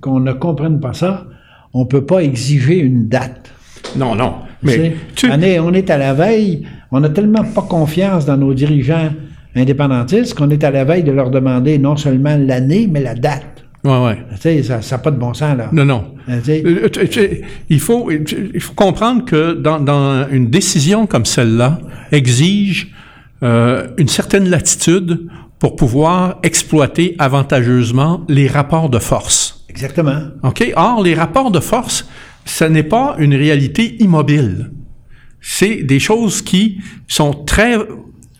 qu'on 0.00 0.20
ne 0.20 0.32
comprenne 0.32 0.80
pas 0.80 0.92
ça, 0.92 1.26
on 1.72 1.86
peut 1.86 2.04
pas 2.04 2.20
exiger 2.20 2.78
une 2.78 3.08
date. 3.08 3.52
Non, 3.96 4.14
non. 4.14 4.34
Mais 4.62 4.94
on, 5.24 5.42
est, 5.42 5.58
on 5.58 5.72
est 5.72 5.90
à 5.90 5.98
la 5.98 6.14
veille, 6.14 6.66
on 6.90 7.00
n'a 7.00 7.10
tellement 7.10 7.44
pas 7.44 7.62
confiance 7.62 8.24
dans 8.24 8.36
nos 8.36 8.54
dirigeants 8.54 9.10
indépendantistes 9.54 10.34
qu'on 10.34 10.50
est 10.50 10.64
à 10.64 10.70
la 10.70 10.84
veille 10.84 11.04
de 11.04 11.12
leur 11.12 11.30
demander 11.30 11.78
non 11.78 11.96
seulement 11.96 12.36
l'année, 12.36 12.88
mais 12.90 13.02
la 13.02 13.14
date. 13.14 13.53
Ouais, 13.84 14.02
ouais. 14.02 14.18
Tu 14.36 14.40
sais, 14.40 14.62
ça 14.62 14.80
n'a 14.80 14.98
pas 14.98 15.10
de 15.10 15.18
bon 15.18 15.34
sens, 15.34 15.56
là. 15.58 15.68
Non, 15.72 15.84
non. 15.84 16.14
Euh, 16.28 16.40
euh, 16.48 17.28
il, 17.68 17.80
faut, 17.80 18.10
il 18.10 18.60
faut 18.60 18.72
comprendre 18.72 19.26
que 19.26 19.52
dans, 19.52 19.78
dans 19.78 20.26
une 20.30 20.48
décision 20.48 21.06
comme 21.06 21.26
celle-là 21.26 21.78
exige 22.10 22.94
euh, 23.42 23.88
une 23.98 24.08
certaine 24.08 24.48
latitude 24.48 25.28
pour 25.58 25.76
pouvoir 25.76 26.38
exploiter 26.42 27.14
avantageusement 27.18 28.24
les 28.28 28.48
rapports 28.48 28.88
de 28.88 28.98
force. 28.98 29.66
Exactement. 29.68 30.18
OK? 30.42 30.72
Or, 30.76 31.02
les 31.02 31.14
rapports 31.14 31.50
de 31.50 31.60
force, 31.60 32.08
ce 32.46 32.64
n'est 32.64 32.84
pas 32.84 33.16
une 33.18 33.34
réalité 33.34 34.02
immobile. 34.02 34.70
C'est 35.42 35.82
des 35.82 36.00
choses 36.00 36.40
qui 36.40 36.80
sont 37.06 37.32
très 37.32 37.76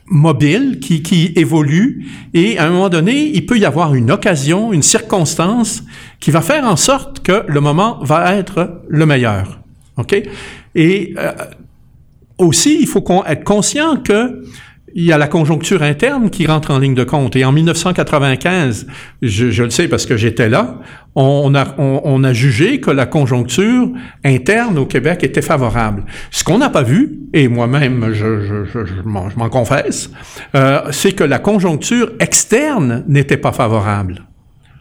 mobile 0.07 0.81
qui, 0.81 1.03
qui 1.03 1.33
évolue 1.37 2.07
et 2.35 2.59
à 2.59 2.67
un 2.67 2.71
moment 2.71 2.89
donné, 2.89 3.31
il 3.35 3.47
peut 3.47 3.59
y 3.59 3.65
avoir 3.65 3.95
une 3.95 4.11
occasion, 4.11 4.73
une 4.73 4.83
circonstance 4.83 5.83
qui 6.21 6.31
va 6.31 6.41
faire 6.41 6.65
en 6.65 6.77
sorte 6.77 7.21
que 7.21 7.45
le 7.47 7.61
moment 7.61 7.99
va 8.03 8.35
être 8.35 8.83
le 8.89 9.07
meilleur. 9.07 9.61
OK? 9.97 10.23
Et 10.75 11.15
euh, 11.17 11.33
aussi, 12.39 12.79
il 12.81 12.87
faut 12.87 13.05
être 13.27 13.45
conscient 13.45 13.97
que 13.97 14.45
il 14.97 15.05
y 15.05 15.13
a 15.13 15.19
la 15.19 15.27
conjoncture 15.27 15.83
interne 15.83 16.31
qui 16.31 16.47
rentre 16.47 16.71
en 16.71 16.79
ligne 16.79 16.95
de 16.95 17.03
compte. 17.03 17.35
Et 17.35 17.45
en 17.45 17.51
1995, 17.51 18.87
je, 19.23 19.51
je 19.51 19.63
le 19.65 19.71
sais 19.71 19.89
parce 19.89 20.07
que 20.07 20.17
j'étais 20.17 20.49
là, 20.49 20.79
on 21.17 21.55
a, 21.55 21.75
on, 21.79 22.25
a 22.25 22.33
jugé 22.33 22.81
que 22.81 22.91
la 22.91 23.07
conjoncture 23.07 23.89
interne 24.25 24.79
au 24.79 24.87
Québec 24.87 25.25
était 25.25 25.43
favorable. 25.43 26.05
Ce 26.31 26.45
qu'on 26.45 26.59
n'a 26.59 26.71
pas 26.71 26.83
vu, 26.83 27.19
et 27.33 27.49
moi-même 27.49 28.13
je, 28.13 28.41
je, 28.41 28.65
je, 28.65 28.85
je 28.85 29.03
m'en 29.05 29.49
confesse, 29.49 30.11
euh, 30.55 30.81
c'est 30.91 31.13
que 31.13 31.25
la 31.25 31.39
conjoncture 31.39 32.13
externe 32.21 33.05
n'était 33.09 33.37
pas 33.37 33.53
favorable. 33.53 34.23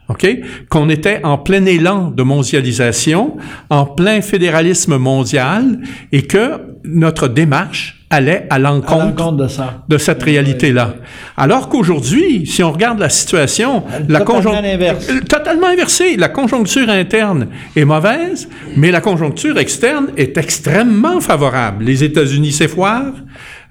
OK? 0.10 0.28
Qu'on 0.70 0.90
était 0.90 1.22
en 1.24 1.38
plein 1.38 1.66
élan 1.66 2.12
de 2.12 2.24
mondialisation, 2.24 3.38
en 3.70 3.86
plein 3.86 4.22
fédéralisme 4.22 4.98
mondial, 4.98 5.80
et 6.12 6.24
que 6.24 6.60
notre 6.84 7.28
démarche 7.28 8.03
allait 8.14 8.46
à 8.50 8.60
l'encontre 8.60 9.32
de, 9.32 9.48
de, 9.88 9.98
cette 9.98 10.22
réalité-là. 10.22 10.96
Alors 11.36 11.68
qu'aujourd'hui, 11.68 12.46
si 12.46 12.64
on 12.64 12.72
regarde 12.72 13.00
la 13.00 13.10
situation, 13.10 13.84
la 14.08 14.22
conjoncture 14.22 14.62
euh, 14.64 15.20
totalement 15.28 15.68
inversée, 15.68 16.16
la 16.16 16.30
conjoncture 16.30 16.90
interne 16.90 17.48
est 17.76 17.86
mauvaise, 17.86 18.48
mais 18.78 18.92
la 18.92 19.02
conjoncture 19.02 19.58
externe 19.58 20.08
est 20.16 20.38
extrêmement 20.38 21.20
favorable. 21.22 21.86
Les 21.86 22.04
États-Unis 22.04 22.52
s'effoirent, 22.52 23.16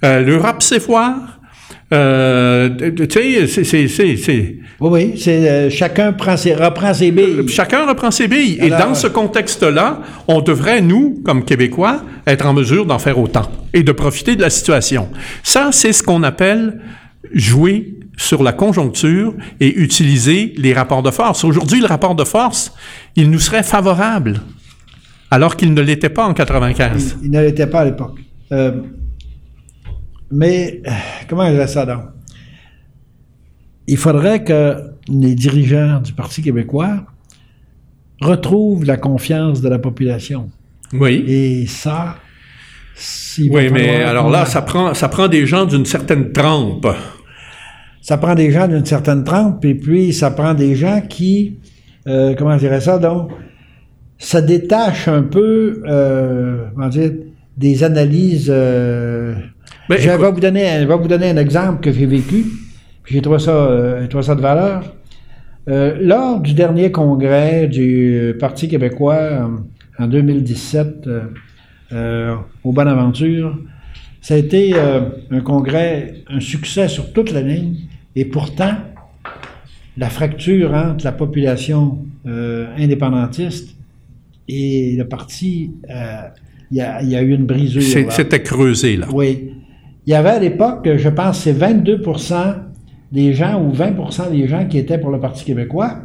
euh, 0.04 0.20
l'Europe 0.20 0.62
s'effoire, 0.62 1.38
euh, 1.92 2.70
tu 2.96 3.06
sais, 3.10 3.46
c'est, 3.64 3.88
c'est, 3.88 4.56
Oui, 4.80 4.90
oui, 4.90 5.14
c'est 5.16 5.50
euh, 5.50 5.70
chacun 5.70 6.12
prend 6.12 6.36
ses, 6.36 6.54
reprend 6.54 6.94
ses 6.94 7.10
billes. 7.10 7.40
Euh, 7.40 7.46
chacun 7.48 7.86
reprend 7.86 8.10
ses 8.10 8.28
billes. 8.28 8.58
Et 8.62 8.70
dans 8.70 8.94
ce 8.94 9.06
contexte-là, 9.06 10.00
on 10.26 10.40
devrait, 10.40 10.80
nous, 10.80 11.20
comme 11.24 11.44
Québécois, 11.44 12.02
être 12.26 12.46
en 12.46 12.54
mesure 12.54 12.86
d'en 12.86 12.98
faire 12.98 13.18
autant 13.18 13.50
et 13.74 13.82
de 13.82 13.92
profiter 13.92 14.36
de 14.36 14.40
la 14.40 14.50
situation. 14.50 15.08
Ça, 15.42 15.68
c'est 15.72 15.92
ce 15.92 16.02
qu'on 16.02 16.22
appelle 16.22 16.80
jouer 17.34 17.94
sur 18.16 18.42
la 18.42 18.52
conjoncture 18.52 19.34
et 19.60 19.74
utiliser 19.80 20.54
les 20.56 20.72
rapports 20.72 21.02
de 21.02 21.10
force. 21.10 21.44
Aujourd'hui, 21.44 21.80
le 21.80 21.86
rapport 21.86 22.14
de 22.14 22.24
force, 22.24 22.72
il 23.16 23.30
nous 23.30 23.38
serait 23.38 23.62
favorable, 23.62 24.40
alors 25.30 25.56
qu'il 25.56 25.74
ne 25.74 25.82
l'était 25.82 26.08
pas 26.08 26.24
en 26.24 26.32
95. 26.32 27.18
Il, 27.20 27.26
il 27.26 27.30
ne 27.32 27.42
l'était 27.42 27.66
pas 27.66 27.80
à 27.80 27.84
l'époque. 27.84 28.18
Euh, 28.52 28.72
mais, 30.32 30.82
comment 31.28 31.46
je 31.54 31.66
ça 31.66 31.86
donc? 31.86 32.04
Il 33.86 33.96
faudrait 33.96 34.42
que 34.44 34.76
les 35.08 35.34
dirigeants 35.34 36.00
du 36.00 36.12
Parti 36.12 36.42
québécois 36.42 37.04
retrouvent 38.20 38.84
la 38.84 38.96
confiance 38.96 39.60
de 39.60 39.68
la 39.68 39.78
population. 39.78 40.50
Oui. 40.92 41.24
Et 41.26 41.66
ça, 41.66 42.16
oui, 43.38 43.70
mais 43.72 44.02
alors 44.02 44.30
là, 44.30 44.44
ça 44.44 44.62
prend, 44.62 44.94
ça 44.94 45.08
prend 45.08 45.28
des 45.28 45.46
gens 45.46 45.64
d'une 45.66 45.86
certaine 45.86 46.32
trempe. 46.32 46.86
Ça 48.00 48.18
prend 48.18 48.34
des 48.34 48.50
gens 48.50 48.68
d'une 48.68 48.84
certaine 48.84 49.24
trempe, 49.24 49.64
et 49.64 49.74
puis 49.74 50.12
ça 50.12 50.30
prend 50.30 50.54
des 50.54 50.74
gens 50.74 51.00
qui, 51.08 51.58
euh, 52.06 52.34
comment 52.36 52.56
dirais 52.56 52.80
ça 52.80 52.98
donc, 52.98 53.30
ça 54.18 54.40
détache 54.40 55.08
un 55.08 55.22
peu, 55.22 55.82
euh, 55.86 56.66
comment 56.74 56.88
dire, 56.88 57.12
des 57.56 57.84
analyses 57.84 58.50
euh, 58.50 59.34
je, 59.98 60.10
vais 60.10 60.30
vous 60.30 60.40
donner, 60.40 60.84
vous 60.84 61.08
donner 61.08 61.30
un 61.30 61.36
exemple 61.36 61.80
que 61.80 61.92
j'ai 61.92 62.06
vécu. 62.06 62.44
J'ai 63.06 63.20
trouvé 63.20 63.38
ça, 63.38 63.50
euh, 63.50 64.06
trouvé 64.06 64.22
ça 64.24 64.34
de 64.34 64.40
valeur. 64.40 64.94
Euh, 65.68 65.96
lors 66.00 66.40
du 66.40 66.54
dernier 66.54 66.90
congrès 66.90 67.68
du 67.68 68.34
Parti 68.38 68.68
québécois 68.68 69.14
euh, 69.14 69.46
en 69.98 70.06
2017 70.06 71.08
au 72.64 72.72
Bonaventure, 72.72 73.58
ça 74.20 74.34
a 74.34 74.36
été 74.38 74.74
un 75.30 75.40
congrès, 75.40 76.14
un 76.28 76.40
succès 76.40 76.88
sur 76.88 77.12
toute 77.12 77.32
la 77.32 77.42
ligne, 77.42 77.74
et 78.16 78.24
pourtant, 78.24 78.74
la 79.98 80.08
fracture 80.08 80.72
entre 80.72 81.04
la 81.04 81.12
population 81.12 81.98
indépendantiste 82.24 83.76
et 84.48 84.94
le 84.96 85.06
parti, 85.06 85.72
il 86.70 86.78
y, 86.78 86.80
a, 86.80 87.02
y, 87.02 87.14
a, 87.14 87.20
eu 87.20 87.34
une 87.34 87.44
brisure. 87.44 87.82
C'était 88.10 88.42
creusé, 88.42 88.96
là. 88.96 89.08
Oui. 89.12 89.52
Il 90.06 90.10
y 90.10 90.14
avait 90.14 90.30
à 90.30 90.38
l'époque, 90.38 90.88
je 90.96 91.08
pense, 91.08 91.40
c'est 91.40 91.52
22% 91.52 92.54
des 93.12 93.32
gens 93.34 93.62
ou 93.62 93.72
20% 93.72 94.30
des 94.32 94.48
gens 94.48 94.66
qui 94.66 94.78
étaient 94.78 94.98
pour 94.98 95.10
le 95.10 95.20
Parti 95.20 95.44
québécois, 95.44 95.98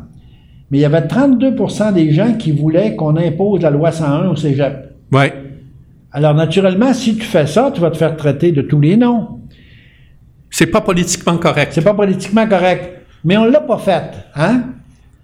mais 0.69 0.79
il 0.79 0.81
y 0.81 0.85
avait 0.85 1.01
32% 1.01 1.93
des 1.93 2.11
gens 2.11 2.33
qui 2.33 2.51
voulaient 2.51 2.95
qu'on 2.95 3.15
impose 3.15 3.61
la 3.61 3.71
loi 3.71 3.91
101 3.91 4.29
au 4.29 4.35
cégep. 4.35 4.93
Oui. 5.11 5.25
Alors, 6.11 6.33
naturellement, 6.33 6.93
si 6.93 7.15
tu 7.15 7.23
fais 7.23 7.47
ça, 7.47 7.71
tu 7.73 7.81
vas 7.81 7.91
te 7.91 7.97
faire 7.97 8.15
traiter 8.17 8.51
de 8.51 8.61
tous 8.61 8.79
les 8.79 8.97
noms. 8.97 9.39
C'est 10.49 10.67
pas 10.67 10.81
politiquement 10.81 11.37
correct. 11.37 11.71
C'est 11.73 11.83
pas 11.83 11.93
politiquement 11.93 12.47
correct. 12.47 13.01
Mais 13.23 13.37
on 13.37 13.45
l'a 13.45 13.61
pas 13.61 13.77
fait, 13.77 14.11
hein? 14.35 14.63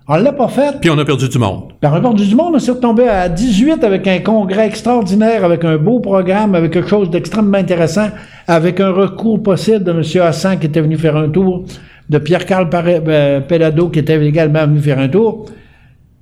On 0.07 0.15
l'a 0.15 0.33
pas 0.33 0.49
fait. 0.49 0.79
Puis 0.81 0.89
on 0.89 0.97
a 0.97 1.05
perdu 1.05 1.29
du 1.29 1.37
monde. 1.37 1.73
Puis 1.79 1.89
on 1.89 1.95
a 1.95 2.01
perdu 2.01 2.27
du 2.27 2.35
monde. 2.35 2.53
On 2.55 2.59
s'est 2.59 2.71
retombé 2.71 3.07
à 3.07 3.29
18 3.29 3.83
avec 3.83 4.05
un 4.07 4.19
congrès 4.19 4.67
extraordinaire, 4.67 5.45
avec 5.45 5.63
un 5.63 5.77
beau 5.77 5.99
programme, 5.99 6.55
avec 6.55 6.71
quelque 6.71 6.89
chose 6.89 7.09
d'extrêmement 7.09 7.57
intéressant, 7.57 8.09
avec 8.47 8.81
un 8.81 8.91
recours 8.91 9.41
possible 9.41 9.83
de 9.83 9.91
M. 9.91 10.21
Hassan 10.21 10.59
qui 10.59 10.65
était 10.65 10.81
venu 10.81 10.97
faire 10.97 11.15
un 11.15 11.29
tour, 11.29 11.63
de 12.09 12.17
Pierre-Carl 12.17 12.69
euh, 12.73 13.39
Pellado 13.41 13.89
qui 13.89 13.99
était 13.99 14.21
également 14.25 14.65
venu 14.67 14.79
faire 14.79 14.99
un 14.99 15.07
tour. 15.07 15.45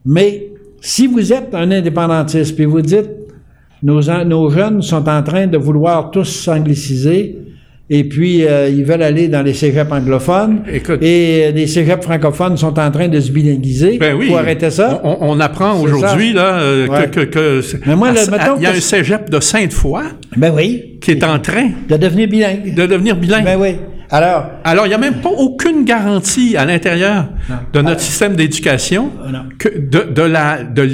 Mais 0.06 0.50
si 0.80 1.08
vous 1.08 1.34
êtes 1.34 1.54
un 1.54 1.72
indépendantiste, 1.72 2.56
puis 2.56 2.66
vous 2.66 2.82
dites, 2.82 3.10
nos, 3.82 4.02
nos 4.26 4.50
jeunes 4.52 4.84
sont 4.84 5.10
en 5.10 5.24
train 5.24 5.48
de 5.48 5.58
vouloir 5.58 6.12
tous 6.12 6.26
s'angliciser, 6.26 7.38
et 7.94 8.06
puis 8.06 8.46
euh, 8.46 8.70
ils 8.70 8.86
veulent 8.86 9.04
aller 9.04 9.28
dans 9.28 9.42
les 9.42 9.54
cégeps 9.54 9.92
anglophones. 9.92 10.64
et 10.66 10.82
euh, 10.82 11.52
les 11.52 11.68
cégeps 11.68 12.02
francophones 12.06 12.56
sont 12.56 12.80
en 12.80 12.90
train 12.90 13.10
de 13.10 13.20
se 13.20 13.34
bilinguiser. 13.34 13.98
Ben 14.00 14.16
oui. 14.18 14.30
Faut 14.30 14.38
arrêter 14.38 14.70
ça. 14.70 15.02
On, 15.04 15.38
apprend 15.42 15.78
aujourd'hui 15.78 16.32
là 16.32 16.62
euh, 16.62 16.88
que, 17.08 17.20
que, 17.20 17.62
Mais 17.86 17.98
moi, 17.98 18.12
il 18.58 18.64
y 18.64 18.66
a 18.66 18.72
un 18.72 18.76
cégep 18.76 19.30
de 19.30 19.42
Sainte-Foy. 19.42 20.04
Ben 20.38 20.54
oui. 20.56 21.00
Qui 21.02 21.12
est 21.12 21.24
en 21.26 21.38
train 21.40 21.72
de 21.90 21.98
devenir 21.98 22.30
bilingue. 22.30 22.74
De 22.74 22.86
devenir 22.86 23.18
bilingue. 23.18 23.44
Ben 23.44 23.60
oui. 23.60 23.76
Alors, 24.10 24.46
alors 24.64 24.86
il 24.86 24.90
n'y 24.90 24.96
a 24.96 24.98
même 24.98 25.16
pas 25.16 25.30
aucune 25.30 25.84
garantie 25.84 26.56
à 26.56 26.64
l'intérieur 26.64 27.26
de 27.74 27.82
notre 27.82 28.00
système 28.00 28.36
d'éducation 28.38 29.12
que 29.60 29.68
de, 29.68 30.12
de 30.14 30.22
la 30.22 30.64
de 30.64 30.90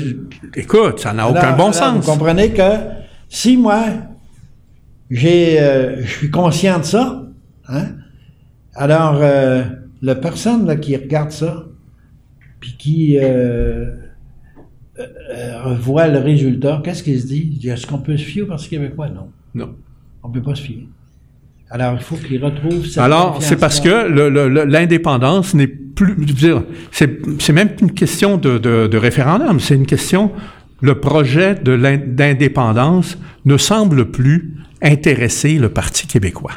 écoute, 0.56 1.00
ça 1.00 1.14
n'a 1.14 1.30
aucun 1.30 1.52
bon 1.52 1.72
sens. 1.72 2.04
Vous 2.04 2.12
comprenez 2.12 2.50
que 2.50 2.64
si 3.30 3.56
moi 3.56 3.84
j'ai, 5.10 5.60
euh, 5.60 6.04
je 6.04 6.10
suis 6.10 6.30
conscient 6.30 6.80
de 6.80 6.84
ça. 6.84 7.28
Hein? 7.68 7.88
Alors, 8.76 9.20
euh, 9.22 9.64
la 10.02 10.16
personne 10.16 10.66
là, 10.66 10.76
qui 10.76 10.96
regarde 10.96 11.32
ça, 11.32 11.66
puis 12.60 12.76
qui 12.78 13.18
euh, 13.20 13.92
voit 15.80 16.08
le 16.08 16.20
résultat, 16.20 16.82
qu'est-ce 16.84 17.04
qu'il 17.04 17.20
se 17.20 17.28
dit? 17.28 17.60
Est-ce 17.64 17.88
qu'on 17.88 18.00
peut 18.00 18.18
se 18.18 18.24
fier 18.24 18.44
au 18.44 18.48
Parti 18.48 18.70
québécois? 18.70 19.10
Non. 19.10 19.30
Non. 19.56 19.76
On 20.24 20.30
peut 20.30 20.42
pas 20.42 20.56
se 20.56 20.62
fier. 20.62 20.88
Alors, 21.70 21.94
il 21.96 22.02
faut 22.02 22.16
qu'il 22.16 22.44
retrouve 22.44 22.86
cette 22.86 22.98
Alors, 22.98 23.42
c'est 23.42 23.58
parce 23.58 23.80
que 23.80 24.66
l'indépendance 24.66 25.54
n'est 25.54 25.68
plus... 25.68 26.16
C'est 26.92 27.54
même 27.54 27.70
une 27.82 27.92
question 27.92 28.38
de, 28.38 28.58
de, 28.58 28.88
de 28.88 28.98
référendum, 28.98 29.60
c'est 29.60 29.76
une 29.76 29.86
question... 29.86 30.32
Le 30.80 31.00
projet 31.00 31.56
d'indépendance 31.56 33.18
ne 33.46 33.58
semble 33.58 34.12
plus 34.12 34.58
intéresser 34.82 35.58
le 35.58 35.70
Parti 35.70 36.08
québécois. 36.08 36.54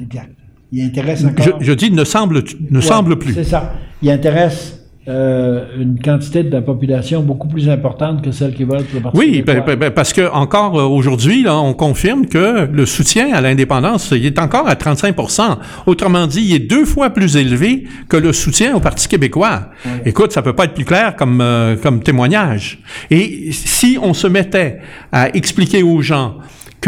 Exact. 0.00 0.30
Il 0.72 0.82
intéresse 0.84 1.24
encore. 1.24 1.58
Je, 1.60 1.72
dis 1.72 1.90
ne 1.90 2.04
semble, 2.04 2.42
ne 2.70 2.80
semble 2.80 3.18
plus. 3.18 3.34
C'est 3.34 3.44
ça. 3.44 3.74
Il 4.02 4.10
intéresse 4.10 4.84
euh, 5.06 5.66
une 5.78 6.00
quantité 6.00 6.42
de 6.42 6.50
la 6.50 6.62
population 6.62 7.22
beaucoup 7.22 7.46
plus 7.46 7.68
importante 7.68 8.24
que 8.24 8.30
celle 8.30 8.54
qui 8.54 8.64
vote 8.64 8.86
le 8.94 9.00
Parti 9.00 9.18
oui, 9.18 9.42
ben, 9.46 9.62
ben, 9.62 9.90
parce 9.90 10.14
que 10.14 10.32
encore 10.32 10.80
euh, 10.80 10.84
aujourd'hui, 10.84 11.44
on 11.46 11.74
confirme 11.74 12.24
que 12.24 12.66
le 12.72 12.86
soutien 12.86 13.30
à 13.34 13.42
l'indépendance 13.42 14.12
il 14.12 14.24
est 14.24 14.38
encore 14.38 14.66
à 14.66 14.74
35% 14.74 15.58
Autrement 15.84 16.26
dit, 16.26 16.40
il 16.40 16.54
est 16.54 16.58
deux 16.58 16.86
fois 16.86 17.10
plus 17.10 17.36
élevé 17.36 17.84
que 18.08 18.16
le 18.16 18.32
soutien 18.32 18.74
au 18.74 18.80
Parti 18.80 19.06
québécois. 19.06 19.68
Écoute, 20.06 20.32
ça 20.32 20.40
peut 20.40 20.54
pas 20.54 20.64
être 20.64 20.74
plus 20.74 20.86
clair 20.86 21.16
comme 21.16 21.42
euh, 21.42 21.76
comme 21.76 22.02
témoignage. 22.02 22.78
Et 23.10 23.52
si 23.52 23.98
on 24.00 24.14
se 24.14 24.26
mettait 24.26 24.78
à 25.12 25.28
expliquer 25.36 25.82
aux 25.82 26.00
gens 26.00 26.38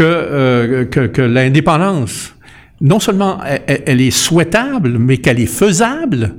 euh, 0.03 0.85
que, 0.85 1.07
que, 1.07 1.21
l'indépendance, 1.21 2.35
non 2.81 2.99
seulement 2.99 3.39
elle, 3.67 4.01
est 4.01 4.11
souhaitable, 4.11 4.97
mais 4.99 5.17
qu'elle 5.17 5.39
est 5.39 5.45
faisable. 5.45 6.35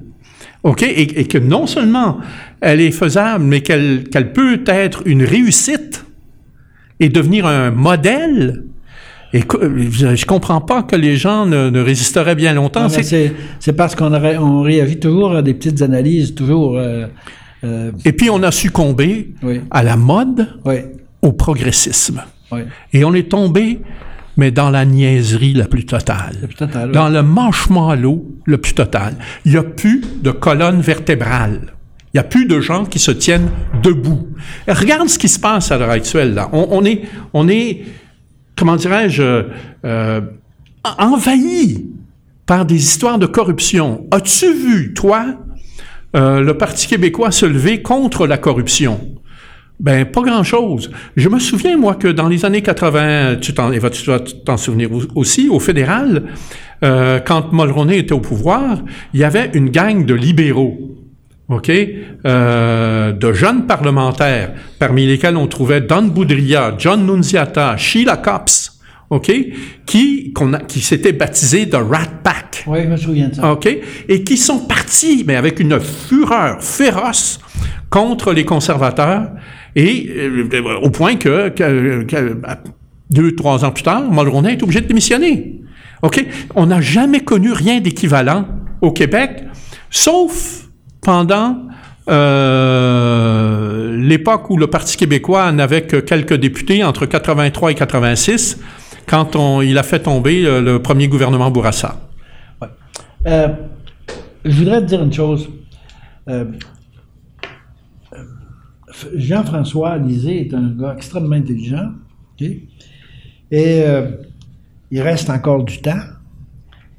OK? 0.63 0.83
Et, 0.83 1.25
que 1.27 1.39
non 1.39 1.67
seulement 1.67 2.19
elle 2.61 2.81
est 2.81 2.91
faisable, 2.91 3.45
mais 3.45 3.61
qu'elle 3.61 4.33
peut 4.33 4.63
être 4.67 5.03
une 5.07 5.25
réussite 5.25 6.05
et 7.01 7.09
devenir 7.09 7.47
un 7.47 7.71
modèle. 7.71 8.65
Et 9.33 9.41
je 9.41 10.25
comprends 10.27 10.61
pas 10.61 10.83
que 10.83 10.97
les 10.97 11.17
gens 11.17 11.45
ne, 11.47 11.81
résisteraient 11.81 12.35
bien 12.35 12.55
longtemps. 12.55 12.89
C'est 12.89 13.73
parce 13.77 13.95
qu'on 13.95 14.13
on 14.13 14.63
réagit 14.63 14.99
toujours 14.99 15.37
à 15.37 15.43
des 15.43 15.55
petites 15.55 15.83
analyses, 15.83 16.35
toujours. 16.35 16.79
Euh, 16.79 17.07
euh, 17.65 17.91
et 18.05 18.13
puis 18.13 18.31
on 18.31 18.43
a 18.43 18.51
succombé 18.51 19.35
à 19.71 19.83
la 19.83 19.97
mode, 19.97 20.49
au 21.23 21.33
progressisme. 21.33 22.23
Et 22.93 23.05
on 23.05 23.15
est 23.15 23.31
tombé 23.31 23.81
mais 24.39 24.53
dans 24.53 24.71
la 24.71 24.85
niaiserie 24.85 25.53
la 25.53 25.67
plus 25.67 25.85
totale. 25.85 26.37
Le 26.41 26.47
plus 26.47 26.57
total, 26.57 26.87
oui. 26.87 26.95
Dans 26.95 27.09
le 27.09 27.23
manchement 27.23 27.91
à 27.91 27.97
l'eau 27.97 28.25
le 28.45 28.57
plus 28.57 28.73
total. 28.73 29.17
Il 29.45 29.51
n'y 29.51 29.59
a 29.59 29.65
plus 29.65 30.01
de 30.23 30.31
colonne 30.31 30.81
vertébrale. 30.81 31.75
Il 32.15 32.17
n'y 32.17 32.21
a 32.21 32.25
plus 32.25 32.47
de 32.47 32.61
gens 32.61 32.87
qui 32.87 33.01
se 33.01 33.11
tiennent 33.11 33.51
debout. 33.83 34.29
Regarde 34.69 35.09
ce 35.09 35.19
qui 35.19 35.29
se 35.29 35.41
passe 35.41 35.73
à 35.73 35.77
l'heure 35.77 35.91
actuelle. 35.91 36.35
Là. 36.35 36.49
On, 36.53 36.69
on 36.71 36.85
est, 36.85 37.03
on 37.35 37.49
est, 37.49 37.83
comment 38.57 38.77
dirais-je, 38.77 39.45
euh, 39.85 40.21
envahi 40.85 41.87
par 42.47 42.65
des 42.65 42.77
histoires 42.77 43.19
de 43.19 43.27
corruption. 43.27 44.07
As-tu 44.13 44.55
vu, 44.55 44.95
toi, 44.95 45.35
euh, 46.17 46.41
le 46.41 46.57
Parti 46.57 46.87
québécois 46.87 47.33
se 47.33 47.45
lever 47.45 47.83
contre 47.83 48.27
la 48.27 48.39
corruption? 48.39 49.01
Ben, 49.81 50.05
pas 50.07 50.23
grand-chose. 50.23 50.91
Je 51.17 51.29
me 51.29 51.39
souviens, 51.39 51.77
moi, 51.77 51.95
que 51.95 52.09
dans 52.09 52.29
les 52.29 52.45
années 52.45 52.63
80, 52.63 53.37
tu 53.41 53.55
t'en, 53.55 53.71
tu 53.71 54.05
dois 54.05 54.19
t'en 54.45 54.57
souvenir 54.57 54.91
au- 54.93 55.03
aussi, 55.15 55.49
au 55.49 55.61
fédéral, 55.61 56.25
euh, 56.83 57.21
quand 57.21 57.53
Mulroney 57.53 57.99
était 57.99 58.13
au 58.13 58.19
pouvoir, 58.21 58.79
il 59.15 59.21
y 59.21 59.25
avait 59.25 59.51
une 59.55 59.71
gang 59.71 60.05
de 60.05 60.15
libéraux, 60.15 60.79
OK, 61.49 61.71
euh, 62.27 63.13
de 63.13 63.33
jeunes 63.33 63.67
parlementaires, 63.67 64.53
parmi 64.81 65.07
lesquels 65.07 65.37
on 65.37 65.47
trouvait 65.47 65.81
Don 65.81 66.03
Boudria, 66.03 66.75
John 66.77 67.07
Nunziata, 67.07 67.77
Sheila 67.77 68.17
Copps, 68.17 68.73
OK, 69.11 69.33
qui, 69.87 70.33
qu'on 70.35 70.53
a, 70.55 70.59
qui 70.59 70.81
s'étaient 70.81 71.13
baptisés 71.13 71.67
de 71.67 71.77
Rat 71.77 72.21
Pack. 72.23 72.65
Oui, 72.67 72.81
je 72.83 72.89
me 72.89 72.97
souviens 72.97 73.29
de 73.29 73.37
ça. 73.37 73.53
OK? 73.53 73.67
Et 74.09 74.25
qui 74.25 74.37
sont 74.37 74.59
partis, 74.67 75.25
mais 75.27 75.37
avec 75.37 75.61
une 75.61 75.81
fureur 75.81 76.63
féroce 76.63 77.39
contre 77.89 78.35
les 78.35 78.45
conservateurs, 78.45 79.31
et 79.79 80.11
euh, 80.11 80.81
au 80.83 80.91
point 80.91 81.15
que, 81.15 81.53
deux, 83.11 83.37
trois 83.37 83.65
ans 83.65 83.71
plus 83.71 83.85
tard, 83.85 84.11
Mulroney 84.11 84.55
est 84.55 84.63
obligé 84.65 84.81
de 84.81 84.89
démissionner. 84.89 85.61
OK? 86.03 86.27
On 86.57 86.67
n'a 86.67 86.81
jamais 86.81 87.21
connu 87.21 87.53
rien 87.53 87.79
d'équivalent 87.79 88.49
au 88.81 88.91
Québec, 88.91 89.45
sauf 89.89 90.69
pendant 91.01 91.59
euh, 92.11 93.97
l'époque 93.97 94.51
où 94.51 94.57
le 94.57 94.67
Parti 94.67 94.97
québécois 94.97 95.53
n'avait 95.53 95.83
que 95.83 95.99
quelques 95.99 96.35
députés 96.35 96.83
entre 96.83 97.07
83 97.07 97.71
et 97.71 97.75
86, 97.77 98.59
quand 99.07 99.63
il 99.63 99.79
a 99.79 99.85
fait 99.85 100.01
tomber 100.01 100.45
euh, 100.45 100.61
le 100.61 100.83
premier 100.83 101.07
gouvernement 101.07 101.53
Bourassa. 101.53 102.01
Je 103.25 103.53
voudrais 104.45 104.81
te 104.81 104.87
dire 104.87 105.05
une 105.05 105.13
chose. 105.13 105.49
Jean-François 109.15 109.99
Lisée 109.99 110.41
est 110.41 110.55
un 110.55 110.71
gars 110.71 110.95
extrêmement 110.97 111.37
intelligent. 111.37 111.93
Et 112.41 112.63
euh, 113.51 114.11
il 114.91 115.01
reste 115.01 115.31
encore 115.31 115.65
du 115.65 115.79
temps. 115.79 116.01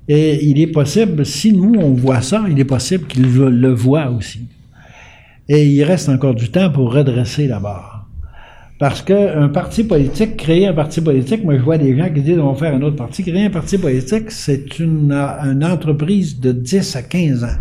Et 0.07 0.43
il 0.45 0.59
est 0.59 0.67
possible, 0.67 1.25
si 1.25 1.53
nous 1.53 1.75
on 1.79 1.93
voit 1.93 2.21
ça, 2.21 2.43
il 2.49 2.59
est 2.59 2.65
possible 2.65 3.05
qu'il 3.05 3.31
le 3.31 3.73
voit 3.73 4.09
aussi. 4.09 4.41
Et 5.47 5.65
il 5.67 5.83
reste 5.83 6.09
encore 6.09 6.35
du 6.35 6.49
temps 6.49 6.71
pour 6.71 6.93
redresser 6.93 7.47
la 7.47 7.59
barre. 7.59 8.07
Parce 8.79 9.01
qu'un 9.01 9.49
parti 9.49 9.83
politique, 9.83 10.37
créer 10.37 10.67
un 10.67 10.73
parti 10.73 11.01
politique, 11.01 11.43
moi 11.43 11.57
je 11.57 11.61
vois 11.61 11.77
des 11.77 11.97
gens 11.97 12.09
qui 12.13 12.21
disent 12.21 12.39
on 12.39 12.53
va 12.53 12.57
faire 12.57 12.73
un 12.73 12.81
autre 12.81 12.95
parti. 12.95 13.23
Créer 13.23 13.45
un 13.45 13.49
parti 13.49 13.77
politique, 13.77 14.31
c'est 14.31 14.79
une, 14.79 15.11
une 15.11 15.65
entreprise 15.65 16.39
de 16.39 16.53
10 16.53 16.95
à 16.95 17.03
15 17.03 17.43
ans. 17.43 17.57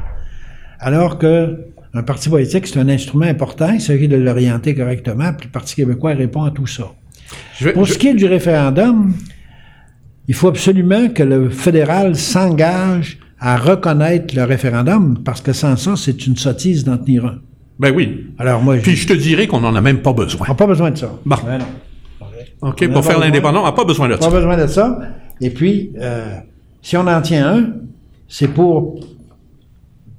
Alors 0.78 1.18
que 1.18 1.58
un 1.98 2.02
parti 2.02 2.28
politique, 2.28 2.66
c'est 2.66 2.78
un 2.78 2.88
instrument 2.88 3.26
important, 3.26 3.70
il 3.72 3.80
s'agit 3.80 4.08
de 4.08 4.16
l'orienter 4.16 4.74
correctement, 4.74 5.32
puis 5.32 5.46
le 5.48 5.52
Parti 5.52 5.74
québécois 5.74 6.12
répond 6.14 6.44
à 6.44 6.50
tout 6.50 6.66
ça. 6.66 6.92
Je 7.58 7.70
Pour 7.70 7.84
je- 7.86 7.92
ce 7.94 7.98
qui 7.98 8.08
est 8.08 8.14
du 8.14 8.26
référendum, 8.26 9.12
il 10.28 10.34
faut 10.34 10.48
absolument 10.48 11.08
que 11.08 11.22
le 11.22 11.50
fédéral 11.50 12.14
s'engage 12.16 13.18
à 13.40 13.56
reconnaître 13.56 14.34
le 14.36 14.44
référendum, 14.44 15.18
parce 15.24 15.40
que 15.40 15.52
sans 15.52 15.76
ça, 15.76 15.94
c'est 15.96 16.26
une 16.26 16.36
sottise 16.36 16.84
d'en 16.84 16.98
tenir 16.98 17.24
un. 17.26 17.38
Ben 17.78 17.92
oui. 17.94 18.26
Alors 18.38 18.60
moi, 18.62 18.76
Puis 18.78 18.96
je 18.96 19.06
te 19.06 19.12
dirais 19.12 19.46
qu'on 19.46 19.60
n'en 19.60 19.74
a 19.74 19.80
même 19.80 19.98
pas 20.02 20.12
besoin. 20.12 20.48
n'ai 20.48 20.54
pas 20.54 20.66
besoin 20.66 20.90
de 20.90 20.98
ça. 20.98 21.12
Bon. 21.24 21.36
Ben 21.46 21.58
non. 21.58 21.64
OK? 22.62 22.84
On 22.88 22.92
Pour 22.92 23.04
faire 23.04 23.20
l'indépendant, 23.20 23.60
on 23.62 23.66
n'a 23.66 23.72
pas 23.72 23.84
besoin 23.84 24.08
de 24.08 24.14
Pas 24.16 24.22
ça. 24.22 24.30
besoin 24.30 24.56
de 24.56 24.66
ça. 24.66 24.98
Et 25.40 25.50
puis, 25.50 25.92
euh, 26.00 26.34
si 26.82 26.96
on 26.96 27.06
en 27.06 27.20
tient 27.22 27.54
un, 27.56 27.66
c'est 28.26 28.48
pour 28.48 28.98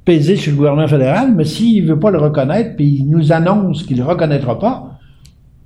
peser 0.09 0.35
sur 0.37 0.51
le 0.51 0.57
gouvernement 0.57 0.87
fédéral, 0.87 1.33
mais 1.35 1.45
s'il 1.45 1.83
ne 1.85 1.89
veut 1.93 1.99
pas 1.99 2.09
le 2.09 2.17
reconnaître, 2.17 2.75
puis 2.75 2.97
il 3.01 3.05
nous 3.09 3.31
annonce 3.31 3.83
qu'il 3.83 3.97
ne 3.97 4.01
le 4.01 4.07
reconnaîtra 4.07 4.57
pas, 4.57 4.97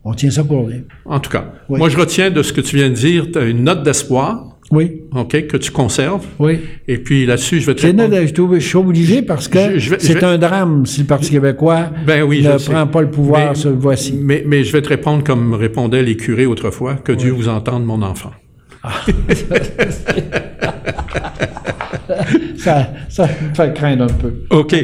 on 0.03 0.13
tient 0.13 0.31
ça 0.31 0.43
pour 0.43 0.67
lui. 0.67 0.83
En 1.05 1.19
tout 1.21 1.29
cas, 1.29 1.45
Oui. 1.69 1.79
moi, 1.79 1.87
je 1.87 1.97
retiens 1.97 2.29
de 2.29 2.41
ce 2.43 2.51
que 2.51 2.59
tu 2.59 2.75
viens 2.75 2.89
de 2.89 2.93
dire 2.95 3.27
t'as 3.31 3.47
une 3.47 3.63
note 3.63 3.83
d'espoir, 3.83 4.49
Oui, 4.71 5.03
OK, 5.15 5.47
que 5.47 5.55
tu 5.55 5.71
conserves. 5.71 6.25
oui. 6.39 6.59
Et 6.89 6.97
puis 6.97 7.25
là-dessus, 7.25 7.61
je 7.61 7.67
vais 7.67 7.75
te 7.75 7.81
C'est 7.81 7.87
répondre. 7.91 8.13
je 8.25 8.33
trouve- 8.33 8.55
je 8.59 8.67
suis 8.67 8.77
obligé 8.77 9.21
parce 9.21 9.47
que 9.47 9.79
c'est 9.79 10.13
vais- 10.15 10.23
un 10.25 10.37
drame 10.37 10.85
si 10.85 11.01
le 11.01 11.07
Parti 11.07 11.29
québécois 11.31 11.89
Ben 12.05 12.23
oui, 12.23 12.43
ne 12.43 12.57
sais. 12.57 12.71
prend 12.71 12.85
pas 12.87 13.01
le 13.01 13.11
pouvoir, 13.11 13.49
Mais- 13.51 13.55
ce 13.55 13.69
voici. 13.69 14.13
Mais, 14.21 14.43
mais 14.45 14.63
je 14.65 14.73
vais 14.73 14.81
te 14.81 14.89
répondre 14.89 15.23
comme 15.23 15.53
répondaient 15.53 16.03
les 16.03 16.17
curés 16.17 16.45
autrefois, 16.47 16.95
que 16.95 17.13
Dieu 17.13 17.31
vous 17.31 17.47
entende, 17.47 17.85
mon 17.85 18.01
enfant. 18.01 18.31
Ça, 22.57 22.89
ça 23.09 23.27
me 23.27 23.53
fait 23.53 23.73
craindre 23.73 24.05
un 24.05 24.07
peu. 24.07 24.33
OK. 24.49 24.75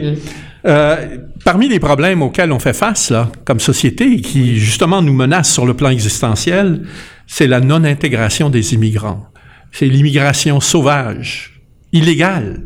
Euh, 0.66 1.18
parmi 1.45 1.70
les 1.70 1.80
problèmes 1.80 2.22
auxquels 2.22 2.52
on 2.52 2.60
fait 2.60 2.74
face, 2.74 3.12
là, 3.12 3.32
comme 3.45 3.60
société, 3.60 4.14
et 4.14 4.22
qui 4.22 4.60
justement 4.60 5.02
nous 5.02 5.14
menacent 5.14 5.54
sur 5.54 5.66
le 5.66 5.74
plan 5.74 5.89
existentiel, 5.89 6.86
c'est 7.28 7.47
la 7.47 7.62
non-intégration 7.62 8.50
des 8.50 8.74
immigrants. 8.74 9.28
C'est 9.72 9.86
l'immigration 9.86 10.60
sauvage, 10.60 11.62
illégale. 11.93 12.64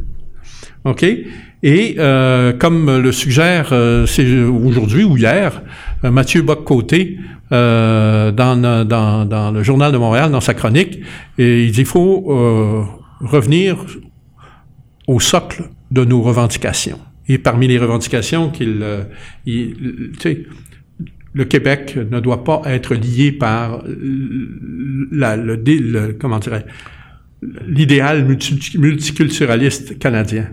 OK? 0.86 1.06
Et 1.66 1.96
euh, 2.00 2.52
comme 2.54 2.98
le 2.98 3.12
suggère, 3.12 3.70
euh, 3.72 4.06
aujourd'hui 4.50 5.04
ou 5.04 5.16
hier, 5.16 5.62
Mathieu 6.04 6.42
Bock-Côté, 6.42 7.20
euh, 7.54 8.32
dans, 8.32 8.60
dans, 8.86 9.26
dans 9.26 9.52
le 9.52 9.64
Journal 9.64 9.92
de 9.92 9.98
Montréal, 9.98 10.32
dans 10.32 10.42
sa 10.42 10.54
chronique, 10.54 11.00
et 11.38 11.64
il 11.66 11.72
dit 11.72 11.78
qu'il 11.78 11.86
faut 11.86 12.26
euh, 12.30 12.84
revenir 13.22 13.78
au 15.08 15.20
socle 15.20 15.64
de 15.92 16.04
nos 16.04 16.22
revendications. 16.22 17.00
Et 17.28 17.38
parmi 17.38 17.68
les 17.68 17.78
revendications 17.78 18.50
qu'il, 18.50 18.80
euh, 18.82 19.04
tu 19.46 20.48
le 21.36 21.46
Québec 21.46 21.98
ne 22.12 22.20
doit 22.20 22.44
pas 22.44 22.62
être 22.66 22.94
lié 22.94 23.32
par 23.32 23.82
la, 25.12 25.36
le- 25.36 26.16
comment 26.20 26.38
dirais, 26.40 26.66
l'idéal 27.68 28.24
multi- 28.26 28.78
multiculturaliste 28.78 29.98
canadien. 29.98 30.50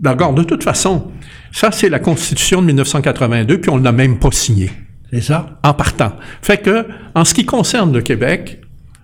D'accord, 0.00 0.32
de 0.34 0.42
toute 0.44 0.62
façon, 0.64 1.10
ça 1.50 1.70
c'est 1.72 1.88
la 1.88 1.98
Constitution 1.98 2.60
de 2.62 2.66
1982, 2.66 3.60
puis 3.60 3.70
on 3.70 3.78
ne 3.78 3.84
l'a 3.84 3.92
même 3.92 4.18
pas 4.18 4.30
signée 4.30 4.70
C'est 5.12 5.20
ça? 5.20 5.58
en 5.62 5.74
partant. 5.74 6.12
Fait 6.40 6.58
que, 6.58 6.86
en 7.14 7.24
ce 7.24 7.34
qui 7.34 7.44
concerne 7.44 7.92
le 7.92 8.00
Québec, 8.00 8.60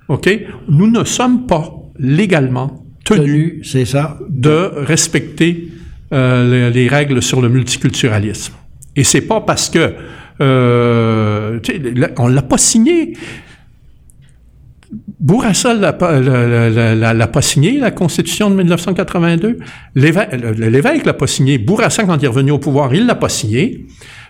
OK, 0.08 0.28
nous 0.68 0.90
ne 0.90 1.04
sommes 1.04 1.46
pas 1.46 1.70
légalement 1.98 2.84
tenus 3.04 3.60
c'est 3.70 3.84
ça. 3.84 4.18
de 4.28 4.70
respecter 4.76 5.68
euh, 6.12 6.70
les, 6.70 6.82
les 6.82 6.88
règles 6.88 7.20
sur 7.20 7.40
le 7.42 7.48
multiculturalisme. 7.50 8.54
Et 8.96 9.04
c'est 9.04 9.20
pas 9.20 9.42
parce 9.42 9.68
que 9.68 9.92
euh, 10.40 11.58
on 12.16 12.28
l'a 12.28 12.42
pas 12.42 12.58
signé. 12.58 13.14
Bourassa 15.20 15.74
l'a 15.74 15.92
pas, 15.92 16.20
l'a- 16.20 16.70
l'a- 16.70 16.94
l'a- 16.94 17.12
l'a 17.14 17.26
pas 17.26 17.42
signé, 17.42 17.78
la 17.78 17.90
Constitution 17.90 18.48
de 18.50 18.56
1982. 18.56 19.58
L'évêque 19.94 20.28
le- 20.32 20.68
l'évêque 20.70 21.04
l'a 21.04 21.12
pas 21.12 21.26
signé. 21.26 21.58
Bourassa, 21.58 22.04
quand 22.04 22.16
il 22.16 22.24
est 22.24 22.28
revenu 22.28 22.52
au 22.52 22.58
pouvoir, 22.58 22.94
il 22.94 23.04
l'a 23.04 23.14
pas 23.16 23.28
signé. 23.28 23.86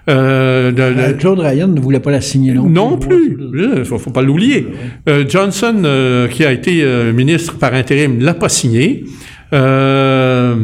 Euh, 0.08 0.70
le- 0.70 0.82
Euh, 0.82 1.12
Claude 1.14 1.38
Ryan 1.40 1.68
ne 1.68 1.80
voulait 1.80 2.00
pas 2.00 2.10
la 2.10 2.20
signer 2.20 2.52
non, 2.52 2.68
non 2.68 2.96
plus, 2.96 3.36
il 3.76 3.84
faut, 3.84 3.98
faut 3.98 4.10
pas 4.10 4.22
l'oublier. 4.22 4.66
Euh, 5.08 5.24
Johnson, 5.28 5.74
euh, 5.84 6.28
qui 6.28 6.44
a 6.44 6.52
été 6.52 6.82
euh, 6.82 7.12
ministre 7.12 7.58
par 7.58 7.74
intérim, 7.74 8.18
l'a 8.20 8.34
pas 8.34 8.48
signé. 8.48 9.04
Euh, 9.52 10.54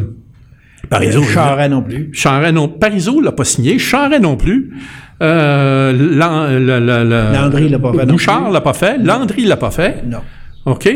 Parizeau, 0.89 1.23
Charest 1.23 1.71
non 1.71 1.81
plus. 1.81 2.09
Charest 2.13 2.53
non, 2.53 2.67
Parizeau 2.67 3.21
l'a 3.21 3.31
pas 3.31 3.43
signé. 3.43 3.79
Charest 3.79 4.21
non 4.21 4.35
plus. 4.37 4.71
Euh, 5.21 5.93
la- 5.93 6.59
la- 6.59 7.03
la- 7.03 7.31
Landry 7.31 7.69
l'a 7.69 7.79
pas 7.79 7.93
fait 7.93 8.05
Bouchard 8.05 8.43
plus. 8.45 8.53
l'a 8.53 8.61
pas 8.61 8.73
fait. 8.73 8.97
Landry 8.97 9.45
l'a 9.45 9.57
pas 9.57 9.71
fait. 9.71 10.03
Non. 10.05 10.17
OK? 10.65 10.91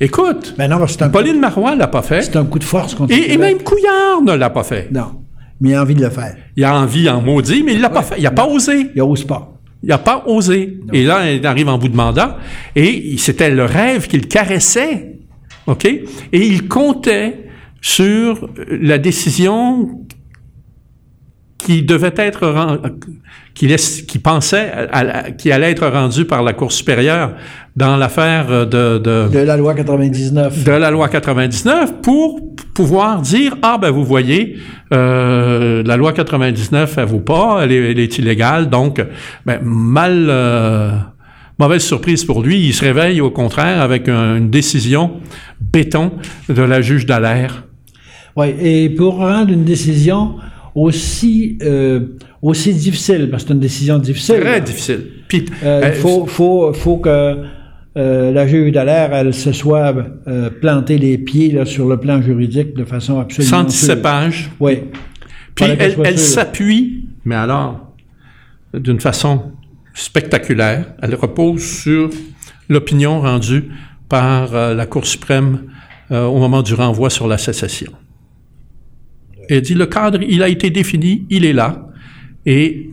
Écoute, 0.00 0.54
Ben 0.58 0.68
non, 0.68 0.78
Pauline 1.12 1.38
Marois 1.40 1.74
l'a 1.76 1.86
pas 1.86 2.02
fait. 2.02 2.22
c'est 2.22 2.36
un 2.36 2.44
coup 2.44 2.58
de 2.58 2.64
force 2.64 2.94
contre 2.96 3.14
Et, 3.14 3.32
et 3.32 3.36
même 3.38 3.58
Couillard 3.58 4.20
ne 4.24 4.34
l'a 4.34 4.50
pas 4.50 4.64
fait. 4.64 4.88
Non. 4.92 5.21
Mais 5.62 5.70
il 5.70 5.74
a 5.74 5.82
envie 5.82 5.94
de 5.94 6.02
le 6.02 6.10
faire. 6.10 6.36
Il 6.56 6.64
a 6.64 6.76
envie 6.78 7.08
en 7.08 7.22
maudit, 7.22 7.62
mais 7.62 7.72
il 7.74 7.80
l'a 7.80 7.88
pas 7.88 8.02
fait. 8.02 8.16
Il 8.18 8.26
a 8.26 8.30
pas 8.32 8.46
osé. 8.46 8.90
Il 8.94 8.98
n'ose 8.98 9.24
pas. 9.24 9.54
Il 9.82 9.88
n'a 9.88 9.98
pas 9.98 10.24
osé. 10.26 10.78
Et 10.92 11.04
là, 11.04 11.32
il 11.32 11.46
arrive 11.46 11.68
en 11.68 11.78
bout 11.78 11.88
de 11.88 11.96
mandat. 11.96 12.36
Et 12.76 13.14
c'était 13.16 13.50
le 13.50 13.64
rêve 13.64 14.08
qu'il 14.08 14.26
caressait. 14.28 15.18
OK? 15.68 15.84
Et 15.86 16.02
il 16.32 16.68
comptait 16.68 17.46
sur 17.80 18.50
la 18.68 18.98
décision 18.98 20.00
qui 21.58 21.82
devait 21.82 22.14
être 22.16 22.46
ren- 22.48 22.78
qui, 23.54 23.68
laisse- 23.68 24.02
qui 24.02 24.18
pensait 24.18 24.72
à- 24.92 25.30
qui 25.30 25.52
allait 25.52 25.70
être 25.70 25.86
rendue 25.86 26.24
par 26.24 26.42
la 26.42 26.52
Cour 26.54 26.72
supérieure 26.72 27.36
dans 27.76 27.96
l'affaire 27.96 28.66
de, 28.66 28.98
de, 28.98 29.28
de 29.32 29.38
la 29.38 29.56
loi 29.56 29.74
99 29.74 30.64
de 30.64 30.72
la 30.72 30.90
loi 30.90 31.08
99 31.08 32.02
pour 32.02 32.40
pouvoir 32.74 33.22
dire 33.22 33.56
ah 33.62 33.78
ben 33.80 33.90
vous 33.90 34.04
voyez 34.04 34.56
euh, 34.92 35.82
la 35.84 35.96
loi 35.96 36.12
99 36.12 36.98
elle 36.98 37.04
vaut 37.06 37.20
pas 37.20 37.60
elle 37.62 37.72
est, 37.72 37.90
elle 37.92 37.98
est 37.98 38.18
illégale 38.18 38.68
donc 38.68 39.02
ben, 39.46 39.58
mal 39.62 40.26
euh, 40.28 40.90
mauvaise 41.58 41.82
surprise 41.82 42.24
pour 42.24 42.42
lui 42.42 42.60
il 42.60 42.74
se 42.74 42.84
réveille 42.84 43.20
au 43.22 43.30
contraire 43.30 43.80
avec 43.80 44.08
une 44.08 44.50
décision 44.50 45.12
béton 45.60 46.12
de 46.50 46.62
la 46.62 46.82
juge 46.82 47.06
Dallaire 47.06 47.64
oui 48.36 48.54
et 48.60 48.90
pour 48.90 49.16
rendre 49.16 49.50
une 49.50 49.64
décision 49.64 50.36
aussi 50.74 51.58
euh, 51.62 52.00
aussi 52.40 52.72
difficile 52.74 53.28
parce 53.30 53.44
que 53.44 53.48
c'est 53.48 53.54
une 53.54 53.60
décision 53.60 53.98
difficile 53.98 54.40
très 54.40 54.60
difficile. 54.60 55.06
Puis 55.28 55.44
euh, 55.62 55.90
il 55.94 56.00
faut 56.00 56.26
faut 56.26 56.72
faut 56.72 56.96
que 56.96 57.36
euh, 57.94 58.32
la 58.32 58.46
juge 58.46 58.72
Dallaire, 58.72 59.12
elle 59.12 59.34
se 59.34 59.52
soit 59.52 59.94
euh, 60.26 60.48
planté 60.48 60.96
les 60.96 61.18
pieds 61.18 61.52
là, 61.52 61.66
sur 61.66 61.86
le 61.88 61.98
plan 61.98 62.22
juridique 62.22 62.74
de 62.74 62.84
façon 62.84 63.20
absolument... 63.20 63.68
117 63.68 64.02
pages. 64.02 64.50
Oui. 64.60 64.84
Puis 65.54 65.66
elle, 65.66 65.96
elle 66.02 66.18
s'appuie, 66.18 67.04
mais 67.26 67.34
alors, 67.34 67.94
d'une 68.72 68.98
façon 68.98 69.52
spectaculaire, 69.92 70.94
elle 71.02 71.14
repose 71.14 71.62
sur 71.62 72.08
l'opinion 72.70 73.20
rendue 73.20 73.64
par 74.08 74.54
euh, 74.54 74.74
la 74.74 74.86
Cour 74.86 75.06
suprême 75.06 75.64
au 76.10 76.38
moment 76.38 76.60
du 76.60 76.74
renvoi 76.74 77.08
sur 77.08 77.26
la 77.26 77.38
sécession. 77.38 77.90
Elle 79.48 79.62
dit, 79.62 79.72
le 79.72 79.86
cadre, 79.86 80.20
il 80.20 80.42
a 80.42 80.48
été 80.48 80.68
défini, 80.68 81.26
il 81.30 81.46
est 81.46 81.54
là, 81.54 81.88
et 82.44 82.90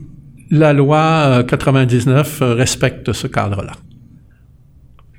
la 0.52 0.72
loi 0.72 1.44
99 1.46 2.42
respecte 2.42 3.12
ce 3.12 3.28
cadre-là. 3.28 3.74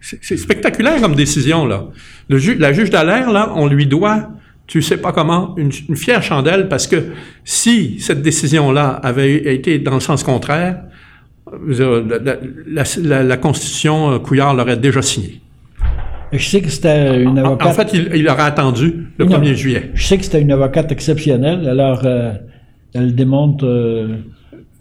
C'est 0.01 0.37
spectaculaire 0.37 1.01
comme 1.01 1.15
décision, 1.15 1.67
là. 1.67 1.89
Le 2.29 2.39
ju 2.39 2.55
la 2.55 2.73
juge 2.73 2.91
Dallaire, 2.91 3.31
là, 3.31 3.53
on 3.55 3.67
lui 3.67 3.87
doit, 3.87 4.31
tu 4.67 4.81
sais 4.83 4.97
pas 4.97 5.13
comment, 5.13 5.55
une, 5.57 5.71
une 5.89 5.97
fière 5.97 6.23
chandelle 6.23 6.69
parce 6.69 6.87
que 6.87 7.07
si 7.45 8.01
cette 8.01 8.23
décision-là 8.23 8.89
avait 8.89 9.55
été 9.55 9.79
dans 9.79 9.95
le 9.95 10.01
sens 10.01 10.23
contraire, 10.23 10.83
la, 11.67 12.01
la, 12.67 12.85
la, 13.03 13.23
la 13.23 13.37
Constitution, 13.37 14.19
Couillard 14.21 14.55
l'aurait 14.55 14.77
déjà 14.77 15.03
signée. 15.03 15.41
Je 16.33 16.49
sais 16.49 16.61
que 16.61 16.69
c'était 16.69 17.23
une 17.23 17.39
avocate. 17.39 17.67
En, 17.67 17.71
en 17.71 17.75
fait, 17.75 17.91
il, 17.93 18.11
il, 18.15 18.29
aurait 18.29 18.43
attendu 18.43 19.09
le 19.19 19.25
non, 19.25 19.39
1er 19.39 19.55
juillet. 19.55 19.91
Je 19.95 20.07
sais 20.07 20.17
que 20.17 20.25
c'était 20.25 20.41
une 20.41 20.53
avocate 20.53 20.93
exceptionnelle. 20.93 21.69
Alors, 21.69 22.03
euh, 22.05 22.33
elle 22.95 23.15
démontre. 23.15 23.67
Euh, 23.67 24.19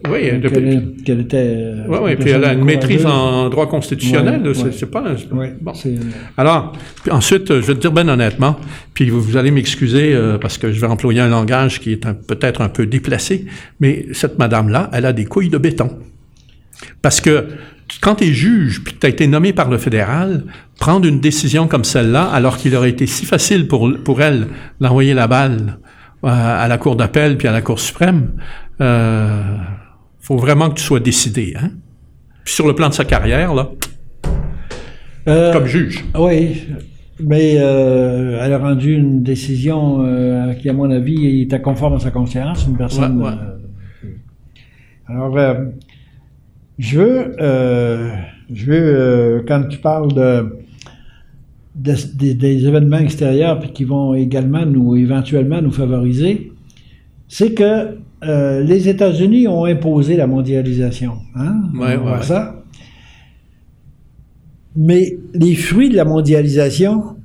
oui, 0.08 0.22
qu'elle 0.22 0.42
depuis... 0.42 1.04
qu 1.04 1.12
était. 1.12 1.38
Euh, 1.38 1.84
oui, 1.88 1.98
oui, 2.02 2.16
puis 2.16 2.30
elle 2.30 2.46
a 2.46 2.54
une 2.54 2.64
maîtrise 2.64 3.06
en 3.06 3.50
droit 3.50 3.68
constitutionnel. 3.68 4.42
Ouais, 4.48 4.54
c'est 4.54 4.86
ouais. 4.86 4.92
pas. 4.92 5.04
Ouais, 5.32 5.54
bon. 5.60 5.74
Alors, 6.38 6.74
puis 7.04 7.12
ensuite, 7.12 7.48
je 7.48 7.66
vais 7.66 7.76
te 7.76 7.80
dire 7.80 7.92
bien 7.92 8.08
honnêtement, 8.08 8.56
puis 8.94 9.10
vous, 9.10 9.22
vous 9.22 9.36
allez 9.36 9.52
m'excuser 9.52 10.14
euh, 10.14 10.38
parce 10.38 10.58
que 10.58 10.72
je 10.72 10.80
vais 10.80 10.88
employer 10.88 11.20
un 11.20 11.28
langage 11.28 11.82
qui 11.82 11.92
est 11.92 12.06
peut-être 12.28 12.62
un 12.62 12.70
peu 12.70 12.86
déplacé, 12.86 13.46
mais 13.82 14.06
cette 14.14 14.40
madame-là, 14.40 14.90
elle 14.94 15.06
a 15.06 15.12
des 15.12 15.26
couilles 15.26 15.50
de 15.50 15.58
béton. 15.58 15.90
Parce 17.02 17.20
que 17.20 17.48
quand 18.02 18.16
tu 18.16 18.26
es 18.26 18.34
juge 18.34 18.84
puis 18.84 18.94
que 18.94 19.00
tu 19.00 19.06
as 19.06 19.10
été 19.10 19.28
nommé 19.28 19.52
par 19.52 19.70
le 19.70 19.78
fédéral, 19.78 20.46
prendre 20.80 21.06
une 21.06 21.20
décision 21.20 21.68
comme 21.68 21.84
celle-là, 21.84 22.24
alors 22.24 22.58
qu'il 22.58 22.76
aurait 22.76 22.92
été 22.92 23.06
si 23.06 23.26
facile 23.26 23.68
pour, 23.68 23.92
pour 24.06 24.22
elle 24.22 24.48
d'envoyer 24.80 25.14
la 25.14 25.28
balle 25.28 25.78
euh, 26.24 26.28
à 26.30 26.68
la 26.68 26.78
Cour 26.78 26.96
d'appel 26.96 27.38
puis 27.38 27.48
à 27.48 27.52
la 27.52 27.62
Cour 27.62 27.80
suprême, 27.80 28.32
euh, 28.82 29.58
faut 30.30 30.38
vraiment 30.38 30.69
que 30.69 30.76
tu 30.76 30.84
sois 30.84 30.99
décidé. 30.99 31.56
Hein? 31.60 31.72
Puis 32.45 32.53
sur 32.53 32.68
le 32.68 32.76
plan 32.76 32.88
de 32.88 32.93
sa 32.93 33.03
carrière, 33.03 33.56
là, 33.56 33.72
euh, 35.27 35.51
comme 35.51 35.65
juge. 35.65 36.06
Oui, 36.15 36.68
mais 37.19 37.56
euh, 37.57 38.39
elle 38.39 38.53
a 38.53 38.60
rendu 38.60 38.93
une 38.93 39.23
décision 39.23 40.06
euh, 40.06 40.53
qui, 40.53 40.69
à 40.69 40.73
mon 40.73 40.91
avis, 40.91 41.41
était 41.41 41.60
conforme 41.60 41.95
à 41.95 41.99
sa 41.99 42.11
conscience. 42.11 42.68
Une 42.68 42.77
personne. 42.77 43.19
Ouais, 43.19 43.30
ouais. 43.30 44.18
alors, 45.07 45.35
je 46.77 46.99
veux, 46.99 47.35
je 48.53 48.65
veux 48.65 49.43
quand 49.47 49.64
tu 49.68 49.80
parles 49.80 50.14
de, 50.14 50.60
de 51.73 51.95
des, 52.14 52.35
des, 52.35 52.68
événements 52.68 52.99
extérieurs 52.99 53.60
puis 53.60 53.72
qui 53.72 53.84
vont 53.84 54.14
également 54.14 54.68
nous, 54.68 54.95
éventuellement, 54.95 55.60
nous 55.60 55.72
favoriser, 55.72 56.51
c'est 57.27 57.56
que 57.56 57.97
euh, 58.24 58.62
les 58.62 58.90
États-Unis 58.90 59.48
ont 59.48 59.66
imposé 59.66 60.16
la 60.16 60.28
mondialisation. 60.28 61.14
Hein? 61.36 61.64
Ouais, 61.76 61.96
On 61.98 62.04
voit 62.04 62.18
ouais. 62.18 62.24
ça. 62.24 62.64
Mais 64.76 65.18
les 65.34 65.56
fruits 65.56 65.90
de 65.90 65.96
la 65.96 66.06
mondialisation 66.06 67.16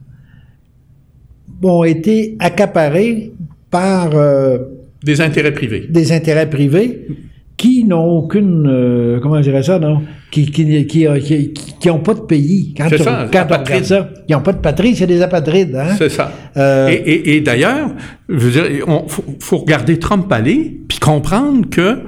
ont 1.63 1.85
été 1.85 2.37
accaparés 2.39 3.33
par 3.71 4.15
euh, 4.15 4.59
des 5.03 5.21
intérêts 5.21 5.53
privés. 5.53 5.87
Des 5.89 6.13
intérêts 6.13 6.49
privés 6.49 7.07
qui 7.57 7.85
n'ont 7.85 8.05
aucune, 8.05 8.67
euh, 8.69 9.21
comment 9.21 9.41
dirais 9.41 9.63
ça, 9.63 9.79
non, 9.79 10.03
qui 10.31 10.51
qui 10.51 10.87
qui, 10.87 11.07
qui, 11.21 11.53
qui 11.53 11.91
ont 11.91 12.01
pas 12.01 12.15
de 12.15 12.21
pays. 12.21 12.75
Quand, 12.77 12.89
on, 12.93 13.03
ça, 13.03 13.29
quand 13.33 13.47
on 13.51 13.85
ça, 13.85 14.11
ils 14.29 14.33
n'ont 14.33 14.43
pas 14.43 14.53
de 14.53 14.59
patrie, 14.59 14.97
c'est 14.97 15.07
des 15.07 15.23
apatrides. 15.23 15.77
Hein? 15.77 15.95
C'est 15.97 16.09
ça. 16.09 16.33
Euh, 16.57 16.89
et, 16.89 16.95
et, 16.95 17.37
et 17.37 17.41
d'ailleurs, 17.41 17.91
je 18.29 18.39
veux 18.39 18.51
dire, 18.51 18.67
il 18.71 18.81
faut, 19.09 19.25
faut, 19.39 19.59
regarder 19.59 19.99
Trump 19.99 20.31
aller 20.33 20.81
puis 20.89 20.99
comprendre 20.99 21.69
que 21.71 22.01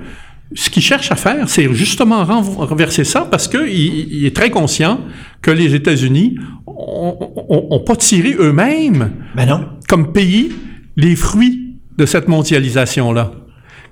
ce 0.55 0.71
qu'il 0.71 0.83
cherche 0.83 1.11
à 1.11 1.17
faire, 1.17 1.49
c'est 1.49 1.73
justement 1.73 2.25
renverser 2.25 3.05
ça 3.05 3.27
parce 3.31 3.49
qu'il 3.49 3.69
il 3.69 4.27
est 4.27 4.35
très 4.35 4.51
conscient 4.51 5.01
que 5.43 5.51
les 5.51 5.75
États-Unis 5.75 6.37
n'ont 6.67 7.83
pas 7.85 7.97
tiré 7.97 8.35
eux-mêmes, 8.39 9.11
ben 9.35 9.69
comme 9.89 10.13
pays, 10.13 10.51
les 10.97 11.17
fruits 11.17 11.77
de 11.99 12.07
cette 12.07 12.29
mondialisation-là. 12.29 13.33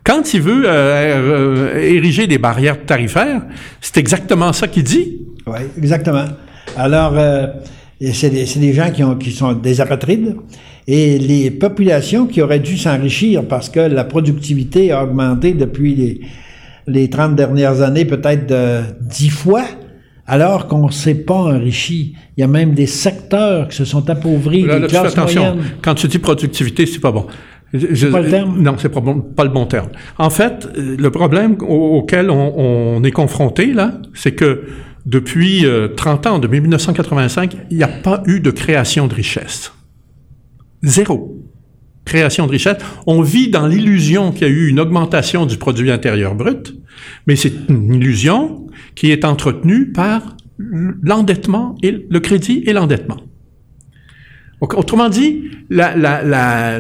Quand 0.05 0.35
il 0.35 0.43
veut 0.43 0.65
euh, 0.67 1.73
euh, 1.73 1.81
ériger 1.81 2.27
des 2.27 2.37
barrières 2.37 2.85
tarifaires, 2.85 3.43
c'est 3.81 3.97
exactement 3.97 4.53
ça 4.53 4.69
qu'il 4.69 4.85
dit. 4.85 5.23
Oui, 5.47 5.61
exactement. 5.79 6.27
Alors, 6.77 7.15
euh, 7.17 7.47
c'est 8.13 8.29
des, 8.29 8.45
des, 8.45 8.73
gens 8.75 8.91
qui, 8.91 9.03
ont, 9.03 9.17
qui 9.17 9.33
sont 9.33 9.55
des 9.55 9.81
apatrides 9.81 10.37
et 10.87 11.19
les 11.19 11.51
populations 11.51 12.27
qui 12.27 12.43
auraient 12.43 12.61
dû 12.61 12.77
s'enrichir 12.77 13.49
parce 13.49 13.71
que 13.71 13.81
la 13.81 14.05
productivité 14.05 14.93
a 14.93 15.05
augmenté 15.05 15.55
depuis 15.55 15.95
les, 15.95 16.21
les 16.87 17.09
30 17.09 17.35
dernières 17.35 17.81
années, 17.81 18.05
peut-être 18.05 18.47
de 18.47 18.81
10 19.01 19.31
fois, 19.31 19.65
alors 20.27 20.69
qu'on 20.69 20.87
ne 20.87 20.93
s'est 20.93 21.15
pas 21.15 21.35
enrichi. 21.35 22.15
Il 22.37 22.41
y 22.41 22.45
a 22.45 22.47
même 22.47 22.75
des 22.75 22.87
secteurs 22.87 23.69
qui 23.69 23.77
se 23.77 23.85
sont 23.85 24.09
appauvris. 24.11 24.63
Là, 24.63 24.75
des 24.77 24.81
là, 24.83 24.89
classes 24.89 25.13
attention, 25.13 25.55
moyennes. 25.55 25.65
quand 25.83 25.95
tu 25.95 26.09
dis 26.09 26.19
productivité, 26.19 26.85
c'est 26.85 27.01
pas 27.01 27.13
bon. 27.13 27.27
Je, 27.75 28.07
pas 28.07 28.21
le 28.21 28.31
terme? 28.31 28.63
Non, 28.63 28.77
c'est 28.79 28.89
pas, 28.89 29.01
le 29.45 29.51
bon 29.51 29.67
terme. 29.67 29.89
En 30.17 30.31
fait, 30.31 30.69
le 30.77 31.11
problème 31.11 31.57
au, 31.61 31.99
auquel 31.99 32.31
on, 32.31 32.55
on, 32.57 33.03
est 33.03 33.11
confronté, 33.11 33.73
là, 33.73 34.01
c'est 34.15 34.33
que 34.33 34.63
depuis 35.07 35.67
euh, 35.67 35.89
30 35.89 36.27
ans, 36.27 36.39
depuis 36.39 36.61
1985, 36.61 37.57
il 37.71 37.77
n'y 37.77 37.83
a 37.83 37.89
pas 37.89 38.23
eu 38.27 38.41
de 38.41 38.51
création 38.51 39.09
de 39.09 39.15
richesse. 39.15 39.73
Zéro 40.85 41.45
création 42.05 42.47
de 42.47 42.53
richesse. 42.53 42.77
On 43.07 43.23
vit 43.23 43.49
dans 43.49 43.67
l'illusion 43.67 44.33
qu'il 44.33 44.43
y 44.47 44.51
a 44.51 44.53
eu 44.53 44.69
une 44.69 44.81
augmentation 44.81 45.47
du 45.47 45.57
produit 45.57 45.91
intérieur 45.91 46.35
brut, 46.35 46.75
mais 47.27 47.37
c'est 47.37 47.53
une 47.69 47.95
illusion 47.95 48.67
qui 48.95 49.11
est 49.11 49.25
entretenue 49.25 49.93
par 49.93 50.37
l'endettement 50.59 51.77
et 51.83 52.07
le 52.09 52.21
crédit 52.21 52.63
et 52.67 52.73
l'endettement. 52.73 53.17
Autrement 54.75 55.09
dit, 55.09 55.45
la, 55.71 55.95
la, 55.97 56.23
la, 56.23 56.79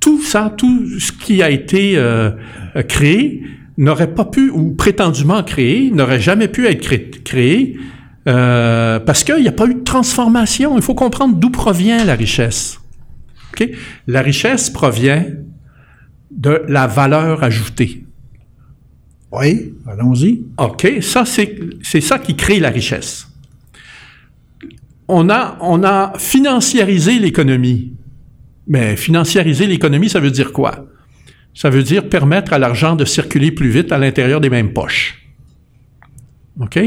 tout 0.00 0.20
ça, 0.20 0.52
tout 0.56 0.98
ce 0.98 1.12
qui 1.12 1.42
a 1.42 1.50
été 1.50 1.96
euh, 1.96 2.30
créé 2.88 3.42
n'aurait 3.78 4.12
pas 4.12 4.24
pu, 4.24 4.50
ou 4.50 4.72
prétendument 4.72 5.42
créé, 5.42 5.90
n'aurait 5.90 6.20
jamais 6.20 6.48
pu 6.48 6.66
être 6.66 6.80
cré 6.80 7.10
créé 7.24 7.78
euh, 8.28 9.00
parce 9.00 9.24
qu'il 9.24 9.40
n'y 9.40 9.48
a 9.48 9.52
pas 9.52 9.66
eu 9.66 9.74
de 9.74 9.84
transformation. 9.84 10.76
Il 10.76 10.82
faut 10.82 10.94
comprendre 10.94 11.36
d'où 11.36 11.50
provient 11.50 12.04
la 12.04 12.14
richesse. 12.14 12.80
Okay? 13.52 13.74
La 14.06 14.22
richesse 14.22 14.70
provient 14.70 15.24
de 16.30 16.62
la 16.68 16.86
valeur 16.86 17.42
ajoutée. 17.42 18.04
Oui, 19.30 19.74
allons-y. 19.86 20.44
OK, 20.58 20.86
ça, 21.00 21.24
c'est 21.24 22.00
ça 22.00 22.18
qui 22.18 22.36
crée 22.36 22.60
la 22.60 22.70
richesse 22.70 23.31
on 25.08 25.28
a, 25.30 25.58
on 25.60 25.82
a 25.84 26.12
financiarisé 26.18 27.18
l'économie. 27.18 27.92
Mais 28.66 28.96
financiariser 28.96 29.66
l'économie, 29.66 30.08
ça 30.08 30.20
veut 30.20 30.30
dire 30.30 30.52
quoi? 30.52 30.86
Ça 31.54 31.68
veut 31.68 31.82
dire 31.82 32.08
permettre 32.08 32.52
à 32.52 32.58
l'argent 32.58 32.96
de 32.96 33.04
circuler 33.04 33.50
plus 33.50 33.68
vite 33.68 33.92
à 33.92 33.98
l'intérieur 33.98 34.40
des 34.40 34.50
mêmes 34.50 34.72
poches. 34.72 35.26
OK? 36.60 36.78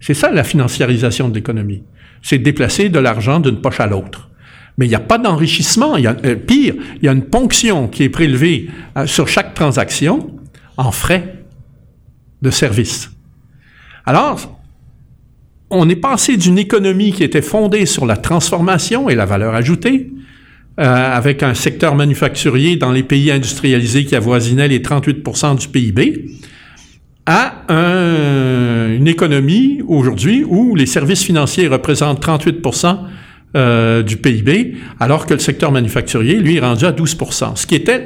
C'est 0.00 0.14
ça 0.14 0.30
la 0.30 0.44
financiarisation 0.44 1.28
de 1.28 1.34
l'économie. 1.34 1.82
C'est 2.22 2.38
déplacer 2.38 2.88
de 2.88 2.98
l'argent 2.98 3.40
d'une 3.40 3.60
poche 3.60 3.80
à 3.80 3.86
l'autre. 3.86 4.30
Mais 4.76 4.86
il 4.86 4.88
n'y 4.88 4.94
a 4.94 5.00
pas 5.00 5.18
d'enrichissement. 5.18 5.96
Euh, 5.96 6.36
pire, 6.36 6.74
il 6.96 7.04
y 7.04 7.08
a 7.08 7.12
une 7.12 7.24
ponction 7.24 7.88
qui 7.88 8.02
est 8.02 8.08
prélevée 8.08 8.68
euh, 8.96 9.06
sur 9.06 9.28
chaque 9.28 9.54
transaction 9.54 10.38
en 10.76 10.90
frais 10.90 11.44
de 12.42 12.50
service. 12.50 13.10
Alors, 14.04 14.60
on 15.70 15.88
est 15.88 15.96
passé 15.96 16.36
d'une 16.36 16.58
économie 16.58 17.12
qui 17.12 17.24
était 17.24 17.42
fondée 17.42 17.86
sur 17.86 18.06
la 18.06 18.16
transformation 18.16 19.08
et 19.08 19.14
la 19.14 19.24
valeur 19.24 19.54
ajoutée, 19.54 20.10
euh, 20.78 20.82
avec 20.84 21.42
un 21.42 21.54
secteur 21.54 21.94
manufacturier 21.94 22.76
dans 22.76 22.92
les 22.92 23.02
pays 23.02 23.30
industrialisés 23.30 24.04
qui 24.04 24.16
avoisinait 24.16 24.68
les 24.68 24.80
38% 24.80 25.58
du 25.58 25.68
PIB, 25.68 26.26
à 27.26 27.64
une 27.70 29.08
économie 29.08 29.80
aujourd'hui 29.88 30.44
où 30.46 30.74
les 30.74 30.86
services 30.86 31.22
financiers 31.22 31.68
représentent 31.68 32.22
38% 32.22 32.98
euh, 33.56 34.02
du 34.02 34.16
PIB, 34.16 34.74
alors 34.98 35.26
que 35.26 35.34
le 35.34 35.38
secteur 35.38 35.70
manufacturier, 35.70 36.34
lui, 36.34 36.56
est 36.56 36.60
rendu 36.60 36.86
à 36.86 36.90
12% 36.90 37.54
ce 37.54 37.66
qui 37.68 37.76
était 37.76 38.04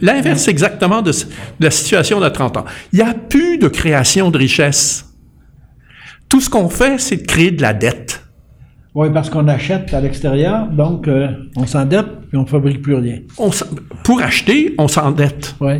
l'inverse 0.00 0.46
exactement 0.46 1.02
de, 1.02 1.10
la 1.58 1.70
situation 1.72 2.20
de 2.20 2.28
30 2.28 2.58
ans. 2.58 2.64
Il 2.92 3.00
n'y 3.00 3.04
a 3.04 3.12
plus 3.12 3.58
de 3.58 3.66
création 3.66 4.30
de 4.30 4.38
richesse. 4.38 5.13
Tout 6.34 6.40
ce 6.40 6.50
qu'on 6.50 6.68
fait, 6.68 6.98
c'est 6.98 7.18
de 7.18 7.26
créer 7.28 7.52
de 7.52 7.62
la 7.62 7.72
dette. 7.72 8.24
Oui, 8.92 9.06
parce 9.14 9.30
qu'on 9.30 9.46
achète 9.46 9.94
à 9.94 10.00
l'extérieur, 10.00 10.66
donc 10.66 11.06
euh, 11.06 11.28
on 11.54 11.64
s'endette 11.64 12.08
et 12.32 12.36
on 12.36 12.42
ne 12.42 12.46
fabrique 12.48 12.82
plus 12.82 12.96
rien. 12.96 13.18
pour 14.02 14.20
acheter, 14.20 14.74
on 14.76 14.88
s'endette. 14.88 15.54
Oui. 15.60 15.74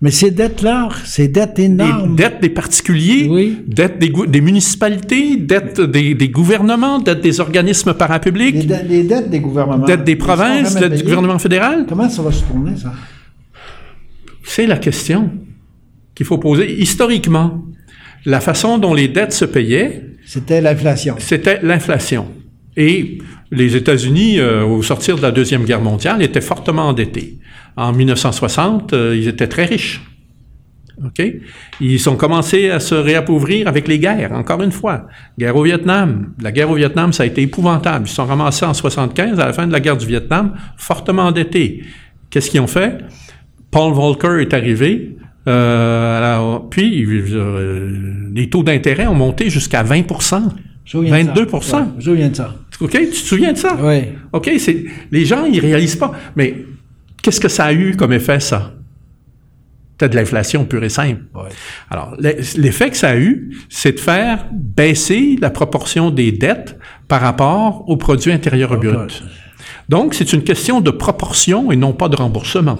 Mais 0.00 0.10
ces 0.10 0.32
dettes-là, 0.32 0.88
ces 1.04 1.28
dettes 1.28 1.60
énormes. 1.60 2.16
Des 2.16 2.24
dettes 2.24 2.42
des 2.42 2.48
particuliers, 2.48 3.28
oui. 3.30 3.60
dettes 3.68 4.00
des, 4.00 4.12
des, 4.26 4.40
municipalités, 4.40 5.36
dettes 5.36 5.80
des, 5.80 6.16
des, 6.16 6.28
gouvernements, 6.28 6.98
dettes 6.98 7.20
des 7.20 7.38
organismes 7.38 7.94
parapublics. 7.94 8.68
Les, 8.88 9.04
dettes 9.04 9.30
des 9.30 9.38
gouvernements. 9.38 9.86
Dettes 9.86 10.02
des 10.02 10.16
provinces, 10.16 10.74
dettes 10.74 10.96
du 10.96 11.04
gouvernement 11.04 11.38
fédéral. 11.38 11.86
Comment 11.88 12.08
ça 12.08 12.20
va 12.20 12.32
se 12.32 12.42
tourner, 12.42 12.76
ça? 12.76 12.92
C'est 14.42 14.66
la 14.66 14.78
question 14.78 15.30
qu'il 16.16 16.26
faut 16.26 16.38
poser. 16.38 16.82
Historiquement, 16.82 17.62
la 18.24 18.40
façon 18.40 18.78
dont 18.78 18.94
les 18.94 19.08
dettes 19.08 19.32
se 19.32 19.44
payaient... 19.44 20.02
C'était 20.24 20.60
l'inflation. 20.60 21.16
C'était 21.18 21.60
l'inflation. 21.62 22.28
Et 22.76 23.18
les 23.50 23.76
États-Unis, 23.76 24.38
euh, 24.38 24.64
au 24.64 24.82
sortir 24.82 25.16
de 25.16 25.22
la 25.22 25.30
Deuxième 25.30 25.64
Guerre 25.64 25.80
mondiale, 25.80 26.22
étaient 26.22 26.40
fortement 26.40 26.88
endettés. 26.88 27.38
En 27.76 27.92
1960, 27.92 28.92
euh, 28.92 29.16
ils 29.16 29.28
étaient 29.28 29.48
très 29.48 29.64
riches. 29.64 30.00
OK? 31.04 31.22
Ils 31.80 32.08
ont 32.08 32.16
commencé 32.16 32.70
à 32.70 32.80
se 32.80 32.94
réappauvrir 32.94 33.66
avec 33.66 33.88
les 33.88 33.98
guerres, 33.98 34.32
encore 34.32 34.62
une 34.62 34.72
fois. 34.72 35.06
Guerre 35.38 35.56
au 35.56 35.64
Vietnam. 35.64 36.32
La 36.40 36.52
guerre 36.52 36.70
au 36.70 36.74
Vietnam, 36.74 37.12
ça 37.12 37.24
a 37.24 37.26
été 37.26 37.42
épouvantable. 37.42 38.06
Ils 38.06 38.10
se 38.10 38.16
sont 38.16 38.26
ramassés 38.26 38.64
en 38.64 38.74
75, 38.74 39.40
à 39.40 39.46
la 39.46 39.52
fin 39.52 39.66
de 39.66 39.72
la 39.72 39.80
guerre 39.80 39.96
du 39.96 40.06
Vietnam, 40.06 40.54
fortement 40.76 41.24
endettés. 41.24 41.82
Qu'est-ce 42.30 42.50
qu'ils 42.50 42.60
ont 42.60 42.66
fait? 42.66 42.98
Paul 43.70 43.92
Volcker 43.94 44.40
est 44.40 44.54
arrivé, 44.54 45.16
euh, 45.48 46.18
alors, 46.18 46.68
puis 46.68 47.04
euh, 47.04 47.90
les 48.32 48.48
taux 48.48 48.62
d'intérêt 48.62 49.06
ont 49.06 49.14
monté 49.14 49.50
jusqu'à 49.50 49.82
20 49.82 50.02
22% 50.02 50.52
Je 50.86 50.98
me 50.98 52.00
souviens 52.00 52.28
de 52.28 52.36
ça. 52.36 52.54
OK, 52.80 52.90
tu 52.90 53.06
te 53.08 53.14
souviens 53.14 53.52
de 53.52 53.58
ça? 53.58 53.76
Oui. 53.80 54.02
OK, 54.32 54.50
c'est, 54.58 54.84
les 55.10 55.24
gens, 55.24 55.44
ils 55.44 55.60
réalisent 55.60 55.96
pas. 55.96 56.12
Mais 56.36 56.64
qu'est-ce 57.22 57.40
que 57.40 57.48
ça 57.48 57.66
a 57.66 57.72
eu 57.72 57.96
comme 57.96 58.12
effet, 58.12 58.40
ça? 58.40 58.72
T'as 59.98 60.08
de 60.08 60.16
l'inflation 60.16 60.64
pure 60.64 60.82
et 60.82 60.88
simple. 60.88 61.22
Alors, 61.90 62.16
l'effet 62.18 62.90
que 62.90 62.96
ça 62.96 63.10
a 63.10 63.16
eu, 63.16 63.56
c'est 63.68 63.92
de 63.92 64.00
faire 64.00 64.46
baisser 64.52 65.38
la 65.40 65.50
proportion 65.50 66.10
des 66.10 66.32
dettes 66.32 66.76
par 67.06 67.20
rapport 67.20 67.88
au 67.88 67.96
produit 67.96 68.32
intérieur 68.32 68.76
brut. 68.78 69.22
Donc, 69.88 70.14
c'est 70.14 70.32
une 70.32 70.42
question 70.42 70.80
de 70.80 70.90
proportion 70.90 71.70
et 71.70 71.76
non 71.76 71.92
pas 71.92 72.08
de 72.08 72.16
remboursement. 72.16 72.78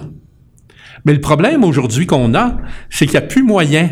Mais 1.05 1.13
le 1.13 1.19
problème 1.21 1.63
aujourd'hui 1.63 2.05
qu'on 2.05 2.33
a, 2.33 2.57
c'est 2.89 3.05
qu'il 3.05 3.19
n'y 3.19 3.25
a 3.25 3.27
plus 3.27 3.43
moyen 3.43 3.89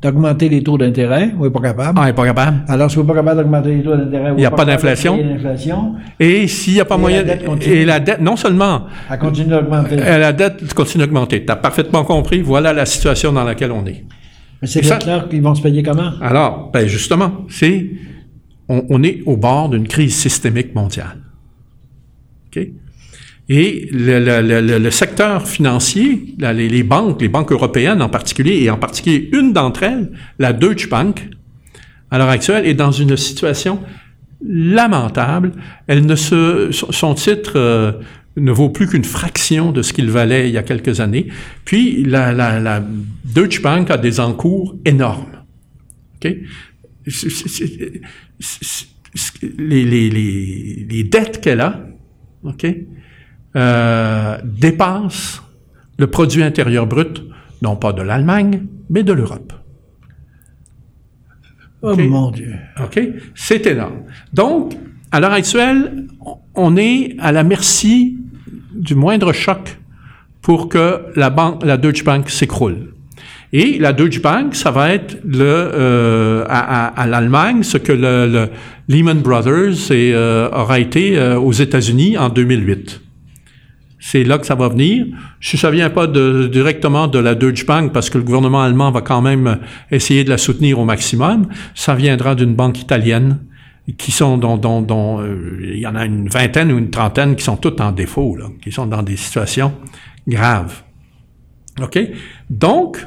d'augmenter 0.00 0.48
les 0.50 0.62
taux 0.62 0.76
d'intérêt. 0.76 1.32
On 1.38 1.44
n'est 1.44 1.50
pas 1.50 1.60
capable. 1.60 1.98
Ah, 1.98 2.02
on 2.02 2.04
n'est 2.04 2.12
pas 2.12 2.26
capable. 2.26 2.58
Alors, 2.68 2.90
si 2.90 2.98
on 2.98 3.02
n'est 3.02 3.08
pas 3.08 3.14
capable 3.14 3.40
d'augmenter 3.40 3.76
les 3.76 3.82
taux 3.82 3.96
d'intérêt, 3.96 4.30
il 4.32 4.36
n'y 4.36 4.44
a 4.44 4.50
pas 4.50 4.64
d'inflation. 4.64 5.18
Et 6.20 6.46
s'il 6.46 6.74
n'y 6.74 6.80
a 6.80 6.84
pas 6.84 6.98
moyen. 6.98 7.22
La. 7.24 7.36
Et 7.66 7.84
la 7.84 8.00
dette, 8.00 8.20
non 8.20 8.36
seulement. 8.36 8.82
Elle 9.10 9.18
continue 9.18 9.48
d'augmenter. 9.48 9.96
La 9.96 10.32
dette 10.32 10.74
continue 10.74 11.04
d'augmenter. 11.04 11.44
Tu 11.44 11.50
as 11.50 11.56
parfaitement 11.56 12.04
compris. 12.04 12.42
Voilà 12.42 12.72
la 12.72 12.84
situation 12.86 13.32
dans 13.32 13.44
laquelle 13.44 13.72
on 13.72 13.86
est. 13.86 14.04
Mais 14.60 14.68
c'est 14.68 14.82
clair 14.98 15.28
qu'ils 15.28 15.42
vont 15.42 15.54
se 15.54 15.62
payer 15.62 15.82
comment? 15.82 16.10
Alors, 16.20 16.70
ben 16.72 16.86
justement, 16.86 17.44
c'est. 17.48 17.90
On, 18.68 18.84
on 18.88 19.02
est 19.02 19.22
au 19.26 19.36
bord 19.36 19.68
d'une 19.68 19.88
crise 19.88 20.14
systémique 20.14 20.74
mondiale. 20.74 21.18
OK? 22.46 22.62
Et 23.48 23.88
le, 23.92 24.90
secteur 24.90 25.46
financier, 25.46 26.34
les, 26.38 26.82
banques, 26.82 27.20
les 27.20 27.28
banques 27.28 27.52
européennes 27.52 28.00
en 28.00 28.08
particulier, 28.08 28.62
et 28.62 28.70
en 28.70 28.78
particulier 28.78 29.28
une 29.32 29.52
d'entre 29.52 29.82
elles, 29.82 30.10
la 30.38 30.52
Deutsche 30.54 30.88
Bank, 30.88 31.28
à 32.10 32.18
l'heure 32.18 32.30
actuelle, 32.30 32.66
est 32.66 32.74
dans 32.74 32.92
une 32.92 33.16
situation 33.16 33.80
lamentable. 34.46 35.52
Son 36.16 37.14
titre 37.14 37.52
euh, 37.56 37.92
ne 38.36 38.50
vaut 38.50 38.70
plus 38.70 38.86
qu'une 38.86 39.04
fraction 39.04 39.72
de 39.72 39.82
ce 39.82 39.92
qu'il 39.92 40.10
valait 40.10 40.48
il 40.48 40.54
y 40.54 40.58
a 40.58 40.62
quelques 40.62 41.00
années. 41.00 41.28
Puis 41.64 42.02
la, 42.04 42.82
Deutsche 43.24 43.60
Bank 43.60 43.90
a 43.90 43.98
des 43.98 44.20
encours 44.20 44.76
énormes. 44.84 45.26
Okay? 46.16 46.44
les, 49.58 51.04
dettes 51.04 51.40
qu'elle 51.42 51.60
a, 51.60 51.86
OK? 52.42 52.66
Euh, 53.56 54.38
dépasse 54.44 55.42
le 55.98 56.06
produit 56.06 56.42
intérieur 56.42 56.86
brut, 56.86 57.22
non 57.62 57.76
pas 57.76 57.92
de 57.92 58.02
l'Allemagne, 58.02 58.66
mais 58.90 59.02
de 59.02 59.12
l'Europe. 59.12 59.52
Oh 61.82 61.96
mon 61.96 62.30
Dieu. 62.30 62.54
OK? 62.82 63.00
C'est 63.34 63.66
énorme. 63.66 64.04
Donc, 64.32 64.74
à 65.12 65.20
l'heure 65.20 65.32
actuelle, 65.32 66.06
on 66.54 66.76
est 66.76 67.14
à 67.18 67.30
la 67.30 67.44
merci 67.44 68.18
du 68.74 68.94
moindre 68.94 69.32
choc 69.32 69.78
pour 70.40 70.68
que 70.68 71.00
la 71.14 71.30
banque, 71.30 71.64
la 71.64 71.76
Deutsche 71.76 72.04
Bank 72.04 72.30
s'écroule. 72.30 72.94
Et 73.52 73.78
la 73.78 73.92
Deutsche 73.92 74.20
Bank, 74.20 74.54
ça 74.54 74.72
va 74.72 74.92
être 74.92 75.18
le, 75.24 75.44
euh, 75.44 76.44
à, 76.48 76.86
à, 76.86 77.06
l'Allemagne 77.06 77.62
ce 77.62 77.78
que 77.78 77.92
le, 77.92 78.26
le 78.26 78.48
Lehman 78.88 79.20
Brothers 79.20 79.92
et, 79.92 80.12
euh, 80.12 80.48
aura 80.50 80.80
été 80.80 81.16
euh, 81.16 81.38
aux 81.38 81.52
États-Unis 81.52 82.18
en 82.18 82.30
2008. 82.30 83.00
C'est 84.06 84.22
là 84.22 84.36
que 84.36 84.44
ça 84.44 84.54
va 84.54 84.68
venir. 84.68 85.06
Si 85.40 85.56
ça 85.56 85.70
vient 85.70 85.88
pas 85.88 86.06
directement 86.06 87.08
de 87.08 87.18
la 87.18 87.34
Deutsche 87.34 87.64
Bank, 87.64 87.90
parce 87.94 88.10
que 88.10 88.18
le 88.18 88.24
gouvernement 88.24 88.60
allemand 88.60 88.90
va 88.90 89.00
quand 89.00 89.22
même 89.22 89.60
essayer 89.90 90.24
de 90.24 90.28
la 90.28 90.36
soutenir 90.36 90.78
au 90.78 90.84
maximum, 90.84 91.48
ça 91.74 91.94
viendra 91.94 92.34
d'une 92.34 92.54
banque 92.54 92.82
italienne 92.82 93.38
qui 93.96 94.12
sont 94.12 94.36
dont, 94.36 94.58
dont, 94.58 94.82
dont 94.82 95.22
euh, 95.22 95.58
il 95.62 95.78
y 95.78 95.86
en 95.86 95.94
a 95.94 96.04
une 96.04 96.28
vingtaine 96.28 96.70
ou 96.70 96.76
une 96.76 96.90
trentaine 96.90 97.34
qui 97.34 97.44
sont 97.44 97.56
toutes 97.56 97.80
en 97.80 97.92
défaut, 97.92 98.36
là, 98.36 98.48
qui 98.62 98.70
sont 98.70 98.84
dans 98.84 99.02
des 99.02 99.16
situations 99.16 99.72
graves. 100.28 100.82
OK? 101.80 101.98
Donc, 102.50 103.06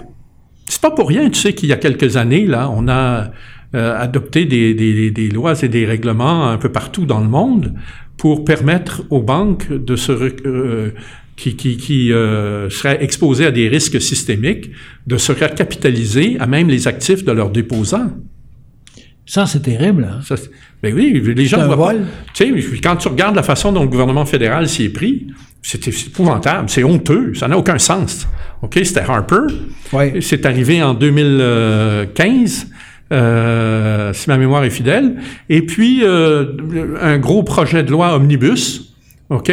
c'est 0.66 0.82
pas 0.82 0.92
pour 0.92 1.10
rien, 1.10 1.30
tu 1.30 1.40
sais 1.40 1.54
qu'il 1.54 1.70
y 1.70 1.74
a 1.74 1.78
quelques 1.78 2.18
années, 2.18 2.48
là, 2.48 2.72
on 2.72 2.88
a 2.88 3.30
euh, 3.76 4.00
adopté 4.00 4.46
des, 4.46 5.30
lois 5.30 5.62
et 5.62 5.68
des 5.68 5.86
règlements 5.86 6.48
un 6.50 6.58
peu 6.58 6.72
partout 6.72 7.06
dans 7.06 7.20
le 7.20 7.28
monde 7.28 7.76
pour 8.18 8.44
permettre 8.44 9.04
aux 9.10 9.22
banques 9.22 9.72
de 9.72 9.96
se 9.96 10.12
euh, 10.12 10.92
qui, 11.36 11.56
qui, 11.56 11.78
qui 11.78 12.12
euh, 12.12 12.70
seraient 12.70 13.04
exposées 13.04 13.46
à 13.46 13.52
des 13.52 13.68
risques 13.70 14.02
systémiques 14.02 14.72
de 15.06 15.18
se 15.18 15.32
recapitaliser 15.32 16.38
à 16.40 16.48
même 16.48 16.68
les 16.68 16.88
actifs 16.88 17.24
de 17.24 17.32
leurs 17.32 17.52
déposants. 17.52 18.12
Ça, 19.26 19.46
c'est 19.46 19.62
terrible. 19.62 20.10
Hein? 20.10 20.36
ben 20.82 20.96
oui, 20.96 21.22
les 21.36 21.46
gens 21.46 21.68
voient 21.68 21.94
Tu 22.34 22.62
sais, 22.62 22.80
quand 22.82 22.96
tu 22.96 23.08
regardes 23.10 23.36
la 23.36 23.44
façon 23.44 23.72
dont 23.72 23.84
le 23.84 23.90
gouvernement 23.90 24.26
fédéral 24.26 24.68
s'y 24.68 24.86
est 24.86 24.90
pris, 24.90 25.28
c'est 25.62 25.86
épouvantable, 25.88 26.70
c'est 26.70 26.84
honteux, 26.84 27.34
ça 27.36 27.48
n'a 27.48 27.58
aucun 27.58 27.78
sens. 27.78 28.28
OK, 28.62 28.80
c'était 28.84 29.02
Harper. 29.02 29.48
Ouais. 29.92 30.20
C'est 30.22 30.46
arrivé 30.46 30.82
en 30.82 30.94
2015. 30.94 32.68
Euh, 33.14 34.12
si 34.12 34.30
ma 34.30 34.38
mémoire 34.38 34.66
est 34.66 34.70
fidèle. 34.70 35.16
Et 35.50 35.62
puis, 35.62 36.02
euh, 36.04 36.46
un 37.02 37.18
gros 37.18 37.44
projet 37.44 37.84
de 37.84 37.92
loi 37.92 38.16
omnibus, 38.16 38.94
OK? 39.30 39.52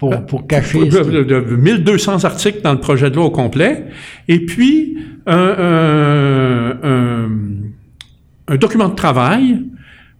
Pour, 0.00 0.26
pour 0.26 0.46
cacher... 0.48 0.86
De, 0.86 1.22
de, 1.22 1.40
1200 1.56 2.24
articles 2.24 2.62
dans 2.62 2.72
le 2.72 2.80
projet 2.80 3.10
de 3.10 3.16
loi 3.16 3.26
au 3.26 3.30
complet. 3.30 3.86
Et 4.26 4.44
puis, 4.44 4.98
un, 5.26 6.76
un, 6.82 7.20
un 8.48 8.56
document 8.56 8.88
de 8.88 8.96
travail. 8.96 9.62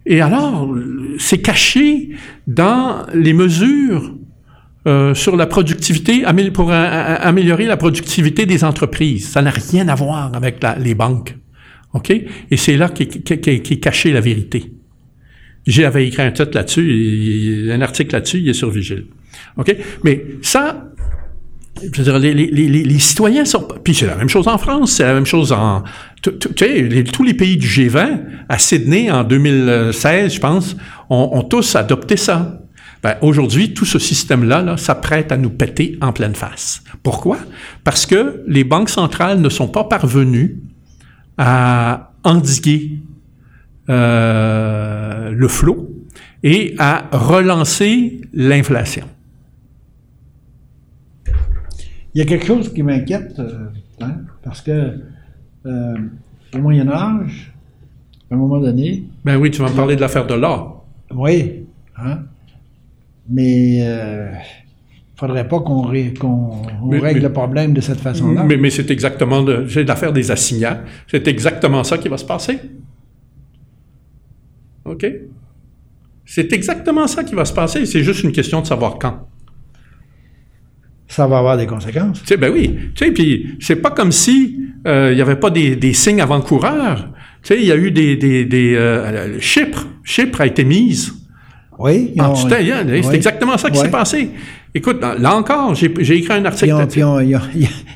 Et 0.05 0.21
alors, 0.21 0.73
c'est 1.19 1.39
caché 1.39 2.11
dans 2.47 3.05
les 3.13 3.33
mesures 3.33 4.13
euh, 4.87 5.13
sur 5.13 5.35
la 5.35 5.47
productivité, 5.47 6.23
pour 6.53 6.71
améliorer 6.71 7.65
la 7.65 7.75
productivité 7.75 8.45
des 8.45 8.63
entreprises. 8.63 9.27
Ça 9.27 9.41
n'a 9.41 9.49
rien 9.49 9.89
à 9.89 9.95
voir 9.95 10.31
avec 10.33 10.63
la, 10.63 10.77
les 10.77 10.95
banques. 10.95 11.35
OK? 11.97 12.11
Et 12.11 12.57
c'est 12.57 12.77
là 12.77 12.89
qu'est 12.89 13.79
cachée 13.79 14.11
la 14.11 14.21
vérité. 14.21 14.71
J'avais 15.65 16.07
écrit 16.07 16.21
un 16.21 16.31
titre 16.31 16.51
là-dessus, 16.53 17.69
un 17.71 17.81
article 17.81 18.13
là-dessus, 18.13 18.39
il 18.39 18.49
est 18.49 18.53
sur 18.53 18.69
Vigile. 18.69 19.07
OK? 19.57 19.75
Mais 20.03 20.23
ça, 20.41 20.91
je 21.81 22.01
veux 22.01 22.19
dire, 22.19 22.19
les, 22.19 22.99
citoyens 22.99 23.43
sont... 23.43 23.67
Puis 23.83 23.93
c'est 23.93 24.05
la 24.05 24.15
même 24.15 24.29
chose 24.29 24.47
en 24.47 24.57
France, 24.57 24.93
c'est 24.93 25.03
la 25.03 25.13
même 25.13 25.25
chose 25.25 25.51
en... 25.51 25.83
Tu 26.21 26.31
sais, 26.57 27.03
tous 27.03 27.23
les 27.23 27.33
pays 27.33 27.57
du 27.57 27.67
G20, 27.67 28.21
à 28.47 28.57
Sydney 28.57 29.11
en 29.11 29.23
2016, 29.23 30.35
je 30.35 30.39
pense, 30.39 30.77
ont, 31.09 31.29
ont 31.33 31.43
tous 31.43 31.75
adopté 31.75 32.15
ça. 32.15 32.61
Ben, 33.03 33.15
Aujourd'hui, 33.21 33.73
tout 33.73 33.85
ce 33.85 33.99
système-là 33.99 34.61
là, 34.61 34.77
s'apprête 34.77 35.31
à 35.31 35.37
nous 35.37 35.49
péter 35.49 35.97
en 36.01 36.13
pleine 36.13 36.35
face. 36.35 36.81
Pourquoi? 37.03 37.37
Parce 37.83 38.05
que 38.05 38.43
les 38.47 38.63
banques 38.63 38.89
centrales 38.89 39.39
ne 39.41 39.49
sont 39.49 39.67
pas 39.67 39.83
parvenues 39.83 40.61
à 41.37 42.13
endiguer 42.23 42.99
euh, 43.89 45.31
le 45.31 45.47
flot 45.47 45.89
et 46.43 46.75
à 46.77 47.07
relancer 47.11 48.21
l'inflation. 48.33 49.05
Il 52.13 52.19
y 52.19 52.21
a 52.21 52.25
quelque 52.25 52.45
chose 52.45 52.73
qui 52.73 52.81
m'inquiète, 52.83 53.37
euh, 53.39 53.67
hein, 54.01 54.15
parce 54.43 54.61
que 54.61 54.99
euh, 55.65 55.97
au 56.53 56.57
Moyen 56.57 56.89
Âge, 56.89 57.53
à 58.31 58.33
un 58.33 58.37
moment 58.37 58.59
donné... 58.59 59.03
Ben 59.23 59.37
oui, 59.37 59.51
tu 59.51 59.61
vas 59.61 59.69
me 59.69 59.75
parler 59.75 59.95
de 59.95 60.01
l'affaire 60.01 60.25
de 60.25 60.33
l'or. 60.33 60.85
Oui, 61.13 61.65
hein, 61.95 62.23
mais 63.29 63.79
euh, 63.81 64.31
faudrait 65.17 65.47
pas 65.47 65.59
qu'on 65.59 65.81
règle 65.81 67.21
le 67.21 67.33
problème 67.33 67.73
de 67.73 67.81
cette 67.81 67.99
façon-là. 67.99 68.43
Mais, 68.43 68.57
mais 68.57 68.69
c'est 68.69 68.91
exactement 68.91 69.43
l'affaire 69.43 70.13
des 70.13 70.29
assignats. 70.31 70.83
C'est 71.07 71.27
exactement 71.27 71.83
ça 71.83 71.97
qui 71.97 72.07
va 72.07 72.17
se 72.17 72.25
passer. 72.25 72.59
OK? 74.85 75.05
C'est 76.25 76.53
exactement 76.53 77.07
ça 77.07 77.23
qui 77.23 77.33
va 77.33 77.45
se 77.45 77.53
passer. 77.53 77.85
C'est 77.85 78.03
juste 78.03 78.23
une 78.23 78.31
question 78.31 78.61
de 78.61 78.67
savoir 78.67 78.99
quand. 78.99 79.27
Ça 81.07 81.25
va 81.25 81.39
avoir 81.39 81.57
des 81.57 81.65
conséquences. 81.65 82.19
Tu 82.21 82.27
sais, 82.27 82.37
ben 82.37 82.51
oui. 82.53 82.77
Tu 82.93 83.05
sais, 83.05 83.11
puis 83.11 83.55
c'est 83.59 83.77
pas 83.77 83.91
comme 83.91 84.11
si 84.11 84.59
euh, 84.85 85.11
il 85.11 85.15
n'y 85.15 85.21
avait 85.21 85.37
pas 85.37 85.49
des, 85.49 85.75
des 85.75 85.93
signes 85.93 86.21
avant-coureurs. 86.21 87.09
Tu 87.41 87.53
sais, 87.53 87.59
il 87.59 87.65
y 87.65 87.71
a 87.71 87.77
eu 87.77 87.91
des... 87.91 88.17
des, 88.17 88.45
des 88.45 88.75
euh, 88.75 89.39
Chypre, 89.39 89.87
Chypre 90.03 90.41
a 90.41 90.47
été 90.47 90.63
mise 90.63 91.13
oui. 91.79 92.13
Ah, 92.17 92.33
c'est 92.35 93.15
exactement 93.15 93.57
ça 93.57 93.69
qui 93.69 93.77
s'est 93.77 93.91
passé. 93.91 94.31
Écoute, 94.75 95.01
là 95.01 95.35
encore, 95.35 95.73
j'ai 95.75 96.17
écrit 96.17 96.33
un 96.33 96.45
article. 96.45 96.75
Ils 96.95 97.03
ont, 97.03 97.19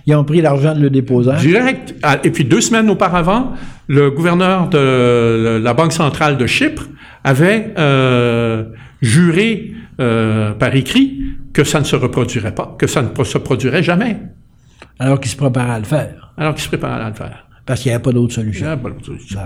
ils 0.05 0.15
ont, 0.15 0.23
pris 0.23 0.41
l'argent 0.41 0.73
de 0.73 0.81
le 0.81 0.89
déposant. 0.89 1.35
Direct. 1.35 1.95
Et 2.23 2.31
puis 2.31 2.45
deux 2.45 2.61
semaines 2.61 2.89
auparavant, 2.89 3.53
le 3.87 4.09
gouverneur 4.09 4.69
de 4.69 5.59
la 5.61 5.73
Banque 5.73 5.93
centrale 5.93 6.37
de 6.37 6.47
Chypre 6.47 6.83
avait 7.23 7.73
euh, 7.77 8.65
juré 9.01 9.73
euh, 9.99 10.53
par 10.53 10.75
écrit 10.75 11.21
que 11.53 11.63
ça 11.63 11.79
ne 11.79 11.85
se 11.85 11.95
reproduirait 11.95 12.55
pas, 12.55 12.75
que 12.79 12.87
ça 12.87 13.01
ne 13.01 13.23
se 13.23 13.37
produirait 13.37 13.83
jamais. 13.83 14.17
Alors 14.99 15.19
qu'il 15.19 15.31
se 15.31 15.35
préparait 15.35 15.73
à 15.73 15.79
le 15.79 15.85
faire. 15.85 16.33
Alors 16.37 16.53
qu'il 16.53 16.63
se 16.63 16.69
préparait 16.69 17.03
à 17.03 17.09
le 17.09 17.15
faire. 17.15 17.47
Parce 17.65 17.81
qu'il 17.81 17.89
n'y 17.89 17.95
avait 17.95 18.03
pas 18.03 18.11
d'autre 18.11 18.33
solution. 18.33 18.65
Il 18.65 18.67
n'y 18.67 18.73
avait 18.73 18.81
pas 18.81 18.89
d'autre 18.89 19.05
solution. 19.05 19.39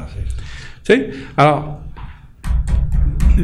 alors, 1.37 1.81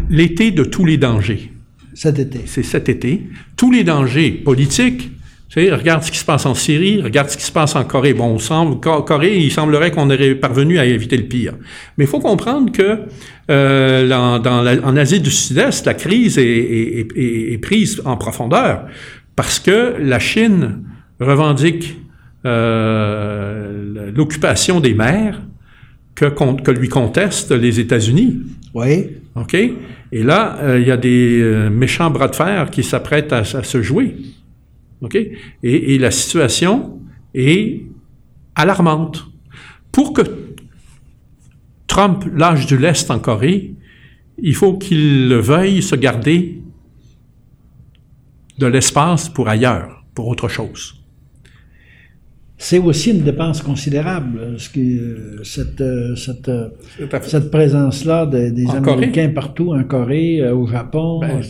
l'été 0.10 0.52
de 0.52 0.64
tous 0.64 0.86
les 0.86 0.98
dangers. 0.98 1.51
Cet 1.94 2.20
été. 2.20 2.42
C'est 2.46 2.64
cet 2.64 2.90
été. 2.90 3.28
Tous 3.58 3.72
les 3.72 3.84
dangers 3.84 4.32
politiques. 4.32 5.12
Tu 5.50 5.62
sais, 5.66 5.72
regarde 5.72 6.02
ce 6.02 6.12
qui 6.12 6.18
se 6.18 6.24
passe 6.24 6.46
en 6.46 6.54
Syrie, 6.54 7.02
regarde 7.02 7.30
ce 7.30 7.36
qui 7.36 7.44
se 7.44 7.52
passe 7.52 7.76
en 7.76 7.84
Corée. 7.84 8.14
Bon, 8.14 8.28
on 8.28 8.40
semble, 8.40 8.80
Corée, 8.80 9.38
il 9.38 9.52
semblerait 9.52 9.92
qu'on 9.92 10.10
aurait 10.10 10.36
parvenu 10.36 10.80
à 10.80 10.86
éviter 10.86 11.18
le 11.18 11.26
pire. 11.26 11.56
Mais 11.98 12.06
il 12.06 12.08
faut 12.08 12.22
comprendre 12.22 12.72
que 12.72 13.00
euh, 13.50 14.08
dans, 14.08 14.66
en 14.66 14.96
Asie 14.96 15.20
du 15.20 15.30
Sud-Est, 15.30 15.86
la 15.86 15.94
crise 15.94 16.38
est, 16.38 17.62
prise 17.62 18.02
en 18.06 18.16
profondeur 18.16 18.86
parce 19.36 19.60
que 19.60 19.96
la 20.00 20.20
Chine 20.20 20.84
revendique 21.20 21.98
euh, 22.46 24.12
l'occupation 24.16 24.80
des 24.80 24.94
mers 24.94 25.42
que, 26.16 26.26
que 26.62 26.72
lui 26.72 26.88
contestent 26.88 27.52
les 27.52 27.80
États-Unis. 27.82 28.40
Oui. 28.74 29.08
OK? 29.36 29.58
Et 30.12 30.24
là, 30.24 30.58
euh, 30.60 30.80
il 30.80 30.88
y 30.88 30.92
a 30.92 30.98
des 30.98 31.40
euh, 31.42 31.70
méchants 31.70 32.10
bras 32.10 32.28
de 32.28 32.36
fer 32.36 32.70
qui 32.70 32.84
s'apprêtent 32.84 33.34
à, 33.34 33.44
se 33.44 33.82
jouer. 33.82 34.16
OK? 35.02 35.18
Et, 35.64 35.98
la 35.98 36.12
situation 36.12 37.00
est 37.34 37.84
alarmante. 38.56 39.26
Pour 39.92 40.14
que 40.14 40.22
Trump 41.88 42.26
lâche 42.36 42.66
du 42.66 42.78
lest 42.78 43.10
en 43.10 43.20
Corée, 43.20 43.74
il 44.38 44.56
faut 44.56 44.78
qu'il 44.78 45.34
veuille 45.36 45.82
se 45.82 45.96
garder 45.96 46.62
de 48.60 48.68
l'espace 48.68 49.30
pour 49.30 49.48
ailleurs, 49.48 50.04
pour 50.14 50.28
autre 50.28 50.48
chose 50.48 51.01
c'est 52.62 52.78
aussi 52.78 53.10
une 53.10 53.24
dépense 53.24 53.64
considérable, 53.64 54.54
ce 54.60 54.70
qui, 54.70 55.00
euh, 55.00 55.44
cette, 55.44 55.82
euh, 55.82 56.16
cette, 56.16 56.48
euh, 56.48 56.70
cette 57.24 57.50
présence-là 57.50 58.28
des 58.28 58.70
Américains 58.70 59.30
partout, 59.30 59.74
en 59.74 59.84
Corée, 59.84 60.48
au 60.48 60.68
Japon. 60.68 61.20
Ben, 61.20 61.42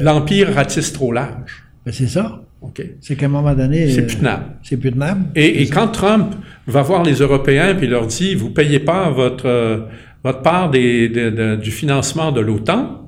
L'Empire 0.00 0.54
ratisse 0.54 0.94
trop 0.94 1.12
large. 1.12 1.64
Ben 1.84 1.92
c'est 1.92 2.06
ça. 2.06 2.42
OK. 2.62 2.82
C'est 3.02 3.16
qu'à 3.16 3.26
un 3.26 3.28
moment 3.28 3.54
donné... 3.54 3.90
C'est 3.90 4.06
plus 4.06 4.16
tenable. 4.16 4.44
C'est 4.62 4.78
plus 4.78 4.90
tenable. 4.90 5.26
Et, 5.34 5.62
et 5.62 5.68
quand 5.68 5.88
Trump 5.88 6.34
va 6.66 6.80
voir 6.80 7.02
les 7.02 7.16
Européens 7.16 7.74
puis 7.74 7.86
leur 7.86 8.06
dit, 8.06 8.34
vous 8.34 8.48
payez 8.48 8.80
pas 8.80 9.10
votre, 9.10 9.86
votre 10.24 10.40
part 10.40 10.70
des, 10.70 11.10
du 11.58 11.70
financement 11.70 12.32
de 12.32 12.40
l'OTAN, 12.40 13.06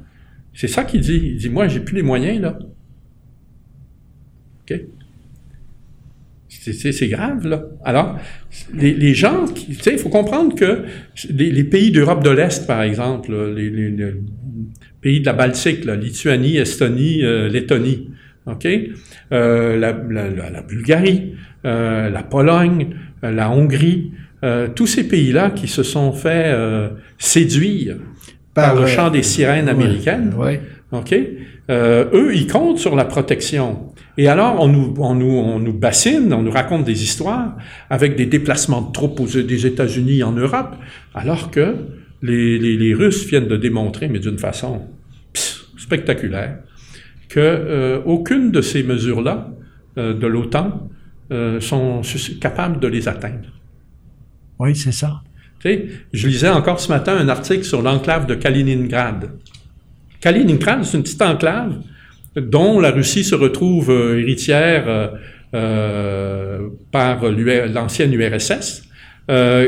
c'est 0.52 0.68
ça 0.68 0.84
qu'il 0.84 1.00
dit. 1.00 1.22
Il 1.24 1.36
dit, 1.38 1.48
moi, 1.48 1.68
j'ai 1.68 1.80
plus 1.80 1.96
les 1.96 2.02
moyens, 2.02 2.38
là. 2.38 2.58
OK? 4.70 4.78
C'est 6.72 7.08
grave, 7.08 7.46
là. 7.46 7.64
Alors, 7.84 8.18
les, 8.74 8.94
les 8.94 9.14
gens, 9.14 9.46
tu 9.46 9.74
sais, 9.74 9.92
il 9.92 9.98
faut 9.98 10.08
comprendre 10.08 10.54
que 10.54 10.84
les, 11.30 11.64
pays 11.64 11.90
d'Europe 11.90 12.24
de 12.24 12.30
l'Est, 12.30 12.66
par 12.66 12.82
exemple, 12.82 13.32
les, 13.54 13.70
les, 13.70 14.14
pays 15.00 15.20
de 15.20 15.26
la 15.26 15.32
Baltique, 15.32 15.84
là, 15.84 15.96
Lituanie, 15.96 16.56
Estonie, 16.56 17.24
euh, 17.24 17.48
Lettonie, 17.48 18.08
OK? 18.50 18.66
Euh, 19.32 19.78
la, 19.78 19.92
la, 19.92 20.50
la, 20.50 20.62
Bulgarie, 20.62 21.34
euh, 21.64 22.08
la 22.08 22.22
Pologne, 22.22 22.94
euh, 23.24 23.30
la 23.30 23.50
Hongrie, 23.50 24.12
tous 24.76 24.86
ces 24.86 25.08
pays-là 25.08 25.50
qui 25.50 25.66
se 25.66 25.82
sont 25.82 26.12
fait 26.12 26.54
séduire 27.18 27.96
par, 28.54 28.80
le 28.80 28.86
chant 28.86 29.10
des 29.10 29.24
sirènes 29.24 29.68
américaines, 29.68 30.32
ouais, 30.38 30.60
OK? 30.92 31.12
Eux, 31.70 32.30
ils 32.34 32.46
comptent 32.46 32.78
sur 32.78 32.96
la 32.96 33.04
protection. 33.04 33.92
Et 34.16 34.26
alors, 34.26 34.60
on 34.60 34.68
nous, 34.68 34.94
on, 34.98 35.14
nous, 35.14 35.30
on 35.30 35.60
nous 35.60 35.72
bassine, 35.72 36.32
on 36.32 36.42
nous 36.42 36.50
raconte 36.50 36.84
des 36.84 37.02
histoires 37.04 37.56
avec 37.88 38.16
des 38.16 38.26
déplacements 38.26 38.82
de 38.82 38.92
troupes 38.92 39.22
des 39.30 39.66
États-Unis 39.66 40.22
en 40.22 40.32
Europe, 40.32 40.74
alors 41.14 41.50
que 41.50 41.76
les, 42.22 42.58
les, 42.58 42.76
les, 42.76 42.94
Russes 42.94 43.26
viennent 43.26 43.46
de 43.46 43.56
démontrer, 43.56 44.08
mais 44.08 44.18
d'une 44.18 44.38
façon 44.38 44.88
spectaculaire, 45.76 46.58
que 47.28 47.38
euh, 47.40 48.00
aucune 48.04 48.50
de 48.50 48.60
ces 48.60 48.82
mesures-là 48.82 49.50
euh, 49.98 50.14
de 50.14 50.26
l'OTAN 50.26 50.88
euh, 51.30 51.60
sont 51.60 52.02
capables 52.40 52.80
de 52.80 52.88
les 52.88 53.08
atteindre. 53.08 53.48
Oui, 54.58 54.74
c'est 54.74 54.92
ça. 54.92 55.22
Tu 55.60 55.68
sais, 55.68 55.86
je 56.12 56.28
lisais 56.28 56.48
encore 56.48 56.80
ce 56.80 56.90
matin 56.90 57.16
un 57.16 57.28
article 57.28 57.64
sur 57.64 57.82
l'enclave 57.82 58.26
de 58.26 58.34
Kaliningrad. 58.34 59.30
Kaliningrad, 60.20 60.84
c'est 60.84 60.96
une 60.96 61.02
petite 61.02 61.22
enclave 61.22 61.78
dont 62.36 62.80
la 62.80 62.90
Russie 62.90 63.24
se 63.24 63.34
retrouve 63.34 63.90
euh, 63.90 64.20
héritière 64.20 64.84
euh, 64.88 65.08
euh, 65.54 66.68
par 66.92 67.24
l'ancienne 67.30 68.12
URSS, 68.12 68.82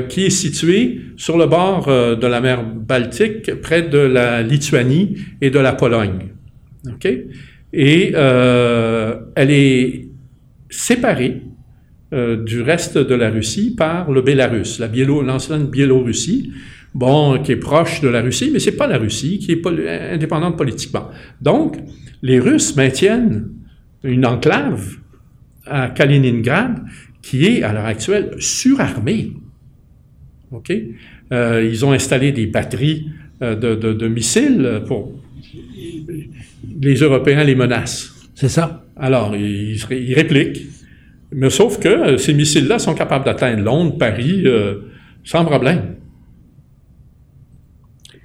qui 0.09 0.25
est 0.25 0.31
située 0.31 1.01
sur 1.17 1.37
le 1.37 1.47
bord 1.47 1.87
de 1.87 2.27
la 2.27 2.41
mer 2.41 2.65
Baltique, 2.65 3.61
près 3.61 3.83
de 3.83 3.99
la 3.99 4.43
Lituanie 4.43 5.17
et 5.43 5.51
de 5.51 5.59
la 5.59 5.75
Pologne. 5.75 6.29
Et 7.73 8.13
elle 8.15 9.51
est 9.51 10.09
séparée 10.71 11.43
du 12.11 12.63
reste 12.63 12.97
de 12.97 13.15
la 13.15 13.29
Russie 13.29 13.75
par 13.77 14.11
le 14.11 14.23
Bélarus, 14.23 14.79
la 14.79 14.89
l'ancienne 14.89 15.67
Biélorussie, 15.67 16.53
bon, 16.95 17.43
qui 17.43 17.53
est 17.53 17.57
proche 17.57 18.01
de 18.01 18.09
la 18.09 18.21
Russie, 18.21 18.51
mais 18.53 18.59
c'est 18.59 18.77
pas 18.77 18.87
la 18.87 18.99
Russie, 18.99 19.39
qui 19.39 19.53
est 19.53 20.13
indépendante 20.13 20.57
politiquement. 20.57 21.09
Donc, 21.41 21.77
les 22.23 22.39
Russes 22.39 22.77
maintiennent 22.77 23.49
une 24.03 24.27
enclave 24.27 24.97
à 25.67 25.89
Kaliningrad 25.89 26.83
qui 27.23 27.47
est, 27.47 27.63
à 27.63 27.73
l'heure 27.73 27.85
actuelle, 27.85 28.35
surarmée. 28.39 29.33
OK? 30.51 30.73
Euh, 31.33 31.69
ils 31.71 31.85
ont 31.85 31.93
installé 31.93 32.33
des 32.33 32.47
batteries 32.47 33.09
euh, 33.43 33.55
de, 33.55 33.75
de, 33.75 34.09
missiles 34.09 34.83
pour... 34.87 35.13
Les 36.81 36.95
Européens 36.95 37.45
les 37.45 37.55
menacent. 37.55 38.29
C'est 38.35 38.49
ça. 38.49 38.85
Alors, 38.97 39.37
ils, 39.37 39.77
ils, 39.91 40.15
répliquent. 40.15 40.67
Mais 41.33 41.51
sauf 41.51 41.79
que 41.79 41.89
euh, 41.89 42.17
ces 42.17 42.35
missiles-là 42.35 42.79
sont 42.79 42.95
capables 42.95 43.25
d'atteindre 43.25 43.63
Londres, 43.63 43.97
Paris, 43.97 44.45
sans 45.23 45.45
problème. 45.45 45.97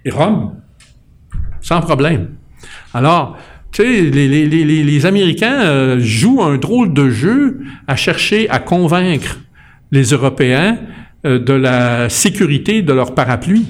Et 0.06 0.12
Rome, 0.12 0.54
sans 1.62 1.82
problème. 1.82 2.36
Alors, 2.94 3.38
tu 3.72 3.82
sais, 3.82 4.02
les, 4.04 4.28
les, 4.28 4.46
les, 4.46 4.84
les 4.84 5.06
Américains 5.06 5.64
euh, 5.64 6.00
jouent 6.00 6.44
un 6.44 6.58
drôle 6.58 6.94
de 6.94 7.10
jeu 7.10 7.62
à 7.88 7.96
chercher 7.96 8.48
à 8.50 8.60
convaincre 8.60 9.40
les 9.92 10.04
Européens 10.12 10.78
euh, 11.26 11.40
de 11.40 11.54
la 11.54 12.08
sécurité 12.10 12.84
de 12.84 12.94
leur 12.94 13.16
parapluie. 13.16 13.66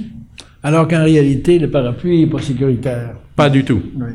Alors 0.62 0.88
qu'en 0.88 1.04
réalité, 1.04 1.58
le 1.58 1.70
parapluie 1.72 2.26
n'est 2.26 2.30
pas 2.30 2.42
sécuritaire. 2.42 3.16
Pas 3.36 3.50
du 3.50 3.64
tout. 3.64 3.82
Oui. 3.96 4.12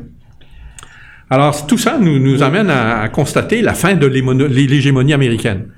Alors, 1.29 1.65
tout 1.65 1.77
ça 1.77 1.97
nous, 1.97 2.19
nous 2.19 2.43
amène 2.43 2.69
à, 2.69 3.01
à 3.01 3.09
constater 3.09 3.61
la 3.61 3.73
fin 3.73 3.95
de 3.95 4.05
l'hégémonie 4.05 5.13
américaine. 5.13 5.69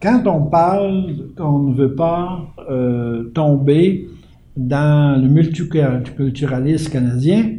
Quand 0.00 0.22
on 0.26 0.42
parle 0.42 1.06
qu'on 1.36 1.70
ne 1.70 1.74
veut 1.74 1.94
pas 1.94 2.38
euh, 2.70 3.24
tomber 3.34 4.08
dans 4.58 5.20
le 5.22 5.28
multiculturalisme 5.28 6.90
canadien, 6.90 7.50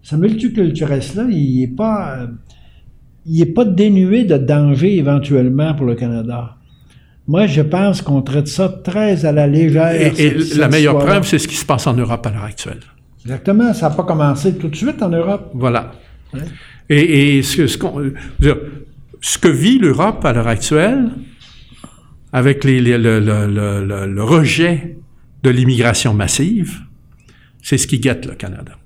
ce 0.00 0.14
multiculturalisme-là, 0.16 1.26
il 1.30 1.60
n'est 1.60 1.66
pas, 1.66 2.18
euh, 2.20 2.26
il 3.26 3.42
est 3.42 3.46
pas 3.52 3.64
dénué 3.64 4.24
de 4.24 4.36
danger 4.36 4.96
éventuellement 4.96 5.74
pour 5.74 5.86
le 5.86 5.96
Canada. 5.96 6.56
Moi, 7.26 7.46
je 7.46 7.62
pense 7.62 8.00
qu'on 8.00 8.22
traite 8.22 8.46
ça 8.48 8.68
très 8.68 9.24
à 9.26 9.32
la 9.32 9.46
légère. 9.48 9.92
Et, 10.00 10.06
et 10.06 10.14
cette- 10.14 10.42
cette 10.42 10.58
la 10.58 10.68
meilleure 10.68 10.98
preuve, 10.98 11.24
c'est 11.26 11.38
ce 11.38 11.48
qui 11.48 11.56
se 11.56 11.64
passe 11.66 11.86
en 11.88 11.94
Europe 11.94 12.24
à 12.26 12.30
l'heure 12.30 12.44
actuelle. 12.44 12.80
Exactement, 13.24 13.72
ça 13.74 13.88
n'a 13.88 13.94
pas 13.94 14.02
commencé 14.04 14.56
tout 14.56 14.68
de 14.68 14.74
suite 14.76 15.02
en 15.02 15.08
Europe. 15.10 15.50
Voilà. 15.54 15.92
Et, 16.88 17.36
et 17.38 17.42
ce, 17.42 17.66
ce 17.66 17.78
qu'on- 17.78 17.98
euh, 18.00 18.14
dire, 18.40 18.56
ce 19.20 19.38
que 19.38 19.48
vit 19.48 19.78
l'Europe 19.78 20.24
à 20.24 20.32
l'heure 20.32 20.48
actuelle, 20.48 21.10
avec 22.32 22.64
les- 22.64 22.80
les- 22.80 22.98
le, 22.98 23.20
le- 23.20 23.46
le- 23.46 23.84
le- 23.84 24.06
le 24.12 24.24
rejet 24.24 24.96
de 25.42 25.50
l'immigration 25.50 26.14
massive, 26.14 26.80
c'est 27.62 27.78
ce 27.78 27.86
qui 27.86 27.98
guette 27.98 28.26
le 28.26 28.34
Canada. 28.34 28.78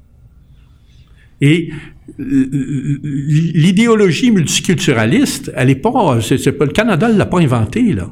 Et 1.41 1.71
l'idéologie 2.19 4.31
multiculturaliste, 4.31 5.51
elle 5.55 5.71
est 5.71 5.75
pas, 5.75 6.21
c'est 6.21 6.53
pas 6.53 6.65
le 6.65 6.73
Canada 6.73 7.13
ne 7.13 7.19
l'a 7.19 7.27
pas 7.27 7.41
inventée 7.41 7.93
là. 7.93 8.11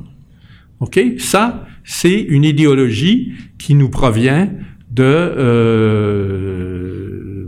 Ok, 0.80 1.00
ça 1.18 1.66
c'est 1.84 2.20
une 2.20 2.44
idéologie 2.44 3.32
qui 3.58 3.74
nous 3.74 3.88
provient 3.88 4.50
de 4.90 5.04
euh, 5.04 6.73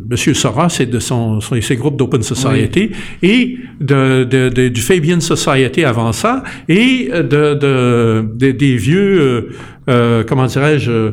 Monsieur 0.09 0.35
Soros 0.35 0.69
et 0.81 0.87
de 0.87 0.99
son, 0.99 1.41
son- 1.41 1.61
ses 1.61 1.77
groupes 1.77 1.97
d'Open 1.97 2.23
Society 2.23 2.91
et 3.23 3.59
de, 3.81 4.25
de- 4.25 4.49
de- 4.49 4.69
du 4.69 4.81
Fabian 4.81 5.21
Society 5.21 5.85
avant 5.85 6.13
ça 6.13 6.43
et 6.69 7.09
de, 7.13 7.55
de- 7.55 8.29
de- 8.35 8.51
des 8.53 8.77
vieux, 8.77 9.21
euh, 9.21 9.41
euh, 9.89 10.25
comment 10.25 10.47
dirais-je, 10.47 10.91
euh, 10.91 11.11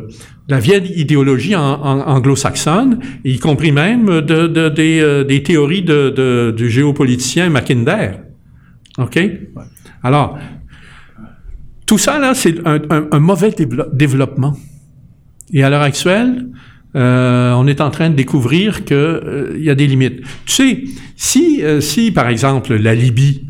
la 0.50 0.60
vieille 0.60 0.92
idéologie 0.98 1.56
en- 1.56 1.62
en- 1.62 2.02
anglo-saxonne, 2.08 3.00
y 3.24 3.40
compris 3.40 3.72
même 3.72 4.06
de, 4.22 4.48
de- 4.48 4.70
des, 4.70 5.24
des 5.28 5.42
théories 5.42 5.84
du 5.84 6.70
géopoliticien 6.70 7.50
Mackinder. 7.50 8.12
OK? 8.98 9.20
Alors, 10.04 10.38
tout 11.86 11.98
ça, 11.98 12.20
là, 12.20 12.34
c'est 12.34 12.56
un, 12.68 12.80
un- 12.90 13.08
un 13.12 13.20
mauvais 13.20 13.50
dévelop- 13.52 13.90
développement. 13.96 14.54
Et 15.52 15.64
à 15.64 15.70
l'heure 15.70 15.82
actuelle, 15.82 16.48
euh, 16.96 17.54
on 17.54 17.68
est 17.68 17.82
en 17.82 17.90
train 17.90 18.10
de 18.10 18.16
découvrir 18.16 18.86
qu'il 18.86 19.60
y 19.60 19.70
a 19.70 19.76
des 19.76 19.88
limites. 19.88 20.22
Tu 20.46 20.54
sais, 20.54 20.84
si, 21.16 21.64
euh, 21.64 21.82
si 21.82 22.12
par 22.12 22.28
exemple, 22.30 22.76
la 22.76 22.94
Libye 22.96 23.42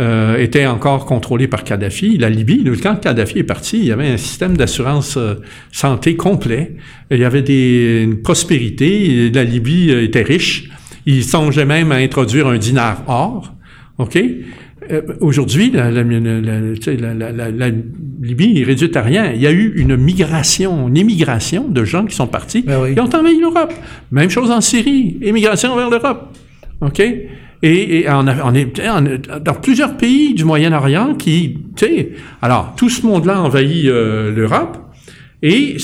euh, 0.00 0.38
était 0.38 0.66
encore 0.66 1.06
contrôlée 1.06 1.46
par 1.46 1.62
Kadhafi, 1.62 2.18
la 2.18 2.28
Libye, 2.28 2.64
quand 2.82 2.96
Kadhafi 2.96 3.38
est 3.38 3.44
parti, 3.44 3.78
il 3.78 3.84
y 3.84 3.92
avait 3.92 4.08
un 4.08 4.16
système 4.16 4.56
d'assurance 4.56 5.16
euh, 5.16 5.36
santé 5.70 6.16
complet. 6.16 6.74
Il 7.12 7.18
y 7.18 7.24
avait 7.24 7.42
des, 7.42 8.02
une 8.02 8.20
prospérité. 8.20 9.30
La 9.30 9.44
Libye 9.44 9.92
euh, 9.92 10.02
était 10.02 10.22
riche. 10.22 10.68
Il 11.06 11.22
songeait 11.22 11.64
même 11.64 11.92
à 11.92 11.96
introduire 11.96 12.48
un 12.48 12.58
dinar 12.58 13.04
or. 13.06 13.54
OK? 13.98 14.18
Euh, 14.90 15.02
Aujourd'hui, 15.20 15.70
la, 15.70 15.90
la, 15.90 16.02
la- 16.02 17.50
la- 17.50 17.70
Libye 18.22 18.60
est 18.60 18.64
réduite 18.64 18.96
à 18.96 19.02
rien. 19.02 19.32
Il 19.32 19.40
y 19.40 19.46
a 19.46 19.52
eu 19.52 19.72
une 19.76 19.96
migration, 19.96 20.88
une 20.88 20.96
immigration 20.96 21.68
de 21.68 21.84
gens 21.84 22.04
qui 22.06 22.14
sont 22.14 22.26
partis 22.26 22.62
Ben 22.62 22.80
oui. 22.82 22.94
et 22.96 23.00
ont 23.00 23.04
envahi 23.14 23.38
l'Europe. 23.40 23.72
Même 24.10 24.30
chose 24.30 24.50
en 24.50 24.60
Syrie, 24.60 25.18
immigration 25.22 25.74
vers 25.76 25.90
l'Europe. 25.90 26.34
OK? 26.80 27.00
Et, 27.00 27.30
et 27.62 28.04
on, 28.10 28.26
a- 28.26 28.44
on 28.44 28.54
est 28.54 28.80
dans 29.42 29.54
plusieurs 29.54 29.96
pays 29.96 30.34
du 30.34 30.44
Moyen-Orient 30.44 31.14
qui, 31.14 31.58
tu 31.76 31.86
sais, 31.86 32.10
alors 32.42 32.74
tout 32.76 32.88
ce 32.90 33.06
monde-là 33.06 33.40
envahit 33.42 33.86
euh, 33.86 34.34
l'Europe 34.34 34.78
et 35.42 35.76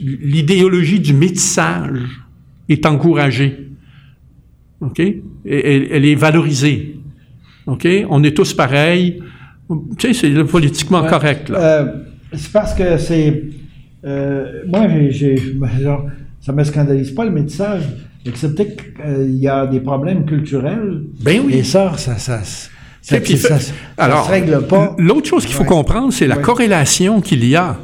l'idéologie 0.00 1.00
du 1.00 1.12
métissage 1.14 2.00
est 2.68 2.86
encouragée. 2.86 3.68
OK? 4.80 4.98
Et- 5.00 5.14
Elle, 5.46 5.88
elle 5.90 6.04
est 6.04 6.14
valorisée. 6.14 6.93
OK? 7.66 7.86
On 8.10 8.22
est 8.24 8.36
tous 8.36 8.52
pareils. 8.54 9.20
Tu 9.98 10.12
sais, 10.12 10.34
c'est 10.34 10.44
politiquement 10.44 11.02
Ouais. 11.02 11.08
correct, 11.08 11.48
là. 11.48 11.58
Euh, 11.58 11.86
c'est 12.34 12.52
parce 12.52 12.74
que 12.74 12.98
c'est. 12.98 13.44
euh, 14.04 14.62
moi, 14.66 14.86
j'ai, 15.10 15.36
ça 16.40 16.52
ne 16.52 16.56
me 16.58 16.64
scandalise 16.64 17.10
pas 17.12 17.24
le 17.24 17.30
métissage, 17.30 17.82
excepté 18.26 18.76
qu'il 18.76 19.36
y 19.36 19.48
a 19.48 19.66
des 19.66 19.80
problèmes 19.80 20.26
culturels. 20.26 21.02
Ben 21.20 21.40
oui. 21.46 21.54
Et 21.54 21.62
ça, 21.64 21.94
ça, 21.96 22.18
ça, 22.18 22.40
ça, 23.00 23.20
puis, 23.20 23.36
ça, 23.38 23.58
ça 23.58 23.72
alors, 23.96 24.26
se 24.26 24.30
règle 24.30 24.66
pas. 24.66 24.94
L'autre 24.98 25.26
chose 25.28 25.46
qu'il 25.46 25.54
faut 25.54 25.62
Ouais. 25.62 25.68
comprendre, 25.68 26.12
c'est 26.12 26.26
la 26.26 26.36
Ouais. 26.36 26.42
corrélation 26.42 27.20
qu'il 27.22 27.44
y 27.46 27.56
a 27.56 27.78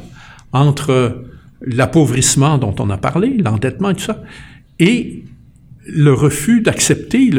entre 0.53 1.23
l'appauvrissement 1.65 2.57
dont 2.57 2.75
on 2.79 2.89
a 2.89 2.97
parlé, 2.97 3.37
l'endettement 3.37 3.89
et 3.91 3.95
tout 3.95 4.01
ça, 4.03 4.21
et 4.79 5.23
le 5.87 6.13
refus 6.13 6.61
d'accepter 6.61 7.31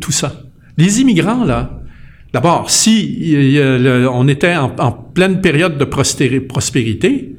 tout 0.00 0.12
ça. 0.12 0.42
Les 0.78 1.00
immigrants, 1.02 1.44
là, 1.44 1.81
d'abord, 2.32 2.70
si 2.70 3.46
on 4.10 4.28
était 4.28 4.56
en, 4.56 4.72
en 4.78 4.92
pleine 4.92 5.40
période 5.40 5.78
de 5.78 5.84
prospérité, 5.84 7.34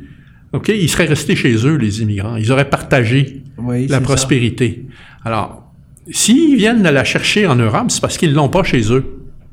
OK, 0.53 0.70
ils 0.70 0.90
seraient 0.90 1.06
restés 1.07 1.36
chez 1.36 1.56
eux, 1.65 1.76
les 1.78 2.02
immigrants. 2.02 2.36
Ils 2.36 2.52
auraient 2.52 2.70
partagé 2.70 3.41
Oui, 3.57 3.88
la 3.88 3.99
prospérité. 4.02 4.86
Alors, 5.26 5.64
s'ils 6.11 6.56
viennent 6.57 6.84
la 6.84 7.03
chercher 7.03 7.48
en 7.48 7.56
Europe, 7.56 7.86
c'est 7.90 8.02
parce 8.02 8.18
qu'ils 8.18 8.34
l'ont 8.34 8.49
pas 8.49 8.64
chez 8.64 8.91
eux. 8.94 9.03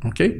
OK? 0.04 0.20
Et, 0.20 0.32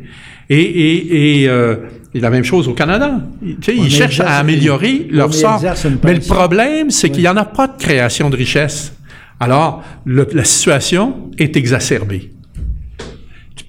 et, 0.51 1.43
et, 1.43 1.48
euh, 1.48 1.77
et 2.12 2.20
la 2.20 2.28
même 2.31 2.44
chose 2.44 2.66
au 2.68 2.74
Canada. 2.74 3.22
Tu 3.40 3.56
sais, 3.62 3.74
On 3.78 3.85
ils 3.85 3.90
cherchent 3.90 4.20
à 4.20 4.39
améliorer 4.39 5.06
leur 5.10 5.32
sort. 5.32 5.60
Mais 6.05 6.14
le 6.14 6.20
problème, 6.20 6.90
c'est 6.90 7.09
qu'il 7.10 7.22
n'y 7.22 7.28
en 7.28 7.36
a 7.36 7.44
pas 7.44 7.68
de 7.68 7.78
création 7.81 8.28
de 8.31 8.36
richesse. 8.36 8.93
Alors, 9.39 9.82
le- 10.05 10.27
la 10.35 10.44
situation 10.44 11.31
est 11.39 11.56
exacerbée. 11.56 12.32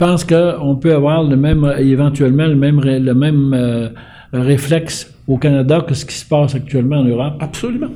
Tu 0.02 0.08
penses 0.08 0.24
qu'on 0.24 0.78
peut 0.78 0.96
avoir 0.96 1.22
le 1.22 1.36
même, 1.38 1.76
éventuellement 1.78 2.48
le 2.48 2.56
même, 2.56 2.82
le 2.82 3.14
même 3.14 3.54
euh, 3.54 3.90
réflexe 4.34 5.14
au 5.28 5.38
Canada 5.38 5.86
que 5.88 5.94
ce 5.94 6.06
qui 6.08 6.16
se 6.16 6.26
passe 6.26 6.56
actuellement 6.56 7.02
en 7.02 7.04
Europe? 7.04 7.36
Absolument. 7.40 7.92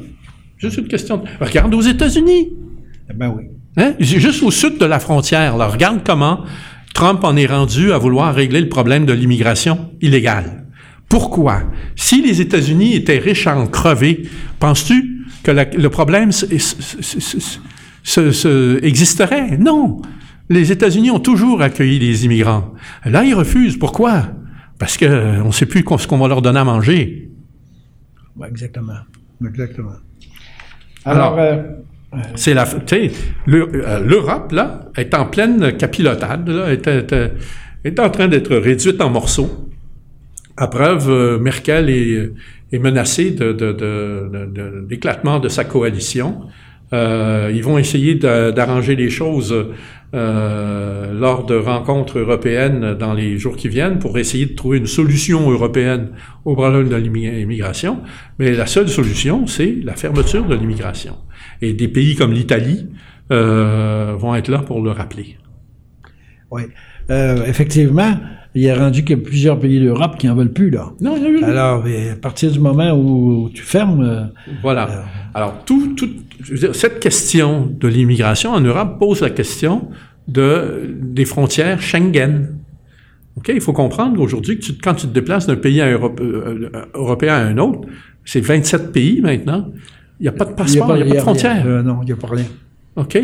Juste 0.59 0.77
une 0.77 0.87
question. 0.87 1.17
de- 1.17 1.23
Regarde 1.43 1.73
aux 1.73 1.81
États-Unis. 1.81 2.49
Eh 3.09 3.13
Ben 3.15 3.33
oui. 3.35 3.45
Hein? 3.77 3.93
Juste 3.99 4.43
au 4.43 4.51
sud 4.51 4.77
de 4.77 4.85
la 4.85 4.99
frontière. 4.99 5.57
Là. 5.57 5.65
Regarde 5.67 6.01
comment 6.05 6.41
Trump 6.93 7.23
en 7.23 7.35
est 7.37 7.47
rendu 7.47 7.91
à 7.91 7.97
vouloir 7.97 8.35
régler 8.35 8.61
le 8.61 8.69
problème 8.69 9.07
de 9.07 9.13
l'immigration 9.13 9.89
illégale. 9.99 10.65
Pourquoi? 11.09 11.63
Si 11.95 12.21
les 12.21 12.39
États-Unis 12.39 12.93
étaient 12.93 13.17
riches 13.17 13.47
à 13.47 13.57
en 13.57 13.65
crever, 13.65 14.29
penses-tu 14.59 15.23
que 15.41 15.49
la- 15.49 15.65
le 15.65 15.89
problème 15.89 16.29
existerait? 18.83 19.57
Non. 19.57 20.01
Les 20.49 20.71
États-Unis 20.71 21.11
ont 21.11 21.19
toujours 21.19 21.61
accueilli 21.61 21.99
les 21.99 22.25
immigrants. 22.25 22.73
Là, 23.05 23.23
ils 23.23 23.33
refusent. 23.33 23.77
Pourquoi? 23.77 24.27
Parce 24.77 24.97
qu'on 24.97 25.45
ne 25.47 25.51
sait 25.51 25.65
plus 25.65 25.83
qu'on- 25.83 25.97
ce 25.97 26.07
qu'on 26.07 26.17
va 26.17 26.27
leur 26.27 26.41
donner 26.41 26.59
à 26.59 26.63
manger. 26.63 27.29
Ouais, 28.35 28.47
exactement. 28.49 28.93
Exactement. 29.45 29.93
Alors, 31.05 31.33
Alors, 31.33 31.39
euh, 31.39 31.63
C'est 32.35 32.53
la, 32.53 32.65
tu 32.65 32.79
sais, 32.87 33.11
l'Eu- 33.45 33.69
euh, 33.73 33.99
l'Europe 33.99 34.51
là 34.53 34.85
est 34.95 35.13
en 35.13 35.25
pleine 35.25 35.75
capilotade, 35.75 36.47
là, 36.47 36.71
est, 36.71 36.87
est- 36.87 37.13
est 37.83 37.99
en 37.99 38.09
train 38.09 38.27
d'être 38.29 38.55
réduite 38.55 39.01
en 39.01 39.09
morceaux. 39.09 39.69
À 40.55 40.67
preuve, 40.67 41.09
euh, 41.09 41.37
Merkel 41.39 41.89
est, 41.89 42.31
est 42.71 42.79
menacée 42.79 43.31
de, 43.31 43.51
de- 43.51 43.73
de- 43.73 44.29
de- 44.31 44.45
de- 44.45 44.85
d'éclatement 44.87 45.39
de 45.39 45.49
sa 45.49 45.65
coalition. 45.65 46.41
Euh, 46.93 47.51
ils 47.53 47.63
vont 47.63 47.77
essayer 47.77 48.15
d'a- 48.15 48.51
d'arranger 48.51 48.95
les 48.95 49.09
choses 49.09 49.53
euh, 50.13 51.13
lors 51.13 51.45
de 51.45 51.55
rencontres 51.55 52.19
européennes 52.19 52.93
dans 52.93 53.13
les 53.13 53.37
jours 53.37 53.55
qui 53.55 53.67
viennent 53.69 53.97
pour 53.99 54.17
essayer 54.17 54.45
de 54.45 54.53
trouver 54.53 54.77
une 54.77 54.85
solution 54.85 55.49
européenne 55.49 56.09
au 56.45 56.53
problème 56.55 56.87
de 56.89 56.95
l'immigration. 56.95 58.01
Mais 58.39 58.51
la 58.51 58.67
seule 58.67 58.87
solution, 58.87 59.47
c'est 59.47 59.75
la 59.83 59.95
fermeture 59.95 60.45
de 60.45 60.55
l'immigration. 60.55 61.15
Et 61.61 61.73
des 61.73 61.87
pays 61.87 62.15
comme 62.15 62.33
l'Italie 62.33 62.87
euh, 63.31 64.13
vont 64.17 64.35
être 64.35 64.49
là 64.49 64.59
pour 64.59 64.81
le 64.81 64.91
rappeler. 64.91 65.37
Oui. 66.51 66.63
Effectivement, 67.09 68.13
il 68.55 68.65
est 68.65 68.73
rendu 68.73 69.03
qu'il 69.03 69.17
y 69.17 69.19
a 69.19 69.23
plusieurs 69.23 69.59
pays 69.59 69.81
d'Europe 69.81 70.17
qui 70.17 70.27
n'en 70.27 70.35
veulent 70.35 70.53
plus, 70.53 70.69
là. 70.69 70.93
Non, 71.01 71.15
il 71.17 71.23
y 71.23 71.25
a 71.25 71.29
eu. 71.29 71.43
Alors, 71.43 71.83
à 71.85 72.15
partir 72.15 72.49
du 72.51 72.59
moment 72.59 72.93
où 72.93 73.49
tu 73.53 73.61
fermes. 73.61 74.01
Euh, 74.01 74.23
voilà. 74.61 74.89
Euh, 74.89 75.01
Alors, 75.33 75.65
tout, 75.65 75.93
tout, 75.95 76.09
cette 76.71 77.01
question 77.01 77.69
de 77.69 77.87
l'immigration 77.89 78.51
en 78.51 78.61
Europe 78.61 78.97
pose 78.97 79.19
la 79.19 79.29
question 79.29 79.89
de, 80.29 80.95
des 81.01 81.25
frontières 81.25 81.81
Schengen. 81.81 82.57
OK? 83.35 83.51
Il 83.53 83.59
faut 83.59 83.73
comprendre 83.73 84.15
qu'aujourd'hui, 84.15 84.57
que 84.57 84.65
quand 84.81 84.93
tu 84.93 85.07
te 85.07 85.13
déplaces 85.13 85.47
d'un 85.47 85.57
pays 85.57 85.81
européen 86.93 87.33
à 87.33 87.39
un 87.39 87.57
autre, 87.57 87.81
c'est 88.23 88.39
27 88.39 88.93
pays 88.93 89.19
maintenant. 89.19 89.69
Il 90.21 90.23
n'y 90.23 90.29
a 90.29 90.31
pas 90.31 90.45
de 90.45 90.53
passeport, 90.53 90.95
il 90.95 91.03
n'y 91.03 91.11
a, 91.11 91.15
pas 91.15 91.15
de 91.15 91.21
frontière. 91.21 91.65
non, 91.83 91.99
il 92.03 92.05
n'y 92.05 92.11
a 92.13 92.15
pas 92.15 92.27
rien. 92.27 92.45
OK? 92.95 93.19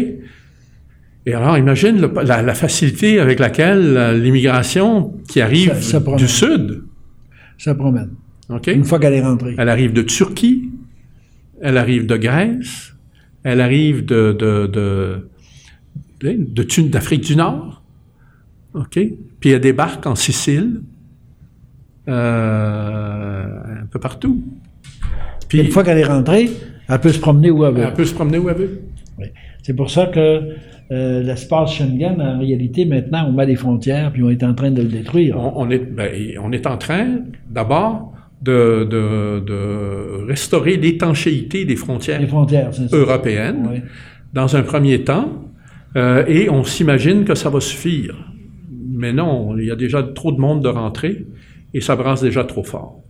Et 1.26 1.34
alors, 1.34 1.58
imagine 1.58 2.02
la, 2.24 2.56
facilité 2.56 3.20
avec 3.20 3.40
laquelle 3.40 4.20
l'immigration 4.22 5.14
qui 5.28 5.40
arrive 5.42 5.74
du 6.18 6.28
Sud. 6.28 6.84
Ça 7.58 7.76
promène. 7.76 8.10
Une 8.68 8.84
fois 8.84 9.00
qu'elle 9.00 9.14
est 9.14 9.22
rentrée. 9.22 9.56
Elle 9.58 9.70
arrive 9.70 9.94
de 9.94 10.02
Turquie, 10.02 10.72
elle 11.62 11.78
arrive 11.78 12.06
de 12.06 12.18
Grèce, 12.18 12.94
elle 13.44 13.62
arrive 13.62 14.04
de, 14.06 14.34
de, 14.34 14.68
de, 16.22 16.90
d'Afrique 16.90 17.24
du 17.24 17.36
Nord. 17.36 17.84
OK? 18.74 19.00
Puis 19.40 19.50
elle 19.52 19.62
débarque 19.62 20.06
en 20.06 20.16
Sicile, 20.16 20.82
euh, 22.08 23.46
un 23.82 23.86
peu 23.86 24.00
partout. 24.00 24.44
Puis, 25.48 25.60
une 25.60 25.72
fois 25.72 25.84
qu'elle 25.84 25.98
est 25.98 26.06
rentrée, 26.06 26.50
elle 26.88 27.00
peut 27.00 27.12
se 27.12 27.20
promener 27.20 27.52
où 27.52 27.66
elle 27.66 27.74
veut. 27.74 27.84
Elle 27.84 27.94
peut 27.94 28.06
se 28.06 28.14
promener 28.14 28.38
où 28.38 28.50
elle 28.50 28.58
veut. 28.58 28.82
Oui. 29.20 29.26
C'est 29.64 29.76
pour 29.76 29.92
ça 29.92 30.08
que 30.08 30.56
euh, 30.92 31.24
l'espace 31.24 31.76
Schengen, 31.76 32.22
en 32.22 32.40
réalité, 32.40 32.84
maintenant, 32.84 33.26
on 33.30 33.32
met 33.32 33.46
des 33.46 33.56
frontières, 33.56 34.12
puis 34.12 34.24
on 34.24 34.30
est 34.30 34.44
en 34.44 34.54
train 34.54 34.72
de 34.72 34.82
le 34.82 34.90
détruire. 34.90 35.38
On, 35.38 35.70
est, 35.70 35.80
ben, 35.80 36.12
on 36.44 36.52
est 36.52 36.68
en 36.68 36.78
train, 36.78 37.20
d'abord, 37.50 38.14
de, 38.42 38.84
de, 38.90 39.40
de, 39.40 40.26
restaurer 40.28 40.76
l'étanchéité 40.76 41.64
des 41.64 41.78
frontières, 41.78 42.22
frontières 42.28 42.72
européennes, 42.92 43.84
dans 44.34 44.56
un 44.58 44.64
premier 44.64 45.04
temps, 45.04 45.46
euh, 45.96 46.26
et 46.28 46.50
on 46.50 46.64
s'imagine 46.64 47.24
que 47.24 47.36
ça 47.36 47.50
va 47.50 47.62
suffire. 47.62 48.16
Mais 48.94 49.14
non, 49.14 49.58
il 49.58 49.68
y 49.68 49.72
a 49.72 49.76
déjà 49.76 50.04
trop 50.04 50.34
de 50.34 50.40
monde 50.40 50.62
de 50.62 50.70
rentrer, 50.70 51.26
et 51.74 51.80
ça 51.80 51.96
brasse 51.96 52.22
déjà 52.22 52.44
trop 52.44 52.64
fort. 52.64 53.02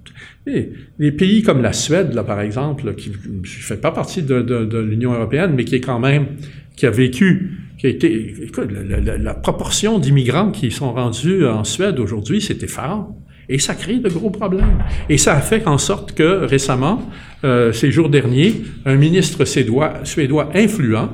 Et 0.45 0.70
les 0.99 1.12
pays 1.12 1.41
comme 1.41 1.62
la 1.64 1.74
Suède, 1.74 2.14
là, 2.14 2.24
par 2.24 2.41
exemple, 2.41 2.94
qui 2.94 3.10
ne 3.10 3.44
fait 3.44 3.82
pas 3.82 3.91
partie 3.91 4.22
de, 4.22 4.41
de, 4.41 4.66
de 4.66 4.78
l'Union 4.78 5.14
européenne, 5.14 5.53
mais 5.56 5.66
qui 5.66 5.76
est 5.76 5.82
quand 5.82 5.99
même, 5.99 6.28
qui 6.76 6.86
a 6.86 6.91
vécu 6.91 7.52
la, 7.84 9.34
proportion 9.34 9.99
d'immigrants 9.99 10.52
qui 10.52 10.72
sont 10.72 10.94
rendus 10.94 11.45
en 11.45 11.64
Suède 11.64 11.99
aujourd'hui, 11.99 12.41
c'était 12.41 12.68
phare. 12.68 13.08
Et 13.49 13.60
ça 13.60 13.76
crée 13.76 13.98
de 13.98 14.08
gros 14.08 14.30
problèmes. 14.30 14.84
Et 15.10 15.18
ça 15.18 15.36
a 15.36 15.41
fait 15.41 15.68
en 15.68 15.78
sorte 15.78 16.14
que 16.14 16.45
récemment, 16.45 17.02
euh, 17.44 17.74
ces 17.74 17.91
jours 17.91 18.10
derniers, 18.10 18.62
un 18.86 18.95
ministre 18.95 19.44
suédois, 19.45 20.49
influent 20.53 21.10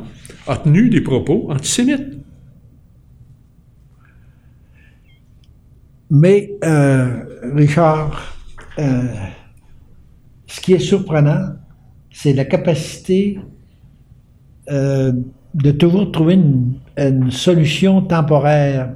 a 0.45 0.57
tenu 0.57 0.89
des 0.89 1.01
propos 1.01 1.47
antisémites. 1.49 2.19
Mais, 6.09 6.53
euh, 6.63 7.23
Richard, 7.55 8.35
euh, 8.77 9.03
ce 10.45 10.61
qui 10.61 10.73
est 10.73 10.79
surprenant, 10.79 11.55
c'est 12.11 12.33
la 12.33 12.45
capacité 12.45 13.39
de 15.53 15.71
toujours 15.71 16.11
trouver 16.11 16.35
une, 16.35 17.31
solution 17.31 18.01
temporaire. 18.01 18.89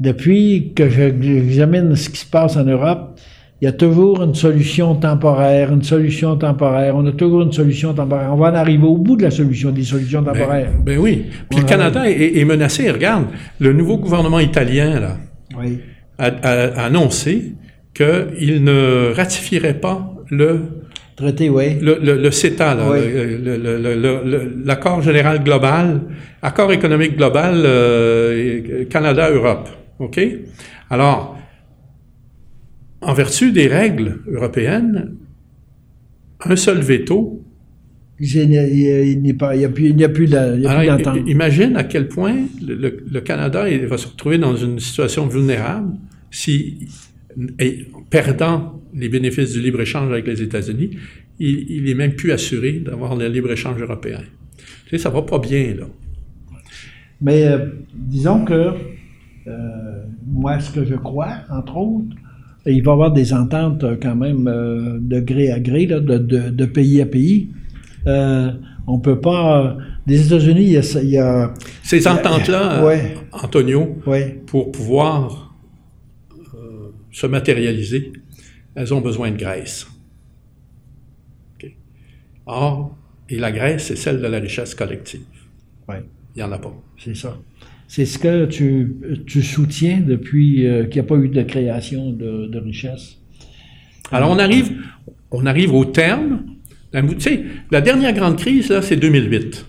Depuis 0.00 0.72
que 0.74 0.88
j'examine 0.88 1.94
ce 1.96 2.08
qui 2.08 2.18
se 2.18 2.26
passe 2.26 2.56
en 2.56 2.64
Europe, 2.64 3.18
il 3.60 3.64
y 3.64 3.68
a 3.68 3.72
toujours 3.72 4.22
une 4.22 4.34
solution 4.34 4.94
temporaire, 4.94 5.72
une 5.72 5.82
solution 5.82 6.36
temporaire. 6.36 6.94
On 6.96 7.04
a 7.06 7.12
toujours 7.12 7.42
une 7.42 7.52
solution 7.52 7.92
temporaire. 7.92 8.30
On 8.32 8.36
va 8.36 8.50
en 8.50 8.54
arriver 8.54 8.86
au 8.86 8.96
bout 8.96 9.16
de 9.16 9.22
la 9.22 9.32
solution, 9.32 9.70
des 9.70 9.82
solutions 9.82 10.22
ben, 10.22 10.32
temporaires. 10.32 10.72
Ben, 10.84 10.98
oui. 10.98 11.26
Puis 11.50 11.60
le 11.60 11.64
Canada 11.64 12.08
est, 12.08 12.44
menacé. 12.44 12.90
Regarde, 12.90 13.26
le 13.58 13.72
nouveau 13.72 13.98
gouvernement 13.98 14.38
italien 14.38 15.00
là, 15.00 15.16
a, 16.18 16.26
a 16.26 16.84
annoncé 16.84 17.54
qu'il 17.94 18.62
ne 18.62 19.12
ratifierait 19.14 19.80
pas 19.80 20.14
le 20.30 20.77
Traité, 21.18 21.50
oui. 21.50 21.80
Le, 21.80 21.98
le, 22.00 22.30
CETA, 22.30 22.76
l'accord 24.64 25.02
général 25.02 25.42
global, 25.42 26.02
accord 26.42 26.72
économique 26.72 27.16
global 27.16 27.60
euh, 27.64 28.84
Canada-Europe. 28.84 29.68
OK? 29.98 30.20
Alors, 30.88 31.36
en 33.00 33.14
vertu 33.14 33.50
des 33.50 33.66
règles 33.66 34.20
européennes, 34.32 35.16
un 36.44 36.54
seul 36.54 36.78
veto. 36.78 37.42
Il 38.20 38.48
n'y 38.48 39.34
a 40.04 40.08
plus, 40.08 40.28
d'entente. 40.28 41.18
Imagine 41.26 41.76
à 41.76 41.82
quel 41.82 42.06
point 42.06 42.36
le, 42.64 43.18
Canada 43.22 43.64
va 43.88 43.98
se 43.98 44.06
retrouver 44.06 44.38
dans 44.38 44.54
une 44.54 44.78
situation 44.78 45.26
vulnérable 45.26 45.94
si, 46.30 46.88
perdant 48.08 48.77
les 48.94 49.08
bénéfices 49.08 49.52
du 49.52 49.60
libre-échange 49.60 50.10
avec 50.10 50.26
les 50.26 50.42
États-Unis, 50.42 50.90
il, 51.38 51.70
il 51.70 51.88
est 51.88 51.94
même 51.94 52.14
plus 52.14 52.32
assuré 52.32 52.72
d'avoir 52.80 53.16
le 53.16 53.28
libre-échange 53.28 53.80
européen. 53.80 54.20
Tu 54.86 54.90
sais, 54.90 54.98
ça 54.98 55.10
va 55.10 55.22
pas 55.22 55.38
bien, 55.38 55.74
là. 55.74 55.86
Mais 57.20 57.46
euh, 57.46 57.66
disons 57.94 58.44
que 58.44 58.72
euh, 59.46 59.52
moi, 60.26 60.60
ce 60.60 60.70
que 60.70 60.84
je 60.84 60.94
crois, 60.94 61.38
entre 61.50 61.76
autres, 61.76 62.16
il 62.66 62.82
va 62.82 62.92
y 62.92 62.94
avoir 62.94 63.12
des 63.12 63.32
ententes 63.32 63.82
euh, 63.84 63.96
quand 64.00 64.14
même 64.14 64.44
de 65.00 65.20
gré 65.20 65.50
à 65.50 65.58
gré, 65.58 65.86
là, 65.86 66.00
de, 66.00 66.18
de, 66.18 66.64
pays 66.66 67.00
à 67.00 67.06
pays. 67.06 67.50
on 68.06 68.98
peut 69.00 69.20
pas. 69.20 69.76
Les 70.06 70.26
États-Unis, 70.26 70.74
il 71.02 71.10
y 71.10 71.18
a. 71.18 71.54
Ces 71.82 72.06
ententes-là, 72.06 72.84
Antonio, 73.32 73.98
pour 74.46 74.70
pouvoir 74.72 75.54
se 77.10 77.26
matérialiser, 77.26 78.12
elles 78.78 78.94
ont 78.94 79.00
besoin 79.00 79.32
de 79.32 79.36
Grèce. 79.36 79.88
Or, 82.46 82.96
et 83.28 83.36
la 83.36 83.50
Grèce, 83.50 83.86
c'est 83.88 83.96
celle 83.96 84.22
de 84.22 84.26
la 84.26 84.38
richesse 84.38 84.74
collective. 84.74 85.20
Oui. 85.88 85.96
Il 86.34 86.38
n'y 86.38 86.42
en 86.44 86.52
a 86.52 86.58
pas. 86.58 86.72
C'est 86.96 87.16
ça. 87.16 87.36
C'est 87.88 88.06
ce 88.06 88.18
que 88.18 88.46
tu, 88.46 88.96
tu 89.26 89.42
soutiens 89.42 90.00
depuis 90.00 90.66
euh, 90.66 90.84
qu'il 90.84 90.94
n'y 90.94 91.06
a 91.06 91.08
pas 91.08 91.16
eu 91.16 91.28
de 91.28 91.42
création 91.42 92.12
de, 92.12 92.46
de 92.46 92.58
richesse. 92.58 93.18
Alors, 94.12 94.30
on 94.30 94.38
arrive, 94.38 94.72
on 95.32 95.44
arrive 95.44 95.74
au 95.74 95.84
terme. 95.84 96.44
Tu 96.92 97.20
sais, 97.20 97.44
la 97.70 97.80
dernière 97.80 98.12
grande 98.12 98.38
crise, 98.38 98.68
là, 98.68 98.80
c'est 98.80 98.96
2008. 98.96 99.66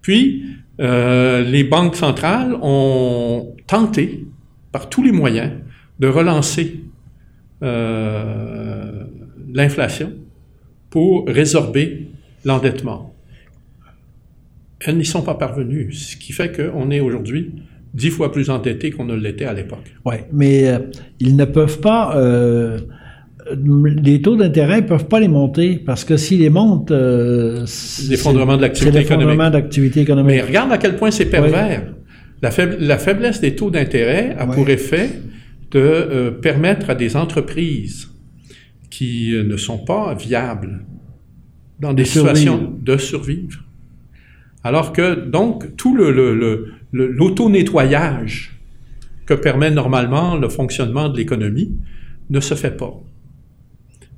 Puis, 0.00 0.42
euh, 0.80 1.42
les 1.42 1.64
banques 1.64 1.96
centrales 1.96 2.56
ont 2.62 3.54
tenté, 3.66 4.26
par 4.72 4.88
tous 4.88 5.02
les 5.02 5.12
moyens, 5.12 5.52
de 6.00 6.08
relancer 6.08 6.87
euh, 7.62 9.04
l'inflation 9.52 10.12
pour 10.90 11.26
résorber 11.26 12.08
l'endettement. 12.44 13.14
Elles 14.80 14.96
n'y 14.96 15.04
sont 15.04 15.22
pas 15.22 15.34
parvenues, 15.34 15.92
ce 15.92 16.16
qui 16.16 16.32
fait 16.32 16.54
qu'on 16.54 16.90
est 16.90 17.00
aujourd'hui 17.00 17.50
dix 17.94 18.10
fois 18.10 18.30
plus 18.30 18.48
endetté 18.48 18.90
qu'on 18.90 19.06
ne 19.06 19.16
l'était 19.16 19.46
à 19.46 19.54
l'époque. 19.54 19.92
Oui, 20.04 20.16
mais 20.32 20.68
euh, 20.68 20.78
ils 21.18 21.36
ne 21.36 21.44
peuvent 21.44 21.80
pas... 21.80 22.16
Euh, 22.16 22.78
les 23.56 24.20
taux 24.20 24.36
d'intérêt 24.36 24.82
ne 24.82 24.86
peuvent 24.86 25.08
pas 25.08 25.20
les 25.20 25.28
monter 25.28 25.76
parce 25.84 26.04
que 26.04 26.18
s'ils 26.18 26.40
les 26.40 26.50
montent, 26.50 26.92
l'effondrement 28.10 28.58
de 28.58 28.62
l'activité 28.62 29.00
économique. 29.00 29.96
économique. 29.96 30.26
Mais 30.26 30.42
regarde 30.42 30.70
à 30.70 30.76
quel 30.76 30.96
point 30.96 31.10
c'est 31.10 31.24
pervers. 31.24 31.86
La, 32.42 32.50
la, 32.78 32.98
faiblesse 32.98 33.40
des 33.40 33.56
taux 33.56 33.70
d'intérêt 33.70 34.36
a 34.38 34.46
pour 34.46 34.68
effet 34.68 35.08
de 35.70 35.78
euh, 35.78 36.30
permettre 36.30 36.90
à 36.90 36.94
des 36.94 37.16
entreprises 37.16 38.08
qui 38.90 39.34
euh, 39.34 39.44
ne 39.44 39.56
sont 39.56 39.78
pas 39.78 40.14
viables 40.14 40.84
dans 41.80 41.92
des 41.92 42.04
situations 42.04 42.76
de 42.80 42.96
survivre. 42.96 43.64
Alors 44.64 44.92
que, 44.92 45.14
donc, 45.14 45.76
tout 45.76 45.96
l'auto-nettoyage 46.92 48.58
que 49.26 49.34
permet 49.34 49.70
normalement 49.70 50.36
le 50.36 50.48
fonctionnement 50.48 51.08
de 51.08 51.16
l'économie 51.16 51.76
ne 52.30 52.40
se 52.40 52.54
fait 52.54 52.76
pas. 52.76 53.00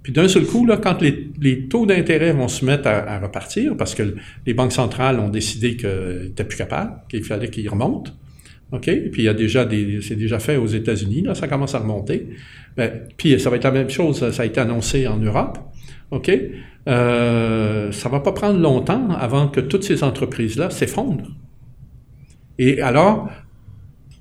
Puis 0.03 0.13
d'un 0.13 0.29
seul 0.29 0.45
coup, 0.45 0.65
là, 0.65 0.79
quand 0.79 1.03
les, 1.03 1.69
taux 1.69 1.85
d'intérêt 1.85 2.33
vont 2.33 2.49
se 2.49 2.65
mettre 2.65 2.89
à, 2.89 3.19
repartir, 3.19 3.77
parce 3.77 3.95
que 3.95 4.15
les 4.47 4.55
banques 4.55 4.73
centrales 4.73 5.21
ont 5.21 5.29
décidé 5.29 5.77
qu'ils 5.77 6.23
n'étaient 6.23 6.45
plus 6.45 6.57
capables, 6.57 6.95
qu'il 7.11 7.23
fallait 7.23 7.51
qu'ils 7.51 7.69
remontent, 7.69 8.13
OK? 8.73 8.85
Puis 8.85 9.23
il 9.23 9.25
y 9.25 9.29
a 9.29 9.35
déjà 9.35 9.65
des, 9.65 10.01
c'est 10.01 10.17
déjà 10.17 10.39
fait 10.39 10.57
aux 10.57 10.67
États-Unis, 10.67 11.23
là, 11.23 11.35
ça 11.35 11.49
commence 11.49 11.75
à 11.75 11.79
remonter. 11.81 12.29
Ben, 12.77 13.03
puis 13.17 13.39
ça 13.41 13.51
va 13.51 13.57
être 13.57 13.65
la 13.65 13.73
même 13.73 13.91
chose, 13.91 14.31
ça 14.31 14.43
a 14.43 14.47
été 14.47 14.61
annoncé 14.61 15.07
en 15.07 15.17
Europe. 15.17 15.59
OK? 16.11 16.31
Euh, 16.89 17.93
ça 17.93 18.09
va 18.09 18.21
pas 18.21 18.33
prendre 18.33 18.59
longtemps 18.59 19.11
avant 19.11 19.49
que 19.49 19.61
toutes 19.61 19.85
ces 19.85 20.03
entreprises-là 20.03 20.71
s'effondrent. 20.71 21.31
Et 22.59 22.81
alors, 22.81 23.31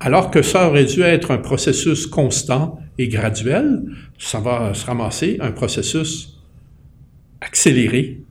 Alors 0.02 0.30
que 0.30 0.40
ça 0.40 0.66
aurait 0.66 0.86
dû 0.86 1.02
être 1.02 1.30
un 1.30 1.36
processus 1.36 2.06
constant 2.06 2.80
et 2.96 3.08
graduel, 3.08 3.82
ça 4.18 4.40
va 4.40 4.72
se 4.72 4.86
ramasser 4.86 5.36
un 5.40 5.52
processus 5.52 6.40
accéléré 7.42 8.22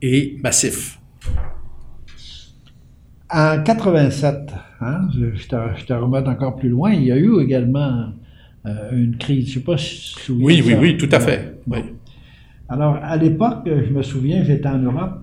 et 0.00 0.38
massif. 0.42 0.98
En 3.30 3.62
87, 3.62 4.34
hein, 4.84 5.08
je, 5.14 5.46
te, 5.46 5.92
remets 5.92 6.26
encore 6.28 6.56
plus 6.56 6.68
loin, 6.68 6.92
il 6.92 7.04
y 7.04 7.12
a 7.12 7.16
eu 7.16 7.40
également 7.40 8.12
euh, 8.66 8.90
une 8.92 9.16
crise. 9.16 9.46
Je 9.46 9.50
ne 9.50 9.54
sais 9.54 9.64
pas 9.64 9.78
si 9.78 10.14
tu 10.24 10.32
Oui, 10.32 10.62
oui, 10.64 10.74
oui, 10.78 10.96
tout 10.96 11.08
à 11.12 11.20
fait. 11.20 11.58
Oui. 11.66 11.78
Alors, 12.68 12.98
à 13.02 13.16
l'époque, 13.16 13.66
je 13.66 13.92
me 13.92 14.02
souviens, 14.02 14.42
j'étais 14.44 14.68
en 14.68 14.78
Europe 14.78 15.20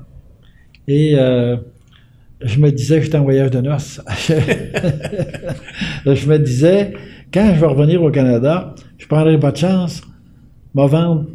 et 0.88 1.14
euh, 1.16 1.58
je 2.42 2.60
me 2.60 2.72
disais, 2.72 3.02
j'étais 3.02 3.18
en 3.18 3.24
voyage 3.24 3.52
de 3.52 3.62
noces. 3.62 4.02
je 6.06 6.30
me 6.30 6.38
disais, 6.38 6.94
quand 7.34 7.52
je 7.56 7.60
vais 7.60 7.68
revenir 7.68 8.04
au 8.04 8.12
Canada, 8.12 8.76
je 8.98 9.08
prendrai 9.08 9.40
pas 9.40 9.52
de 9.52 9.58
chance, 9.58 10.02
me 10.76 10.88
vendre 10.88 11.28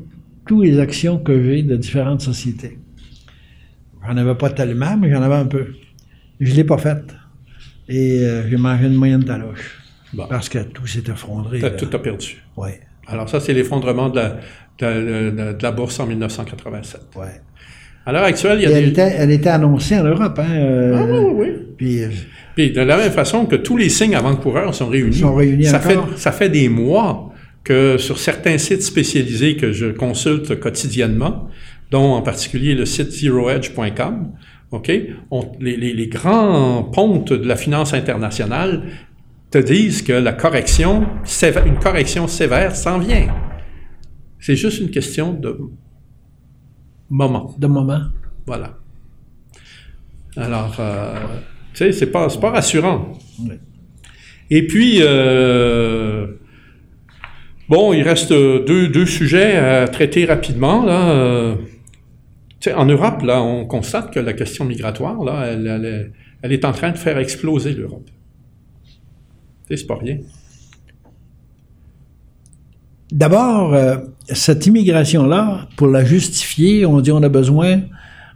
toutes 0.47 0.65
les 0.65 0.79
actions 0.79 1.19
que 1.19 1.43
j'ai 1.43 1.63
de 1.63 1.77
différentes 1.77 2.21
sociétés. 2.21 2.79
J'en 4.07 4.17
avais 4.17 4.37
pas 4.37 4.51
tellement, 4.51 4.97
mais 4.97 5.11
j'en 5.11 5.23
avais 5.23 5.35
un 5.35 5.47
peu. 5.47 5.67
Je 6.39 6.53
ne 6.53 6.57
l'ai 6.57 6.65
pas 6.65 6.79
fait. 6.79 7.03
Et 7.89 8.21
euh, 8.21 8.49
j'ai 8.49 8.57
mangé 8.57 8.87
une 8.87 8.95
moyenne 8.95 9.25
taloche. 9.25 9.81
Parce 10.29 10.49
que 10.49 10.59
tout 10.59 10.87
s'est 10.87 11.05
effondré. 11.09 11.61
tout 11.77 11.89
a 11.93 11.99
perdu. 11.99 12.43
Oui. 12.57 12.71
Alors 13.07 13.29
ça, 13.29 13.41
c'est 13.41 13.53
l'effondrement 13.53 14.09
de 14.09 14.21
la, 15.63 15.73
bourse 15.73 16.01
en 16.01 16.07
1987. 16.07 17.01
Oui. 17.17 17.27
À 18.05 18.13
l'heure 18.13 18.25
actuelle, 18.25 18.61
il 18.61 18.63
y 18.63 18.67
a 18.67 18.69
des... 18.69 18.75
elle, 18.77 18.89
était, 18.89 19.15
elle 19.19 19.31
était 19.33 19.49
annoncée 19.49 19.99
en 19.99 20.05
Europe. 20.05 20.39
Hein, 20.39 20.53
euh, 20.53 20.97
ah 20.97 21.07
oui, 21.09 21.33
oui, 21.35 21.49
Puis, 21.77 22.03
euh, 22.05 22.09
Puis, 22.55 22.71
de 22.71 22.81
la 22.81 22.97
même 22.97 23.11
façon 23.11 23.47
que 23.47 23.57
tous 23.57 23.77
les 23.77 23.89
signes 23.89 24.15
avant-coureurs 24.15 24.75
sont 24.75 24.87
réunis. 24.87 25.19
Sont 25.19 25.35
réunis 25.35 25.65
ça 25.65 25.79
encore. 25.79 26.11
Fait, 26.11 26.19
ça 26.19 26.33
fait 26.33 26.49
des 26.49 26.69
mois 26.69 27.33
que 27.65 27.99
sur 27.99 28.19
certains 28.19 28.59
sites 28.59 28.83
spécialisés 28.83 29.57
que 29.57 29.73
je 29.73 29.87
consulte 29.87 30.61
quotidiennement, 30.61 31.49
dont 31.91 32.13
en 32.13 32.23
particulier 32.23 32.75
le 32.75 32.87
site 32.87 33.11
zeroedge.com, 33.11 34.33
OK, 34.73 34.89
les, 34.89 35.77
les, 35.77 35.93
les 35.93 36.07
grands 36.09 36.83
pontes 36.83 37.33
de 37.33 37.47
la 37.47 37.57
finance 37.57 37.95
internationale 37.95 38.83
te 39.51 39.59
disent 39.59 40.03
que 40.03 40.13
la 40.13 40.33
correction, 40.33 41.07
une 41.67 41.79
correction 41.79 42.27
sévère 42.27 42.75
s'en 42.75 42.99
vient. 42.99 43.35
C'est 44.41 44.57
juste 44.57 44.81
une 44.81 44.91
question 44.91 45.33
de 45.33 45.59
moment. 47.11 47.55
De 47.59 47.67
moment. 47.67 48.03
Voilà. 48.47 48.79
Alors, 50.37 50.77
euh, 50.79 51.15
tu 51.73 51.79
sais, 51.79 51.93
c'est 51.93 52.11
pas, 52.11 52.29
pas 52.29 52.51
rassurant. 52.51 53.13
Et 54.51 54.67
puis, 54.67 54.99
euh, 55.01 56.27
bon, 57.69 57.93
il 57.93 58.03
reste 58.03 58.33
deux, 58.33 58.89
deux, 58.89 59.07
sujets 59.07 59.57
à 59.57 59.89
traiter 59.89 60.27
rapidement. 60.27 60.85
Là. 60.85 61.57
En 62.75 62.87
Europe, 62.87 63.23
là, 63.23 63.43
on 63.43 63.67
constate 63.67 64.13
que 64.13 64.21
la 64.21 64.33
question 64.33 64.65
migratoire, 64.65 65.23
là, 65.23 65.47
elle, 65.47 66.13
elle 66.43 66.53
est 66.53 66.65
en 66.65 66.73
train 66.73 66.91
de 66.91 66.99
faire 66.99 67.19
exploser 67.19 67.73
l'Europe. 67.73 68.09
C'est 69.69 69.87
pas 69.87 69.97
rien. 69.97 70.19
D'abord, 73.13 73.75
euh, 73.75 73.97
cette 74.33 74.67
immigration-là, 74.67 75.69
pour 75.77 75.89
la 75.89 76.05
justifier, 76.05 76.87
on 76.87 77.01
dit 77.01 77.13
on 77.13 77.23
a 77.23 77.29
besoin, 77.29 77.83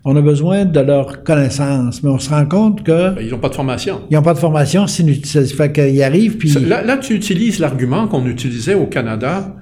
on 0.05 0.15
a 0.17 0.21
besoin 0.21 0.65
de 0.65 0.81
leur 0.81 1.25
connaissance, 1.25 2.03
mais 2.03 2.11
on 2.11 2.19
se 2.19 2.31
rend 2.31 2.47
compte 2.47 2.85
que 2.85 3.15
ben, 3.15 3.21
ils 3.21 3.31
n'ont 3.31 3.39
pas 3.39 3.49
de 3.49 3.55
formation. 3.55 4.03
Ils 4.11 4.15
n'ont 4.15 4.23
pas 4.23 4.35
de 4.35 4.39
formation, 4.39 4.87
ça 4.87 5.45
fait 5.45 5.73
qu'ils 5.73 6.03
arrivent 6.03 6.37
puis 6.37 6.51
là, 6.51 6.97
tu 6.99 7.15
utilises 7.15 7.59
l'argument 7.59 8.07
qu'on 8.07 8.27
utilisait 8.27 8.75
au 8.75 8.87
Canada 8.87 9.57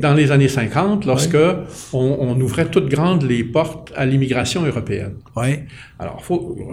dans 0.00 0.14
les 0.14 0.30
années 0.30 0.48
50, 0.48 1.06
lorsque 1.06 1.36
on, 1.92 2.38
ouvrait 2.40 2.66
toutes 2.66 2.88
grandes 2.88 3.22
les 3.22 3.44
portes 3.44 3.92
à 3.96 4.04
l'immigration 4.04 4.64
européenne. 4.64 5.14
Oui. 5.36 5.60
Alors, 5.98 6.22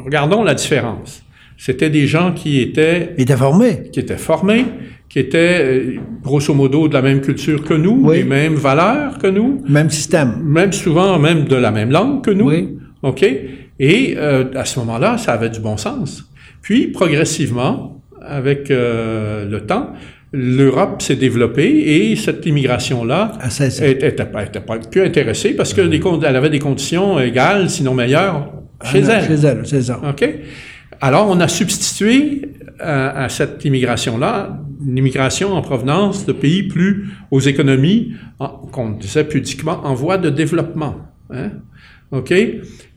regardons 0.03 0.43
la 0.43 0.53
différence. 0.53 1.23
C'était 1.57 1.89
des 1.89 2.07
gens 2.07 2.34
qui 2.34 2.59
étaient... 2.59 3.13
Étaient 3.18 3.38
formés. 3.38 3.84
Qui 3.93 3.99
étaient 3.99 4.18
formés, 4.18 4.65
qui 5.07 5.19
étaient 5.19 5.59
euh, 5.61 5.99
grosso 6.23 6.53
modo 6.53 6.88
de 6.88 6.93
la 6.93 7.01
même 7.01 7.22
culture 7.22 7.63
que 7.63 7.76
nous, 7.76 8.09
les 8.11 8.23
mêmes 8.23 8.55
valeurs 8.55 9.19
que 9.19 9.27
nous. 9.27 9.61
Même 9.69 9.89
système. 9.89 10.41
Même 10.43 10.73
souvent, 10.73 11.19
même 11.19 11.45
de 11.45 11.55
la 11.55 11.72
même 11.72 11.91
langue 11.91 12.23
que 12.23 12.31
nous. 12.31 12.49
Oui. 12.49 12.77
OK? 13.03 13.23
Et 13.23 14.15
euh, 14.18 14.45
à 14.55 14.65
ce 14.65 14.80
moment-là, 14.80 15.18
ça 15.18 15.34
avait 15.34 15.49
du 15.49 15.59
bon 15.59 15.77
sens. 15.77 16.30
Puis, 16.61 16.88
progressivement, 16.88 18.01
avec 18.22 18.69
euh, 18.69 19.45
le 19.47 19.65
temps, 19.65 19.93
l'Europe 20.34 21.02
s'est 21.02 21.16
développée 21.16 22.12
et 22.12 22.16
cette 22.16 22.45
immigration-là 22.45 23.38
n'était 23.60 24.16
ah, 24.20 24.26
pas, 24.26 24.45
pas, 24.45 24.80
plus 24.80 25.02
intéressée 25.02 25.53
parce 25.56 25.74
qu'elle 25.74 25.91
avait 26.24 26.49
des 26.49 26.60
conditions 26.60 27.20
égales, 27.20 27.70
sinon 27.70 27.94
meilleures, 27.94 28.52
chez 28.84 29.03
ah, 29.10 29.20
elle. 29.20 29.28
Chez 29.28 29.45
elle, 29.45 29.62
c'est 29.66 29.82
ça. 29.82 29.99
OK? 30.08 30.28
Alors, 31.02 31.28
on 31.30 31.40
a 31.40 31.48
substitué 31.48 32.44
à, 32.80 33.28
cette 33.28 33.66
immigration-là 33.66 34.60
une 34.86 34.98
immigration 34.98 35.53
en 35.53 35.62
provenance 35.62 36.26
de 36.26 36.32
pays 36.32 36.64
plus 36.64 37.10
aux 37.30 37.40
économies, 37.40 38.14
qu'on 38.72 38.91
disait 38.91 39.24
pudiquement, 39.24 39.82
en 39.84 39.94
voie 39.94 40.18
de 40.18 40.30
développement. 40.30 40.95
Hein? 41.32 41.52
OK? 42.12 42.34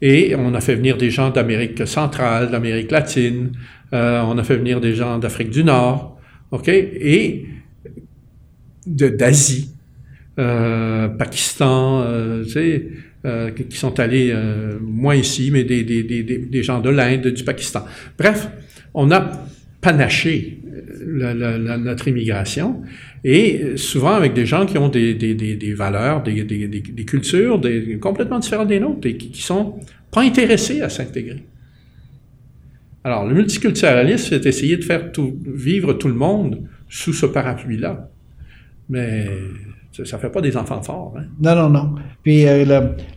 Et 0.03 0.35
on 0.37 0.55
a 0.55 0.61
fait 0.61 0.75
venir 0.75 0.97
des 0.97 1.11
gens 1.11 1.31
d'Amérique 1.31 1.87
centrale, 1.87 2.51
d'Amérique 2.51 2.91
latine, 2.91 3.53
euh, 3.93 4.23
on 4.27 4.37
a 4.39 4.43
fait 4.43 4.57
venir 4.57 4.81
des 4.81 4.95
gens 4.95 5.19
d'Afrique 5.19 5.51
du 5.51 5.65
Nord, 5.65 6.14
OK? 6.51 6.69
Et 6.69 7.47
d'Asie, 8.87 9.71
euh, 10.39 11.09
Pakistan, 11.09 12.03
euh, 12.03 12.45
tu 12.45 12.51
sais, 12.51 12.89
euh, 13.25 13.51
qui 13.51 13.77
sont 13.77 13.99
allés, 14.01 14.35
moins 14.81 15.15
ici, 15.15 15.51
mais 15.53 15.65
des, 15.65 15.85
des, 15.85 16.03
des, 16.03 16.23
des 16.23 16.63
gens 16.63 16.81
de 16.81 16.91
l'Inde, 16.91 17.29
du 17.29 17.45
Pakistan. 17.45 17.85
Bref, 18.19 18.49
on 18.93 19.11
a 19.11 19.47
panaché 19.81 20.59
notre 21.07 22.09
immigration 22.09 22.83
et 23.23 23.77
souvent 23.77 24.15
avec 24.15 24.33
des 24.33 24.47
gens 24.47 24.67
qui 24.67 24.79
ont 24.79 24.89
des, 24.89 25.15
des 25.15 25.75
valeurs, 25.75 26.23
des, 26.23 27.05
cultures 27.07 27.61
complètement 28.01 28.39
différentes 28.39 28.69
des 28.69 28.81
nôtres 28.81 29.07
et 29.07 29.17
qui, 29.17 29.31
qui 29.31 29.43
sont 29.43 29.79
pas 30.11 30.23
intéressés 30.23 30.81
à 30.81 30.89
s'intégrer. 30.89 31.43
Alors, 33.05 33.27
le 33.27 33.35
multiculturalisme, 33.35 34.29
c'est 34.31 34.47
essayer 34.47 34.79
de 34.79 34.83
faire 34.83 35.13
tout, 35.13 35.39
vivre 35.47 35.93
tout 35.93 36.09
le 36.09 36.15
monde 36.15 36.63
sous 36.89 37.13
ce 37.13 37.27
parapluie-là. 37.27 38.09
Mais 38.89 39.27
ça 39.93 40.17
ne 40.17 40.23
fait 40.23 40.31
pas 40.31 40.41
des 40.41 40.57
enfants 40.57 40.83
forts. 40.83 41.15
Hein? 41.19 41.25
Non, 41.41 41.55
non, 41.55 41.69
non. 41.69 41.95
Puis 42.23 42.47
euh, 42.47 42.65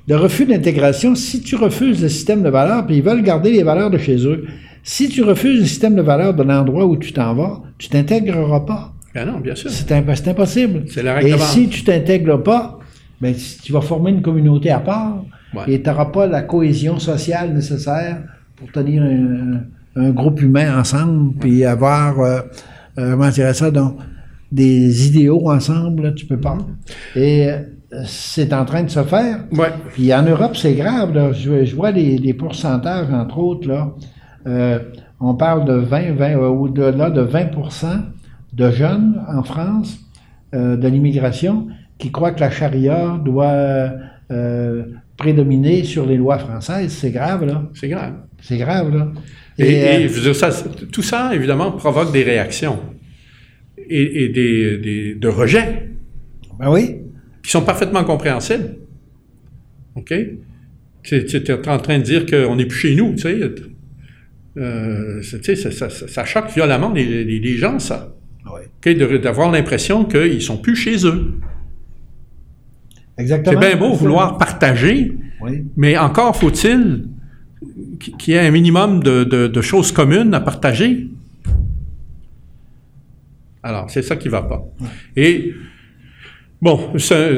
le, 0.08 0.16
refus 0.16 0.46
d'intégration, 0.46 1.16
si 1.16 1.42
tu 1.42 1.56
refuses 1.56 2.02
le 2.02 2.10
système 2.10 2.44
de 2.44 2.50
valeurs, 2.50 2.86
puis 2.86 2.98
ils 2.98 3.04
veulent 3.04 3.24
garder 3.24 3.52
les 3.52 3.64
valeurs 3.64 3.90
de 3.90 3.98
chez 3.98 4.28
eux, 4.28 4.46
si 4.84 5.10
tu 5.10 5.24
refuses 5.24 5.60
le 5.60 5.66
système 5.66 5.96
de 5.96 6.02
valeurs 6.02 6.34
de 6.34 6.44
l'endroit 6.44 6.86
où 6.86 6.98
tu 6.98 7.14
t'en 7.14 7.34
vas, 7.34 7.62
tu 7.78 7.90
t'intégreras 7.90 8.62
pas. 8.62 8.94
Ben 9.14 9.26
non, 9.26 9.40
bien 9.40 9.56
sûr. 9.56 9.72
C'est 9.72 9.92
impossible. 9.92 10.84
C'est 10.88 11.04
la 11.04 11.16
règle 11.16 11.30
Et 11.30 11.38
si 11.40 11.70
tu 11.70 11.84
t'intègres 11.84 12.44
pas, 12.44 12.80
ben, 13.20 13.34
tu 13.64 13.72
vas 13.72 13.82
former 13.82 14.12
une 14.12 14.22
communauté 14.22 14.70
à 14.70 14.80
part 14.80 15.24
et 15.66 15.82
tu 15.82 15.90
n'auras 15.90 16.06
pas 16.06 16.28
la 16.28 16.44
cohésion 16.44 17.00
sociale 17.00 17.54
nécessaire 17.54 18.22
pour 18.56 18.72
tenir 18.72 19.02
un, 19.02 19.62
groupe 20.12 20.42
humain 20.42 20.80
ensemble, 20.80 21.36
puis 21.40 21.66
avoir, 21.66 22.20
euh, 22.20 22.40
euh, 22.98 23.12
comment 23.12 23.30
dirais 23.30 23.54
ça, 23.54 23.72
donc, 23.72 23.98
des 24.52 25.08
idéaux 25.08 25.50
ensemble, 25.50 26.16
tu 26.16 26.26
peux 26.26 26.40
pas. 26.40 26.58
Et 27.16 27.50
euh, 27.94 28.04
c'est 28.06 28.54
en 28.54 28.66
train 28.66 28.84
de 28.84 28.90
se 28.90 29.04
faire. 29.04 29.40
Ouais. 29.52 29.72
Puis 29.94 30.14
en 30.14 30.24
Europe, 30.24 30.56
c'est 30.56 30.74
grave. 30.74 31.14
Je, 31.34 31.76
vois 31.76 31.92
les, 31.92 32.34
pourcentages, 32.34 33.12
entre 33.12 33.38
autres. 33.38 33.68
Là. 33.68 33.94
Euh, 34.46 34.80
on 35.20 35.36
parle 35.36 35.66
de 35.66 35.74
20, 35.74 36.14
20 36.14 36.32
euh, 36.32 36.48
au-delà 36.48 37.10
de 37.10 37.24
20% 37.24 37.86
de 38.54 38.72
jeunes 38.72 39.22
en 39.28 39.44
France 39.44 40.00
de 40.54 40.88
l'immigration 40.88 41.68
qui 42.00 42.10
croient 42.10 42.32
que 42.32 42.40
la 42.40 42.50
charia 42.50 43.20
doit 43.24 43.92
prédominer 45.18 45.84
sur 45.84 46.06
les 46.06 46.16
lois 46.16 46.40
françaises. 46.40 46.94
C'est 46.94 47.12
grave, 47.12 47.46
là. 47.46 47.64
C'est 47.74 47.90
grave. 47.90 48.14
C'est 48.42 48.58
grave, 48.58 48.96
là. 48.96 49.08
Et, 49.58 50.08
ça, 50.34 50.52
tout 50.92 51.02
ça, 51.02 51.34
évidemment, 51.34 51.72
provoque 51.72 52.12
des 52.12 52.24
réactions 52.24 52.80
et, 53.90 54.30
des, 54.30 55.16
de 55.16 55.28
rejet. 55.28 55.90
Ben 56.60 56.72
oui. 56.72 56.98
Qui 57.44 57.52
sont 57.52 57.64
parfaitement 57.64 58.04
compréhensibles. 58.04 58.76
OK? 59.96 60.14
Tu 61.04 61.16
es 61.16 61.68
en 61.70 61.80
train 61.80 62.00
de 62.00 62.04
dire 62.04 62.26
qu'on 62.26 62.56
n'est 62.56 62.66
plus 62.66 62.78
chez 62.78 62.96
nous, 62.96 63.14
tu 63.16 63.22
sais. 63.22 63.40
Euh, 64.58 65.22
ça, 65.22 66.26
choque 66.26 66.52
violemment 66.54 66.92
les, 66.92 67.58
gens, 67.58 67.80
ça. 67.80 68.16
Oui. 68.46 68.96
D'avoir 69.20 69.52
l'impression 69.52 70.06
qu'ils 70.06 70.36
ne 70.36 70.40
sont 70.40 70.58
plus 70.58 70.76
chez 70.76 71.06
eux. 71.06 71.36
Exactement. 73.18 73.60
C'est 73.60 73.68
bien 73.68 73.78
beau 73.78 73.94
vouloir 73.94 74.38
partager, 74.38 75.14
mais 75.76 75.98
encore 75.98 76.36
faut-il 76.36 77.06
qu'il 77.98 78.34
y 78.34 78.38
ait 78.38 78.48
un 78.48 78.52
minimum 78.52 79.02
de, 79.02 79.24
de, 79.24 79.62
choses 79.62 79.92
communes 79.92 80.34
à 80.34 80.40
partager. 80.40 81.08
Alors, 83.64 83.90
c'est 83.90 84.02
ça 84.02 84.16
qui 84.16 84.30
va 84.30 84.44
pas. 84.44 84.64
Et 85.16 85.54
bon, 86.62 86.92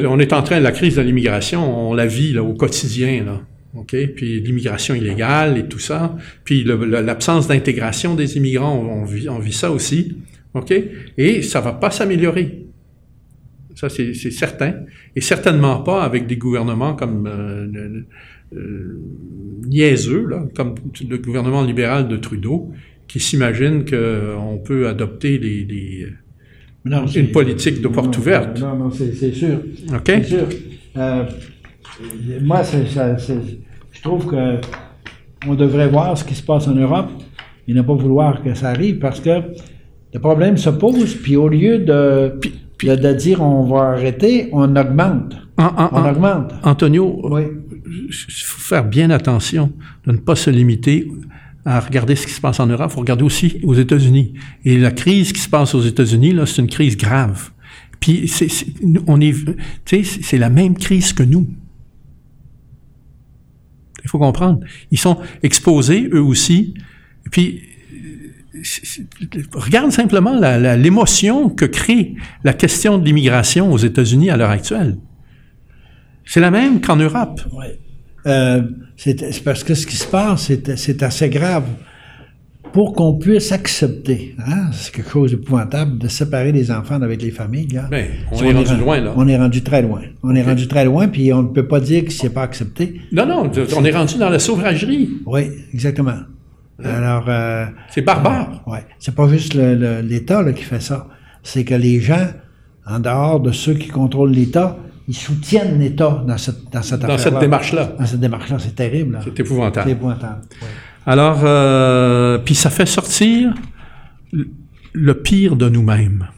on 0.08 0.18
est 0.18 0.32
en 0.32 0.42
train 0.42 0.58
de 0.58 0.64
la 0.64 0.72
crise 0.72 0.96
de 0.96 1.02
l'immigration, 1.02 1.90
on 1.90 1.94
la 1.94 2.06
vit 2.06 2.32
là, 2.32 2.42
au 2.42 2.54
quotidien. 2.54 3.24
Là. 3.24 3.40
OK? 3.74 3.96
Puis 4.14 4.40
l'immigration 4.40 4.94
illégale 4.94 5.58
et 5.58 5.66
tout 5.66 5.78
ça. 5.78 6.16
Puis 6.44 6.64
l'absence 6.64 7.48
d'intégration 7.48 8.14
des 8.14 8.36
immigrants, 8.36 8.76
on, 8.76 9.04
vit, 9.04 9.28
on, 9.28 9.38
vit, 9.38 9.52
ça 9.52 9.70
aussi. 9.70 10.16
OK? 10.54 10.72
Et 11.16 11.42
ça 11.42 11.60
va 11.60 11.72
pas 11.72 11.90
s'améliorer. 11.90 12.66
Ça, 13.74 13.88
c'est 13.88 14.14
certain. 14.14 14.74
Et 15.16 15.20
certainement 15.20 15.80
pas 15.80 16.02
avec 16.02 16.26
des 16.26 16.36
gouvernements 16.36 16.94
comme 16.94 17.26
euh, 17.26 18.02
niaiseux, 19.66 20.26
là, 20.26 20.44
comme 20.54 20.74
le 21.08 21.18
gouvernement 21.18 21.62
libéral 21.62 22.08
de 22.08 22.16
Trudeau, 22.16 22.72
qui 23.06 23.20
s'imagine 23.20 23.84
qu'on 23.84 24.58
peut 24.64 24.88
adopter 24.88 25.40
une 26.84 27.30
politique 27.32 27.80
de 27.80 27.88
porte 27.88 28.16
ouverte. 28.18 28.60
Non, 28.60 28.76
non, 28.76 28.90
c'est 28.90 29.32
sûr. 29.32 29.58
OK? 29.92 30.02
C'est 30.06 30.24
sûr. 30.24 30.46
Euh, 30.96 31.24
moi, 32.42 32.62
je 32.62 34.02
trouve 34.02 34.26
que 34.26 34.60
on 35.46 35.54
devrait 35.54 35.88
voir 35.88 36.16
ce 36.18 36.24
qui 36.24 36.34
se 36.34 36.42
passe 36.42 36.68
en 36.68 36.74
Europe 36.74 37.10
et 37.66 37.72
ne 37.72 37.82
pas 37.82 37.94
vouloir 37.94 38.42
que 38.42 38.54
ça 38.54 38.70
arrive 38.70 38.98
parce 38.98 39.20
que 39.20 39.40
le 40.12 40.20
problème 40.20 40.56
se 40.56 40.70
pose, 40.70 41.14
puis 41.14 41.36
au 41.36 41.48
lieu 41.48 41.78
de, 41.78 42.38
de, 42.82 43.12
dire 43.14 43.40
on 43.40 43.64
va 43.64 43.92
arrêter, 43.92 44.48
on 44.52 44.74
augmente. 44.76 45.36
on 45.58 46.10
augmente. 46.10 46.52
Antonio, 46.62 47.20
il 47.90 48.44
faut 48.44 48.60
faire 48.60 48.84
bien 48.84 49.10
attention 49.10 49.72
de 50.06 50.12
ne 50.12 50.16
pas 50.16 50.36
se 50.36 50.50
limiter 50.50 51.08
à 51.64 51.80
regarder 51.80 52.16
ce 52.16 52.26
qui 52.26 52.32
se 52.32 52.40
passe 52.40 52.60
en 52.60 52.66
Europe, 52.66 52.88
il 52.90 52.94
faut 52.94 53.00
regarder 53.00 53.24
aussi 53.24 53.60
aux 53.62 53.74
États-Unis. 53.74 54.34
Et 54.64 54.78
la 54.78 54.90
crise 54.90 55.32
qui 55.32 55.40
se 55.40 55.48
passe 55.48 55.74
aux 55.74 55.82
États-Unis, 55.82 56.32
là, 56.32 56.46
c'est 56.46 56.62
une 56.62 56.68
crise 56.68 56.96
grave. 56.96 57.50
Puis, 58.00 58.28
c'est, 58.28 58.48
on 59.06 59.20
est, 59.20 59.34
c'est 59.84 60.38
la 60.38 60.48
même 60.48 60.76
crise 60.76 61.12
que 61.12 61.22
nous. 61.22 61.46
Il 64.02 64.08
faut 64.08 64.18
comprendre. 64.18 64.60
Ils 64.90 64.98
sont 64.98 65.18
exposés, 65.42 66.08
eux 66.12 66.22
aussi. 66.22 66.74
Puis, 67.30 67.60
regarde 69.52 69.90
simplement 69.90 70.38
l'émotion 70.76 71.50
que 71.50 71.66
crée 71.66 72.14
la 72.42 72.54
question 72.54 72.98
de 72.98 73.04
l'immigration 73.04 73.70
aux 73.70 73.78
États-Unis 73.78 74.30
à 74.30 74.38
l'heure 74.38 74.50
actuelle. 74.50 74.96
C'est 76.30 76.38
la 76.38 76.52
même 76.52 76.80
qu'en 76.80 76.94
Europe. 76.94 77.40
Ouais. 77.52 77.76
Euh, 78.24 78.62
c'est 78.96 79.42
parce 79.42 79.64
que 79.64 79.74
ce 79.74 79.84
qui 79.84 79.96
se 79.96 80.06
passe, 80.06 80.52
c'est 80.76 81.02
assez 81.02 81.28
grave 81.28 81.64
pour 82.72 82.92
qu'on 82.92 83.14
puisse 83.14 83.50
accepter, 83.50 84.36
hein, 84.38 84.70
c'est 84.70 84.94
quelque 84.94 85.10
chose 85.10 85.32
d'épouvantable 85.32 85.98
de 85.98 86.06
séparer 86.06 86.52
les 86.52 86.70
enfants 86.70 87.02
avec 87.02 87.20
les 87.20 87.32
familles. 87.32 87.80
Ben, 87.90 88.06
on, 88.30 88.44
est 88.44 88.52
rendu 88.52 88.76
loin, 88.76 89.00
là. 89.00 89.12
On 89.16 89.26
est 89.26 89.36
rendu 89.36 89.64
très 89.64 89.82
loin. 89.82 90.02
On 90.22 90.32
est 90.36 90.42
rendu 90.42 90.68
très 90.68 90.84
loin, 90.84 91.08
puis 91.08 91.32
on 91.32 91.42
ne 91.42 91.48
peut 91.48 91.66
pas 91.66 91.80
dire 91.80 92.04
que 92.04 92.12
c'est 92.12 92.30
pas 92.30 92.42
accepté. 92.42 93.00
Non, 93.10 93.26
non, 93.26 93.50
on 93.76 93.84
est 93.84 93.90
rendu 93.90 94.16
dans 94.16 94.30
la 94.30 94.38
sauvagerie. 94.38 95.10
Oui, 95.26 95.50
exactement. 95.74 96.10
Hein? 96.78 96.84
Alors, 96.84 97.24
euh, 97.26 97.66
c'est 97.88 98.02
barbare. 98.02 98.62
Euh, 98.68 98.70
ouais, 98.70 98.86
c'est 99.00 99.16
pas 99.16 99.26
juste 99.26 99.54
l'État 99.54 100.44
qui 100.52 100.62
fait 100.62 100.80
ça. 100.80 101.08
C'est 101.42 101.64
que 101.64 101.74
les 101.74 102.00
gens, 102.00 102.28
en 102.86 103.00
dehors 103.00 103.40
de 103.40 103.50
ceux 103.50 103.74
qui 103.74 103.88
contrôlent 103.88 104.30
l'État, 104.30 104.76
ils 105.10 105.16
soutiennent 105.16 105.80
l'État 105.80 106.22
dans 106.24 106.38
cette 106.38 106.70
dans 106.70 106.82
cette, 106.82 107.00
dans 107.00 107.18
cette 107.18 107.40
démarche-là. 107.40 107.96
Dans 107.98 108.06
cette 108.06 108.20
démarche-là, 108.20 108.60
c'est 108.60 108.76
terrible. 108.76 109.18
C'est 109.24 109.40
épouvantable. 109.40 109.88
C'est 109.88 109.96
épouvantable. 109.96 110.42
Alors, 111.04 111.40
euh, 111.42 112.38
puis 112.38 112.54
ça 112.54 112.70
fait 112.70 112.86
sortir 112.86 113.52
le 114.92 115.14
pire 115.14 115.56
de 115.56 115.68
nous-mêmes. 115.68 116.28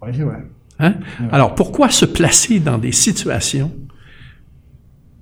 Oui, 0.00 0.08
c'est 0.16 0.22
vrai. 0.22 0.42
Hein? 0.78 0.94
Alors, 1.32 1.54
pourquoi 1.54 1.90
se 1.90 2.06
placer 2.06 2.60
dans 2.60 2.78
des 2.78 2.92
situations 2.92 3.70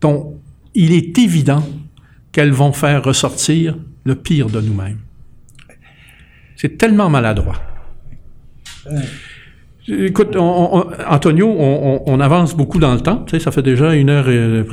dont 0.00 0.40
il 0.74 0.92
est 0.92 1.18
évident 1.18 1.66
qu'elles 2.30 2.52
vont 2.52 2.72
faire 2.72 3.02
ressortir 3.02 3.76
le 4.04 4.14
pire 4.14 4.48
de 4.48 4.60
nous-mêmes? 4.60 5.00
C'est 6.54 6.78
tellement 6.78 7.10
maladroit. 7.10 7.60
Écoute, 9.88 10.36
Antonio, 10.36 11.48
on, 12.06 12.20
avance 12.20 12.56
beaucoup 12.56 12.78
dans 12.78 12.94
le 12.94 13.00
temps. 13.00 13.24
Tu 13.26 13.32
sais, 13.36 13.44
ça 13.44 13.50
fait 13.50 13.62
déjà 13.62 13.94
une 13.94 14.10
heure 14.10 14.28
et, 14.28 14.64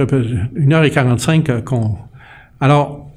une 0.56 0.74
heure 0.74 0.84
et 0.84 0.92
45 0.92 1.64
qu'on... 1.64 1.96
Alors, 2.62 3.10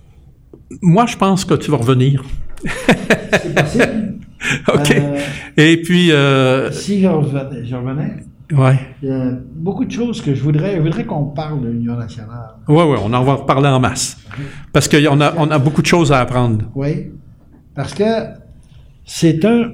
moi, 0.80 1.04
je 1.06 1.16
pense 1.16 1.44
que 1.44 1.54
tu 1.54 1.70
vas 1.70 1.76
revenir. 1.76 2.24
C'est 2.64 3.54
possible. 3.54 4.14
OK. 4.74 4.90
Euh, 4.90 5.18
Et 5.56 5.82
puis... 5.82 6.12
Euh, 6.12 6.70
si 6.70 7.02
je 7.02 7.08
revenais, 7.08 7.64
je 7.64 7.76
revenais 7.76 8.16
ouais. 8.52 8.78
il 9.02 9.08
y 9.08 9.12
a 9.12 9.30
beaucoup 9.54 9.84
de 9.84 9.90
choses 9.90 10.22
que 10.22 10.34
je 10.34 10.42
voudrais... 10.42 10.76
Je 10.76 10.80
voudrais 10.80 11.04
qu'on 11.04 11.26
parle 11.26 11.62
de 11.62 11.68
l'Union 11.68 11.96
nationale. 11.96 12.54
Oui, 12.68 12.84
oui, 12.86 12.96
on 13.04 13.12
en 13.12 13.22
va 13.22 13.34
reparler 13.34 13.68
en 13.68 13.80
masse. 13.80 14.16
Parce 14.72 14.88
qu'on 14.88 15.20
a, 15.20 15.34
on 15.36 15.50
a 15.50 15.58
beaucoup 15.58 15.82
de 15.82 15.86
choses 15.86 16.10
à 16.10 16.20
apprendre. 16.20 16.64
Oui. 16.74 17.10
Parce 17.74 17.92
que 17.92 18.41
c'est 19.14 19.44
un. 19.44 19.72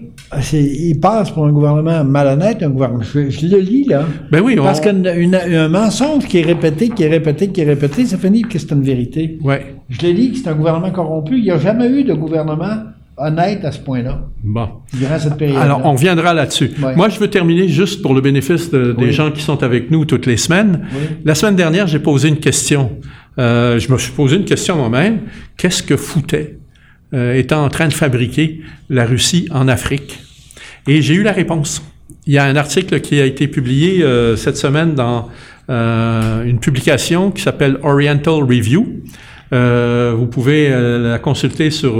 Il 0.52 0.98
passe 1.01 1.31
pour 1.31 1.47
un 1.47 1.52
gouvernement 1.52 2.02
malhonnête, 2.02 2.60
un 2.60 2.70
gouvernement. 2.70 3.05
Je, 3.05 3.47
le 3.47 3.60
lis, 3.60 3.85
là. 3.85 4.05
Ben 4.32 4.40
oui, 4.40 4.56
Parce 4.56 4.81
qu'un 4.81 5.69
mensonge 5.69 6.27
qui 6.27 6.39
est 6.39 6.43
répété, 6.43 6.89
qui 6.89 7.05
est 7.05 7.09
répété, 7.09 7.48
qui 7.48 7.60
est 7.60 7.65
répété, 7.65 8.05
ça 8.05 8.19
finit 8.19 8.43
que 8.43 8.59
c'est 8.59 8.73
une 8.73 8.82
vérité. 8.82 9.39
Oui. 9.43 9.55
Je 9.89 10.02
le 10.02 10.12
lis 10.12 10.32
que 10.32 10.39
c'est 10.39 10.48
un 10.48 10.56
gouvernement 10.56 10.90
corrompu. 10.90 11.39
Il 11.39 11.44
n'y 11.44 11.52
a 11.52 11.59
jamais 11.59 11.89
eu 11.89 12.02
de 12.02 12.15
gouvernement 12.15 12.82
honnête 13.16 13.65
à 13.65 13.70
ce 13.70 13.78
point-là. 13.78 14.23
Bon. 14.43 14.69
Durant 14.93 15.19
cette 15.20 15.36
période. 15.36 15.62
Alors, 15.62 15.82
on 15.85 15.94
viendra 15.94 16.35
là-dessus. 16.35 16.73
Moi, 16.97 17.09
je 17.09 17.20
veux 17.20 17.31
terminer 17.31 17.69
juste 17.69 18.02
pour 18.02 18.15
le 18.15 18.20
bénéfice 18.20 18.73
des 18.73 19.12
gens 19.12 19.31
qui 19.31 19.43
sont 19.43 19.62
avec 19.62 19.93
nous 19.93 20.05
toutes 20.05 20.27
les 20.27 20.36
semaines. 20.36 20.85
La 21.24 21.36
semaine 21.36 21.56
dernière, 21.56 21.86
j'ai 21.86 22.01
posé 22.01 22.28
une 22.28 22.40
question. 22.40 22.90
Euh, 23.39 23.78
je 23.78 23.93
me 23.93 23.98
suis 23.98 24.10
posé 24.10 24.35
une 24.35 24.44
question 24.44 24.74
moi-même. 24.74 25.20
Qu'est-ce 25.56 25.85
que 25.85 25.97
foutait 25.97 26.58
euh, 27.15 27.35
étant 27.35 27.65
en 27.65 27.69
train 27.69 27.89
de 27.89 27.93
fabriquer 27.93 28.61
la 28.89 29.05
Russie 29.05 29.49
en 29.51 29.69
Afrique? 29.69 30.19
Et 30.87 31.03
j'ai 31.03 31.15
eu 31.15 31.23
la 31.23 31.33
réponse. 31.33 31.83
Il 32.27 32.33
y 32.35 32.39
a 32.39 32.45
un 32.45 32.57
article 32.57 33.01
qui 33.01 33.21
a 33.21 33.25
été 33.25 33.49
publié 33.49 34.03
euh, 34.03 34.37
cette 34.37 34.57
semaine 34.59 34.95
dans 34.95 35.29
euh, 35.71 36.45
une 36.45 36.61
publication 36.61 37.31
qui 37.31 37.43
s'appelle 37.43 37.79
Oriental 37.83 38.43
Review. 38.43 38.87
Euh, 39.53 40.15
vous 40.17 40.27
pouvez 40.27 40.69
la 40.69 41.19
consulter 41.19 41.71
sur 41.71 41.95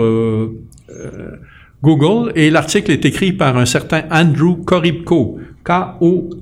Google 1.83 2.33
et 2.35 2.51
l'article 2.51 2.91
est 2.91 3.07
écrit 3.07 3.33
par 3.33 3.57
un 3.57 3.65
certain 3.65 4.03
Andrew 4.11 4.57
Koribko, 4.65 5.39
K-O-R-Y-B-K-O. 5.65 6.39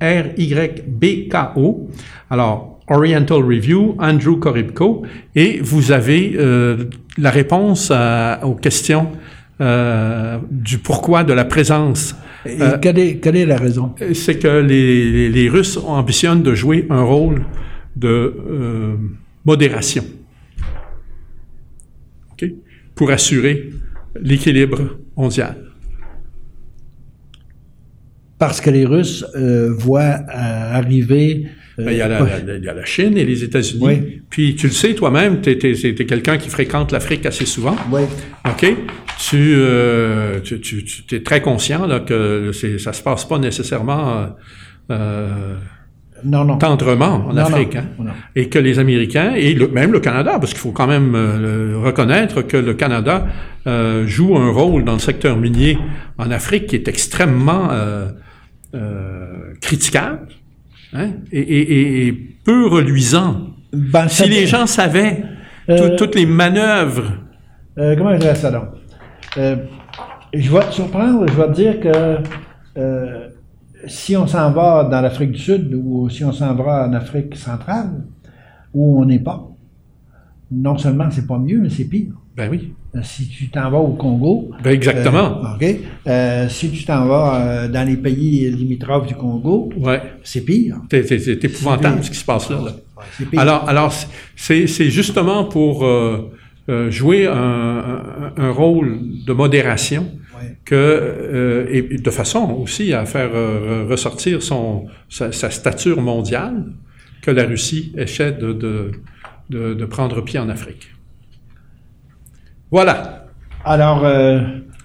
Alors, 2.29 2.79
Oriental 2.89 3.41
Review, 3.43 3.95
Andrew 3.99 4.37
Koribko, 4.37 5.03
et 5.35 5.59
vous 5.61 5.91
avez 5.93 6.37
la 7.17 7.29
réponse 7.29 7.91
aux 8.43 8.55
questions 8.55 9.11
euh, 9.59 10.37
du 10.51 10.77
pourquoi 10.77 11.23
de 11.23 11.33
la 11.33 11.45
présence. 11.45 12.15
Et 12.45 12.61
euh, 12.61 12.77
quelle, 12.77 12.99
est, 12.99 13.17
quelle, 13.17 13.35
est, 13.35 13.45
la 13.45 13.57
raison? 13.57 13.95
C'est 14.13 14.37
que 14.37 14.59
les, 14.59 15.29
les, 15.29 15.49
Russes 15.49 15.79
ambitionnent 15.83 16.43
de 16.43 16.53
jouer 16.53 16.85
un 16.91 17.01
rôle 17.01 17.43
de 17.95 18.35
modération 19.45 20.03
pour 22.93 23.09
assurer 23.09 23.71
l'équilibre 24.19 24.97
mondial. 25.15 25.55
Parce 28.37 28.61
que 28.61 28.69
les 28.69 28.85
Russes 28.85 29.25
voient 29.79 30.19
arriver 30.29 31.47
ben, 31.77 31.91
il, 31.91 31.97
y 31.97 32.01
a 32.01 32.07
la, 32.07 32.85
Chine 32.85 33.17
et 33.17 33.25
les 33.25 33.43
États-Unis. 33.43 34.21
Puis 34.29 34.55
tu 34.55 34.67
le 34.67 34.73
sais 34.73 34.93
toi-même, 34.95 35.41
tu 35.41 35.51
es, 35.51 36.05
quelqu'un 36.05 36.37
qui 36.37 36.49
fréquente 36.49 36.91
l'Afrique 36.91 37.25
assez 37.25 37.45
souvent. 37.45 37.75
Oui. 37.91 38.01
OK? 38.45 38.65
Tu, 39.19 39.55
euh, 39.57 40.39
tu, 40.41 40.59
tu, 40.59 41.15
es 41.15 41.21
très 41.21 41.41
conscient 41.41 41.87
là, 41.87 41.99
que 41.99 42.51
ça 42.79 42.93
se 42.93 43.01
passe 43.01 43.25
pas 43.25 43.39
nécessairement 43.39 44.27
euh, 44.91 45.55
non, 46.23 46.45
non. 46.45 46.57
tendrement 46.57 47.27
en 47.27 47.37
Afrique. 47.37 47.75
Hein? 47.75 47.85
Et 48.35 48.49
que 48.49 48.59
les 48.59 48.79
Américains, 48.79 49.33
et 49.35 49.55
même 49.67 49.91
le 49.91 49.99
Canada, 49.99 50.37
parce 50.39 50.51
qu'il 50.51 50.61
faut 50.61 50.71
quand 50.71 50.87
même 50.87 51.13
euh, 51.15 51.77
reconnaître 51.77 52.41
que 52.41 52.57
le 52.57 52.73
Canada 52.73 53.27
euh, 53.67 54.05
joue 54.07 54.37
un 54.37 54.51
rôle 54.51 54.83
dans 54.83 54.93
le 54.93 54.99
secteur 54.99 55.37
minier 55.37 55.77
en 56.17 56.31
Afrique 56.31 56.67
qui 56.67 56.75
est 56.75 56.87
extrêmement 56.87 57.69
euh, 57.71 58.11
critiquable. 59.61 60.27
Hein? 60.93 61.11
Et, 61.31 62.13
peu 62.43 62.67
reluisant. 62.67 63.47
Ben, 63.73 64.07
si 64.07 64.27
les 64.29 64.45
gens 64.45 64.65
savaient 64.65 65.23
euh, 65.69 65.95
toutes 65.97 66.15
les 66.15 66.25
manœuvres. 66.25 67.11
Euh, 67.77 67.95
comment 67.95 68.13
je 68.13 68.19
dirais 68.19 68.35
ça 68.35 68.51
donc? 68.51 68.69
Euh, 69.37 69.57
je 70.33 70.51
vais 70.51 70.61
te 70.61 70.71
surprendre, 70.71 71.25
je 71.27 71.33
vais 71.33 71.47
te 71.47 71.53
dire 71.53 71.79
que 71.79 72.17
si 73.85 74.15
on 74.15 74.27
s'en 74.27 74.51
va 74.51 74.85
dans 74.85 75.01
l'Afrique 75.01 75.31
du 75.31 75.39
Sud 75.39 75.73
ou 75.73 76.09
si 76.09 76.23
on 76.23 76.31
s'en 76.31 76.55
va 76.55 76.87
en 76.87 76.93
Afrique 76.93 77.35
centrale, 77.35 78.03
où 78.73 79.01
on 79.01 79.05
n'est 79.05 79.19
pas, 79.19 79.49
non 80.51 80.77
seulement 80.77 81.09
c'est 81.11 81.27
pas 81.27 81.37
mieux, 81.37 81.59
mais 81.59 81.69
c'est 81.69 81.85
pire. 81.85 82.13
Ben 82.35 82.49
oui. 82.49 82.73
Si 83.03 83.27
tu 83.27 83.49
t'en 83.49 83.69
vas 83.69 83.77
au 83.77 83.93
Congo. 83.93 84.51
Ben 84.63 84.71
exactement. 84.71 85.41
Euh, 85.61 86.45
OK. 86.45 86.51
si 86.51 86.71
tu 86.71 86.83
t'en 86.85 87.05
vas 87.05 87.67
dans 87.67 87.87
les 87.87 87.97
pays 87.97 88.49
limitrophes 88.51 89.07
du 89.07 89.15
Congo, 89.15 89.69
ouais. 89.77 90.01
c'est 90.23 90.41
pire. 90.41 90.77
C'est 90.91 91.43
épouvantable 91.43 92.03
ce 92.03 92.11
qui 92.11 92.17
se 92.17 92.25
passe 92.25 92.49
là. 92.49 92.59
alors, 93.37 93.67
alors 93.67 93.93
c'est 94.35 94.67
justement 94.67 95.45
pour 95.45 95.85
jouer 96.89 97.27
un, 97.27 98.33
un, 98.37 98.51
rôle 98.51 98.99
de 99.25 99.33
modération 99.33 100.07
que, 100.65 100.75
euh, 100.75 101.65
et 101.69 101.97
de 101.97 102.09
façon 102.11 102.57
aussi 102.61 102.93
à 102.93 103.05
faire 103.05 103.31
euh, 103.33 103.85
ressortir 103.89 104.43
son, 104.43 104.87
sa, 105.09 105.31
stature 105.31 106.01
mondiale, 106.01 106.65
que 107.21 107.31
la 107.31 107.45
Russie 107.45 107.93
essaie 107.97 108.33
de, 108.33 108.53
de, 108.53 108.91
de, 109.49 109.85
prendre 109.85 110.21
pied 110.21 110.39
en 110.39 110.49
Afrique. 110.49 110.89
Voilà. 112.71 113.25
Alors, 113.65 114.05
euh, 114.05 114.39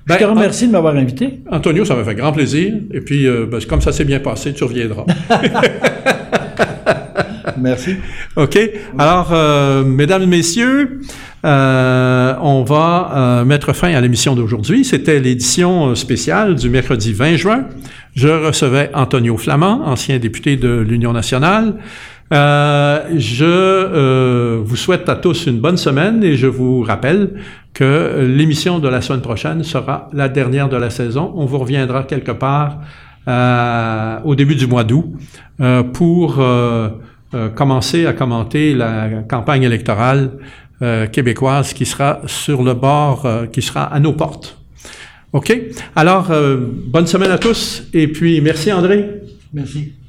je 0.07 0.15
te 0.15 0.21
ben, 0.21 0.31
remercie 0.31 0.67
de 0.67 0.73
m'avoir 0.73 0.97
invité. 0.97 1.41
Antonio, 1.51 1.85
ça 1.85 1.95
m'a 1.95 2.05
fait 2.05 2.15
grand 2.15 2.33
plaisir. 2.33 2.75
Et 2.93 3.01
puis, 3.01 3.27
ben, 3.27 3.61
comme 3.69 3.81
ça 3.81 3.93
s'est 3.93 4.05
bien 4.05 4.21
passé, 4.21 4.53
tu 4.53 4.65
reviendras. 4.65 5.05
Merci. 7.59 7.97
OK. 8.37 8.59
Alors, 8.99 9.33
mesdames 9.85 10.23
et 10.23 10.27
messieurs, 10.27 11.01
euh, 11.45 12.35
on 12.41 12.63
va 12.63 13.11
euh, 13.15 13.45
mettre 13.45 13.73
fin 13.73 13.93
à 13.93 14.01
l'émission 14.01 14.37
d'aujourd'hui. 14.37 14.85
C'était 14.85 15.19
l'édition 15.19 15.89
euh, 15.89 15.95
spéciale 15.97 16.55
du 16.55 16.71
mercredi 16.71 17.13
20 17.13 17.37
juin. 17.37 17.67
Je 18.15 18.29
recevais 18.29 18.91
Antonio 18.95 19.37
Flamand, 19.37 19.83
ancien 19.85 20.19
député 20.19 20.57
de 20.57 20.69
l'Union 20.69 21.13
nationale. 21.13 21.75
Je 22.33 24.57
vous 24.59 24.77
souhaite 24.77 25.09
à 25.09 25.17
tous 25.17 25.47
une 25.47 25.61
bonne 25.61 25.77
semaine 25.77 26.25
et 26.25 26.37
je 26.37 26.47
vous 26.47 26.83
rappelle 26.83 27.35
que 27.75 28.27
l'émission 28.27 28.79
de 28.79 28.89
la 28.89 29.01
semaine 29.01 29.21
prochaine 29.21 29.63
sera 29.63 30.09
la 30.13 30.29
dernière 30.29 30.69
de 30.69 30.77
la 30.77 30.91
saison. 30.91 31.33
On 31.37 31.45
vous 31.45 31.59
reviendra 31.59 32.05
quelque 32.05 32.33
part 32.33 32.81
au 34.25 34.35
début 34.35 34.55
du 34.55 34.67
mois 34.67 34.85
d'août 34.85 35.13
pour 35.93 36.43
commencer 37.55 38.07
à 38.07 38.13
commenter 38.13 38.75
la 38.75 39.09
campagne 39.29 39.63
électorale 39.63 40.31
euh, 40.83 41.07
québécoise 41.07 41.75
qui 41.75 41.87
sera 41.87 42.23
sur 42.27 42.65
le 42.65 42.75
bord, 42.75 43.25
euh, 43.25 43.47
qui 43.47 43.63
sera 43.63 43.85
à 43.85 44.01
nos 44.01 44.15
portes. 44.15 44.59
OK? 45.33 45.57
Alors, 45.95 46.33
euh, 46.33 46.57
bonne 46.87 47.07
semaine 47.07 47.31
à 47.31 47.39
tous 47.39 47.85
et 47.95 48.09
puis 48.09 48.41
merci 48.41 48.73
André. 48.73 49.23
Merci. 49.53 50.02